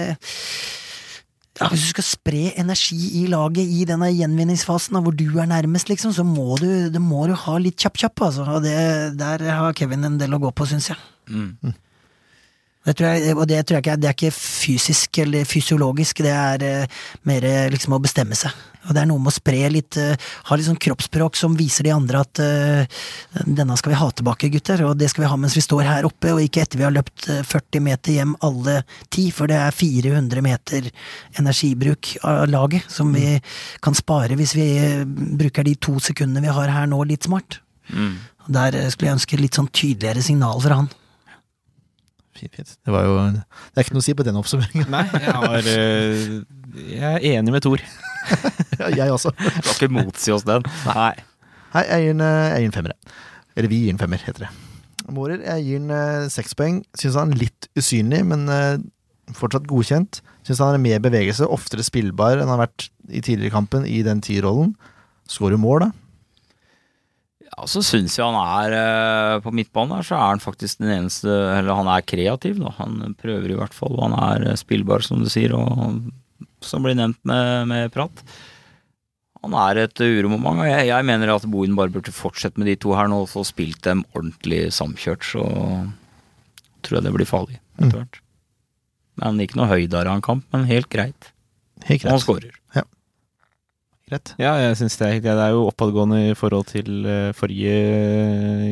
ja, 1.60 1.68
hvis 1.68 1.82
du 1.84 1.90
skal 1.90 2.06
spre 2.06 2.44
energi 2.60 2.98
i 3.20 3.26
laget 3.28 3.68
i 3.68 3.84
denne 3.88 4.08
gjenvinningsfasen 4.14 4.96
hvor 5.02 5.12
du 5.16 5.26
er 5.42 5.50
nærmest, 5.50 5.90
liksom, 5.92 6.14
så 6.16 6.24
må 6.24 6.56
du, 6.62 6.88
det 6.92 7.02
må 7.02 7.26
du 7.28 7.34
ha 7.36 7.58
litt 7.60 7.76
kjapp-kjapp. 7.82 8.26
Altså. 8.30 8.46
Og 8.48 8.64
det, 8.64 8.76
der 9.20 9.44
har 9.50 9.76
Kevin 9.76 10.06
en 10.08 10.20
del 10.20 10.36
å 10.36 10.40
gå 10.40 10.54
på, 10.56 10.68
syns 10.70 10.92
jeg. 10.92 11.00
Mm. 11.28 11.74
Det 12.80 12.94
tror 12.96 13.12
jeg, 13.12 13.36
og 13.36 13.44
det 13.44 13.60
tror 13.68 13.76
jeg 13.76 13.84
ikke 13.84 13.94
det 14.00 14.08
er 14.08 14.14
ikke 14.16 14.32
fysisk 14.32 15.18
eller 15.20 15.48
fysiologisk, 15.48 16.22
det 16.24 16.32
er 16.32 16.62
eh, 16.64 17.00
mer 17.28 17.44
eh, 17.44 17.66
liksom 17.72 17.92
å 17.92 18.00
bestemme 18.00 18.38
seg. 18.38 18.54
Og 18.88 18.94
det 18.96 19.02
er 19.02 19.08
noe 19.10 19.20
med 19.20 19.28
å 19.28 19.34
spre 19.34 19.68
litt 19.68 19.98
eh, 20.00 20.14
Ha 20.48 20.56
litt 20.56 20.64
sånn 20.64 20.78
kroppsspråk 20.80 21.36
som 21.36 21.56
viser 21.58 21.84
de 21.84 21.92
andre 21.92 22.22
at 22.24 22.40
eh, 22.40 23.02
denne 23.44 23.76
skal 23.76 23.92
vi 23.92 23.98
ha 24.00 24.08
tilbake, 24.16 24.48
gutter, 24.54 24.80
og 24.88 24.96
det 24.96 25.10
skal 25.12 25.26
vi 25.26 25.30
ha 25.32 25.36
mens 25.42 25.56
vi 25.58 25.64
står 25.64 25.84
her 25.84 26.08
oppe, 26.08 26.32
og 26.32 26.40
ikke 26.40 26.64
etter 26.64 26.80
vi 26.80 26.86
har 26.86 26.94
løpt 26.94 27.28
eh, 27.28 27.42
40 27.44 27.84
meter 27.84 28.16
hjem 28.16 28.32
alle 28.48 28.78
ti, 29.12 29.26
for 29.34 29.50
det 29.50 29.60
er 29.60 29.76
400 29.76 30.44
meter 30.46 30.88
energibruk 31.42 32.14
av 32.24 32.46
laget 32.48 32.88
som 32.88 33.12
vi 33.12 33.36
kan 33.84 33.96
spare 33.98 34.38
hvis 34.40 34.56
vi 34.56 34.70
eh, 34.80 35.04
bruker 35.04 35.68
de 35.68 35.76
to 35.76 35.98
sekundene 36.00 36.46
vi 36.46 36.56
har 36.56 36.72
her 36.72 36.88
nå, 36.88 37.02
litt 37.04 37.28
smart. 37.28 37.60
Mm. 37.92 38.16
Der 38.48 38.80
eh, 38.80 38.88
skulle 38.88 39.12
jeg 39.12 39.20
ønske 39.20 39.42
litt 39.44 39.60
sånn 39.60 39.68
tydeligere 39.68 40.24
signal 40.24 40.64
fra 40.64 40.80
han. 40.80 40.90
Fint, 42.40 42.54
fint. 42.56 42.70
Det 42.86 42.92
var 42.94 43.04
jo 43.04 43.16
Det 43.34 43.76
er 43.76 43.84
ikke 43.84 43.96
noe 43.96 44.04
å 44.04 44.06
si 44.06 44.14
på 44.16 44.24
den 44.24 44.38
oppsummeringen. 44.40 44.88
Nei, 44.92 45.02
jeg, 45.12 45.34
har, 45.42 45.66
eh, 45.74 46.22
jeg 46.94 47.10
er 47.10 47.26
enig 47.34 47.56
med 47.56 47.66
Thor. 47.66 47.82
Ja, 48.80 48.86
jeg 48.94 49.12
også. 49.12 49.32
Skal 49.34 49.88
ikke 49.88 49.92
motsi 49.92 50.32
oss 50.32 50.44
den. 50.46 50.64
Nei. 50.86 51.12
Nei, 51.74 51.82
jeg 51.84 52.04
gir 52.04 52.14
en, 52.14 52.22
eh, 52.24 52.46
jeg 52.54 52.62
gir 52.62 52.70
en 52.70 52.76
femmer. 52.78 52.94
Eller 53.58 53.68
vi 53.72 53.80
gir 53.82 53.92
en 53.92 54.00
femmer, 54.00 54.22
heter 54.24 54.46
det. 54.46 54.50
Mårer, 55.10 55.42
jeg 55.44 55.66
gir 55.66 55.82
den 55.82 55.92
eh, 55.96 56.28
seks 56.32 56.56
poeng. 56.56 56.78
Syns 56.96 57.18
han 57.18 57.34
er 57.34 57.42
litt 57.42 57.68
usynlig, 57.76 58.22
men 58.30 58.46
fortsatt 59.36 59.68
godkjent. 59.68 60.22
Syns 60.46 60.62
han 60.64 60.78
er 60.78 60.84
mer 60.84 61.02
bevegelse, 61.04 61.48
oftere 61.48 61.84
spillbar 61.84 62.38
enn 62.38 62.46
han 62.48 62.54
har 62.56 62.64
vært 62.64 62.88
i 63.10 63.20
tidligere 63.20 63.52
kampen 63.58 63.84
i 63.88 64.00
den 64.06 64.22
tierrollen. 64.24 64.72
Skårer 65.30 65.60
mål, 65.60 65.84
da. 65.84 65.90
Ja, 67.50 67.66
så 67.66 67.82
syns 67.82 68.14
jeg 68.14 68.22
han 68.22 68.36
er 68.38 68.74
eh, 68.78 69.40
På 69.42 69.50
midtbanen 69.54 69.96
her 69.98 70.06
så 70.06 70.14
er 70.14 70.28
han 70.36 70.42
faktisk 70.42 70.78
den 70.78 70.92
eneste 70.94 71.26
Eller 71.28 71.74
han 71.74 71.88
er 71.90 72.04
kreativ, 72.06 72.60
da. 72.62 72.70
Han 72.78 73.16
prøver 73.18 73.50
i 73.50 73.58
hvert 73.58 73.74
fall. 73.74 73.98
Han 74.04 74.14
er 74.14 74.52
eh, 74.52 74.58
spillbar, 74.60 75.02
som 75.06 75.24
du 75.24 75.28
sier, 75.32 75.56
og 75.58 75.98
som 76.64 76.84
blir 76.84 76.94
nevnt 76.98 77.18
med, 77.26 77.66
med 77.70 77.90
prat. 77.94 78.22
Han 79.40 79.54
er 79.56 79.86
et 79.86 80.02
uromoment, 80.04 80.60
og 80.60 80.68
jeg, 80.68 80.90
jeg 80.90 81.06
mener 81.08 81.32
at 81.32 81.46
Bohin 81.48 81.76
bare 81.78 81.92
burde 81.92 82.12
fortsette 82.12 82.60
med 82.60 82.68
de 82.68 82.76
to 82.80 82.92
her 82.96 83.08
nå 83.08 83.22
og 83.24 83.30
få 83.32 83.44
spilt 83.48 83.80
dem 83.86 84.02
ordentlig 84.12 84.66
samkjørt, 84.76 85.24
så 85.24 85.44
tror 86.84 86.98
jeg 86.98 87.06
det 87.06 87.14
blir 87.16 87.28
farlig 87.28 87.56
etter 87.80 87.96
hvert. 87.96 88.20
Men 89.20 89.40
ikke 89.40 89.56
noe 89.60 89.70
høydere 89.72 90.12
av 90.12 90.20
en 90.20 90.24
kamp, 90.24 90.44
men 90.52 90.68
helt 90.68 90.90
greit. 90.92 91.32
Helt 91.88 92.04
Og 92.04 92.12
han 92.12 92.20
skårer. 92.20 92.52
skårer. 92.52 92.60
Greit. 94.10 94.32
Ja, 94.42 94.52
jeg 94.60 94.76
synes 94.80 94.98
det. 95.00 95.10
Det 95.24 95.32
er 95.32 95.54
jo 95.54 95.68
oppadgående 95.70 96.20
i 96.30 96.36
forhold 96.38 96.68
til 96.70 97.06
eh, 97.08 97.30
forrige 97.36 97.74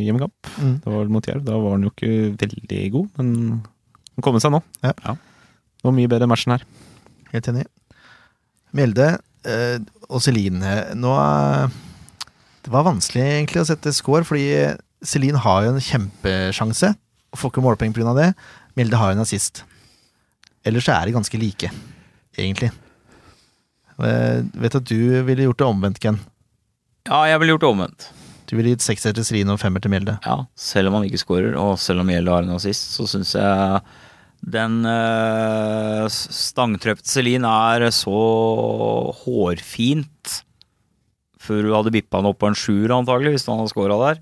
hjemmekamp. 0.04 0.50
Mm. 0.58 0.74
Det 0.84 0.92
var 0.94 1.12
mot 1.14 1.28
Jerv. 1.30 1.44
Da 1.46 1.56
var 1.58 1.76
han 1.76 1.86
jo 1.86 1.92
ikke 1.94 2.12
veldig 2.42 2.82
god, 2.94 3.08
men 3.18 3.32
han 4.18 4.26
kommer 4.26 4.42
seg 4.42 4.54
nå. 4.54 4.62
Ja. 4.84 4.94
Det 4.98 5.86
var 5.86 5.94
mye 5.94 6.10
bedre 6.10 6.26
enn 6.26 6.32
matchen 6.32 6.56
her. 6.56 6.66
Helt 7.32 7.50
enig. 7.52 7.66
Mjelde 8.76 9.08
eh, 9.48 9.78
og 10.12 10.20
Celine 10.20 10.72
Nå 10.98 11.12
er 11.16 11.70
Det 12.64 12.72
var 12.72 12.84
vanskelig 12.84 13.22
egentlig 13.24 13.62
å 13.62 13.68
sette 13.68 13.94
score, 13.96 14.26
fordi 14.28 14.74
Celine 15.06 15.40
har 15.40 15.64
jo 15.64 15.72
en 15.74 15.84
kjempesjanse. 15.84 16.92
Og 17.32 17.40
får 17.40 17.52
ikke 17.52 17.64
målpoeng 17.64 17.94
pga. 17.96 18.14
det. 18.16 18.32
Mjelde 18.76 19.00
har 19.00 19.12
jo 19.12 19.18
en 19.18 19.24
assist. 19.24 19.62
Ellers 20.66 20.88
så 20.88 20.96
er 20.96 21.08
de 21.08 21.14
ganske 21.16 21.40
like, 21.40 21.70
egentlig. 22.36 22.72
Jeg 23.98 24.48
vet 24.62 24.78
at 24.78 24.88
du 24.88 24.98
ville 25.26 25.48
gjort 25.48 25.60
det 25.60 25.68
omvendt, 25.68 26.00
Ken. 26.02 26.20
Ja, 27.08 27.24
jeg 27.30 27.40
ville 27.40 27.56
gjort 27.56 27.64
det 27.64 27.72
omvendt. 27.72 28.10
Du 28.48 28.56
ville 28.56 28.72
gitt 28.72 28.84
sekser 28.84 29.12
til 29.16 29.26
Celine 29.26 29.52
og 29.52 29.60
femmer 29.60 29.82
til 29.84 29.92
Mjelde. 29.92 30.16
Ja, 30.24 30.42
selv 30.56 30.88
om 30.88 30.98
han 30.98 31.08
ikke 31.08 31.20
skårer, 31.20 31.56
og 31.60 31.76
selv 31.82 32.00
om 32.02 32.08
Mjelde 32.08 32.32
har 32.32 32.46
en 32.46 32.54
assist, 32.56 32.94
så 32.96 33.08
syns 33.10 33.34
jeg 33.36 33.80
den 34.46 34.84
øh, 34.86 36.06
stangtrøpte 36.08 37.10
Celine 37.10 37.50
er 37.74 37.88
så 37.90 38.18
hårfint 39.24 40.36
Før 41.42 41.66
hun 41.66 41.74
hadde 41.74 41.94
bippa 41.96 42.20
han 42.20 42.28
opp 42.30 42.38
på 42.38 42.50
en 42.52 42.58
sjuer, 42.58 42.94
antagelig, 42.94 43.34
hvis 43.34 43.48
han 43.48 43.58
hadde 43.58 43.72
scora 43.72 43.96
der. 44.04 44.20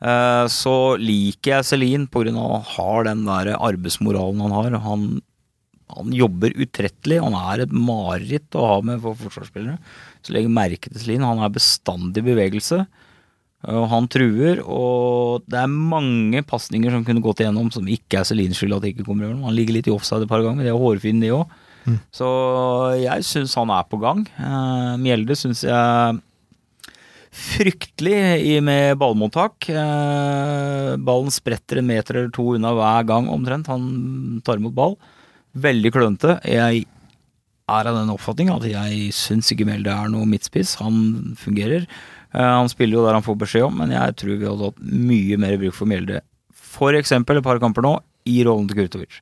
Eh, 0.00 0.44
så 0.48 0.74
liker 1.00 1.58
jeg 1.58 1.68
Celine 1.68 2.08
pga. 2.08 2.30
at 2.30 2.40
han 2.40 2.68
har 2.72 3.04
den 3.10 3.24
der 3.26 3.52
arbeidsmoralen 3.58 4.40
han 4.46 4.54
har. 4.56 4.78
Han, 4.86 5.06
han 5.96 6.14
jobber 6.14 6.54
utrettelig. 6.54 7.20
Han 7.24 7.36
er 7.38 7.64
et 7.64 7.74
mareritt 7.74 8.56
å 8.58 8.66
ha 8.74 8.78
med 8.86 9.02
for 9.04 9.18
forsvarsspillere. 9.18 9.76
Så 10.24 10.34
legg 10.36 10.48
merke 10.52 10.90
til 10.90 11.02
Slien. 11.02 11.26
Han 11.26 11.42
er 11.44 11.52
bestandig 11.54 12.24
i 12.24 12.28
bevegelse. 12.30 12.84
Han 13.60 14.06
truer, 14.08 14.62
og 14.64 15.42
det 15.50 15.58
er 15.60 15.68
mange 15.68 16.40
pasninger 16.48 16.94
som 16.94 17.02
kunne 17.04 17.20
gått 17.20 17.42
igjennom 17.42 17.68
som 17.74 17.84
ikke 17.92 18.22
er 18.22 18.28
Celines 18.28 18.56
skyld 18.56 18.78
at 18.78 18.86
det 18.86 18.94
ikke 18.94 19.04
kommer 19.04 19.26
gjennom. 19.26 19.44
Han 19.44 19.56
ligger 19.56 19.76
litt 19.76 19.90
i 19.90 19.92
offside 19.92 20.24
et 20.24 20.32
par 20.32 20.40
ganger, 20.46 20.64
det 20.64 20.72
er 20.72 20.80
hårfin 20.80 21.20
det 21.20 21.34
òg. 21.36 21.52
Så 22.14 22.30
jeg 23.00 23.24
syns 23.26 23.56
han 23.58 23.72
er 23.74 23.84
på 23.88 24.00
gang. 24.00 24.24
Eh, 24.36 24.96
Mjelde 25.00 25.36
syns 25.36 25.64
jeg 25.66 26.20
fryktelig 27.30 28.16
i 28.48 28.56
med 28.64 28.98
ballmottak. 29.00 29.68
Eh, 29.70 30.96
ballen 30.96 31.30
spretter 31.32 31.80
en 31.80 31.88
meter 31.88 32.18
eller 32.18 32.32
to 32.34 32.54
unna 32.56 32.72
hver 32.76 33.06
gang 33.08 33.28
omtrent 33.32 33.70
han 33.70 34.40
tar 34.44 34.60
imot 34.60 34.76
ball. 34.76 34.96
Veldig 35.58 35.90
klønete. 35.94 36.36
Jeg 36.46 36.84
er 37.70 37.88
av 37.90 37.96
den 37.96 38.12
oppfatning 38.12 38.50
at 38.52 38.64
jeg 38.66 39.10
syns 39.14 39.50
ikke 39.52 39.66
Mjelde 39.68 39.94
er 39.94 40.10
noe 40.12 40.28
midtspiss. 40.28 40.76
Han 40.82 41.34
fungerer. 41.38 41.86
Eh, 42.34 42.50
han 42.58 42.70
spiller 42.70 42.98
jo 42.98 43.06
der 43.06 43.18
han 43.18 43.26
får 43.26 43.38
beskjed 43.40 43.66
om, 43.66 43.80
men 43.82 43.94
jeg 43.94 44.16
tror 44.20 44.36
vi 44.36 44.46
hadde 44.48 44.70
hatt 44.70 44.84
mye 45.10 45.40
mer 45.42 45.58
bruk 45.60 45.74
for 45.76 45.90
Mjelde. 45.90 46.20
For 46.54 46.94
eksempel 46.98 47.40
et 47.40 47.46
par 47.46 47.60
kamper 47.62 47.84
nå, 47.86 47.96
i 48.30 48.40
rollen 48.46 48.68
til 48.70 48.78
Kurtovic. 48.78 49.20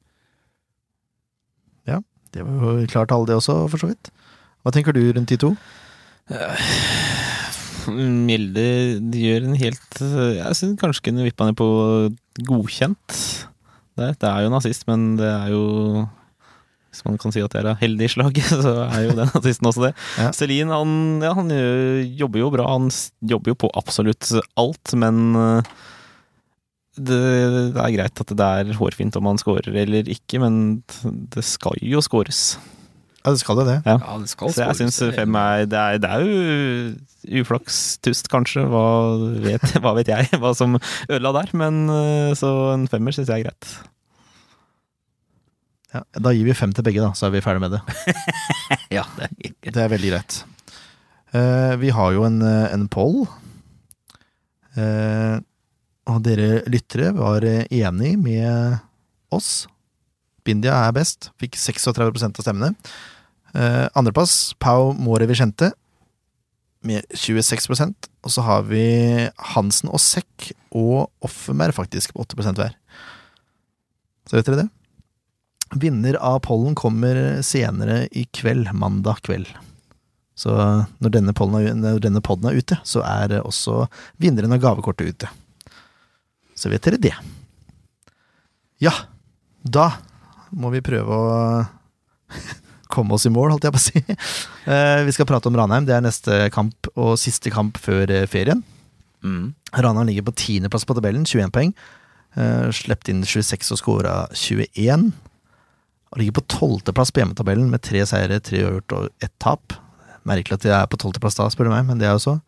Ja, 1.89 2.03
Det 2.35 2.45
var 2.45 2.81
jo 2.83 2.87
klart 2.93 3.12
alle, 3.14 3.26
det 3.31 3.39
også, 3.39 3.62
for 3.72 3.81
så 3.81 3.93
vidt. 3.93 4.11
Hva 4.62 4.74
tenker 4.74 4.93
du 4.93 5.01
rundt 5.07 5.31
de 5.33 5.39
to? 5.41 5.55
Mjelde 7.89 8.64
gjør 9.16 9.47
en 9.47 9.55
helt 9.57 10.01
Jeg 10.03 10.57
synes 10.59 10.81
kanskje 10.81 11.07
kunne 11.09 11.24
vippa 11.24 11.47
ned 11.49 11.57
på 11.57 11.68
godkjent. 12.45 13.16
Det, 13.99 14.14
det 14.22 14.30
er 14.30 14.46
jo 14.46 14.55
nazist, 14.55 14.86
men 14.88 15.11
det 15.18 15.26
er 15.28 15.51
jo 15.51 16.07
Hvis 16.88 17.05
man 17.05 17.18
kan 17.20 17.34
si 17.34 17.42
at 17.44 17.53
det 17.53 17.64
er 17.64 17.80
heldig 17.82 18.09
slag, 18.14 18.38
så 18.64 18.74
er 18.86 19.05
jo 19.09 19.18
den 19.18 19.30
nazisten 19.34 19.68
også 19.70 19.88
det. 19.88 19.92
Ja. 20.20 20.30
Celine 20.36 20.78
han, 20.78 20.96
ja, 21.24 21.34
han 21.36 21.53
jobber 22.22 22.44
jo 22.44 22.51
bra. 22.55 22.70
Han 22.78 22.88
jobber 23.20 23.53
jo 23.53 23.61
på 23.66 23.72
absolutt 23.76 24.30
alt, 24.59 24.94
men 24.96 25.36
eh, 25.36 25.76
det, 26.99 27.20
det 27.74 27.82
er 27.82 27.94
greit 27.94 28.24
at 28.24 28.34
det 28.40 28.49
er 28.62 28.72
hårfint 28.78 29.18
om 29.20 29.28
han 29.30 29.38
scorer 29.40 29.76
eller 29.84 30.09
ikke, 30.11 30.40
men 30.42 30.80
det 31.05 31.44
skal 31.46 31.78
jo 31.84 32.03
scores. 32.05 32.57
Ja, 33.25 33.33
det 33.35 33.41
skal 33.43 33.59
jo 33.59 33.66
det. 33.66 33.81
Ja. 33.85 33.97
Ja, 33.99 34.16
det 34.23 34.31
skal 34.31 34.53
Så 34.55 34.62
jeg 34.62 34.79
syns 34.79 34.99
fem 35.16 35.37
er 35.41 35.66
det, 35.69 35.79
er 35.79 36.01
det 36.03 36.11
er 36.14 36.25
jo 36.25 37.43
uflakstust, 37.43 38.31
kanskje. 38.33 38.64
Hva 38.71 38.85
vet, 39.43 39.64
hva 39.83 39.95
vet 39.99 40.11
jeg 40.12 40.41
hva 40.41 40.55
som 40.57 40.79
ødela 40.79 41.35
der, 41.41 41.53
men 41.59 41.87
eh, 41.93 42.33
så 42.39 42.53
en 42.77 42.87
femmer 42.91 43.16
syns 43.16 43.33
jeg 43.33 43.43
er 43.43 43.49
greit. 43.51 43.73
Ja, 45.89 46.05
da 46.21 46.33
gir 46.37 46.45
vi 46.45 46.57
fem 46.57 46.73
til 46.77 46.85
begge, 46.85 47.03
da, 47.03 47.14
så 47.16 47.29
er 47.29 47.35
vi 47.35 47.45
ferdig 47.45 47.64
med 47.64 47.79
det. 47.79 47.83
Ja, 48.99 49.03
det 49.19 49.27
er 49.27 49.33
ikke 49.51 49.73
Det 49.75 49.83
er 49.83 49.91
veldig 49.93 50.11
greit. 50.14 50.39
Uh, 51.35 51.75
vi 51.77 51.91
har 51.93 52.12
jo 52.14 52.23
en, 52.25 52.39
eh, 52.41 52.71
en 52.73 52.87
poll. 52.89 53.27
Uh, 54.79 55.37
og 56.09 56.23
dere 56.25 56.62
lyttere 56.71 57.11
var 57.16 57.45
enig 57.45 58.14
med 58.21 58.79
oss. 59.35 59.66
Bindia 60.49 60.76
er 60.86 60.96
best. 60.96 61.30
Fikk 61.40 61.59
36 61.61 62.24
av 62.24 62.40
stemmene. 62.40 62.72
Uh, 63.53 63.86
andreplass 63.96 64.55
Pau 64.61 64.92
More 64.96 65.28
Vicente 65.28 65.70
med 66.84 67.07
26% 67.16 68.09
Og 68.22 68.30
så 68.30 68.42
har 68.44 68.66
vi 68.68 68.82
Hansen 69.55 69.88
og 69.88 70.03
Sekk 70.05 70.51
og 70.76 71.09
Offenberg 71.24 71.74
faktisk 71.76 72.12
på 72.14 72.26
8% 72.26 72.61
hver. 72.61 72.74
Så 74.28 74.36
vet 74.36 74.51
dere 74.51 74.64
det. 74.64 74.68
Vinner 75.80 76.18
av 76.24 76.42
pollen 76.44 76.76
kommer 76.78 77.40
senere 77.44 78.07
i 78.16 78.26
kveld, 78.32 78.70
mandag 78.76 79.22
kveld. 79.26 79.49
Så 80.38 80.53
når 81.03 81.12
denne, 81.16 81.34
er, 81.34 81.72
når 81.74 82.03
denne 82.05 82.22
podden 82.24 82.51
er 82.51 82.61
ute, 82.61 82.78
så 82.86 83.03
er 83.05 83.40
også 83.40 83.86
vinneren 84.22 84.55
av 84.55 84.62
gavekortet 84.62 85.11
ute. 85.11 85.30
Så 86.57 86.70
vet 86.70 86.84
dere 86.84 87.01
det. 87.01 87.14
Ja, 88.84 88.94
da 89.66 89.90
må 90.51 90.72
vi 90.74 90.84
prøve 90.84 91.18
å 91.18 91.28
komme 92.92 93.16
oss 93.16 93.26
i 93.28 93.32
mål, 93.32 93.53
holdt 93.55 93.68
jeg 93.68 93.74
på 93.74 93.80
å 93.80 93.84
si. 93.84 94.03
Uh, 94.68 95.05
Vi 95.09 95.14
skal 95.16 95.28
prate 95.28 95.51
om 95.51 95.57
Ranheim, 95.59 95.86
det 95.88 95.96
er 95.96 96.05
neste 96.05 96.49
kamp 96.55 96.90
og 96.94 97.16
siste 97.20 97.53
kamp 97.55 97.80
før 97.82 98.11
eh, 98.14 98.26
ferien. 98.30 98.62
Mm. 99.24 99.55
Ranheim 99.76 100.09
ligger 100.09 100.28
på 100.28 100.36
tiendeplass 100.38 100.86
på 100.88 100.96
tabellen, 100.96 101.26
21 101.28 101.53
poeng. 101.55 101.74
Uh, 102.36 102.68
Sleppte 102.74 103.12
inn 103.12 103.24
26 103.26 103.74
og 103.74 103.82
skåra 103.82 104.14
21. 104.32 105.11
Og 106.09 106.22
ligger 106.22 106.38
på 106.38 106.46
tolvteplass 106.55 107.12
på 107.12 107.22
hjemmetabellen 107.22 107.68
med 107.72 107.84
tre 107.84 108.05
seire, 108.09 108.40
tre 108.40 108.62
uavgjort 108.64 108.96
og 108.96 109.24
ett 109.24 109.34
tap. 109.42 109.76
Merkelig 110.28 110.59
at 110.59 110.64
de 110.64 110.72
er 110.72 110.88
på 110.88 111.01
tolvteplass 111.01 111.36
da, 111.36 111.49
spør 111.53 111.68
du 111.68 111.74
meg, 111.74 111.84
men 111.88 112.01
det 112.01 112.09
er 112.09 112.16
jo 112.16 112.24
så. 112.24 112.38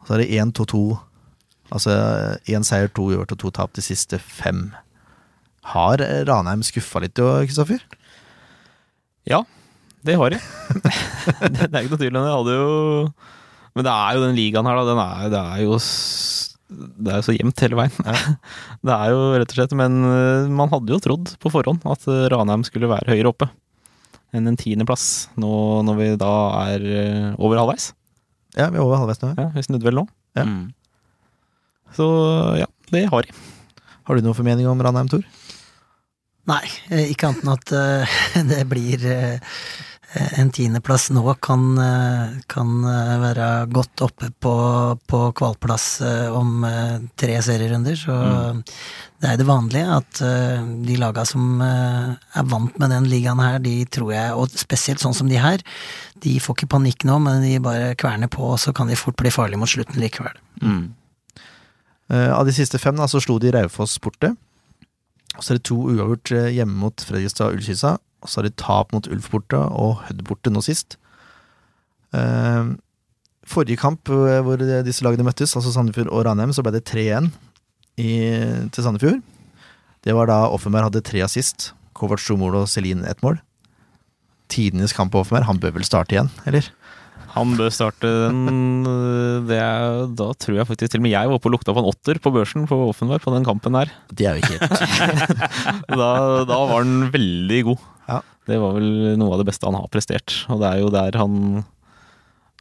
Og 0.00 0.08
så 0.08 0.16
er 0.16 0.24
det 0.24 0.32
1-2-2. 0.32 0.82
Altså 1.76 1.94
én 2.48 2.64
seier, 2.64 2.88
to 2.88 3.10
uavgjort 3.10 3.34
og 3.34 3.40
to 3.42 3.52
tap 3.58 3.74
de 3.76 3.84
siste 3.84 4.20
fem. 4.22 4.70
Har 5.74 6.00
Ranheim 6.28 6.62
skuffa 6.66 7.02
litt, 7.04 7.18
Kristoffer? 7.18 7.82
Ja, 9.28 9.42
det 10.06 10.16
har 10.16 10.32
de. 10.32 10.38
det, 11.52 11.66
det 11.68 11.72
er 11.72 11.82
ikke 11.82 11.92
noe 11.92 12.00
tvil 12.00 12.16
om 12.16 12.24
det. 12.24 12.34
Hadde 12.36 12.56
jo 12.56 12.68
Men 13.76 13.86
det 13.86 13.94
er 13.94 14.16
jo 14.16 14.24
den 14.24 14.38
ligaen 14.38 14.68
her, 14.68 14.78
da. 14.78 14.86
Den 14.88 15.02
er, 15.02 15.30
det 15.32 15.42
er 15.42 15.62
jo 15.64 15.78
Det 17.02 17.12
er 17.12 17.20
jo 17.20 17.26
så 17.26 17.36
jevnt 17.36 17.64
hele 17.64 17.80
veien. 17.80 18.10
Det 18.86 18.94
er 18.94 19.14
jo 19.14 19.22
rett 19.34 19.54
og 19.54 19.58
slett 19.58 19.76
Men 19.78 19.98
eh, 20.08 20.50
man 20.60 20.72
hadde 20.72 20.94
jo 20.94 21.00
trodd 21.02 21.34
på 21.42 21.52
forhånd 21.52 21.84
at 21.88 22.06
eh, 22.10 22.28
Ranheim 22.32 22.64
skulle 22.66 22.90
være 22.90 23.14
høyere 23.14 23.34
oppe 23.34 23.50
enn 24.36 24.44
en 24.44 24.58
tiendeplass, 24.60 25.30
nå 25.40 25.50
når 25.88 25.94
vi 25.96 26.06
da 26.20 26.32
er 26.68 26.82
eh, 26.84 27.28
over 27.40 27.56
halvveis. 27.56 27.86
Ja, 28.58 28.66
vi 28.68 28.76
er 28.76 28.82
over 28.82 29.00
halvveis 29.00 29.22
nå. 29.22 29.30
Ja, 29.38 29.46
vi 29.54 29.62
snudde 29.64 29.88
vel 29.88 29.96
nå. 29.96 30.02
Ja. 30.36 30.44
Mm. 30.44 30.66
Så 31.96 32.08
ja, 32.60 32.66
det 32.92 33.06
har 33.08 33.24
de. 33.24 33.32
Har 34.04 34.18
du 34.18 34.26
noen 34.26 34.36
formening 34.36 34.68
om 34.68 34.84
Ranheim, 34.84 35.08
Tor? 35.08 35.24
Nei, 36.48 36.64
eh, 36.88 37.10
ikke 37.12 37.28
annet 37.28 37.44
enn 37.44 37.52
at 37.52 37.72
eh, 37.76 38.18
det 38.52 38.64
blir 38.70 39.04
eh, 39.04 39.60
en 40.40 40.48
tiendeplass 40.54 41.10
nå 41.12 41.20
kan, 41.44 41.76
kan 42.48 42.68
være 43.20 43.48
godt 43.68 44.00
oppe 44.06 44.30
på, 44.40 44.52
på 45.04 45.18
kvalplass 45.36 46.00
om 46.32 46.64
tre 47.12 47.34
serierunder, 47.44 47.98
så 48.00 48.16
det 49.20 49.28
er 49.28 49.36
det 49.36 49.44
vanlige 49.44 49.98
at 49.98 50.22
de 50.88 50.96
laga 50.96 51.26
som 51.28 51.60
er 51.60 52.48
vant 52.48 52.80
med 52.80 52.94
den 52.94 53.10
ligaen 53.12 53.44
her, 53.44 53.60
de 53.60 53.84
tror 53.84 54.14
jeg, 54.16 54.32
og 54.32 54.56
spesielt 54.56 55.04
sånn 55.04 55.18
som 55.20 55.28
de 55.28 55.36
her, 55.44 55.60
de 56.24 56.38
får 56.40 56.56
ikke 56.56 56.72
panikk 56.78 57.04
nå, 57.04 57.20
men 57.28 57.44
de 57.44 57.58
bare 57.60 57.92
kverner 58.00 58.32
på, 58.32 58.48
og 58.54 58.56
så 58.64 58.72
kan 58.72 58.88
de 58.88 58.96
fort 58.96 59.20
bli 59.20 59.28
farlige 59.28 59.60
mot 59.60 59.68
slutten 59.68 60.00
likevel. 60.00 60.40
Mm. 60.64 60.86
Av 62.32 62.48
de 62.48 62.56
siste 62.56 62.80
fem 62.80 62.96
da, 62.96 63.12
så 63.12 63.20
slo 63.20 63.36
de 63.44 63.52
Raufoss 63.52 64.00
borte. 64.00 64.32
Og 65.38 65.44
så 65.44 65.54
er 65.54 65.60
det 65.60 65.68
to 65.70 65.78
uavgjort 65.86 66.32
eh, 66.34 66.50
hjemme 66.58 66.74
mot 66.82 67.06
Fredrikstad 67.06 67.52
og 67.52 67.60
Ullkisa. 67.60 67.94
Og 68.24 68.30
så 68.30 68.40
er 68.40 68.48
det 68.48 68.58
tap 68.58 68.92
mot 68.94 69.06
Ulf 69.06 69.30
borte 69.30 69.58
og 69.58 70.02
Hødd 70.08 70.24
borte 70.26 70.50
nå 70.50 70.62
sist. 70.66 70.98
Uh, 72.10 72.74
forrige 73.46 73.78
kamp 73.78 74.10
eh, 74.10 74.40
hvor 74.42 74.58
disse 74.58 75.04
lagene 75.06 75.26
møttes, 75.26 75.54
altså 75.54 75.72
Sandefjord 75.74 76.10
og 76.10 76.24
Ranheim, 76.26 76.54
så 76.56 76.64
ble 76.64 76.74
det 76.74 76.86
3-1 76.90 77.30
til 77.98 78.84
Sandefjord. 78.84 79.22
Det 80.06 80.14
var 80.14 80.30
da 80.30 80.46
Offenberg 80.54 80.88
hadde 80.88 81.04
tre 81.06 81.22
assist. 81.26 81.72
Kovac 81.98 82.22
to 82.22 82.36
mål 82.38 82.62
og 82.62 82.68
Celine 82.70 83.06
ett 83.10 83.22
mål. 83.22 83.40
Tidenes 84.48 84.94
kamp 84.96 85.12
på 85.12 85.22
Offenberg. 85.22 85.48
Han 85.48 85.58
bør 85.62 85.74
vel 85.76 85.86
starte 85.86 86.14
igjen, 86.14 86.30
eller? 86.46 86.70
Han 87.34 87.54
bør 87.58 87.72
starte 87.74 88.08
den 88.28 88.86
øh, 88.88 89.44
det 89.48 89.58
er, 89.60 90.06
Da 90.18 90.28
tror 90.40 90.56
jeg 90.58 90.68
faktisk 90.68 90.92
til 90.92 91.00
og 91.02 91.04
med 91.06 91.12
jeg 91.12 91.28
var 91.30 91.38
oppe 91.38 91.50
og 91.50 91.54
lukta 91.56 91.74
på 91.76 91.82
en 91.82 91.90
åtter 91.90 92.20
på 92.24 92.32
børsen 92.34 92.66
på 92.70 92.78
Offenberg 92.88 93.24
på 93.24 93.34
den 93.34 93.46
kampen 93.46 93.76
der. 93.76 93.92
Det 94.12 94.28
er 94.28 94.38
jo 94.38 94.44
ikke 94.44 94.68
Da, 96.00 96.10
da 96.48 96.60
var 96.70 96.78
han 96.80 97.10
veldig 97.14 97.62
god. 97.70 97.88
Ja. 98.08 98.20
Det 98.48 98.60
var 98.62 98.78
vel 98.78 99.18
noe 99.20 99.34
av 99.34 99.42
det 99.42 99.48
beste 99.50 99.68
han 99.68 99.76
har 99.76 99.90
prestert. 99.92 100.38
Og 100.48 100.62
det 100.62 100.70
er 100.70 100.80
jo 100.82 100.92
der 100.94 101.18
han 101.20 101.34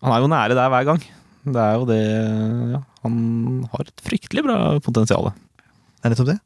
Han 0.04 0.14
er 0.14 0.26
jo 0.26 0.34
nære 0.34 0.58
der 0.58 0.74
hver 0.74 0.90
gang. 0.92 1.06
Det 1.48 1.64
er 1.64 1.78
jo 1.80 1.88
det 1.88 2.02
ja, 2.74 2.82
Han 3.06 3.16
har 3.72 3.88
et 3.88 4.04
fryktelig 4.04 4.44
bra 4.44 4.58
potensial. 4.84 5.32
Det 5.32 6.06
er 6.10 6.14
nettopp 6.14 6.34
det. 6.34 6.40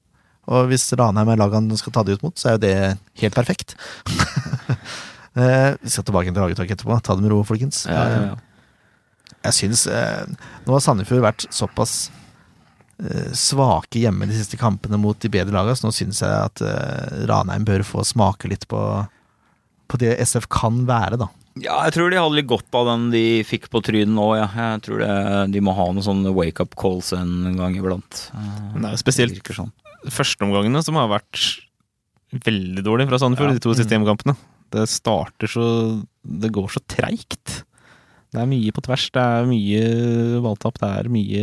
Og 0.52 0.68
hvis 0.72 0.88
Ranheim 0.98 1.30
er 1.30 1.40
laget 1.40 1.60
han 1.60 1.78
skal 1.80 1.94
ta 1.96 2.04
det 2.06 2.18
ut 2.18 2.24
mot, 2.26 2.38
så 2.38 2.50
er 2.52 2.58
jo 2.58 2.64
det 2.66 2.76
helt 3.22 3.36
perfekt. 3.38 3.76
Eh, 5.40 5.76
vi 5.82 5.90
skal 5.94 6.04
tilbake 6.08 6.34
til 6.34 6.44
hagetak 6.44 6.72
etterpå. 6.76 6.98
Ta 7.04 7.16
det 7.16 7.24
med 7.24 7.32
ro, 7.32 7.42
folkens. 7.48 7.86
Ja, 7.88 8.02
ja, 8.10 8.24
ja. 8.32 8.32
Eh, 8.36 8.48
Jeg 9.48 9.54
syns 9.58 9.88
eh, 9.90 10.26
Nå 10.68 10.74
har 10.76 10.82
Sandefjord 10.84 11.24
vært 11.24 11.46
såpass 11.56 12.12
eh, 13.02 13.32
svake 13.34 14.02
hjemme 14.04 14.28
de 14.30 14.36
siste 14.38 14.60
kampene 14.60 15.00
mot 15.02 15.18
de 15.18 15.32
bedre 15.34 15.56
lagene, 15.56 15.74
så 15.80 15.88
nå 15.88 15.94
syns 15.96 16.20
jeg 16.22 16.30
at 16.30 16.62
eh, 16.62 17.24
Ranheim 17.32 17.64
bør 17.66 17.82
få 17.88 18.04
smake 18.06 18.52
litt 18.52 18.68
på, 18.70 18.82
på 19.90 19.98
det 20.04 20.18
SF 20.22 20.46
kan 20.52 20.84
være, 20.90 21.18
da. 21.24 21.30
Ja, 21.60 21.82
jeg 21.88 21.96
tror 21.98 22.12
de 22.14 22.20
hadde 22.22 22.38
litt 22.38 22.48
godt 22.48 22.76
av 22.80 22.86
den 22.88 23.10
de 23.12 23.24
fikk 23.44 23.66
på 23.74 23.82
trynet 23.84 24.14
nå, 24.14 24.28
ja. 24.40 24.46
Jeg 24.54 24.84
tror 24.86 25.02
det, 25.02 25.10
de 25.56 25.64
må 25.66 25.74
ha 25.80 25.88
noen 25.90 26.06
sånne 26.06 26.32
wake-up 26.38 26.78
calls 26.80 27.10
en 27.18 27.56
gang 27.58 27.74
iblant. 27.80 28.28
Eh, 28.36 28.62
Men 28.76 28.84
det 28.86 28.92
er 28.92 28.96
jo 29.00 29.02
spesielt- 29.08 29.56
sånn. 29.58 29.74
Førsteomgangene 30.12 30.84
som 30.86 30.96
har 31.02 31.10
vært 31.12 31.42
veldig 32.46 32.84
dårlige 32.86 33.10
fra 33.10 33.20
Sandefjord, 33.20 33.52
Ja. 33.56 33.58
de 33.60 33.66
to 33.66 33.74
siste 33.76 33.92
hjemmekampene. 33.98 34.38
Det 34.72 34.86
starter 34.90 35.48
så 35.52 35.66
Det 36.24 36.52
går 36.54 36.70
så 36.72 36.82
treigt. 36.88 37.64
Det 38.32 38.40
er 38.40 38.48
mye 38.48 38.72
på 38.72 38.82
tvers, 38.86 39.10
det 39.12 39.22
er 39.22 39.48
mye 39.50 39.82
balltap, 40.46 40.78
det 40.80 40.90
er 41.02 41.10
mye 41.12 41.42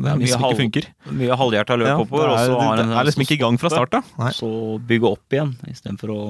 Det 0.00 0.08
er 0.08 0.16
mye 0.16 0.18
mye 0.20 0.28
som 0.32 0.42
halv- 0.44 0.52
ikke 0.54 0.62
funker. 0.64 0.88
Mye 1.20 1.36
halvhjerta 1.40 1.76
løp 1.80 1.88
Ja, 1.88 1.96
oppover, 2.02 2.26
det 2.28 2.34
og 2.34 2.40
er, 2.40 2.46
så 2.50 2.58
har 2.60 2.76
det 2.76 2.84
er 2.98 3.08
liksom 3.08 3.24
ikke 3.24 3.36
i 3.38 3.40
gang 3.40 3.56
fra 3.60 3.70
start. 3.72 3.96
Så 4.36 4.50
bygge 4.90 5.08
opp 5.14 5.36
igjen, 5.36 5.54
istedenfor 5.68 6.12
å 6.14 6.20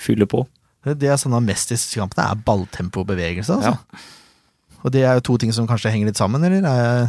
fylle 0.00 0.26
på. 0.26 0.46
Det 0.84 1.10
jeg 1.10 1.18
savner 1.20 1.44
mest 1.44 1.70
i 1.70 1.76
disse 1.76 2.00
kampene, 2.00 2.24
er 2.30 2.40
balltempo 2.40 3.02
og 3.04 3.10
bevegelse. 3.12 3.52
Altså. 3.60 3.76
Og 4.82 4.92
det 4.94 5.02
er 5.04 5.18
jo 5.18 5.26
to 5.28 5.36
ting 5.42 5.52
som 5.52 5.66
kanskje 5.68 5.92
henger 5.92 6.08
litt 6.08 6.16
sammen, 6.20 6.40
eller? 6.44 6.64
Er 6.64 7.08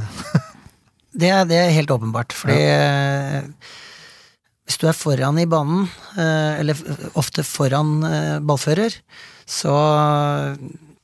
Det 1.16 1.28
er, 1.30 1.46
det 1.48 1.56
er 1.60 1.72
helt 1.76 1.92
åpenbart, 1.92 2.32
fordi 2.36 2.56
eh, 2.56 3.42
hvis 4.72 4.80
du 4.80 4.88
er 4.88 4.96
foran 4.96 5.40
i 5.42 5.50
banen, 5.52 5.84
eh, 6.16 6.62
eller 6.62 6.80
ofte 7.20 7.44
foran 7.44 7.98
eh, 8.08 8.38
ballfører, 8.40 8.96
så 9.44 9.76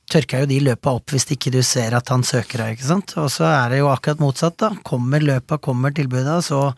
tørker 0.08 0.46
jo 0.46 0.48
de 0.48 0.62
løpa 0.70 0.94
opp 0.96 1.12
hvis 1.12 1.28
ikke 1.34 1.52
du 1.52 1.60
ser 1.60 1.92
at 1.98 2.08
han 2.08 2.24
søker 2.24 2.62
deg, 2.62 2.78
ikke 2.78 2.88
sant. 2.88 3.12
Og 3.20 3.28
så 3.34 3.44
er 3.44 3.74
det 3.74 3.82
jo 3.82 3.90
akkurat 3.92 4.22
motsatt, 4.24 4.56
da. 4.62 4.72
Kommer 4.88 5.20
løpa, 5.20 5.60
kommer 5.60 5.92
tilbudet, 5.92 6.40
så 6.48 6.70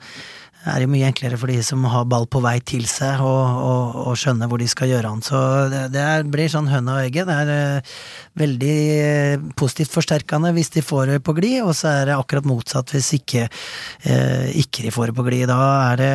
er 0.68 0.82
det 0.82 0.90
mye 0.92 1.08
enklere 1.08 1.38
for 1.40 1.48
de 1.48 1.56
som 1.64 1.84
har 1.88 2.08
ball 2.10 2.26
på 2.28 2.42
vei 2.44 2.58
til 2.60 2.84
seg, 2.88 3.22
og, 3.24 3.60
og, 3.64 3.94
og 4.10 4.18
skjønner 4.20 4.50
hvor 4.50 4.60
de 4.60 4.68
skal 4.68 4.90
gjøre 4.90 5.12
han. 5.12 5.22
Så 5.24 5.38
det, 5.72 5.86
det 5.94 6.02
er, 6.04 6.26
blir 6.28 6.52
sånn 6.52 6.68
høna 6.68 6.98
og 6.98 7.06
egget. 7.06 7.30
Det 7.30 7.36
er 7.46 7.80
uh, 7.80 7.94
veldig 8.42 8.76
uh, 9.00 9.46
positivt 9.56 9.94
forsterkende 9.94 10.52
hvis 10.56 10.72
de 10.76 10.84
får 10.84 11.14
det 11.14 11.18
på 11.24 11.34
glid, 11.38 11.62
og 11.64 11.72
så 11.78 11.94
er 11.94 12.10
det 12.10 12.18
akkurat 12.18 12.48
motsatt 12.48 12.92
hvis 12.92 13.08
ikke, 13.16 13.46
uh, 13.48 14.46
ikke 14.60 14.84
de 14.84 14.94
får 14.94 15.10
det 15.10 15.16
på 15.16 15.26
glid. 15.30 15.48
Da 15.48 15.60
er 15.90 16.00
det 16.04 16.14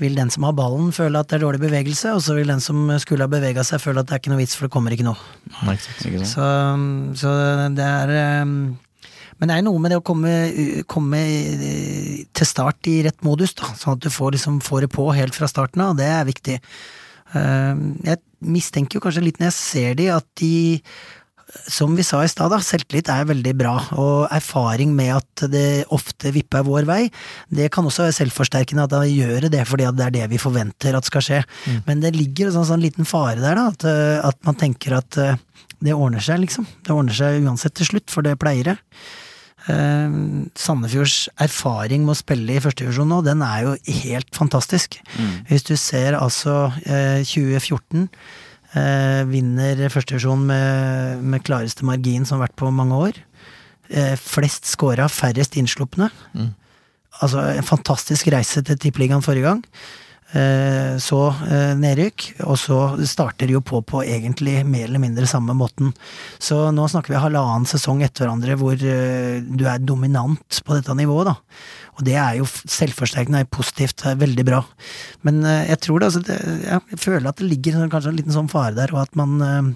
vil 0.00 0.16
den 0.16 0.32
som 0.32 0.48
har 0.48 0.56
ballen 0.56 0.88
føle 0.96 1.20
at 1.20 1.28
det 1.28 1.36
er 1.38 1.44
dårlig 1.44 1.60
bevegelse, 1.66 2.16
og 2.16 2.24
så 2.24 2.38
vil 2.38 2.48
den 2.48 2.64
som 2.64 2.88
skulle 3.04 3.26
ha 3.28 3.32
bevega 3.32 3.66
seg 3.68 3.84
føle 3.84 4.00
at 4.00 4.08
det 4.08 4.16
er 4.16 4.24
ikke 4.24 4.32
noe 4.32 4.40
vits, 4.40 4.56
for 4.56 4.66
det 4.66 4.72
kommer 4.72 4.96
ikke 4.96 5.10
noe. 5.10 5.20
Nei, 5.60 5.76
ikke? 5.76 6.24
Så, 6.24 6.46
så 7.20 7.34
det 7.76 7.84
er 7.84 8.16
Men 9.40 9.50
det 9.50 9.56
er 9.56 9.66
noe 9.66 9.80
med 9.80 9.94
det 9.94 10.00
å 10.00 10.04
komme, 10.04 10.32
komme 10.90 11.20
til 12.36 12.48
start 12.48 12.90
i 12.92 13.00
rett 13.06 13.22
modus, 13.26 13.54
da, 13.58 13.72
sånn 13.78 13.96
at 13.96 14.04
du 14.04 14.10
får, 14.12 14.36
liksom, 14.36 14.60
får 14.64 14.84
det 14.84 14.90
på 14.92 15.06
helt 15.16 15.36
fra 15.36 15.48
starten 15.50 15.84
av, 15.84 15.94
det 15.98 16.08
er 16.12 16.28
viktig. 16.28 16.58
Um, 17.32 17.96
Jeg 18.04 18.20
mistenker 18.42 18.98
jo 18.98 19.04
kanskje 19.04 19.24
litt 19.24 19.40
når 19.40 19.50
jeg 19.52 19.58
ser 19.60 19.96
de, 19.96 20.10
at 20.12 20.26
de 20.40 20.52
som 21.70 21.96
vi 21.96 22.04
sa 22.06 22.20
i 22.24 22.30
stad, 22.30 22.52
selvtillit 22.62 23.08
er 23.10 23.28
veldig 23.28 23.52
bra, 23.58 23.72
og 23.98 24.28
erfaring 24.34 24.92
med 24.94 25.16
at 25.16 25.44
det 25.50 25.84
ofte 25.94 26.32
vipper 26.34 26.66
vår 26.66 26.86
vei, 26.88 27.00
det 27.50 27.70
kan 27.74 27.86
også 27.86 28.06
være 28.06 28.16
selvforsterkende 28.20 28.86
at 28.86 28.92
da 28.92 29.02
gjør 29.06 29.48
det 29.50 29.64
fordi 29.68 29.88
det 29.96 30.06
er 30.06 30.14
det 30.14 30.28
vi 30.34 30.40
forventer 30.42 30.96
at 30.96 31.08
skal 31.08 31.24
skje. 31.26 31.40
Men 31.88 32.04
det 32.04 32.14
ligger 32.16 32.48
en 32.48 32.58
sånn, 32.58 32.68
sånn 32.72 32.84
liten 32.84 33.08
fare 33.08 33.40
der, 33.40 33.58
da, 33.58 33.66
at, 33.72 33.86
eh, 33.88 34.28
at 34.30 34.38
man 34.46 34.58
tenker 34.60 34.98
at 35.00 35.18
eh, 35.20 35.40
det 35.80 35.96
ordner 35.96 36.22
seg, 36.22 36.42
liksom. 36.44 36.68
Det 36.86 36.94
ordner 36.94 37.16
seg 37.16 37.42
uansett 37.42 37.74
til 37.78 37.94
slutt, 37.94 38.10
for 38.12 38.26
det 38.26 38.38
pleier 38.40 38.72
det. 38.72 38.76
Eh, 39.68 40.18
Sandefjords 40.56 41.28
erfaring 41.42 42.04
med 42.06 42.14
å 42.14 42.20
spille 42.20 42.56
i 42.56 42.62
førstedivisjon 42.62 43.10
nå, 43.12 43.20
den 43.26 43.42
er 43.44 43.66
jo 43.66 43.74
helt 44.04 44.30
fantastisk. 44.36 45.00
Hvis 45.50 45.66
du 45.68 45.74
ser 45.76 46.16
altså 46.18 46.70
eh, 46.86 47.20
2014 47.26 48.06
eh, 48.06 49.22
vinner 49.30 49.82
førstedivisjon 49.92 50.46
med, 50.48 51.24
med 51.24 51.44
klareste 51.46 51.86
margin 51.88 52.26
som 52.26 52.38
har 52.38 52.48
vært 52.48 52.58
på 52.60 52.72
mange 52.74 53.02
år. 53.08 53.20
Eh, 53.90 54.14
flest 54.20 54.68
scora, 54.70 55.08
færrest 55.10 55.58
innslupne. 55.58 56.10
Altså 57.20 57.42
en 57.56 57.66
fantastisk 57.66 58.30
reise 58.32 58.62
til 58.64 58.78
Tippeligaen 58.78 59.24
forrige 59.24 59.48
gang. 59.48 59.64
Eh, 60.30 60.94
så 61.02 61.18
eh, 61.50 61.72
nedrykk, 61.74 62.26
og 62.46 62.54
så 62.60 62.78
starter 63.08 63.48
de 63.50 63.56
jo 63.56 63.62
på 63.66 63.80
på 63.82 64.04
egentlig 64.04 64.60
mer 64.62 64.86
eller 64.86 65.02
mindre 65.02 65.26
samme 65.26 65.56
måten. 65.58 65.90
Så 66.38 66.68
nå 66.74 66.86
snakker 66.90 67.16
vi 67.16 67.22
halvannen 67.22 67.66
sesong 67.66 68.04
etter 68.06 68.26
hverandre 68.28 68.54
hvor 68.60 68.78
eh, 68.78 69.40
du 69.42 69.66
er 69.66 69.82
dominant 69.82 70.62
på 70.62 70.78
dette 70.78 70.94
nivået, 70.94 71.32
da. 71.32 71.36
Og 71.98 72.06
det 72.06 72.14
er 72.14 72.38
jo 72.38 72.46
selvforsterkende, 72.46 73.42
er 73.42 73.50
positivt, 73.50 73.98
det 74.04 74.12
er 74.12 74.22
veldig 74.22 74.46
bra. 74.46 74.62
Men 75.26 75.42
jeg 75.42 75.80
tror 75.82 76.00
det, 76.00 76.08
altså, 76.12 76.22
det, 76.24 76.38
jeg 76.62 77.00
føler 77.02 77.28
at 77.28 77.42
det 77.42 77.48
ligger 77.50 77.76
sånn- 77.76 77.90
kanskje 77.92 78.12
en 78.14 78.20
liten 78.22 78.36
sånn 78.36 78.48
fare 78.52 78.72
der, 78.78 78.94
og 78.94 79.02
at 79.02 79.18
man 79.18 79.74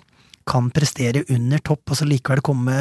kan 0.49 0.71
prestere 0.73 1.25
under 1.35 1.61
topp, 1.65 1.83
og 1.91 1.99
så 1.99 2.07
likevel 2.09 2.41
komme 2.45 2.73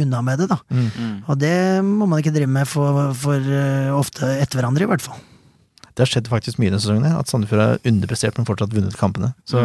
unna 0.00 0.24
med 0.26 0.42
det, 0.42 0.48
da. 0.50 0.58
Mm. 0.74 1.22
Og 1.28 1.38
det 1.38 1.54
må 1.86 2.08
man 2.10 2.22
ikke 2.22 2.34
drive 2.34 2.50
med 2.50 2.66
for, 2.70 3.12
for 3.20 3.52
ofte 4.00 4.32
etter 4.40 4.58
hverandre, 4.58 4.88
i 4.88 4.90
hvert 4.90 5.06
fall. 5.06 5.22
Det 5.94 6.04
har 6.04 6.10
skjedd 6.12 6.28
faktisk 6.30 6.60
mye 6.62 6.70
denne 6.70 6.80
sesongen, 6.82 7.08
at 7.18 7.28
Sandefjord 7.30 7.60
har 7.64 7.80
underprestert, 7.90 8.36
men 8.38 8.46
fortsatt 8.48 8.72
vunnet 8.76 8.96
kampene. 9.00 9.32
Så 9.48 9.60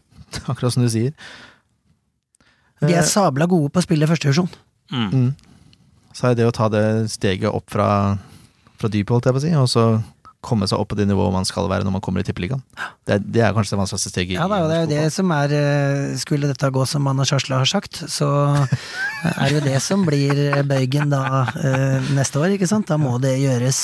akkurat 0.50 0.72
som 0.74 0.82
du 0.86 0.90
sier. 0.92 1.12
De 2.80 2.90
Eh, 2.92 2.98
er 2.98 3.06
sabla 3.08 3.46
gode 3.48 3.70
på 3.72 3.80
å 3.80 3.84
spille 3.86 4.08
førstevisjon. 4.08 4.50
Mm. 4.92 5.06
Mm. 5.12 5.30
Så 6.16 6.30
er 6.30 6.34
det 6.38 6.46
å 6.48 6.52
ta 6.54 6.68
det 6.72 6.84
steget 7.12 7.48
opp 7.52 7.70
fra, 7.72 7.86
fra 8.80 8.88
dypet, 8.92 9.14
holdt 9.16 9.28
jeg 9.30 9.36
på 9.36 9.40
å 9.40 9.46
si, 9.46 9.54
og 9.56 9.68
så 9.72 9.86
komme 10.46 10.68
seg 10.70 10.78
opp 10.78 10.92
på 10.92 10.96
det 11.00 11.08
nivået 11.08 11.32
man 11.34 11.46
skal 11.48 11.66
være 11.66 11.82
når 11.82 11.94
man 11.96 12.02
kommer 12.04 12.22
i 12.22 12.26
Tippeligaen. 12.28 12.60
Det, 13.08 13.16
er- 13.16 13.24
det 13.34 13.40
er 13.42 13.54
kanskje 13.56 13.74
det 13.74 13.80
vanskeligste 13.80 14.12
steget. 14.12 14.36
Ja, 14.38 14.46
da, 14.46 14.60
det 14.70 14.76
er 14.76 14.84
jo 14.84 14.90
det 14.92 15.06
som 15.16 15.32
er 15.34 15.54
eh, 15.56 16.12
Skulle 16.20 16.50
dette 16.52 16.70
gå 16.70 16.84
som 16.86 17.08
Anna 17.10 17.24
Sjarsla 17.26 17.58
har 17.64 17.70
sagt, 17.72 17.98
så 18.12 18.28
er 19.32 19.48
det 19.48 19.56
jo 19.56 19.64
det 19.66 19.80
som 19.82 20.04
blir 20.06 20.62
bøygen 20.68 21.10
da 21.10 21.24
eh, 21.56 22.12
neste 22.14 22.38
år, 22.44 22.54
ikke 22.54 22.68
sant? 22.70 22.86
Da 22.92 23.00
må 23.00 23.16
det 23.24 23.34
gjøres 23.42 23.80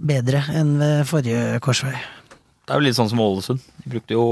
bedre 0.00 0.42
enn 0.56 0.76
ved 0.80 1.04
forrige 1.08 1.60
korsvei. 1.64 1.94
Det 2.66 2.74
er 2.74 2.80
jo 2.80 2.86
litt 2.86 2.96
sånn 2.98 3.10
som 3.10 3.20
Ålesund. 3.22 3.60
De 3.84 3.90
brukte 3.96 4.14
jo 4.16 4.24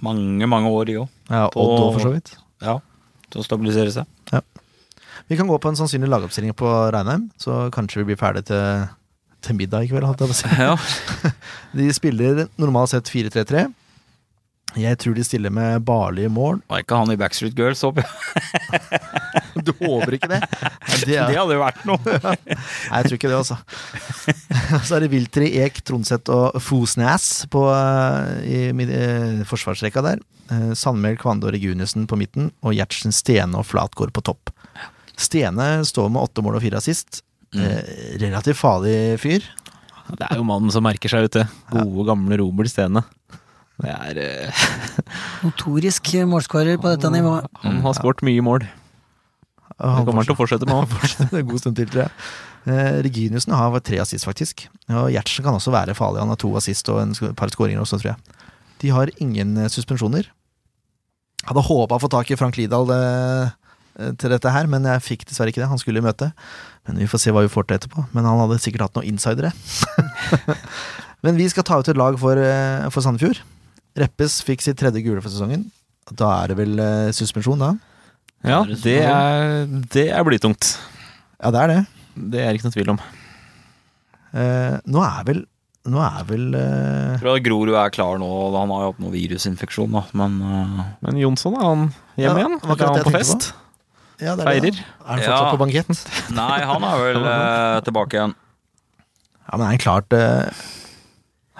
mange, 0.00 0.46
mange 0.48 0.70
år, 0.70 0.84
de 0.88 0.98
òg. 1.02 1.08
Ja, 1.30 1.46
Odd 1.50 1.74
òg, 1.80 1.92
for 1.96 2.04
så 2.06 2.12
vidt. 2.14 2.32
ja, 2.62 2.76
til 3.30 3.42
å 3.42 3.46
stabilisere 3.46 3.92
seg. 3.94 4.06
Vi 5.30 5.36
kan 5.38 5.46
gå 5.46 5.58
på 5.62 5.68
en 5.70 5.76
sannsynlig 5.78 6.08
lagoppstilling 6.10 6.54
på 6.58 6.66
Reinheim, 6.90 7.28
så 7.38 7.68
kanskje 7.74 8.00
vi 8.00 8.08
blir 8.10 8.18
ferdig 8.18 8.44
til, 8.48 8.88
til 9.46 9.54
middag 9.58 9.84
i 9.86 9.90
kveld. 9.92 10.06
Holdt 10.08 10.24
jeg 10.24 10.30
på 10.30 10.34
å 10.34 10.40
si. 10.40 10.48
Ja. 10.64 11.30
De 11.78 11.86
spiller 11.94 12.46
normalt 12.58 12.90
sett 12.90 13.06
4-3-3. 13.12 13.68
Jeg 14.78 14.98
tror 15.02 15.14
de 15.16 15.24
stiller 15.26 15.50
med 15.50 15.82
Barli 15.82 16.24
i 16.28 16.30
mål. 16.30 16.60
Var 16.70 16.84
ikke 16.84 16.98
han 17.00 17.10
i 17.10 17.16
Backstreet 17.18 17.56
Girls 17.58 17.82
opp? 17.88 17.98
Du 19.60 19.72
håper 19.76 20.14
ikke 20.16 20.28
det? 20.30 20.38
Det 20.46 21.06
Det 21.10 21.16
er, 21.18 21.34
hadde 21.36 21.56
jo 21.56 21.60
vært 21.60 21.80
noe. 21.88 22.14
nei, 22.24 22.36
jeg 22.46 23.08
tror 23.08 23.16
ikke 23.18 23.30
det, 23.30 23.38
altså. 23.40 23.56
Så 24.86 24.96
er 24.96 25.04
det 25.04 25.10
Viltri, 25.12 25.48
Ek, 25.64 25.80
Tronseth 25.86 26.32
og 26.32 26.56
Fosnes 26.64 27.26
på, 27.52 27.64
i, 28.46 28.60
i 28.70 28.72
mid- 28.76 28.92
eh, 28.94 29.42
forsvarsrekka 29.48 30.04
der. 30.06 30.22
Eh, 30.54 30.70
Sandmæl, 30.78 31.18
Kvande 31.20 31.50
og 31.50 31.54
Regunesen 31.56 32.06
på 32.10 32.16
midten, 32.20 32.48
og 32.64 32.76
Gjertsen, 32.78 33.12
Stene 33.14 33.58
og 33.60 33.66
Flatgård 33.68 34.14
på 34.16 34.24
topp. 34.30 34.54
Stene 35.20 35.82
står 35.84 36.08
med 36.14 36.22
åtte 36.24 36.46
mål 36.46 36.56
og 36.60 36.64
fire 36.64 36.80
assist. 36.80 37.24
Mm. 37.50 37.66
relativt 38.22 38.60
farlig 38.60 39.18
fyr. 39.18 39.42
Det 40.14 40.22
er 40.28 40.38
jo 40.38 40.44
mannen 40.46 40.70
som 40.70 40.84
merker 40.86 41.10
seg 41.10 41.26
ute. 41.26 41.42
Gode, 41.72 42.04
gamle 42.06 42.38
Robert 42.38 42.70
Stene. 42.70 43.02
Det 43.80 43.94
er 43.94 44.20
eh, 44.24 44.64
Notorisk 45.46 46.10
målskårer 46.28 46.76
på 46.82 46.92
dette 46.92 47.10
nivået. 47.14 47.46
Han 47.64 47.80
har 47.84 47.96
skåret 47.98 48.22
mye 48.26 48.44
mål. 48.44 48.66
Det 49.80 50.04
kommer 50.04 50.20
han 50.20 50.28
til 50.28 50.34
å 50.36 50.40
fortsette 50.42 50.66
med 50.68 50.76
òg. 50.84 51.34
en 51.40 51.46
god 51.48 51.62
stund 51.62 51.78
til, 51.78 51.88
tror 51.88 52.02
jeg. 52.04 52.12
Eh, 52.68 52.98
Reginiussen 53.06 53.54
har 53.56 53.78
tre 53.80 54.00
assist, 54.02 54.26
faktisk. 54.28 54.66
Og 54.92 55.06
Gjertsen 55.14 55.46
kan 55.46 55.56
også 55.56 55.72
være 55.72 55.94
farlig. 55.96 56.20
Han 56.20 56.28
har 56.34 56.40
to 56.42 56.50
assist 56.60 56.90
og 56.92 57.00
en 57.00 57.14
sk- 57.16 57.32
par 57.38 57.48
skåringer 57.54 57.80
også, 57.80 57.96
tror 58.02 58.12
jeg. 58.12 58.36
De 58.84 58.90
har 58.92 59.12
ingen 59.24 59.56
eh, 59.64 59.70
suspensjoner. 59.72 60.28
Hadde 61.48 61.62
håpa 61.64 61.96
å 61.96 62.02
få 62.02 62.10
tak 62.12 62.28
i 62.28 62.36
Frank 62.36 62.58
Lidahl 62.60 62.92
eh, 62.92 63.54
eh, 63.96 64.10
til 64.20 64.34
dette 64.34 64.52
her, 64.52 64.68
men 64.68 64.84
jeg 64.84 65.06
fikk 65.06 65.24
dessverre 65.30 65.54
ikke 65.54 65.62
det. 65.64 65.70
Han 65.72 65.80
skulle 65.80 66.02
i 66.02 66.04
møte. 66.04 66.28
Men 66.88 67.00
vi 67.00 67.08
får 67.08 67.24
se 67.24 67.32
hva 67.32 67.46
vi 67.46 67.52
får 67.52 67.70
til 67.70 67.78
etterpå. 67.80 68.04
Men 68.12 68.28
han 68.28 68.42
hadde 68.44 68.60
sikkert 68.60 68.84
hatt 68.90 69.00
noen 69.00 69.08
insidere. 69.14 69.54
men 71.24 71.40
vi 71.40 71.48
skal 71.52 71.64
ta 71.68 71.80
ut 71.80 71.88
et 71.88 71.96
lag 72.00 72.20
for, 72.20 72.36
for 72.92 73.04
Sandefjord. 73.04 73.40
Reppes 73.98 74.40
fikk 74.46 74.62
sitt 74.62 74.78
tredje 74.78 75.02
gule 75.02 75.20
for 75.22 75.32
sesongen. 75.32 75.64
Da 76.14 76.28
er 76.42 76.52
det 76.52 76.58
vel 76.60 76.78
eh, 76.82 77.10
suspensjon, 77.14 77.58
da? 77.60 77.72
Ja, 78.46 78.62
det 78.64 78.98
er, 79.04 79.66
det 79.92 80.06
er 80.14 80.24
blytungt. 80.24 80.76
Ja, 81.42 81.50
det 81.52 81.60
er 81.64 81.72
det. 81.74 81.80
Det 82.34 82.40
er 82.44 82.56
ikke 82.56 82.68
noe 82.68 82.74
tvil 82.76 82.92
om. 82.94 83.00
Eh, 84.34 84.76
nå 84.86 85.02
er 85.04 85.24
vel 85.26 85.40
Nå 85.90 85.96
er 86.04 86.24
vel 86.28 86.42
eh, 86.54 87.14
Jeg 87.14 87.20
tror 87.22 87.38
at 87.38 87.44
Grorud 87.46 87.76
er 87.80 87.92
klar 87.94 88.18
nå. 88.20 88.26
Han 88.52 88.68
har 88.74 88.82
jo 88.84 88.90
hatt 88.92 88.98
noe 89.02 89.12
virusinfeksjon, 89.14 89.94
da. 89.96 90.02
Men 90.20 90.34
uh, 90.44 90.82
Men 91.06 91.16
Jonsson, 91.22 91.56
er 91.56 91.64
han 91.66 91.86
hjemme 92.20 92.20
Ja, 92.20 92.34
igjen? 92.44 92.58
det 92.60 92.68
var 92.68 92.76
Eller 92.76 92.84
er 92.84 92.90
han 92.90 93.00
på 93.00 93.00
jeg 93.00 93.06
tenkte 93.06 93.14
fest? 93.16 93.46
ja, 94.20 94.34
det 94.36 94.44
er 94.44 94.50
Feirer? 94.50 94.76
det, 94.76 94.84
da. 94.84 95.00
Er 95.00 95.08
han 95.08 95.22
fortsatt 95.24 95.40
Ja. 95.40 95.50
på 95.54 95.60
bankett? 95.62 96.02
nei, 96.36 96.58
han 96.68 96.84
er 96.90 97.00
vel 97.06 97.24
eh, 97.32 97.78
tilbake 97.88 98.18
igjen. 98.18 98.34
Ja, 99.40 99.56
men 99.56 99.64
er 99.64 99.70
han 99.72 99.82
klart 99.86 100.12
eh, 100.20 100.60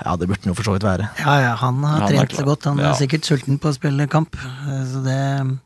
Ja, 0.04 0.16
det 0.16 0.28
burde 0.28 0.40
han 0.44 0.52
jo 0.52 0.54
for 0.56 0.64
så 0.64 0.72
vidt 0.76 0.84
være. 0.86 1.08
Ja, 1.20 1.34
ja, 1.44 1.54
han 1.60 1.82
har 1.84 2.00
Han 2.00 2.02
er 2.12 2.16
trent 2.16 2.32
så 2.38 2.44
godt. 2.46 2.64
Han 2.64 2.78
Ja. 2.78 2.90
er 2.92 2.94
sikkert 3.00 3.24
sulten 3.28 3.58
på 3.60 3.68
å 3.68 3.74
spille 3.76 4.06
kamp. 4.08 4.34
Eh, 4.36 4.84
Så 4.86 5.02
det 5.04 5.58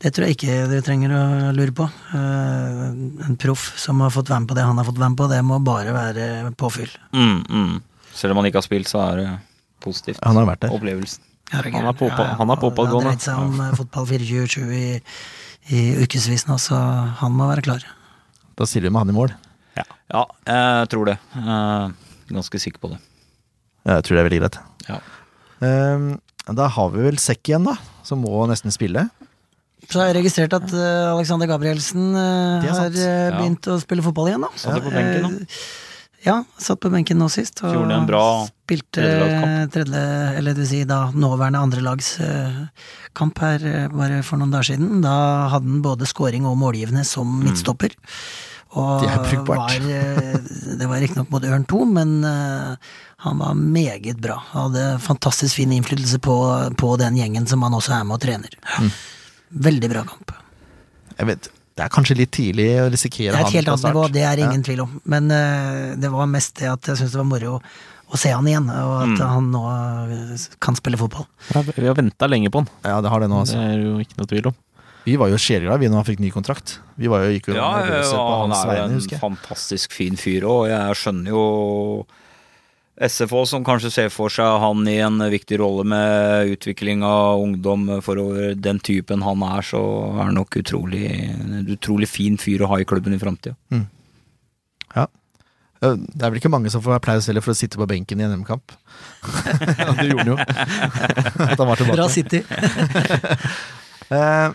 det 0.00 0.12
tror 0.14 0.26
jeg 0.28 0.36
ikke 0.36 0.68
dere 0.70 0.82
trenger 0.86 1.10
å 1.10 1.52
lure 1.54 1.72
på. 1.74 1.84
Eh, 2.14 3.26
En 3.26 3.36
proff 3.36 3.72
som 3.78 3.98
har 4.00 4.10
fått 4.10 4.28
være 4.30 4.40
med 4.40 4.48
på 4.48 4.54
det 4.54 4.62
han 4.64 4.76
har 4.78 4.84
fått 4.84 4.98
være 4.98 5.10
med 5.10 5.18
på, 5.18 5.28
det 5.28 5.42
må 5.44 5.58
bare 5.64 5.92
være 5.92 6.54
påfyll. 6.56 6.90
Mm, 7.12 7.44
mm. 7.48 7.82
Selv 8.14 8.30
om 8.32 8.36
han 8.38 8.46
ikke 8.46 8.58
har 8.62 8.62
spilt, 8.68 8.86
så 8.88 9.00
er 9.12 9.16
det 9.16 9.40
positivt. 9.80 10.18
Han 10.22 10.36
har 10.36 10.46
vært 10.46 10.60
der. 10.60 10.70
Opplevelsen. 10.70 11.20
Er 11.52 11.62
Han 11.62 11.64
er 11.66 11.70
gærent? 11.80 11.98
på 11.98 12.10
oppad- 12.10 12.36
han 12.36 12.50
er 12.50 12.56
på. 12.56 12.70
Det 12.74 12.86
har 12.88 13.00
dreid 13.00 13.20
seg 13.20 13.38
om 13.38 13.60
eh, 13.60 13.72
fotball 13.74 14.06
24-7 14.06 14.72
i, 14.72 15.00
i 15.70 15.94
ukevis 16.04 16.46
nå, 16.46 16.58
så 16.58 16.76
han 17.18 17.32
må 17.32 17.48
være 17.48 17.62
klar. 17.62 17.82
Da 18.56 18.64
stiller 18.66 18.88
vi 18.88 18.92
med 18.92 19.00
han 19.06 19.08
i 19.10 19.18
mål. 19.18 19.34
Ja, 20.10 20.24
jeg 20.46 20.88
tror 20.88 21.04
det. 21.06 21.18
Eh, 21.36 21.88
ganske 22.32 22.58
sikker 22.60 22.78
på 22.80 22.90
det. 22.90 22.98
Jeg 23.88 24.04
tror 24.04 24.18
det 24.18 24.20
er 24.22 24.28
veldig 24.28 24.40
greit. 24.42 24.58
Ja. 24.88 24.98
Um, 25.64 26.10
da 26.58 26.68
har 26.72 26.92
vi 26.94 27.06
vel 27.08 27.18
Sekk 27.20 27.50
igjen, 27.50 27.66
da. 27.68 27.74
Som 28.06 28.22
må 28.24 28.44
nesten 28.48 28.72
spille. 28.74 29.08
Så 29.88 30.00
har 30.00 30.10
jeg 30.10 30.18
registrert 30.20 30.54
at 30.56 30.68
uh, 30.74 31.14
Alexander 31.14 31.48
Gabrielsen 31.48 32.10
uh, 32.12 32.64
har 32.64 32.88
uh, 32.92 33.36
begynt 33.38 33.68
Ja. 33.68 33.76
å 33.76 33.82
spille 33.82 34.04
fotball 34.04 34.32
igjen, 34.32 34.44
da. 34.44 34.50
Satt 34.60 34.82
på 34.84 34.92
benken 34.92 35.24
nå. 35.24 35.30
Ja, 36.26 36.40
satt 36.60 36.80
på 36.82 36.90
benken 36.92 37.20
nå 37.22 37.28
sist. 37.30 37.62
Og 37.64 37.76
Gjorde 37.76 37.96
en 38.00 38.08
bra 38.08 38.22
spilte 38.48 39.04
tredje, 39.72 40.00
eller 40.36 40.56
det 40.56 40.64
vil 40.64 40.68
si 40.72 40.80
da 40.88 41.04
nåværende 41.14 41.60
andrelagskamp 41.62 43.38
her 43.44 43.64
bare 43.94 44.18
for 44.26 44.40
noen 44.40 44.52
dager 44.52 44.74
siden. 44.74 44.98
Da 45.04 45.14
hadde 45.54 45.70
han 45.70 45.84
både 45.84 46.08
scoring 46.10 46.48
og 46.50 46.58
målgivende 46.60 47.06
som 47.08 47.38
midtstopper. 47.44 47.94
Og 48.76 49.00
Det 49.02 49.08
er 49.08 49.22
brukbart. 49.24 49.56
var, 49.56 49.70
eh, 49.72 50.76
det 50.78 50.88
var 50.88 51.00
riktignok 51.00 51.30
mot 51.32 51.42
Ørn 51.48 51.64
2, 51.66 51.84
men 51.88 52.10
eh, 52.24 52.74
han 53.24 53.38
var 53.38 53.54
meget 53.54 54.20
bra. 54.20 54.36
Hadde 54.52 54.98
fantastisk 55.00 55.54
fin 55.56 55.72
innflytelse 55.72 56.18
på, 56.20 56.34
på 56.76 56.90
den 57.00 57.16
gjengen 57.16 57.46
som 57.48 57.62
han 57.62 57.72
også 57.72 57.96
er 58.00 58.04
med 58.04 58.18
og 58.18 58.20
trener. 58.26 58.58
Mm. 58.78 58.90
Veldig 59.68 59.90
bra 59.94 60.02
kamp. 60.04 60.32
Jeg 61.18 61.26
vet, 61.26 61.48
Det 61.78 61.84
er 61.86 61.88
kanskje 61.94 62.16
litt 62.18 62.32
tidlig 62.34 62.68
å 62.82 62.88
risikere 62.90 63.36
han? 63.36 63.44
Det 63.44 63.46
er 63.46 63.48
et 63.48 63.54
helt 63.62 63.68
annet 63.72 63.94
nivå, 63.94 64.06
det 64.12 64.22
er 64.26 64.32
ingen 64.36 64.44
Ja. 64.44 64.50
ingen 64.52 64.64
tvil 64.66 64.80
om. 64.82 65.00
Men 65.06 65.30
eh, 65.30 65.94
det 65.96 66.10
var 66.10 66.26
mest 66.26 66.54
det 66.58 66.68
at 66.72 66.82
jeg 66.90 66.96
syntes 66.98 67.12
det 67.12 67.22
var 67.22 67.28
moro 67.30 67.60
å 68.10 68.16
se 68.18 68.30
han 68.32 68.44
igjen, 68.48 68.68
og 68.68 69.02
at 69.02 69.18
Mm. 69.18 69.28
han 69.28 69.50
nå 69.52 69.62
kan 70.60 70.74
spille 70.74 70.96
fotball. 70.98 71.26
Ja, 71.54 71.62
vi 71.62 71.86
har 71.86 71.94
venta 71.94 72.26
lenge 72.28 72.50
på 72.50 72.62
han. 72.64 72.68
Ja, 72.84 73.00
det 73.00 73.10
har 73.10 73.20
det 73.20 73.28
nå, 73.30 73.40
altså. 73.44 73.56
Det 73.60 73.68
er 73.76 73.82
jo 73.84 73.98
ikke 74.02 74.16
noe 74.18 74.26
tvil 74.26 74.46
om. 74.50 74.54
Vi 75.08 75.16
var 75.16 75.30
jo 75.32 75.38
sjeleglade 75.40 75.80
vi 75.80 75.88
når 75.88 76.02
han 76.02 76.06
fikk 76.10 76.20
ny 76.20 76.28
kontrakt. 76.34 76.78
Vi 77.00 77.08
var 77.08 77.24
jo, 77.24 77.32
gikk 77.32 77.48
jo 77.48 77.56
Ja, 77.56 77.68
ja, 77.80 78.00
på 78.04 78.24
han 78.42 78.52
er 78.52 78.60
jo 78.60 78.72
vegne, 78.74 79.00
en 79.00 79.20
fantastisk 79.22 79.94
fin 79.96 80.18
fyr, 80.20 80.44
og 80.44 80.66
jeg 80.68 80.96
skjønner 81.00 81.32
jo 81.32 81.44
SFO 82.98 83.44
som 83.46 83.62
kanskje 83.64 83.92
ser 83.94 84.08
for 84.10 84.32
seg 84.32 84.58
han 84.58 84.82
i 84.90 84.96
en 85.06 85.22
viktig 85.30 85.60
rolle 85.62 85.84
med 85.86 86.50
utvikling 86.56 87.04
av 87.06 87.38
ungdom 87.40 87.86
forover. 88.04 88.56
Den 88.58 88.80
typen 88.84 89.22
han 89.22 89.44
er, 89.46 89.62
så 89.64 89.80
er 90.10 90.24
han 90.26 90.34
nok 90.36 90.58
utrolig, 90.60 91.04
en 91.30 91.62
utrolig 91.70 92.10
fin 92.10 92.36
fyr 92.42 92.66
å 92.66 92.72
ha 92.74 92.80
i 92.82 92.88
klubben 92.88 93.14
i 93.14 93.20
framtida. 93.22 93.54
Ja, 94.98 95.06
Det 95.78 96.24
er 96.26 96.32
vel 96.32 96.40
ikke 96.40 96.50
mange 96.50 96.72
som 96.74 96.82
får 96.82 96.96
applaus 96.98 97.30
heller 97.30 97.44
for 97.44 97.54
å 97.54 97.58
sitte 97.58 97.78
på 97.78 97.86
benken 97.86 98.18
i 98.18 98.26
en 98.26 98.34
NM-kamp. 98.40 98.74
ja, 99.78 99.92
det 99.94 100.08
gjorde 100.10 100.24
han 100.24 100.32
jo. 100.32 100.38
At 101.52 101.54
han 101.54 101.68
var 101.70 101.78
tilbake. 101.78 101.94
Bra 101.94 102.08
City. 102.10 102.42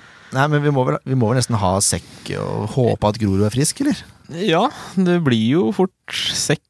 Eh, 0.33 0.37
nei, 0.39 0.47
men 0.49 0.63
vi 0.65 0.71
må, 0.73 0.83
vel, 0.87 0.97
vi 1.05 1.15
må 1.19 1.29
vel 1.29 1.37
nesten 1.39 1.57
ha 1.61 1.75
sekk 1.83 2.33
og 2.41 2.71
håpe 2.73 3.11
at 3.13 3.19
Grorud 3.21 3.45
er 3.45 3.53
frisk, 3.53 3.83
eller? 3.85 4.01
Ja, 4.41 4.65
det 4.97 5.19
blir 5.25 5.43
jo 5.53 5.67
fort 5.75 5.93
sekk 6.33 6.61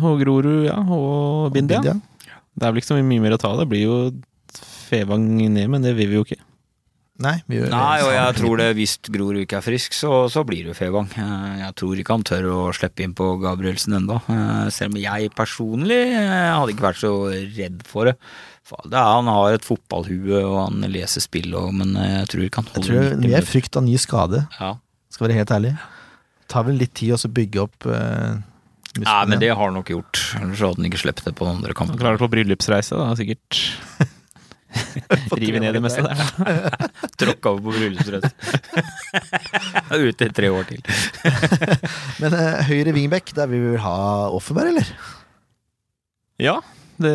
og 0.00 0.16
Grorud, 0.22 0.64
ja, 0.64 0.78
og 0.80 1.52
Bindia. 1.52 1.82
Bindia. 1.84 1.98
Det 2.54 2.64
er 2.64 2.72
vel 2.72 2.80
ikke 2.80 2.92
så 2.94 2.96
mye 3.02 3.20
mer 3.20 3.34
å 3.36 3.40
ta 3.42 3.50
av. 3.52 3.60
Det 3.64 3.68
blir 3.68 3.84
jo 3.84 3.96
Fevang 4.88 5.24
ned, 5.50 5.64
men 5.72 5.82
det 5.84 5.94
vil 5.98 6.10
vi 6.12 6.18
jo 6.20 6.24
ikke. 6.26 6.40
Nei, 7.24 7.36
vi 7.46 7.60
gjør 7.60 7.70
Nei, 7.70 7.98
og 8.02 8.10
jeg 8.10 8.34
tror 8.40 8.58
det 8.58 8.66
hvis 8.74 8.94
Grorud 9.06 9.38
ikke 9.44 9.58
er 9.60 9.64
frisk, 9.64 9.94
så, 9.94 10.24
så 10.32 10.42
blir 10.46 10.66
det 10.70 10.74
Fevang. 10.78 11.06
Eh, 11.14 11.60
Jeg 11.62 11.76
tror 11.78 12.00
ikke 12.00 12.16
han 12.16 12.24
tør 12.26 12.48
å 12.50 12.58
slippe 12.74 13.04
inn 13.06 13.14
på 13.14 13.28
Gabrielsen 13.42 13.94
ennå. 14.00 14.16
Selv 14.74 14.94
om 14.94 14.98
jeg 15.02 15.30
personlig 15.36 16.00
eh, 16.10 16.50
hadde 16.54 16.74
ikke 16.74 16.88
vært 16.88 17.02
så 17.04 17.12
redd 17.30 17.84
for 17.90 18.10
det. 18.10 18.16
Er, 18.64 18.96
han 18.96 19.28
har 19.28 19.58
et 19.58 19.66
fotballhue, 19.66 20.38
og 20.40 20.54
han 20.62 20.86
leser 20.88 21.20
spill, 21.20 21.50
òg, 21.58 21.68
men 21.76 21.92
eh, 22.00 22.14
jeg 22.22 22.30
tror 22.32 22.44
ikke 22.46 22.62
han 22.62 22.70
Jeg 22.72 22.86
tror 22.86 23.02
90 23.10 23.26
vi 23.26 23.36
er 23.36 23.44
frykt 23.44 23.76
av 23.76 23.84
ny 23.84 23.98
skade, 24.00 24.40
Ja. 24.56 24.70
skal 25.12 25.26
være 25.26 25.36
helt 25.42 25.52
ærlig. 25.52 25.74
Det 25.76 26.48
Tar 26.54 26.64
vel 26.64 26.80
litt 26.80 26.94
tid 26.96 27.12
å 27.12 27.30
bygge 27.32 27.60
opp 27.60 27.86
uh, 27.88 28.40
Nei, 29.00 29.20
men 29.26 29.40
det 29.40 29.48
har 29.50 29.58
han 29.58 29.74
nok 29.74 29.90
gjort. 29.90 30.20
Ellers 30.38 30.60
hadde 30.62 30.78
han 30.78 30.88
ikke 30.88 31.00
sluppet 31.02 31.26
det 31.26 31.32
på 31.34 31.46
den 31.48 31.56
andre 31.58 31.74
Han 31.80 31.96
klarer 31.98 32.16
det 32.16 32.22
på 32.22 32.28
bryllupsreise, 32.30 32.96
da, 33.00 33.16
sikkert. 33.18 33.60
Rive 35.40 35.60
ned 35.62 35.74
det 35.76 35.82
meste 35.82 36.04
der. 36.04 36.20
Tråkka 37.20 37.52
over 37.54 37.66
på 37.66 37.74
bryllupsreise. 37.74 38.30
Ute 40.08 40.28
i 40.28 40.36
tre 40.36 40.52
år 40.52 40.68
til. 40.70 40.84
Men 42.22 42.38
uh, 42.38 42.62
høyre 42.68 42.94
wingback, 42.96 43.34
der 43.36 43.50
vi 43.50 43.60
vil 43.66 43.82
ha 43.82 43.98
Offenberg, 44.36 44.72
eller? 44.76 44.94
Ja, 46.40 46.60
det, 47.02 47.12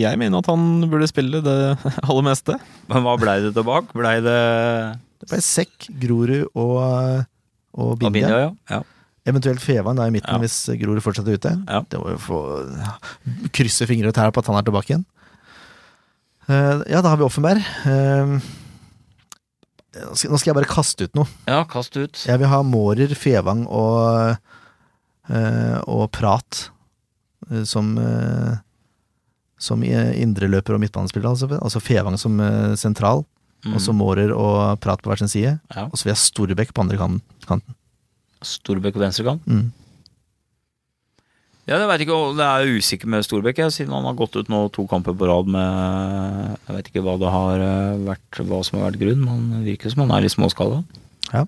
jeg 0.00 0.18
mener 0.20 0.38
at 0.40 0.46
han 0.48 0.84
burde 0.88 1.08
spille 1.10 1.40
det 1.44 1.56
aller 2.08 2.24
meste. 2.24 2.56
Men 2.88 3.04
hva 3.04 3.16
blei 3.20 3.38
det 3.44 3.50
tilbake? 3.56 3.92
Blei 3.96 4.14
det 4.24 4.36
Det 5.20 5.28
ble 5.32 5.40
Sekk, 5.44 5.88
Grorud 6.00 6.46
og, 6.54 7.26
og 7.76 7.98
Bindia. 8.00 8.30
Ja? 8.46 8.48
ja. 8.72 8.80
Eventuelt 9.28 9.60
Fevang 9.60 9.98
da 9.98 10.06
i 10.08 10.14
midten 10.14 10.32
Ja. 10.32 10.40
hvis 10.40 10.56
Grorud 10.80 11.02
fortsetter 11.04 11.36
ute. 11.36 11.52
Ja. 11.68 11.82
Det 11.84 12.00
må 12.00 12.14
jo 12.14 12.20
få 12.22 12.38
krysse 13.52 13.84
fingre 13.90 14.08
og 14.08 14.16
tær 14.16 14.32
på 14.32 14.40
at 14.40 14.48
han 14.48 14.56
er 14.60 14.64
tilbake 14.64 14.94
igjen. 14.94 15.04
Uh, 16.48 16.80
ja, 16.88 17.02
da 17.04 17.10
har 17.12 17.18
vi 17.20 17.26
Offenberg. 17.26 17.60
Uh, 17.84 18.38
nå 19.98 20.14
skal- 20.16 20.46
jeg 20.48 20.56
bare 20.56 20.70
kaste 20.70 21.04
ut 21.08 21.14
noe. 21.18 21.28
Ja, 21.48 21.64
kast 21.68 21.96
ut. 21.98 22.22
Jeg 22.24 22.38
vil 22.40 22.48
ha 22.48 22.62
Mårer, 22.64 23.12
Fevang 23.18 23.66
og, 23.68 24.38
uh, 25.28 25.78
og 25.84 26.06
Prat 26.14 26.70
eh, 27.50 27.64
som 27.68 27.96
eh, 28.00 28.56
som 29.58 29.82
i- 29.82 29.90
indreløper 30.22 30.74
og 30.76 30.80
midtbanespiller. 30.84 31.28
Altså, 31.34 31.48
altså 31.58 31.80
Fevang 31.82 32.18
som 32.18 32.38
eh, 32.40 32.74
sentral, 32.76 33.24
Mm. 33.66 33.72
og 33.74 33.80
så 33.82 33.90
Mårer 33.92 34.30
og 34.30 34.78
Prat 34.78 35.00
på 35.02 35.10
hver 35.10 35.18
sin 35.18 35.26
side. 35.28 35.56
Ja. 35.74 35.88
Og 35.90 35.98
så 35.98 36.04
vil 36.06 36.12
jeg 36.12 36.18
ha 36.20 36.22
Storbekk 36.22 36.70
på 36.76 36.80
andre 36.84 36.96
kanten. 36.96 37.74
Storbekk 38.40 38.94
på 38.94 39.00
venstrekant. 39.02 39.42
Mm. 39.50 39.72
Ja, 41.66 41.76
jeg 41.82 41.88
vet 41.90 42.04
ikke, 42.06 42.14
og 42.16 42.36
det 42.38 42.46
er 42.46 42.70
usikker 42.78 43.10
med 43.10 43.26
Storbekk, 43.26 43.58
siden 43.74 43.92
han 43.92 44.06
har 44.06 44.14
gått 44.16 44.36
ut 44.38 44.48
nå 44.48 44.60
to 44.72 44.86
kamper 44.88 45.12
på 45.12 45.26
rad 45.28 45.50
med 45.50 46.54
Jeg 46.68 46.76
vet 46.78 46.86
ikke 46.92 47.02
hva 47.04 47.16
det 47.20 47.32
har 47.34 47.64
eh, 47.66 47.98
vært, 48.06 48.38
hva 48.46 48.62
som 48.64 48.78
har 48.78 48.92
vært 48.92 49.00
grunn, 49.02 49.24
men 49.26 49.42
det 49.58 49.74
virker 49.74 49.90
som 49.92 50.06
han 50.06 50.14
er 50.16 50.24
litt 50.24 50.38
Ja. 51.34 51.42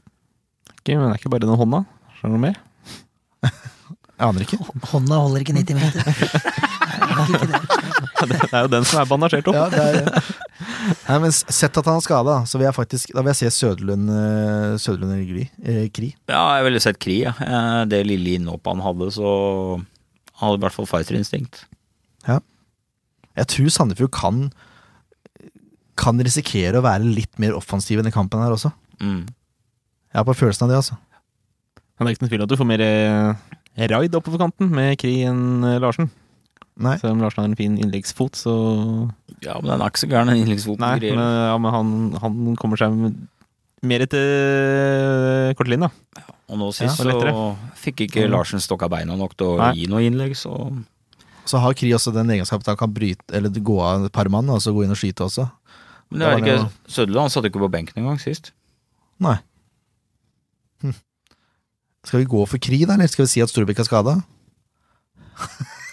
Okay, 0.81 0.97
men 0.99 1.07
det 1.07 1.15
er 1.15 1.19
ikke 1.23 1.31
bare 1.31 1.47
den 1.47 1.57
hånda. 1.57 1.85
Skjønner 2.19 2.37
du 2.37 2.43
mer? 2.43 2.59
Jeg 4.21 4.27
aner 4.29 4.45
ikke. 4.45 4.59
Hånda 4.91 5.23
holder 5.23 5.41
ikke 5.47 5.57
90 5.57 5.79
meter. 5.79 6.03
Nei, 7.17 7.27
ikke 7.33 7.49
det. 7.55 7.80
Det 8.29 8.53
er 8.53 8.65
jo 8.67 8.71
den 8.73 8.85
som 8.89 9.01
er 9.01 9.09
bandasjert 9.09 9.49
opp. 9.51 9.57
Ja, 9.57 9.67
det 9.73 9.81
er, 9.81 10.31
Nei, 11.09 11.17
men 11.25 11.33
sett 11.33 11.77
at 11.81 11.87
han 11.89 11.97
har 11.99 12.05
skada, 12.05 12.35
så 12.49 12.59
vil 12.61 12.67
jeg 12.69 12.77
faktisk 12.77 13.13
Da 13.17 13.23
vil 13.25 13.33
jeg 13.33 13.39
se 13.41 13.51
Søderlund, 13.57 14.11
eh, 14.13 14.77
Søderlund 14.81 15.15
eller 15.15 15.27
Gry, 15.29 15.45
eh, 15.65 15.83
Kri. 15.95 16.11
Ja, 16.31 16.43
jeg 16.59 16.67
ville 16.69 16.83
sett 16.85 17.01
Kri, 17.03 17.21
ja. 17.25 17.33
Eh, 17.45 17.83
Det 17.91 18.03
lille 18.07 18.37
innhoppet 18.39 18.75
han 18.75 18.85
hadde, 18.85 19.11
så 19.17 19.33
han 19.81 20.47
hadde 20.47 20.61
i 20.61 20.65
hvert 20.67 20.77
fall 20.79 20.89
fighterinstinkt. 20.91 21.65
Jeg 23.41 23.47
tror 23.47 23.69
Sandefjord 23.73 24.11
kan 24.13 24.41
Kan 26.01 26.19
risikere 26.25 26.81
å 26.81 26.85
være 26.85 27.07
litt 27.07 27.39
mer 27.41 27.55
offensiv 27.57 27.99
i 27.99 28.03
denne 28.03 28.13
kampen 28.15 28.43
her 28.43 28.53
også. 28.55 28.73
Mm. 29.01 29.23
Jeg 30.11 30.19
har 30.19 30.27
på 30.27 30.35
følelsen 30.37 30.65
av 30.67 30.73
det, 30.73 30.79
altså. 30.81 30.97
Men 31.97 32.07
det 32.07 32.11
er 32.11 32.17
ikke 32.17 32.25
noen 32.25 32.33
tvil 32.33 32.45
at 32.45 32.51
du 32.51 32.57
får 32.59 32.69
mer 32.69 32.83
eh, 32.85 33.87
raid 33.93 34.17
oppover 34.17 34.41
kanten 34.43 34.71
med 34.73 34.97
Kri 35.01 35.21
enn 35.29 35.61
Larsen. 35.83 36.09
Nei. 36.81 36.95
Selv 37.01 37.13
om 37.17 37.21
Larsen 37.25 37.43
har 37.43 37.49
en 37.51 37.57
fin 37.59 37.75
innleggsfot, 37.81 38.39
så 38.39 38.53
Ja, 39.43 39.57
men 39.61 39.71
den 39.73 39.83
er 39.83 39.91
ikke 39.91 40.03
så 40.05 40.09
gæren, 40.09 40.31
den 40.33 40.45
innleggsfoten. 40.45 40.81
Nei, 40.81 41.11
men, 41.11 41.19
ja, 41.21 41.57
men 41.61 41.75
han, 41.75 41.91
han 42.23 42.57
kommer 42.61 42.81
seg 42.81 42.95
mer 43.83 44.05
etter 44.05 45.53
kortlinja. 45.59 45.91
Og 46.51 46.59
nå 46.61 46.71
sist 46.75 47.01
Ja, 47.05 47.13
så 47.15 47.43
fikk 47.79 48.07
ikke 48.07 48.29
Larsen 48.31 48.61
stokka 48.63 48.89
beina 48.93 49.17
nok 49.17 49.37
til 49.39 49.53
å 49.55 49.59
Nei. 49.61 49.75
gi 49.81 49.91
noe 49.91 50.03
innlegg, 50.07 50.35
så 50.39 50.55
Så 51.49 51.59
har 51.63 51.75
Kri 51.75 51.93
også 51.97 52.13
den 52.15 52.31
egenskapen 52.31 52.63
at 52.67 52.73
han 52.75 52.81
kan 52.81 52.93
bryte 52.95 53.25
Eller 53.35 53.51
gå 53.51 53.77
av 53.83 54.05
et 54.07 54.13
par 54.13 54.29
mann, 54.29 54.49
og 54.51 54.61
så 54.63 54.73
gå 54.75 54.85
inn 54.85 54.93
og 54.95 54.99
skyte 55.01 55.25
også. 55.27 55.49
Men 56.11 56.21
det 56.21 56.27
er 56.29 56.43
ikke 56.43 56.71
Sødland, 56.91 57.23
han 57.29 57.31
satt 57.31 57.47
ikke 57.47 57.63
på 57.63 57.71
benken 57.71 58.03
engang 58.03 58.19
sist. 58.21 58.53
Nei. 59.23 59.37
Hm. 60.83 60.95
Skal 62.05 62.23
vi 62.25 62.31
gå 62.33 62.45
for 62.49 62.59
Kri, 62.59 62.83
da, 62.85 62.97
eller 62.97 63.07
skal 63.13 63.27
vi 63.27 63.33
si 63.35 63.43
at 63.45 63.53
Storbekk 63.53 63.85
er 63.85 63.89
skada? 63.89 64.17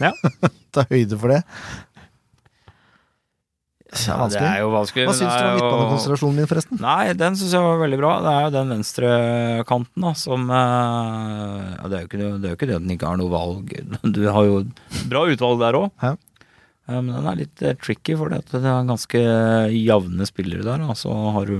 Ja. 0.03 0.11
Ta 0.75 0.83
høyde 0.91 1.17
for 1.19 1.33
det. 1.33 1.41
Det 3.87 4.01
Ja, 4.03 4.25
det 4.27 4.41
er 4.43 4.57
jo 4.59 4.69
vanskelig. 4.73 5.05
Hva 5.07 5.13
syns 5.15 5.31
du 5.31 5.39
om 5.39 5.47
jo- 5.47 5.57
midtbanekonstellasjonen 5.61 6.35
min, 6.41 6.47
forresten? 6.51 6.79
Nei, 6.83 7.13
den 7.17 7.37
syns 7.39 7.53
jeg 7.55 7.63
var 7.63 7.77
veldig 7.79 7.99
bra. 8.01 8.11
Det 8.25 8.31
er 8.33 8.41
jo 8.43 8.51
den 8.57 8.73
venstrekanten 8.75 10.03
da, 10.03 10.11
som 10.19 10.43
eh, 10.51 11.69
ja, 11.77 11.87
det, 11.87 11.95
er 12.01 12.09
ikke, 12.09 12.19
det 12.19 12.49
er 12.49 12.51
jo 12.51 12.57
ikke 12.59 12.67
det 12.67 12.75
at 12.77 12.83
den 12.83 12.95
ikke 12.97 13.07
har 13.13 13.17
noe 13.21 13.31
valg. 13.31 13.71
Du 14.17 14.21
har 14.27 14.43
jo 14.49 14.57
bra 15.07 15.23
utvalg 15.31 15.63
der 15.63 15.79
òg. 15.79 15.87
Ja. 16.03 16.13
Men 16.91 17.09
den 17.15 17.25
er 17.31 17.39
litt 17.39 17.63
eh, 17.63 17.77
tricky, 17.79 18.13
for 18.19 18.31
det 18.31 18.41
at 18.43 18.51
det 18.59 18.67
er 18.67 18.85
ganske 18.91 19.23
jevne 19.75 20.27
spillere 20.29 20.67
der. 20.67 20.83
Og 20.91 20.95
Så 20.99 21.11
har 21.37 21.47
du 21.49 21.57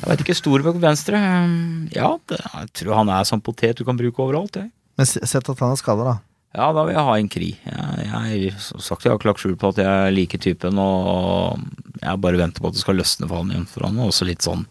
Jeg 0.00 0.08
vet 0.08 0.24
ikke, 0.24 0.38
Storbøk 0.40 0.74
på 0.80 0.86
venstre. 0.88 1.20
eh, 1.20 1.92
Ja, 2.00 2.14
det, 2.32 2.40
jeg 2.48 2.72
tror 2.80 2.96
han 3.04 3.12
er 3.12 3.28
sånn 3.28 3.44
potet 3.44 3.76
du 3.76 3.84
kan 3.84 4.00
bruke 4.00 4.24
overalt. 4.24 4.56
Jeg. 4.56 4.72
Men 5.02 5.08
sett 5.10 5.48
at 5.50 5.62
han 5.66 5.74
er 5.74 5.80
skada, 5.80 6.04
da. 6.12 6.16
Ja, 6.52 6.66
da 6.76 6.82
vil 6.84 6.92
jeg 6.94 7.06
ha 7.08 7.12
en 7.16 7.30
Kri. 7.32 7.46
Jeg, 7.64 8.08
jeg, 8.12 8.50
som 8.60 8.80
sagt, 8.84 9.06
jeg 9.06 9.10
har 9.12 9.18
ikke 9.18 9.30
lagt 9.30 9.40
skjul 9.42 9.54
på 9.58 9.70
at 9.72 9.78
jeg 9.80 10.12
liker 10.14 10.40
typen, 10.44 10.76
og 10.78 11.62
jeg 12.02 12.20
bare 12.22 12.38
venter 12.38 12.60
på 12.62 12.68
at 12.70 12.76
det 12.76 12.82
skal 12.84 12.98
løsne 13.00 13.26
for 13.30 13.40
han 13.40 13.50
igjen. 13.54 13.64
For 13.72 13.86
han 13.88 13.96
er 13.98 14.10
også 14.12 14.28
litt 14.28 14.44
sånn 14.44 14.66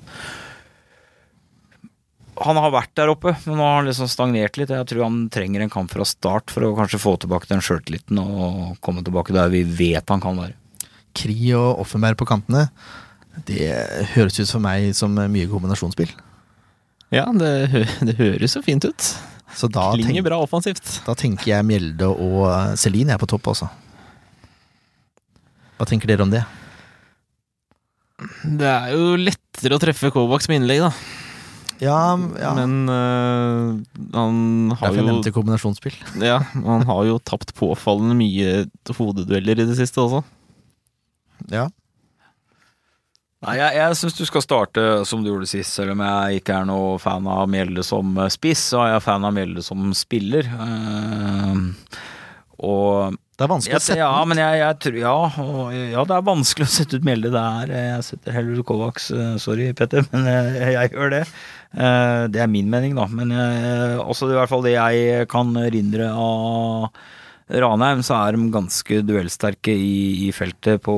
Han 2.41 2.57
har 2.57 2.71
vært 2.73 2.93
der 2.97 3.11
oppe, 3.11 3.33
men 3.45 3.57
nå 3.59 3.65
har 3.65 3.75
han 3.81 3.89
liksom 3.89 4.07
stagnert 4.09 4.57
litt. 4.57 4.71
Jeg 4.73 4.87
tror 4.89 5.03
han 5.05 5.17
trenger 5.33 5.61
en 5.65 5.73
kamp 5.73 5.91
fra 5.93 6.05
start 6.07 6.49
for 6.53 6.65
å 6.65 6.71
kanskje 6.77 7.01
få 7.01 7.13
tilbake 7.21 7.49
den 7.51 7.61
sjøltilliten 7.61 8.17
og 8.23 8.77
komme 8.81 9.03
tilbake 9.05 9.35
der 9.35 9.51
vi 9.53 9.61
vet 9.67 10.09
han 10.09 10.23
kan 10.23 10.39
være. 10.39 10.55
Kri 11.17 11.35
og 11.57 11.81
Offenberg 11.83 12.17
på 12.17 12.25
kantene, 12.29 12.67
det 13.45 13.67
høres 14.15 14.39
ut 14.39 14.49
for 14.49 14.63
meg 14.63 14.89
som 14.97 15.13
mye 15.17 15.49
kombinasjonsspill. 15.51 16.13
Ja, 17.13 17.27
det, 17.35 17.51
hø- 17.73 17.85
det 18.07 18.15
høres 18.21 18.55
så 18.55 18.61
fint 18.65 18.87
ut. 18.87 19.11
Så 19.57 19.67
da, 19.71 19.89
Klinger 19.95 20.21
tenk, 20.21 20.27
bra 20.29 20.39
offensivt. 20.43 21.01
da 21.05 21.15
tenker 21.17 21.51
jeg 21.51 21.67
Mjelde 21.67 22.07
og 22.11 22.45
eh, 22.47 22.75
Celine 22.79 23.15
er 23.15 23.21
på 23.21 23.29
topp, 23.29 23.51
altså. 23.51 23.67
Hva 25.77 25.87
tenker 25.89 26.11
dere 26.11 26.23
om 26.25 26.31
det? 26.33 26.43
Det 28.45 28.69
er 28.69 28.93
jo 28.93 29.15
lettere 29.17 29.77
å 29.77 29.81
treffe 29.81 30.11
Kovacs 30.13 30.47
med 30.51 30.61
innlegg, 30.61 30.83
da. 30.85 30.91
Ja, 31.81 32.13
ja. 32.37 32.51
Men 32.53 32.85
øh, 32.93 33.79
han 34.13 34.35
har 34.75 34.83
derfor 34.83 34.99
jeg 34.99 35.01
jo 35.01 35.07
nevnte 35.07 35.33
kombinasjonsspill. 35.33 35.95
Ja, 36.29 36.37
han 36.53 36.85
har 36.85 37.05
jo 37.09 37.17
tapt 37.25 37.55
påfallende 37.57 38.17
mye 38.19 38.65
hodedueller 38.93 39.63
i 39.63 39.65
det 39.65 39.77
siste 39.79 40.03
også. 40.03 40.21
Ja. 41.49 41.65
Nei, 43.41 43.55
jeg, 43.57 43.73
jeg 43.79 43.97
syns 43.97 44.17
du 44.19 44.25
skal 44.29 44.43
starte 44.45 44.81
som 45.09 45.23
du 45.23 45.31
gjorde 45.31 45.47
sist, 45.49 45.73
selv 45.73 45.95
om 45.95 46.01
jeg 46.05 46.41
ikke 46.43 46.59
er 46.59 46.67
noe 46.69 46.99
fan 47.01 47.25
av 47.25 47.47
Mjelde 47.49 47.81
som 47.81 48.11
eh, 48.21 48.29
spiss, 48.29 48.67
så 48.69 48.83
er 48.83 48.91
jeg 48.93 49.03
fan 49.07 49.23
av 49.25 49.33
Mjelde 49.33 49.63
som 49.65 49.87
spiller. 49.97 50.45
Uh, 50.45 51.63
og 52.61 53.15
Det 53.33 53.47
er 53.47 53.49
vanskelig 53.49 53.73
jeg, 53.73 53.81
å 53.81 53.85
sette 53.87 53.97
ja, 54.03 54.11
ut. 54.13 54.29
men 54.29 54.41
jeg, 54.43 54.59
jeg 54.61 54.77
tror 54.85 54.97
ja, 54.99 55.13
og, 55.41 55.73
ja, 55.73 56.03
det 56.11 56.13
er 56.19 56.27
vanskelig 56.27 56.67
å 56.67 56.73
sette 56.75 56.99
ut 57.01 57.07
Mjelde. 57.09 57.31
Det 57.33 57.41
er 57.63 57.73
eh, 57.79 57.87
Jeg 57.95 58.05
setter 58.11 58.37
heller 58.37 58.61
Kovacs. 58.69 59.09
eh, 59.17 59.33
Sorry, 59.41 59.71
Petter, 59.79 60.05
men 60.13 60.29
jeg, 60.29 60.93
gjør 60.93 61.15
det. 61.15 61.23
Uh, 61.73 62.29
Det 62.29 62.45
er 62.45 62.53
min 62.53 62.69
mening, 62.69 62.93
da. 62.99 63.07
Men 63.09 63.33
også 64.05 64.29
i 64.29 64.37
hvert 64.37 64.53
fall 64.53 64.61
det 64.67 64.75
jeg 64.75 65.25
kan 65.33 65.49
rindre 65.73 66.11
av 66.13 66.93
Ranheim, 67.49 68.05
så 68.05 68.21
er 68.21 68.37
de 68.37 68.45
ganske 68.53 69.01
duellsterke 69.09 69.73
i, 69.73 70.29
i 70.29 70.31
feltet, 70.31 70.77
på, 70.85 70.93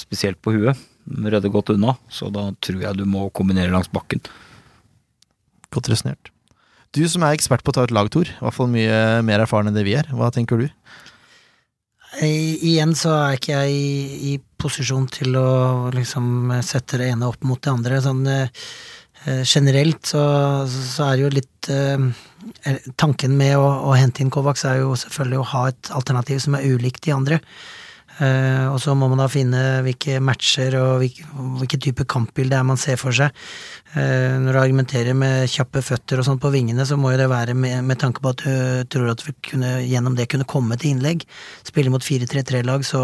spesielt 0.00 0.40
på 0.40 0.56
huet. 0.56 0.80
De 1.04 1.52
godt 1.52 1.74
unna, 1.74 1.96
så 2.08 2.30
da 2.32 2.48
tror 2.64 2.80
jeg 2.80 2.96
du 2.96 3.04
må 3.04 3.28
kombinere 3.36 3.72
langs 3.72 3.90
bakken. 3.92 4.22
Godt 5.74 5.90
resonnert. 5.92 6.30
Du 6.94 7.02
som 7.10 7.24
er 7.26 7.34
ekspert 7.34 7.64
på 7.66 7.72
å 7.72 7.76
ta 7.76 7.84
ut 7.84 7.92
lag, 7.94 8.08
Tor, 8.12 8.28
i 8.30 8.40
hvert 8.40 8.54
fall 8.54 8.70
mye 8.70 9.20
mer 9.26 9.42
erfaren 9.42 9.68
enn 9.68 9.76
det 9.76 9.84
vi 9.86 9.96
er. 9.98 10.08
Hva 10.14 10.30
tenker 10.34 10.62
du? 10.62 10.68
I, 12.22 12.70
igjen 12.70 12.92
så 12.94 13.10
er 13.16 13.38
ikke 13.38 13.56
jeg 13.64 13.74
i, 13.74 14.18
i 14.30 14.34
posisjon 14.62 15.08
til 15.10 15.34
å 15.34 15.90
liksom 15.94 16.52
sette 16.62 17.00
det 17.00 17.10
ene 17.10 17.26
opp 17.26 17.42
mot 17.46 17.58
det 17.58 17.72
andre. 17.72 17.98
Sånn 18.04 18.22
eh, 18.30 18.68
eh, 19.26 19.42
generelt 19.42 20.06
så, 20.06 20.22
så 20.70 21.08
er 21.08 21.16
det 21.16 21.24
jo 21.24 21.32
litt 21.34 21.70
eh, 21.74 22.06
eh, 22.70 22.86
Tanken 23.00 23.34
med 23.40 23.56
å, 23.58 23.66
å 23.90 23.96
hente 23.98 24.22
inn 24.22 24.30
Kovacs 24.34 24.62
er 24.70 24.84
jo 24.84 24.94
selvfølgelig 25.00 25.40
å 25.40 25.48
ha 25.56 25.64
et 25.72 25.90
alternativ 25.98 26.44
som 26.46 26.54
er 26.58 26.68
ulikt 26.70 27.02
de 27.08 27.16
andre. 27.16 27.40
Eh, 28.22 28.66
og 28.70 28.76
så 28.78 28.92
må 28.94 29.08
man 29.10 29.18
da 29.18 29.26
finne 29.30 29.60
hvilke 29.82 30.20
matcher 30.22 30.76
og 30.78 31.02
hvilke, 31.02 31.80
type 31.82 32.06
kampbilde 32.06 32.54
er 32.54 32.66
man 32.66 32.78
ser 32.78 32.98
for 33.00 33.14
seg. 33.16 33.34
Eh, 33.98 34.36
når 34.38 34.54
du 34.54 34.60
argumenterer 34.60 35.18
med 35.18 35.50
kjappe 35.50 35.82
føtter 35.82 36.22
og 36.22 36.28
sånn 36.28 36.38
på 36.42 36.52
vingene, 36.54 36.86
så 36.86 36.98
må 37.00 37.10
jo 37.14 37.18
det 37.24 37.28
være 37.32 37.56
med, 37.58 37.80
med 37.88 37.98
tanke 38.00 38.22
på 38.22 38.34
at 38.34 38.44
du 38.44 38.86
tror 38.94 39.10
at 39.14 39.26
vi 39.26 39.34
kunne, 39.50 39.72
gjennom 39.82 40.14
det 40.18 40.28
kunne 40.30 40.48
komme 40.48 40.78
til 40.78 40.94
innlegg. 40.94 41.26
Spiller 41.66 41.94
mot 41.94 42.06
4-3-3-lag, 42.06 42.86
så, 42.86 43.02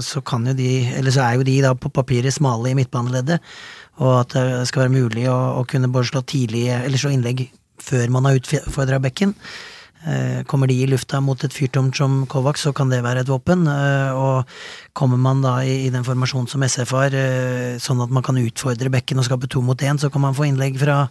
så 0.00 0.24
kan 0.24 0.48
jo 0.48 0.56
de 0.56 0.72
Eller 0.96 1.12
så 1.12 1.26
er 1.26 1.36
jo 1.36 1.46
de 1.46 1.60
da 1.64 1.74
på 1.76 1.92
papiret 1.92 2.34
smale 2.34 2.72
i 2.72 2.78
midtbaneleddet. 2.78 3.40
Og 4.00 4.12
at 4.22 4.34
det 4.36 4.66
skal 4.70 4.86
være 4.86 4.96
mulig 4.96 5.28
å, 5.32 5.36
å 5.60 5.64
kunne 5.68 5.88
både 5.92 6.10
slå 6.10 6.20
tidlig 6.28 6.66
Eller 6.74 7.00
slå 7.00 7.14
innlegg 7.14 7.46
før 7.86 8.08
man 8.12 8.28
har 8.28 8.38
utfordra 8.40 8.98
bekken. 9.04 9.34
Eh, 10.06 10.42
Kommer 10.46 10.70
de 10.70 10.74
i 10.78 10.86
lufta 10.86 11.18
mot 11.20 11.42
et 11.44 11.52
fyrtomt 11.54 11.96
som 11.98 12.20
Kovac, 12.30 12.60
så 12.62 12.72
kan 12.74 12.90
det 12.92 13.02
være 13.02 13.24
et 13.24 13.30
våpen. 13.30 13.66
Eh, 13.66 14.12
Og 14.14 14.46
kommer 14.94 15.18
man 15.18 15.42
da 15.42 15.58
i 15.66 15.90
den 15.90 16.04
formasjonen 16.04 16.48
som 16.48 16.62
SF 16.62 16.90
har, 16.94 17.10
eh, 17.14 17.76
sånn 17.78 18.02
at 18.02 18.10
man 18.10 18.22
kan 18.22 18.36
utfordre 18.36 18.88
bekken 18.90 19.18
og 19.18 19.24
skape 19.24 19.48
to 19.48 19.60
mot 19.60 19.78
én, 19.78 19.98
så 19.98 20.10
kan 20.12 20.20
man 20.22 20.34
få 20.34 20.46
innlegg 20.46 20.78
fra 20.78 21.08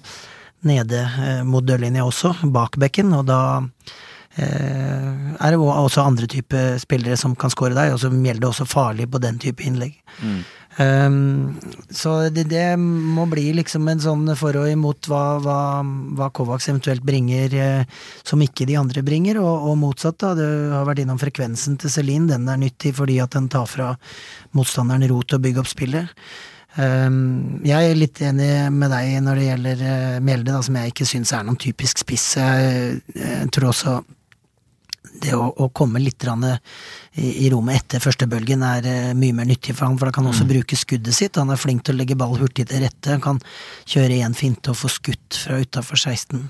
nede 0.63 1.43
mot 1.45 1.63
dørlinja 1.63 2.03
også, 2.07 2.51
bak 2.51 2.77
bekken, 2.77 3.13
og 3.13 3.25
da 3.27 3.61
er 4.37 5.51
det 5.51 5.59
også 5.59 6.03
andre 6.03 6.27
type 6.27 6.79
spillere 6.79 7.15
som 7.17 7.35
kan 7.35 7.49
score 7.49 7.73
deg, 7.75 7.93
og 7.93 7.99
så 7.99 8.09
gjelder 8.09 8.41
det 8.41 8.49
også 8.49 8.65
farlig 8.67 9.07
på 9.09 9.21
den 9.21 9.37
type 9.39 9.63
innlegg. 9.63 9.93
Um, 10.75 11.55
så 11.89 12.29
det, 12.35 12.49
det 12.51 12.75
må 12.79 13.23
bli 13.31 13.45
liksom 13.55 13.87
en 13.87 14.01
sånn 14.03 14.25
for 14.35 14.57
og 14.59 14.67
imot 14.67 15.07
hva, 15.07 15.37
hva, 15.39 15.59
hva 16.17 16.27
Kovacs 16.35 16.67
eventuelt 16.67 17.05
bringer 17.05 17.55
eh, 17.55 18.01
som 18.27 18.43
ikke 18.43 18.67
de 18.67 18.75
andre 18.79 19.03
bringer, 19.05 19.39
og, 19.39 19.69
og 19.69 19.77
motsatt. 19.79 20.19
da, 20.19 20.33
Du 20.35 20.73
har 20.73 20.83
vært 20.87 21.05
innom 21.05 21.21
frekvensen 21.21 21.79
til 21.79 21.93
Celine, 21.93 22.27
den 22.33 22.49
er 22.51 22.59
nyttig 22.59 22.95
fordi 22.99 23.21
at 23.23 23.37
den 23.37 23.47
tar 23.51 23.69
fra 23.71 23.93
motstanderen 24.57 25.07
ro 25.11 25.21
til 25.23 25.39
å 25.39 25.45
bygge 25.45 25.63
opp 25.63 25.71
spillet. 25.71 26.11
Um, 26.75 27.61
jeg 27.63 27.93
er 27.93 27.95
litt 27.95 28.19
enig 28.19 28.49
med 28.75 28.91
deg 28.91 29.13
når 29.23 29.39
det 29.39 29.47
gjelder 29.47 29.85
uh, 29.85 30.19
Mjelde, 30.27 30.51
da, 30.51 30.59
som 30.67 30.75
jeg 30.75 30.91
ikke 30.91 31.07
syns 31.07 31.31
er 31.31 31.47
noen 31.47 31.61
typisk 31.61 32.03
spiss. 32.03 32.33
Jeg, 32.35 32.99
jeg 33.15 33.51
tror 33.55 33.71
også 33.71 33.95
det 35.21 35.33
å, 35.37 35.47
å 35.49 35.69
komme 35.75 36.01
litt 36.01 36.23
eh, 36.25 36.57
i, 37.21 37.29
i 37.45 37.49
rommet 37.53 37.79
etter 37.79 38.03
første 38.03 38.27
bølgen 38.29 38.63
er 38.65 38.87
eh, 38.89 39.11
mye 39.17 39.35
mer 39.35 39.47
nyttig 39.49 39.75
for 39.75 39.87
han, 39.87 39.97
for 39.99 40.09
da 40.09 40.15
kan 40.15 40.25
han 40.25 40.33
også 40.33 40.47
bruke 40.49 40.77
skuddet 40.79 41.15
sitt. 41.15 41.39
Han 41.41 41.53
er 41.53 41.61
flink 41.61 41.85
til 41.85 41.95
å 41.95 41.99
legge 41.99 42.17
ball 42.19 42.35
hurtig 42.39 42.67
til 42.69 42.83
rette. 42.83 43.13
Han 43.13 43.23
kan 43.23 43.41
kjøre 43.85 44.21
én 44.25 44.35
finte 44.37 44.73
og 44.73 44.79
få 44.79 44.91
skutt 44.91 45.39
fra 45.45 45.61
utafor 45.61 46.01
16. 46.01 46.43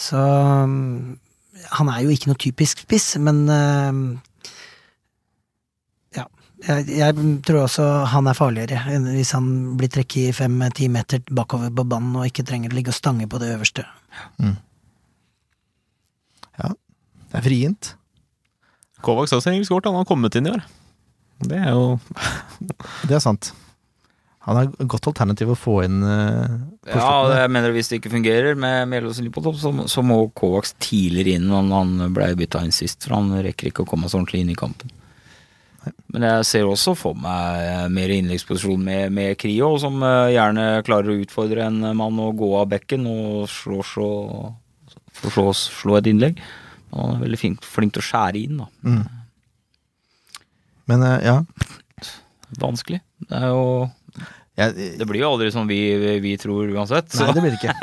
Så 0.00 0.20
um, 0.20 1.18
han 1.76 1.92
er 1.92 2.04
jo 2.04 2.14
ikke 2.14 2.32
noe 2.32 2.40
typisk 2.40 2.84
spiss, 2.86 3.12
men 3.20 3.44
um, 3.50 4.02
ja. 6.16 6.26
Jeg, 6.66 6.88
jeg 7.00 7.28
tror 7.46 7.64
også 7.66 7.86
han 8.14 8.30
er 8.30 8.38
farligere 8.38 8.98
hvis 9.10 9.34
han 9.36 9.52
blir 9.80 9.92
trekket 9.92 10.36
fem-ti 10.40 10.90
meter 10.92 11.22
bakover 11.28 11.72
på 11.72 11.86
banen 11.88 12.18
og 12.20 12.28
ikke 12.28 12.46
trenger 12.48 12.72
å 12.72 12.80
ligge 12.80 12.94
og 12.94 13.00
stange 13.00 13.28
på 13.30 13.40
det 13.42 13.54
øverste. 13.56 13.86
Det 17.30 17.38
er 17.38 17.46
vrient. 17.46 17.94
Kovacs 19.04 19.32
har 19.32 19.42
egentlig 19.46 19.70
skåret, 19.70 19.88
han 19.88 20.00
har 20.00 20.08
kommet 20.08 20.36
inn 20.36 20.48
i 20.50 20.52
år. 20.52 20.62
Det 21.48 21.56
er 21.56 21.72
jo 21.72 21.96
Det 23.08 23.16
er 23.16 23.24
sant. 23.24 23.52
Han 24.48 24.56
er 24.56 24.70
et 24.70 24.88
godt 24.88 25.10
alternativ 25.10 25.52
å 25.52 25.58
få 25.58 25.74
inn 25.84 25.98
uh, 26.00 26.60
på 26.86 26.96
Ja, 26.96 27.42
jeg 27.42 27.52
mener 27.52 27.74
hvis 27.74 27.90
det 27.90 27.98
ikke 28.00 28.14
fungerer 28.14 28.56
med 28.58 28.88
Melås 28.88 29.20
på 29.20 29.42
topp, 29.44 29.58
så, 29.60 29.72
så 29.84 30.04
må 30.04 30.22
Kovacs 30.36 30.72
tidligere 30.80 31.36
inn 31.36 31.52
Han, 31.52 31.68
han 31.74 32.14
ble 32.16 32.30
bytta 32.40 32.62
inn 32.64 32.72
sist, 32.72 33.04
for 33.04 33.18
han 33.18 33.34
rekker 33.44 33.68
ikke 33.68 33.84
å 33.84 33.90
komme 33.90 34.08
så 34.08 34.18
ordentlig 34.18 34.40
inn 34.44 34.54
i 34.54 34.58
kampen. 34.58 34.92
Men 36.12 36.24
jeg 36.26 36.46
ser 36.48 36.68
også 36.68 36.94
for 36.98 37.16
meg 37.16 37.92
mer 37.92 38.12
innleggsposisjon 38.12 38.80
med, 38.84 39.12
med 39.16 39.38
Krio, 39.40 39.70
som 39.80 40.02
eh, 40.04 40.32
gjerne 40.34 40.64
klarer 40.84 41.12
å 41.12 41.20
utfordre 41.22 41.68
en 41.70 41.78
mann 41.96 42.18
å 42.20 42.32
gå 42.36 42.50
av 42.60 42.68
bekken 42.72 43.06
og 43.08 43.46
slå, 43.48 43.80
slå, 43.86 44.10
slå, 45.22 45.46
slå 45.56 45.96
et 46.00 46.10
innlegg. 46.10 46.42
Han 46.94 47.14
er 47.16 47.22
veldig 47.24 47.38
flink, 47.38 47.64
flink 47.66 47.94
til 47.94 48.02
å 48.02 48.06
skjære 48.08 48.42
inn, 48.42 48.60
da. 48.62 48.68
Men 50.90 51.06
eh, 51.06 51.26
ja. 51.28 51.36
Vanskelig. 52.58 53.00
Det 53.28 53.38
er 53.38 53.50
jo 53.52 53.64
Det 54.98 55.06
blir 55.08 55.22
jo 55.22 55.30
aldri 55.32 55.50
som 55.54 55.68
vi, 55.70 55.78
vi 56.20 56.34
tror 56.40 56.68
uansett. 56.74 57.12
Så. 57.14 57.22
Nei, 57.24 57.34
det 57.36 57.44
blir 57.44 57.54
det 57.54 57.60
ikke. 57.60 57.74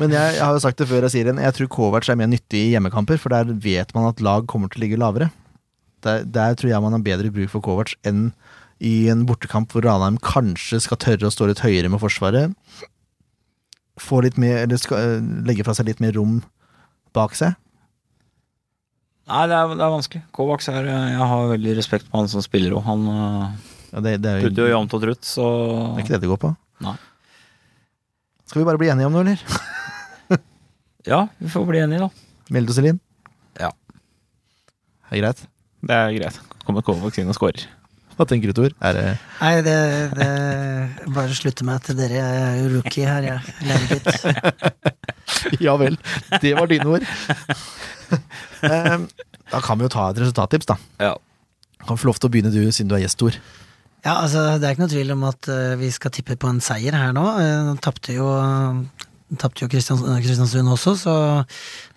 Men 0.00 0.14
jeg, 0.14 0.36
jeg 0.38 0.44
har 0.44 0.54
jo 0.54 0.62
sagt 0.62 0.78
det 0.80 0.88
før, 0.90 1.06
jeg 1.08 1.16
sier 1.16 1.30
det. 1.30 1.36
Jeg 1.42 1.56
tror 1.58 1.72
Kovac 1.74 2.08
er 2.08 2.20
mer 2.20 2.30
nyttig 2.30 2.60
i 2.68 2.74
hjemmekamper, 2.76 3.18
for 3.20 3.34
der 3.34 3.50
vet 3.64 3.90
man 3.96 4.06
at 4.12 4.22
lag 4.24 4.46
kommer 4.50 4.70
til 4.70 4.80
å 4.80 4.84
ligge 4.86 5.00
lavere. 5.02 5.30
Der, 6.06 6.22
der 6.28 6.54
tror 6.60 6.70
jeg 6.70 6.84
man 6.84 6.94
har 6.94 7.02
bedre 7.04 7.32
bruk 7.34 7.50
for 7.52 7.64
Kovac 7.64 7.96
enn 8.06 8.28
i 8.84 9.08
en 9.08 9.22
bortekamp 9.28 9.70
hvor 9.72 9.84
Ranheim 9.86 10.18
kanskje 10.20 10.80
skal 10.82 10.98
tørre 11.00 11.28
å 11.28 11.32
stå 11.32 11.46
litt 11.48 11.62
høyere 11.64 11.88
med 11.92 12.02
Forsvaret. 12.02 12.52
Få 14.02 14.18
litt 14.24 14.38
mer, 14.40 14.64
eller 14.64 14.80
skal, 14.80 14.98
eh, 14.98 15.28
legge 15.46 15.64
fra 15.66 15.74
seg 15.76 15.88
litt 15.88 16.02
mer 16.02 16.16
rom 16.18 16.40
bak 17.14 17.36
seg. 17.38 17.54
Nei, 19.24 19.44
det 19.48 19.56
er, 19.56 19.70
det 19.72 19.84
er 19.86 19.92
vanskelig. 19.94 20.22
Kovacs 20.36 20.68
er 20.68 20.84
Jeg 20.90 21.28
har 21.30 21.46
veldig 21.54 21.76
respekt 21.78 22.10
på 22.10 22.20
han 22.20 22.28
som 22.28 22.42
spiller, 22.44 22.74
og 22.76 22.84
han 22.84 23.06
øh, 23.08 23.44
Ja, 23.94 24.02
det, 24.04 24.12
det 24.24 24.30
er 24.30 24.42
jo 24.42 24.50
putter 24.50 24.66
jo 24.66 24.72
jevnt 24.74 24.96
og 24.98 25.04
trutt, 25.06 25.24
så 25.28 25.46
det 25.48 25.94
er 25.94 26.04
ikke 26.04 26.14
det 26.16 26.20
det 26.26 26.32
går 26.34 26.40
på. 26.44 26.50
Nei. 26.84 26.96
Skal 28.50 28.60
vi 28.60 28.66
bare 28.68 28.80
bli 28.82 28.90
enige 28.92 29.08
om 29.08 29.16
noe, 29.16 29.24
eller? 29.24 29.40
Ja, 31.04 31.26
vi 31.36 31.50
får 31.52 31.66
bli 31.68 31.80
enige, 31.84 32.06
da. 32.06 32.08
Melde 32.56 32.72
oss 32.72 32.78
inn. 32.80 33.00
Ja. 33.60 33.68
Det 35.10 35.18
Er 35.18 35.20
greit? 35.20 35.42
Det 35.84 35.96
er 35.96 36.14
greit. 36.16 36.38
Kommer 36.64 36.84
Kovacs 36.84 37.20
inn 37.20 37.28
og 37.28 37.36
scorer. 37.36 37.66
Hva 38.14 38.26
tenker 38.30 38.50
du, 38.50 38.54
Tor? 38.56 38.74
Er 38.84 38.94
det 38.96 39.04
Nei, 39.40 39.54
det, 39.66 39.76
det 40.14 40.28
Bare 41.16 41.34
slutte 41.34 41.66
meg 41.66 41.82
til 41.86 41.98
dere. 41.98 42.20
Jeg 42.20 42.44
er 42.44 42.60
jo 42.60 42.70
rookie 42.76 43.08
her, 43.08 43.28
jeg. 43.32 43.56
Læregutt. 43.70 45.00
Ja 45.64 45.74
vel. 45.80 45.96
Det 46.42 46.52
var 46.56 46.68
dine 46.70 46.86
ord. 46.96 47.04
Ehm, 48.64 49.06
da 49.50 49.60
kan 49.64 49.78
vi 49.80 49.86
jo 49.86 49.92
ta 49.92 50.06
et 50.10 50.20
resultattips, 50.22 50.68
da. 50.70 50.76
Ja. 51.02 51.12
Kan 51.84 52.00
få 52.00 52.08
lov 52.08 52.20
til 52.20 52.30
å 52.30 52.32
begynne 52.32 52.52
du, 52.54 52.62
siden 52.72 52.90
du 52.92 52.96
er 52.96 53.02
gjest, 53.04 53.18
Tor. 53.20 53.36
Ja, 54.04 54.18
altså, 54.20 54.44
det 54.60 54.68
er 54.68 54.74
ikke 54.74 54.84
noe 54.84 54.92
tvil 54.92 55.12
om 55.14 55.22
at 55.28 55.48
eh, 55.48 55.74
vi 55.80 55.88
skal 55.92 56.12
tippe 56.12 56.36
på 56.40 56.50
en 56.52 56.60
seier 56.64 56.96
her 56.96 57.14
nå. 57.16 57.24
Uh, 57.38 57.70
Nå 57.70 57.76
tapte 57.84 58.16
jo 58.16 58.26
Tapte 59.40 59.64
jo 59.64 59.70
Kristiansund 59.72 60.68
også, 60.68 60.92
så 61.00 61.14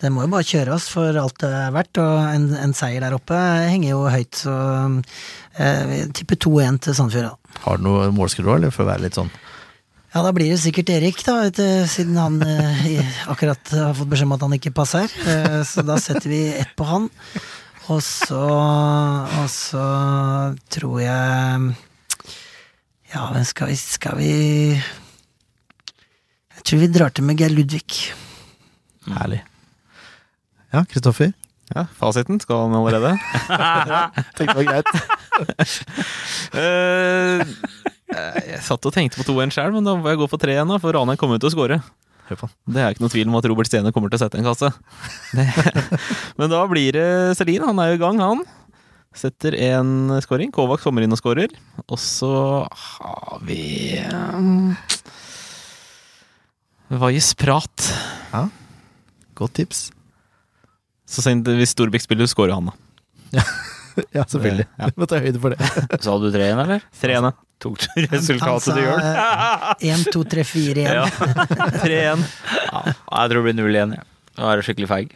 det 0.01 0.09
må 0.13 0.23
jo 0.23 0.29
bare 0.31 0.47
kjøres 0.47 0.87
for 0.89 1.17
alt 1.19 1.35
det 1.43 1.49
er 1.53 1.73
verdt. 1.75 1.99
Og 2.01 2.13
en, 2.31 2.47
en 2.55 2.73
seier 2.77 3.03
der 3.03 3.17
oppe 3.17 3.35
henger 3.67 3.91
jo 3.91 4.05
høyt, 4.09 4.39
så 4.39 4.55
eh, 5.59 5.83
vi 5.91 5.99
tipper 6.15 6.39
2-1 6.47 6.79
til 6.87 6.95
Sandefjord. 6.97 7.35
da. 7.35 7.59
Har 7.65 7.77
du 7.77 7.85
noe 7.89 8.07
målskruer, 8.15 8.55
eller 8.55 8.73
for 8.73 8.85
å 8.85 8.91
være 8.93 9.05
litt 9.05 9.19
sånn 9.19 9.29
Ja, 10.13 10.23
da 10.23 10.31
blir 10.33 10.49
det 10.53 10.61
sikkert 10.63 10.89
Erik, 10.95 11.19
da, 11.27 11.35
du, 11.51 11.65
siden 11.91 12.17
han 12.17 12.39
eh, 12.47 13.19
akkurat 13.29 13.75
har 13.75 13.93
fått 13.99 14.09
beskjed 14.15 14.31
om 14.31 14.37
at 14.37 14.45
han 14.47 14.57
ikke 14.57 14.73
passer. 14.79 15.11
Eh, 15.27 15.59
så 15.67 15.83
da 15.85 15.99
setter 16.01 16.31
vi 16.31 16.41
ett 16.55 16.73
på 16.79 16.87
han. 16.89 17.09
Og 17.91 18.01
så 18.03 18.39
Og 18.39 19.49
så 19.51 19.83
tror 20.73 20.97
jeg 20.99 21.67
Ja, 23.13 23.29
men 23.31 23.45
skal 23.47 23.69
vi 23.71 23.77
Skal 23.79 24.17
vi 24.19 24.33
tror 26.67 26.81
vi 26.83 26.87
drar 26.91 27.13
til 27.15 27.23
med 27.23 27.39
Geir 27.39 27.53
Ludvig. 27.53 28.09
herlig? 29.07 29.43
Ja, 30.73 30.83
Kristoffer? 30.83 31.31
Ja, 31.71 31.85
Fasiten 31.95 32.39
skal 32.43 32.65
han 32.65 32.75
allerede. 32.75 33.13
Tenkte 34.35 34.55
det 34.55 34.59
var 34.59 34.67
greit. 34.67 34.89
uh, 36.55 37.39
jeg 38.11 38.59
satt 38.63 38.87
og 38.87 38.95
tenkte 38.95 39.19
på 39.19 39.27
2-1 39.27 39.55
sjøl, 39.55 39.71
men 39.75 39.87
da 39.87 39.95
må 39.95 40.11
jeg 40.11 40.19
gå 40.19 40.27
for 40.31 40.43
3-1, 40.43 40.67
da, 40.67 40.79
for 40.83 40.95
Ranheim 40.95 41.19
kommer 41.19 41.39
jo 41.39 41.45
til 41.45 41.51
å 41.51 41.55
han. 41.55 42.51
Det 42.67 42.83
er 42.83 42.91
ikke 42.91 43.05
noe 43.05 43.13
tvil 43.13 43.29
om 43.31 43.37
at 43.39 43.45
Robert 43.47 43.69
Stene 43.69 43.91
kommer 43.95 44.11
til 44.11 44.19
å 44.19 44.23
sette 44.25 44.39
en 44.39 44.47
kasse. 44.47 44.67
Men 46.39 46.51
da 46.51 46.65
blir 46.67 46.97
det 46.97 47.37
Selin. 47.39 47.63
Han 47.63 47.79
er 47.79 47.93
jo 47.93 47.95
i 47.95 48.01
gang, 48.01 48.19
han. 48.19 48.41
Setter 49.15 49.55
en 49.69 50.11
scoring. 50.19 50.51
Kovac 50.51 50.83
kommer 50.83 51.05
inn 51.05 51.15
og 51.15 51.21
scorer. 51.21 51.55
Og 51.87 51.95
så 52.03 52.33
har 52.67 53.39
vi 53.47 54.01
um, 54.11 54.75
Vajes 56.87 57.33
Prat. 57.35 57.87
Godt 59.37 59.53
tips. 59.59 59.87
Så 61.07 61.23
sent, 61.23 61.47
hvis 61.59 61.71
Storbekk 61.75 62.03
spiller, 62.03 62.27
scorer 62.29 62.55
han, 62.57 62.71
da. 62.71 63.43
Ja, 64.13 64.21
selvfølgelig. 64.29 64.67
Ja. 64.77 64.87
Du 64.93 64.99
må 65.01 65.07
ta 65.09 65.17
høyde 65.17 65.39
for 65.41 65.53
det. 65.55 65.67
Så 66.05 66.11
hadde 66.13 66.27
du 66.29 66.35
tre 66.35 66.43
igjen, 66.45 66.59
eller? 66.61 66.83
3-1. 67.01 67.31
Tok 67.63 67.79
du 67.81 68.03
resultatet 68.11 68.75
du 68.77 68.81
gjør? 68.83 68.99
Én, 69.89 70.03
to, 70.13 70.21
tre, 70.29 70.43
fire 70.45 70.83
igjen. 70.83 70.93
Ja. 70.99 71.69
3-1. 71.81 72.25
ja. 72.67 72.81
Jeg 72.93 73.31
tror 73.31 73.39
det 73.39 73.45
blir 73.47 73.55
0 73.57 73.71
igjen. 73.79 73.95
Ja. 73.97 74.05
Nå 74.37 74.51
er 74.51 74.61
det 74.61 74.67
skikkelig 74.67 74.89
feig. 74.91 75.15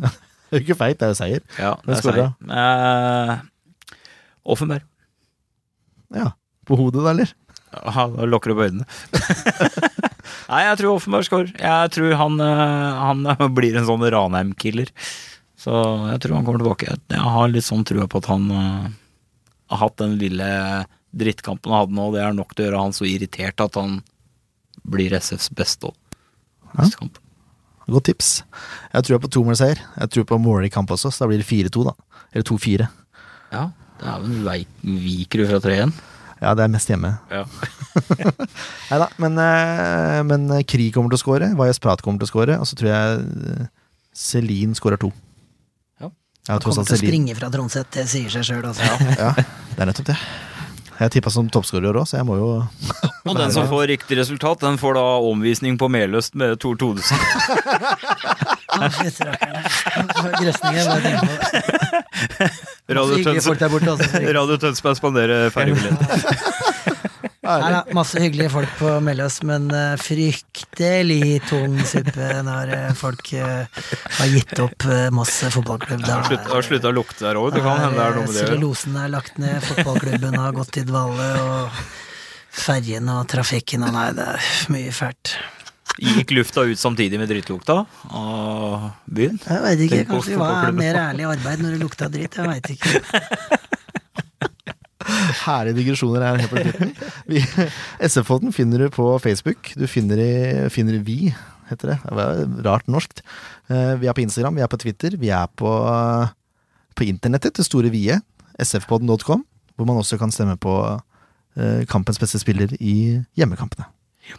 Det 0.00 0.10
er 0.10 0.58
jo 0.58 0.62
ikke 0.64 0.78
feigt, 0.80 0.98
det 0.98 1.06
er 1.06 1.12
jo 1.12 1.18
seier. 1.20 1.44
Ja, 1.54 1.70
det 1.86 1.94
er 1.94 2.02
seier. 2.02 2.32
Eh, 2.58 3.32
Offenberg. 4.56 4.82
Ja. 6.18 6.32
På 6.66 6.80
hodet, 6.82 7.04
da, 7.06 7.12
eller? 7.14 7.30
Ja, 7.70 8.06
da 8.10 8.26
lukker 8.26 8.50
du 8.50 8.56
opp 8.56 8.64
øynene. 8.66 8.86
Nei, 10.50 10.62
jeg 10.66 10.78
tror 10.80 10.96
Offenberg 10.96 11.26
skår. 11.26 11.50
Jeg 11.54 11.92
tror 11.94 12.16
han, 12.18 12.40
eh, 12.42 13.02
han 13.04 13.26
blir 13.58 13.78
en 13.78 13.86
sånn 13.88 14.06
Ranheim-killer. 14.10 14.90
Så 15.60 15.74
jeg 16.10 16.22
tror 16.24 16.38
han 16.38 16.46
kommer 16.48 16.62
tilbake. 16.62 16.96
Jeg 17.12 17.32
har 17.36 17.52
litt 17.52 17.66
sånn 17.66 17.86
trua 17.86 18.08
på 18.10 18.22
at 18.22 18.30
han 18.32 18.46
eh, 18.50 18.90
har 19.70 19.82
hatt 19.84 19.98
den 20.02 20.16
lille 20.20 20.50
drittkampen 21.10 21.72
han 21.72 21.84
hadde 21.84 21.98
nå. 21.98 22.10
Det 22.14 22.22
er 22.24 22.36
nok 22.36 22.54
til 22.54 22.64
å 22.64 22.68
gjøre 22.68 22.84
han 22.86 22.96
så 22.96 23.06
irritert 23.08 23.62
at 23.62 23.78
han 23.78 24.00
blir 24.90 25.14
SFs 25.18 25.50
beste 25.54 25.90
òg. 25.90 25.96
Godt 27.90 28.06
tips. 28.06 28.30
Jeg 28.94 29.06
tror 29.06 29.20
på 29.22 29.30
tomålseier. 29.34 29.80
Jeg 29.98 30.14
tror 30.14 30.26
på 30.30 30.38
måler 30.42 30.68
i 30.68 30.72
kamp 30.72 30.90
også, 30.94 31.10
så 31.10 31.24
da 31.24 31.30
blir 31.30 31.42
det 31.42 31.48
4-2, 31.48 31.86
da. 31.88 31.94
Eller 32.30 32.46
2-4. 32.46 32.86
Ja, 33.50 33.64
det 34.00 34.54
er 34.54 34.66
viker 35.06 35.42
du 35.42 35.48
fra 35.50 35.58
tre 35.64 35.76
igjen? 35.80 35.94
Ja, 36.40 36.54
det 36.56 36.64
er 36.64 36.70
mest 36.72 36.88
hjemme. 36.88 37.10
Ja. 37.30 37.42
Nei 38.90 38.98
da, 39.02 39.08
men, 39.20 39.36
eh, 39.44 40.20
men 40.24 40.46
Krig 40.68 40.94
kommer 40.94 41.12
til 41.12 41.18
å 41.20 41.22
score. 41.24 41.50
Vajas 41.58 41.80
Prat 41.82 42.00
kommer 42.04 42.22
til 42.22 42.28
å 42.28 42.32
score. 42.32 42.56
Og 42.62 42.68
så 42.70 42.78
tror 42.80 42.88
jeg 42.92 43.18
eh, 43.50 43.66
Celine 44.16 44.78
skårer 44.78 45.00
to. 45.02 45.12
Jeg 46.00 46.56
har 46.56 46.62
Kommer 46.64 46.80
til 46.80 46.82
å 46.82 46.96
Celine. 46.96 47.10
springe 47.12 47.34
fra 47.36 47.50
Trondset, 47.52 47.90
det 47.94 48.06
sier 48.10 48.32
seg 48.32 48.46
sjøl. 48.48 48.64
Altså. 48.70 48.86
Ja, 49.20 49.34
det 49.36 49.84
er 49.84 49.90
nettopp 49.92 50.08
det. 50.08 50.16
Jeg 51.00 51.12
tippa 51.14 51.30
som 51.32 51.46
toppskårer 51.48 51.96
òg, 51.96 52.04
så 52.08 52.18
jeg 52.18 52.26
må 52.28 52.34
jo 52.36 52.48
Og 53.28 53.36
den 53.38 53.52
som 53.54 53.68
får 53.70 53.86
riktig 53.94 54.18
resultat, 54.18 54.60
den 54.60 54.76
får 54.80 54.92
da 54.98 55.04
omvisning 55.30 55.78
på 55.80 55.88
Meløst 55.92 56.34
med 56.36 56.58
Tor 56.60 56.76
Todesen. 56.80 57.16
Radio 64.36 64.56
Tønsberg 64.60 64.96
spanderer 65.00 65.38
ferjebillett. 65.54 66.00
Nei 67.60 67.70
da, 67.74 67.80
masse 67.96 68.20
hyggelige 68.22 68.50
folk 68.52 68.74
på 68.78 68.92
Melløs, 69.04 69.40
men 69.48 69.66
eh, 69.74 69.94
fryktelig 70.00 71.40
tung 71.48 71.76
suppe 71.88 72.28
når 72.46 72.74
eh, 72.76 72.90
folk 72.98 73.32
eh, 73.36 73.84
har 74.20 74.32
gitt 74.34 74.54
opp 74.62 74.86
uh, 74.86 75.08
Moss 75.14 75.40
fotballklubb. 75.54 76.04
Da 76.06 76.20
Har 76.20 76.28
slutt- 76.30 76.68
slutta 76.68 76.92
å 76.92 76.96
lukte 76.96 77.26
der 77.26 77.40
òg. 77.40 77.50
Det 77.56 77.62
kan 77.64 77.80
hende 77.82 77.98
det 77.98 78.06
er 78.06 78.18
noe 78.18 78.26
med 78.26 78.34
det. 78.36 78.44
Cellulosen 78.44 78.98
er 79.00 79.12
lagt 79.16 79.40
ned, 79.42 79.58
fotballklubben 79.66 80.38
har 80.38 80.54
gått 80.56 80.78
i 80.80 80.84
dvale, 80.86 81.30
og 81.46 81.80
ferjene 82.60 83.20
og 83.20 83.30
trafikken 83.30 83.86
og 83.86 83.96
Nei, 83.96 84.10
det 84.18 84.28
er 84.36 84.52
mye 84.74 84.94
fælt. 84.94 85.34
Gikk 86.00 86.30
lufta 86.36 86.62
ut 86.64 86.78
samtidig 86.78 87.18
med 87.20 87.28
drittlukta 87.28 87.80
av 88.14 88.86
byen? 89.10 89.40
Jeg 89.42 89.62
veit 89.64 89.82
ikke, 89.84 89.98
Tenk 89.98 90.12
kanskje 90.14 90.32
vi 90.32 90.38
var 90.40 90.70
mer 90.76 90.98
ærlig 91.02 91.26
arbeid 91.28 91.64
når 91.64 91.74
det 91.74 91.80
lukta 91.82 92.08
dritt, 92.12 92.38
jeg 92.38 92.46
veit 92.46 92.70
ikke. 92.76 93.00
Herlige 95.44 95.76
digresjoner 95.80 96.24
her 96.24 96.40
helt 96.42 96.50
på 96.52 96.62
slutten. 96.64 96.92
Vi- 97.30 97.68
SF-podden 98.08 98.52
finner 98.56 98.84
du 98.84 98.90
på 98.94 99.06
Facebook. 99.22 99.72
Du 99.78 99.86
finner 99.90 100.18
i, 100.22 100.32
finner 100.72 100.96
i 100.98 101.02
Vi, 101.06 101.18
heter 101.70 101.92
det. 101.94 101.98
Det 102.06 102.16
var 102.18 102.42
rart 102.66 102.86
norskt. 102.90 103.22
Eh, 103.70 103.94
Vi 104.00 104.08
er 104.10 104.16
på 104.16 104.22
Instagram, 104.24 104.56
vi 104.58 104.64
er 104.64 104.70
på 104.72 104.78
Twitter, 104.82 105.16
vi 105.20 105.30
er 105.34 105.46
på, 105.56 105.70
på 106.96 107.06
internettet, 107.06 107.54
det 107.60 107.66
store 107.66 107.90
vie, 107.92 108.18
sfpodden.com, 108.60 109.44
hvor 109.76 109.86
man 109.88 109.96
også 110.02 110.18
kan 110.20 110.32
stemme 110.34 110.56
på 110.60 110.74
eh, 111.56 111.84
kampens 111.90 112.18
beste 112.20 112.38
spiller 112.42 112.74
i 112.80 113.20
hjemmekampene. 113.38 113.86
Jeg 114.30 114.38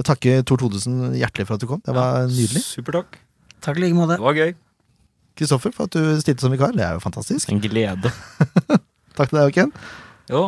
vil 0.00 0.08
takke 0.08 0.38
Tor 0.48 0.56
Todesen 0.62 1.10
hjertelig 1.12 1.44
for 1.46 1.58
at 1.58 1.60
du 1.60 1.66
kom. 1.68 1.82
Det 1.84 1.92
var 1.92 2.22
nydelig. 2.30 2.62
Supertakk. 2.64 3.18
Takk 3.60 3.76
i 3.76 3.82
like 3.84 3.96
måte. 3.98 4.16
Det 4.16 4.24
var 4.24 4.38
gøy. 4.38 4.54
Kristoffer, 5.36 5.72
for 5.76 5.84
at 5.84 5.92
du 5.92 6.20
stilte 6.22 6.40
som 6.46 6.52
vikar. 6.54 6.72
Det 6.72 6.80
er 6.86 6.96
jo 6.96 7.02
fantastisk. 7.04 7.50
En 7.52 7.60
glede. 7.60 8.08
Takk 9.20 9.32
til 9.34 9.40
deg, 9.42 9.56
Ken. 9.58 9.72
Jo, 10.32 10.44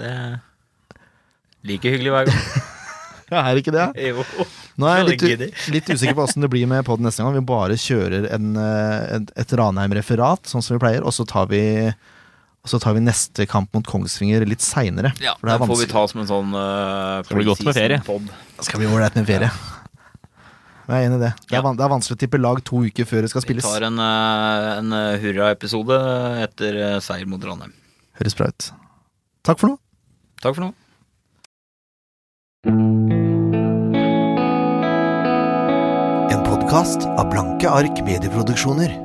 det 0.00 0.08
er 0.10 0.40
like 1.66 1.92
hyggelig 1.94 2.16
hver 2.16 2.32
gang. 2.32 2.48
Ja, 3.26 3.40
er 3.42 3.56
det 3.56 3.64
ikke 3.64 3.72
det? 3.74 3.86
Jo. 4.12 4.22
Nå 4.78 4.86
er 4.86 5.00
jeg 5.00 5.16
litt, 5.18 5.62
litt 5.74 5.88
usikker 5.90 6.14
på 6.14 6.26
åssen 6.28 6.44
det 6.44 6.50
blir 6.52 6.68
med 6.70 6.84
podden 6.86 7.08
neste 7.08 7.24
gang. 7.24 7.34
Vi 7.34 7.42
bare 7.48 7.78
kjører 7.80 8.28
en, 8.36 8.52
eh, 8.60 9.06
et, 9.16 9.32
et 9.42 9.54
Ranheim-referat, 9.58 10.46
sånn 10.46 10.62
som 10.62 10.76
vi 10.76 10.82
pleier, 10.84 11.02
og 11.02 11.14
så 11.16 11.26
tar 11.26 11.48
vi 11.50 11.62
og 11.90 12.70
så 12.70 12.78
tar 12.82 12.94
vi 12.96 13.02
neste 13.02 13.46
kamp 13.46 13.74
mot 13.74 13.86
Kongsvinger 13.86 14.42
litt 14.46 14.62
seinere. 14.62 15.12
Ja, 15.22 15.36
er 15.38 15.52
den 15.52 15.70
får 15.70 15.80
vi 15.84 15.88
ta 15.90 16.02
som 16.10 16.22
en 16.22 16.26
sånn 16.30 16.54
uh, 16.54 17.22
Skal 17.26 17.38
bli 17.38 17.46
godt 17.46 17.62
med 17.66 17.76
ferie. 17.78 17.98
Pod. 18.06 18.26
Skal 18.66 18.82
bli 18.82 18.88
ålreit 18.90 19.14
med 19.18 19.28
ferie. 19.28 19.50
Jeg 20.86 20.96
er 20.96 21.06
enig 21.06 21.20
i 21.20 21.22
det. 21.22 21.32
Det 21.46 21.54
er, 21.54 21.60
Ja. 21.60 21.74
det 21.78 21.86
er 21.86 21.92
vanskelig 21.94 22.18
å 22.18 22.22
tippe 22.24 22.40
lag 22.42 22.62
to 22.66 22.82
uker 22.86 23.06
før 23.06 23.22
det 23.22 23.30
skal 23.30 23.42
spilles. 23.46 23.66
Vi 23.66 23.70
tar 23.70 23.86
en, 23.86 24.02
eh, 24.02 24.70
en 24.80 24.96
hurraepisode 25.22 25.98
etter 26.42 26.80
seier 27.06 27.30
mot 27.30 27.42
Ranheim. 27.46 27.74
Høres 28.16 28.36
bra 28.38 28.48
ut. 28.50 28.70
Takk 29.46 29.60
for 29.60 29.72
nå. 29.72 29.78
Takk 30.42 30.56
for 30.56 30.66
nå. 30.66 30.72
En 36.32 36.46
podkast 36.46 37.06
av 37.06 37.28
Blanke 37.30 37.70
ark 37.70 38.00
medieproduksjoner. 38.06 38.96